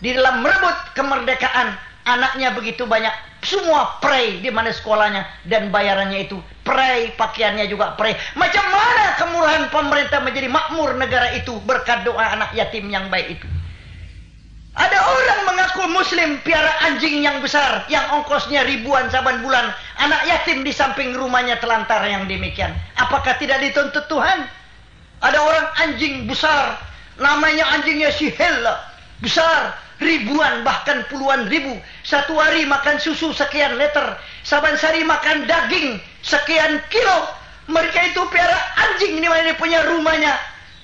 di 0.03 0.11
dalam 0.11 0.43
merebut 0.43 0.75
kemerdekaan, 0.95 1.75
anaknya 2.03 2.51
begitu 2.51 2.83
banyak. 2.83 3.11
Semua 3.43 3.99
pray 3.99 4.39
di 4.39 4.47
mana 4.47 4.71
sekolahnya 4.71 5.27
dan 5.47 5.67
bayarannya 5.67 6.31
itu 6.31 6.39
pray, 6.63 7.11
pakaiannya 7.19 7.67
juga 7.67 7.95
pray. 7.99 8.15
Macam 8.39 8.63
mana 8.71 9.19
kemurahan 9.19 9.67
pemerintah 9.67 10.23
menjadi 10.23 10.47
makmur 10.47 10.95
negara 10.95 11.35
itu 11.35 11.59
berkat 11.67 12.07
doa 12.07 12.39
anak 12.39 12.55
yatim 12.55 12.87
yang 12.87 13.11
baik 13.11 13.39
itu? 13.39 13.47
Ada 14.73 14.97
orang 14.97 15.41
mengaku 15.53 15.85
muslim 15.93 16.41
piara 16.41 16.73
anjing 16.89 17.21
yang 17.21 17.37
besar 17.45 17.85
yang 17.93 18.09
ongkosnya 18.09 18.65
ribuan 18.65 19.05
saban 19.13 19.45
bulan. 19.45 19.69
Anak 20.01 20.25
yatim 20.25 20.65
di 20.65 20.73
samping 20.73 21.13
rumahnya 21.13 21.61
telantar 21.61 22.01
yang 22.09 22.25
demikian. 22.25 22.73
Apakah 22.97 23.37
tidak 23.37 23.61
dituntut 23.61 24.09
Tuhan? 24.09 24.49
Ada 25.21 25.37
orang 25.37 25.67
anjing 25.77 26.25
besar. 26.25 26.81
Namanya 27.21 27.69
anjingnya 27.69 28.09
si 28.17 28.33
Hella. 28.33 28.81
Besar. 29.21 29.77
Ribuan 30.01 30.65
bahkan 30.65 31.05
puluhan 31.05 31.45
ribu. 31.53 31.77
Satu 32.01 32.33
hari 32.41 32.65
makan 32.65 32.97
susu 32.97 33.29
sekian 33.29 33.77
liter. 33.77 34.17
Saban 34.41 34.73
sehari 34.73 35.05
makan 35.05 35.45
daging 35.45 36.01
sekian 36.25 36.81
kilo. 36.89 37.29
Mereka 37.69 38.09
itu 38.09 38.25
piara 38.33 38.57
anjing 38.73 39.21
di 39.21 39.29
mana 39.29 39.53
punya 39.53 39.85
rumahnya 39.85 40.33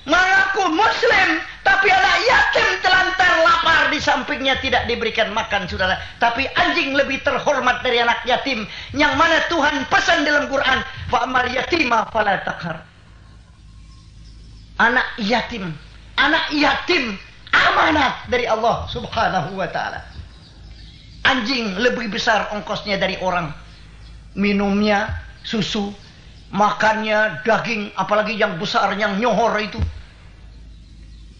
mengaku 0.08 0.72
muslim 0.72 1.28
tapi 1.60 1.88
anak 1.92 2.16
yatim 2.24 2.68
telantar 2.80 3.32
lapar 3.44 3.92
di 3.92 4.00
sampingnya 4.00 4.56
tidak 4.64 4.88
diberikan 4.88 5.32
makan 5.36 5.68
saudara. 5.68 6.00
Tapi 6.16 6.48
anjing 6.56 6.96
lebih 6.96 7.20
terhormat 7.20 7.84
dari 7.84 8.00
anak 8.00 8.24
yatim 8.24 8.64
yang 8.96 9.14
mana 9.20 9.44
Tuhan 9.52 9.84
pesan 9.92 10.24
dalam 10.24 10.48
Quran 10.48 10.80
fa 11.12 11.28
amal 11.28 11.44
yatima 11.52 12.08
fala 12.08 12.40
takhar 12.44 12.80
anak 14.80 15.04
yatim 15.20 15.76
anak 16.16 16.48
yatim 16.56 17.20
amanat 17.52 18.24
dari 18.32 18.48
Allah 18.48 18.88
subhanahu 18.88 19.56
wa 19.58 19.68
ta'ala. 19.68 20.00
Anjing 21.28 21.76
lebih 21.76 22.08
besar 22.08 22.48
ongkosnya 22.56 22.96
dari 22.96 23.20
orang. 23.20 23.52
Minumnya 24.32 25.20
susu 25.44 25.92
makannya 26.50 27.42
daging 27.44 27.92
apalagi 27.94 28.38
yang 28.38 28.56
besar 28.58 28.94
yang 28.96 29.18
nyohor 29.18 29.54
itu 29.58 29.78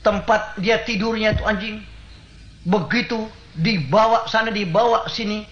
tempat 0.01 0.57
dia 0.61 0.81
tidurnya 0.85 1.37
itu 1.37 1.45
anjing. 1.45 1.77
Begitu 2.69 3.29
dibawa 3.57 4.29
sana 4.29 4.53
dibawa 4.53 5.09
sini 5.09 5.45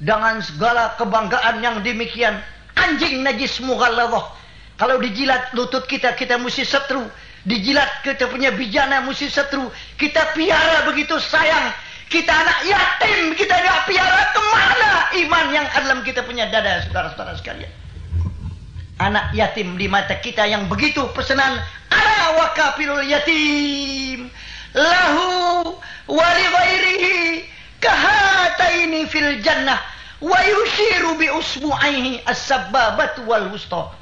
dengan 0.00 0.40
segala 0.40 0.96
kebanggaan 0.96 1.60
yang 1.60 1.80
demikian. 1.84 2.40
Anjing 2.74 3.22
najis 3.22 3.62
mughalladhah. 3.62 4.34
Kalau 4.74 4.98
dijilat 4.98 5.54
lutut 5.54 5.86
kita 5.86 6.18
kita 6.18 6.40
mesti 6.40 6.66
setru. 6.66 7.06
Dijilat 7.44 8.02
kita 8.02 8.26
punya 8.32 8.50
bijana 8.50 9.04
mesti 9.04 9.28
setru. 9.30 9.68
Kita 10.00 10.34
piara 10.34 10.88
begitu 10.88 11.14
sayang. 11.20 11.70
Kita 12.10 12.30
anak 12.30 12.58
yatim 12.66 13.36
kita 13.38 13.54
tidak 13.54 13.80
piara. 13.86 14.22
Ke 14.34 14.40
mana 14.50 14.92
iman 15.24 15.46
yang 15.54 15.66
dalam 15.70 16.00
kita 16.02 16.26
punya? 16.26 16.50
Dada 16.50 16.82
saudara-saudara 16.88 17.38
sekalian 17.38 17.83
anak 19.02 19.34
yatim 19.34 19.74
di 19.74 19.90
mata 19.90 20.14
kita 20.22 20.46
yang 20.46 20.70
begitu 20.70 21.02
pesanan 21.18 21.58
ana 21.90 22.26
wa 22.38 22.46
kafirul 22.54 23.02
yatim 23.02 24.30
lahu 24.74 25.74
wa 26.10 26.28
li 26.34 26.46
ghairihi 26.46 27.16
kahataini 27.82 29.06
fil 29.10 29.42
jannah 29.42 29.78
wa 30.22 30.38
yushiru 30.40 31.18
bi 31.18 31.28
usbu'aihi 31.30 32.24
as-sabbabatu 32.26 33.26
wal 33.28 33.50
wusta. 33.52 33.92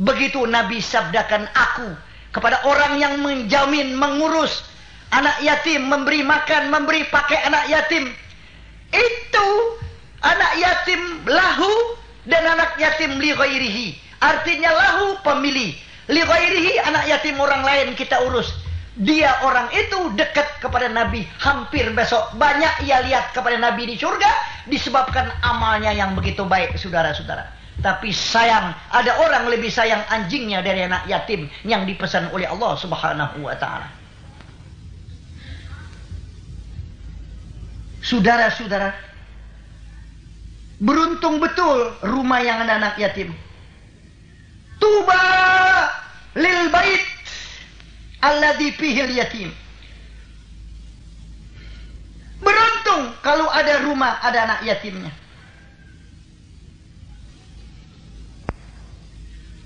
Begitu 0.00 0.48
nabi 0.48 0.80
sabdakan 0.80 1.44
aku 1.52 1.92
kepada 2.32 2.64
orang 2.64 2.96
yang 2.96 3.20
menjamin 3.20 3.92
mengurus 3.98 4.64
anak 5.12 5.36
yatim 5.44 5.92
memberi 5.92 6.24
makan 6.24 6.72
memberi 6.72 7.04
pakai 7.10 7.36
anak 7.44 7.68
yatim. 7.68 8.08
Itu 8.90 9.48
anak 10.24 10.52
yatim 10.56 11.02
lahu 11.28 11.99
dan 12.28 12.42
anak 12.44 12.76
yatim 12.76 13.16
li 13.16 13.32
ghairihi. 13.32 13.86
Artinya 14.20 14.70
lahu 14.72 15.16
pemilih. 15.24 15.72
Li 16.10 16.22
ghairihi 16.24 16.82
anak 16.84 17.08
yatim 17.08 17.40
orang 17.40 17.64
lain 17.64 17.96
kita 17.96 18.20
urus. 18.28 18.52
Dia 19.00 19.32
orang 19.46 19.70
itu 19.72 20.12
dekat 20.18 20.60
kepada 20.60 20.90
Nabi 20.90 21.24
hampir 21.40 21.88
besok. 21.96 22.36
Banyak 22.36 22.84
ia 22.84 23.00
lihat 23.06 23.32
kepada 23.32 23.56
Nabi 23.56 23.88
di 23.88 23.96
surga 23.96 24.28
disebabkan 24.68 25.30
amalnya 25.40 25.94
yang 25.94 26.12
begitu 26.12 26.44
baik 26.44 26.76
saudara-saudara. 26.76 27.48
Tapi 27.80 28.12
sayang, 28.12 28.76
ada 28.92 29.16
orang 29.24 29.48
lebih 29.48 29.72
sayang 29.72 30.04
anjingnya 30.12 30.60
dari 30.60 30.84
anak 30.84 31.08
yatim 31.08 31.48
yang 31.64 31.88
dipesan 31.88 32.28
oleh 32.28 32.44
Allah 32.44 32.76
Subhanahu 32.76 33.40
wa 33.40 33.56
taala. 33.56 33.88
Saudara-saudara, 38.04 38.92
Beruntung 40.80 41.44
betul 41.44 41.92
rumah 42.00 42.40
yang 42.40 42.64
ada 42.64 42.80
anak 42.80 42.96
yatim. 42.96 43.36
Tuba 44.80 45.20
lil 46.40 46.72
bait 46.72 47.04
alladhi 48.24 48.72
fihil 48.72 49.12
yatim. 49.12 49.52
Beruntung 52.40 53.12
kalau 53.20 53.52
ada 53.52 53.84
rumah 53.84 54.24
ada 54.24 54.48
anak 54.48 54.60
yatimnya. 54.64 55.12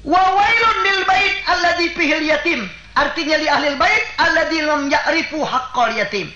Wa 0.02 0.18
wailun 0.18 0.78
lil 0.82 1.00
bait 1.06 1.34
alladhi 1.46 1.94
fihil 1.94 2.26
yatim. 2.26 2.66
Artinya 2.98 3.38
li 3.38 3.46
ahli 3.46 3.78
bait 3.78 4.04
alladhi 4.18 4.66
lam 4.66 4.90
ya'rifu 4.90 5.46
haqqal 5.46 5.94
yatim. 5.94 6.26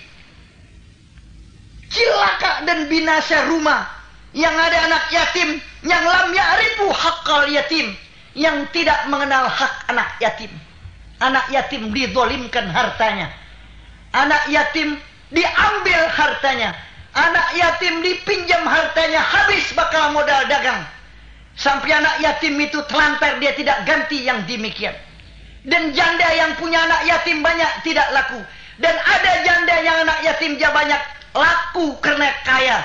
Cilaka 1.91 2.63
dan 2.63 2.87
binasa 2.87 3.43
rumah 3.51 3.98
yang 4.33 4.53
ada 4.53 4.77
anak 4.85 5.03
yatim 5.09 5.57
yang 5.81 6.03
lam 6.05 6.29
ya'rifu 6.29 6.85
haqqal 6.93 7.49
yatim 7.49 7.97
yang 8.37 8.67
tidak 8.69 9.09
mengenal 9.09 9.49
hak 9.49 9.89
anak 9.89 10.09
yatim. 10.21 10.51
Anak 11.19 11.49
yatim 11.51 11.91
dizolimkan 11.91 12.69
hartanya. 12.69 13.33
Anak 14.13 14.47
yatim 14.47 14.95
diambil 15.33 16.01
hartanya. 16.13 16.71
Anak 17.17 17.47
yatim 17.57 18.05
dipinjam 18.05 18.63
hartanya 18.63 19.19
habis 19.19 19.65
bakal 19.73 20.13
modal 20.13 20.45
dagang. 20.47 20.85
Sampai 21.59 21.91
anak 21.91 22.23
yatim 22.23 22.55
itu 22.61 22.79
telantar 22.87 23.35
dia 23.43 23.51
tidak 23.57 23.83
ganti 23.83 24.23
yang 24.23 24.45
demikian. 24.47 24.95
Dan 25.67 25.91
janda 25.91 26.29
yang 26.31 26.55
punya 26.55 26.79
anak 26.87 27.03
yatim 27.03 27.43
banyak 27.43 27.67
tidak 27.83 28.07
laku. 28.15 28.39
Dan 28.79 28.95
ada 28.95 29.31
janda 29.43 29.75
yang 29.83 30.07
anak 30.07 30.23
yatim 30.23 30.55
dia 30.55 30.71
banyak 30.71 31.01
laku 31.35 31.99
karena 31.99 32.31
kaya 32.47 32.79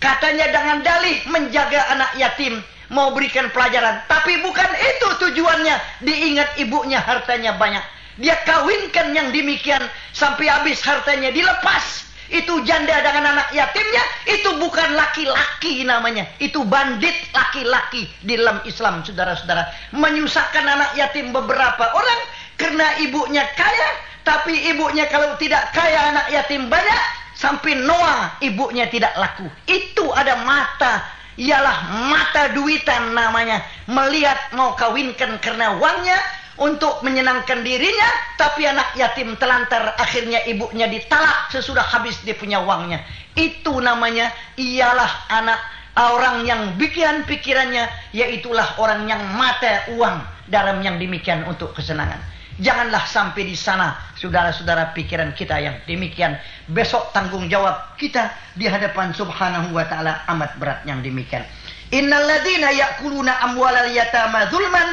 Katanya 0.00 0.48
dengan 0.48 0.80
dalih 0.80 1.20
menjaga 1.28 1.92
anak 1.92 2.16
yatim. 2.16 2.64
Mau 2.90 3.12
berikan 3.14 3.52
pelajaran. 3.52 4.02
Tapi 4.08 4.40
bukan 4.40 4.70
itu 4.74 5.08
tujuannya. 5.20 5.76
Diingat 6.02 6.56
ibunya 6.58 6.98
hartanya 6.98 7.54
banyak. 7.60 7.84
Dia 8.18 8.34
kawinkan 8.48 9.12
yang 9.12 9.30
demikian. 9.30 9.84
Sampai 10.16 10.48
habis 10.48 10.80
hartanya 10.82 11.30
dilepas. 11.30 12.08
Itu 12.32 12.64
janda 12.64 12.96
dengan 13.04 13.36
anak 13.36 13.52
yatimnya. 13.52 14.02
Itu 14.26 14.56
bukan 14.56 14.96
laki-laki 14.96 15.84
namanya. 15.84 16.26
Itu 16.40 16.64
bandit 16.64 17.14
laki-laki 17.36 18.08
di 18.24 18.40
dalam 18.40 18.64
Islam 18.64 19.04
saudara-saudara. 19.04 19.68
Menyusahkan 19.94 20.64
anak 20.64 20.96
yatim 20.96 21.30
beberapa 21.30 21.92
orang. 21.92 22.20
Karena 22.56 22.96
ibunya 23.04 23.44
kaya. 23.54 23.88
Tapi 24.24 24.74
ibunya 24.74 25.04
kalau 25.12 25.36
tidak 25.36 25.70
kaya 25.76 26.10
anak 26.10 26.26
yatim 26.32 26.72
banyak 26.72 27.19
Sampai 27.40 27.72
Noah 27.72 28.36
ibunya 28.44 28.84
tidak 28.92 29.16
laku. 29.16 29.48
Itu 29.64 30.12
ada 30.12 30.44
mata. 30.44 31.08
Ialah 31.40 32.04
mata 32.12 32.52
duitan 32.52 33.16
namanya. 33.16 33.64
Melihat 33.88 34.52
mau 34.52 34.76
kawinkan 34.76 35.40
karena 35.40 35.80
uangnya. 35.80 36.20
Untuk 36.60 37.00
menyenangkan 37.00 37.64
dirinya. 37.64 38.36
Tapi 38.36 38.68
anak 38.68 38.92
yatim 38.92 39.40
telantar. 39.40 39.96
Akhirnya 39.96 40.44
ibunya 40.44 40.84
ditalak 40.84 41.48
sesudah 41.48 41.80
habis 41.80 42.20
dia 42.28 42.36
punya 42.36 42.60
uangnya. 42.60 43.00
Itu 43.32 43.80
namanya 43.80 44.28
ialah 44.60 45.32
anak 45.32 45.56
orang 45.96 46.44
yang 46.44 46.76
bikin 46.76 47.24
pikirannya. 47.24 47.88
Yaitulah 48.12 48.76
orang 48.76 49.08
yang 49.08 49.24
mata 49.32 49.88
uang. 49.96 50.44
Dalam 50.44 50.84
yang 50.84 51.00
demikian 51.00 51.48
untuk 51.48 51.72
kesenangan. 51.72 52.20
Janganlah 52.60 53.08
sampai 53.08 53.48
di 53.48 53.56
sana 53.56 53.96
saudara-saudara 54.20 54.92
pikiran 54.92 55.32
kita 55.32 55.56
yang 55.56 55.80
demikian. 55.88 56.36
Besok 56.68 57.08
tanggung 57.16 57.48
jawab 57.48 57.96
kita 57.96 58.28
di 58.52 58.68
hadapan 58.68 59.16
subhanahu 59.16 59.72
wa 59.72 59.84
ta'ala 59.88 60.28
amat 60.28 60.60
berat 60.60 60.84
yang 60.84 61.00
demikian. 61.00 61.40
Innal 61.88 62.28
ladina 62.28 62.68
ya'kuluna 62.68 63.32
amwalal 63.48 63.88
yatama 63.88 64.52
zulman 64.52 64.92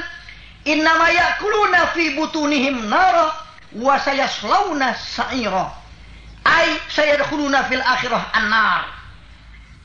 innama 0.64 1.12
ya'kuluna 1.12 1.92
fi 1.92 2.16
butunihim 2.16 2.88
nara 2.88 3.36
wa 3.76 4.00
sayaslawna 4.00 4.96
sa'ira. 4.96 5.68
Ay 6.48 6.72
sayadkhuluna 6.88 7.68
fil 7.68 7.84
akhirah 7.84 8.32
annar. 8.32 8.88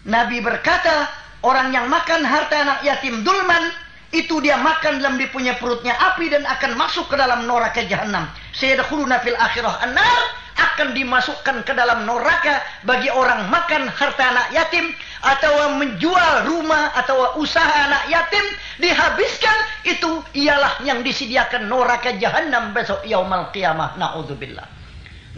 Nabi 0.06 0.38
berkata, 0.38 1.10
orang 1.42 1.74
yang 1.74 1.90
makan 1.90 2.22
harta 2.22 2.62
anak 2.62 2.78
yatim 2.86 3.26
dulman 3.26 3.74
itu 4.12 4.44
dia 4.44 4.60
makan 4.60 5.00
dalam 5.00 5.16
dia 5.16 5.32
punya 5.32 5.56
perutnya 5.56 5.96
api 5.96 6.28
dan 6.28 6.44
akan 6.44 6.76
masuk 6.76 7.08
ke 7.08 7.16
dalam 7.16 7.48
neraka 7.48 7.80
jahanam. 7.88 8.28
Sayadkhuluna 8.52 9.24
fil 9.24 9.36
akhirah 9.40 9.80
annar 9.80 10.22
akan 10.52 10.92
dimasukkan 10.92 11.64
ke 11.64 11.72
dalam 11.72 12.04
neraka 12.04 12.60
bagi 12.84 13.08
orang 13.08 13.48
makan 13.48 13.88
harta 13.88 14.20
anak 14.20 14.52
yatim 14.52 14.92
atau 15.24 15.80
menjual 15.80 16.44
rumah 16.44 16.92
atau 16.92 17.40
usaha 17.40 17.72
anak 17.88 18.04
yatim 18.12 18.44
dihabiskan 18.84 19.58
itu 19.88 20.20
ialah 20.36 20.84
yang 20.84 21.00
disediakan 21.00 21.72
neraka 21.72 22.12
jahanam 22.20 22.76
besok 22.76 23.00
yaumul 23.08 23.48
qiyamah 23.56 23.96
naudzubillah. 23.96 24.68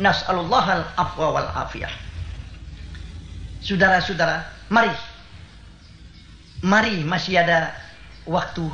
Nas'alullah 0.03 0.67
al-afwa 0.83 1.39
wal 1.39 1.51
afiyah. 1.55 1.95
Saudara-saudara, 3.63 4.43
mari. 4.67 4.91
Mari 6.65 7.07
masih 7.07 7.39
ada 7.39 7.84
waktu 8.27 8.65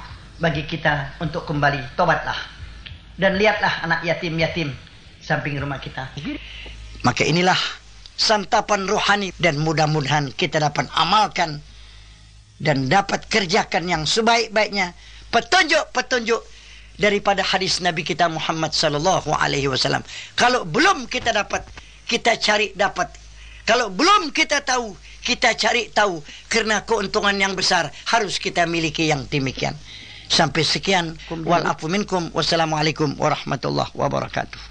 bagi 0.41 0.65
kita 0.67 1.21
untuk 1.21 1.45
kembali 1.47 1.95
tobatlah. 1.95 2.37
Dan 3.21 3.37
lihatlah 3.37 3.85
anak 3.85 4.01
yatim-yatim 4.03 4.73
samping 5.21 5.61
rumah 5.61 5.77
kita. 5.77 6.09
Maka 7.05 7.23
inilah 7.29 7.59
santapan 8.17 8.89
rohani 8.89 9.33
dan 9.37 9.61
mudah-mudahan 9.61 10.33
kita 10.37 10.61
dapat 10.61 10.89
amalkan 10.97 11.61
dan 12.61 12.89
dapat 12.89 13.25
kerjakan 13.29 13.89
yang 13.89 14.03
sebaik-baiknya 14.05 14.93
petunjuk-petunjuk 15.33 16.41
daripada 17.01 17.41
hadis 17.41 17.81
Nabi 17.81 18.05
kita 18.05 18.29
Muhammad 18.29 18.77
sallallahu 18.77 19.33
alaihi 19.33 19.73
wasallam. 19.73 20.05
Kalau 20.37 20.69
belum 20.69 21.09
kita 21.09 21.33
dapat, 21.33 21.65
kita 22.05 22.37
cari 22.37 22.77
dapat. 22.77 23.09
Kalau 23.65 23.89
belum 23.89 24.33
kita 24.37 24.61
tahu, 24.61 24.93
kita 25.21 25.53
cari 25.57 25.93
tahu 25.93 26.21
karena 26.49 26.83
keuntungan 26.85 27.37
yang 27.37 27.53
besar 27.53 27.93
harus 28.09 28.41
kita 28.41 28.65
miliki 28.65 29.09
yang 29.09 29.25
demikian. 29.29 29.77
Sampai 30.31 30.63
sekian 30.63 31.19
wal 31.43 31.67
afu 31.67 31.91
minkum 31.91 32.31
wassalamualaikum 32.31 33.19
warahmatullahi 33.19 33.91
wabarakatuh. 33.99 34.70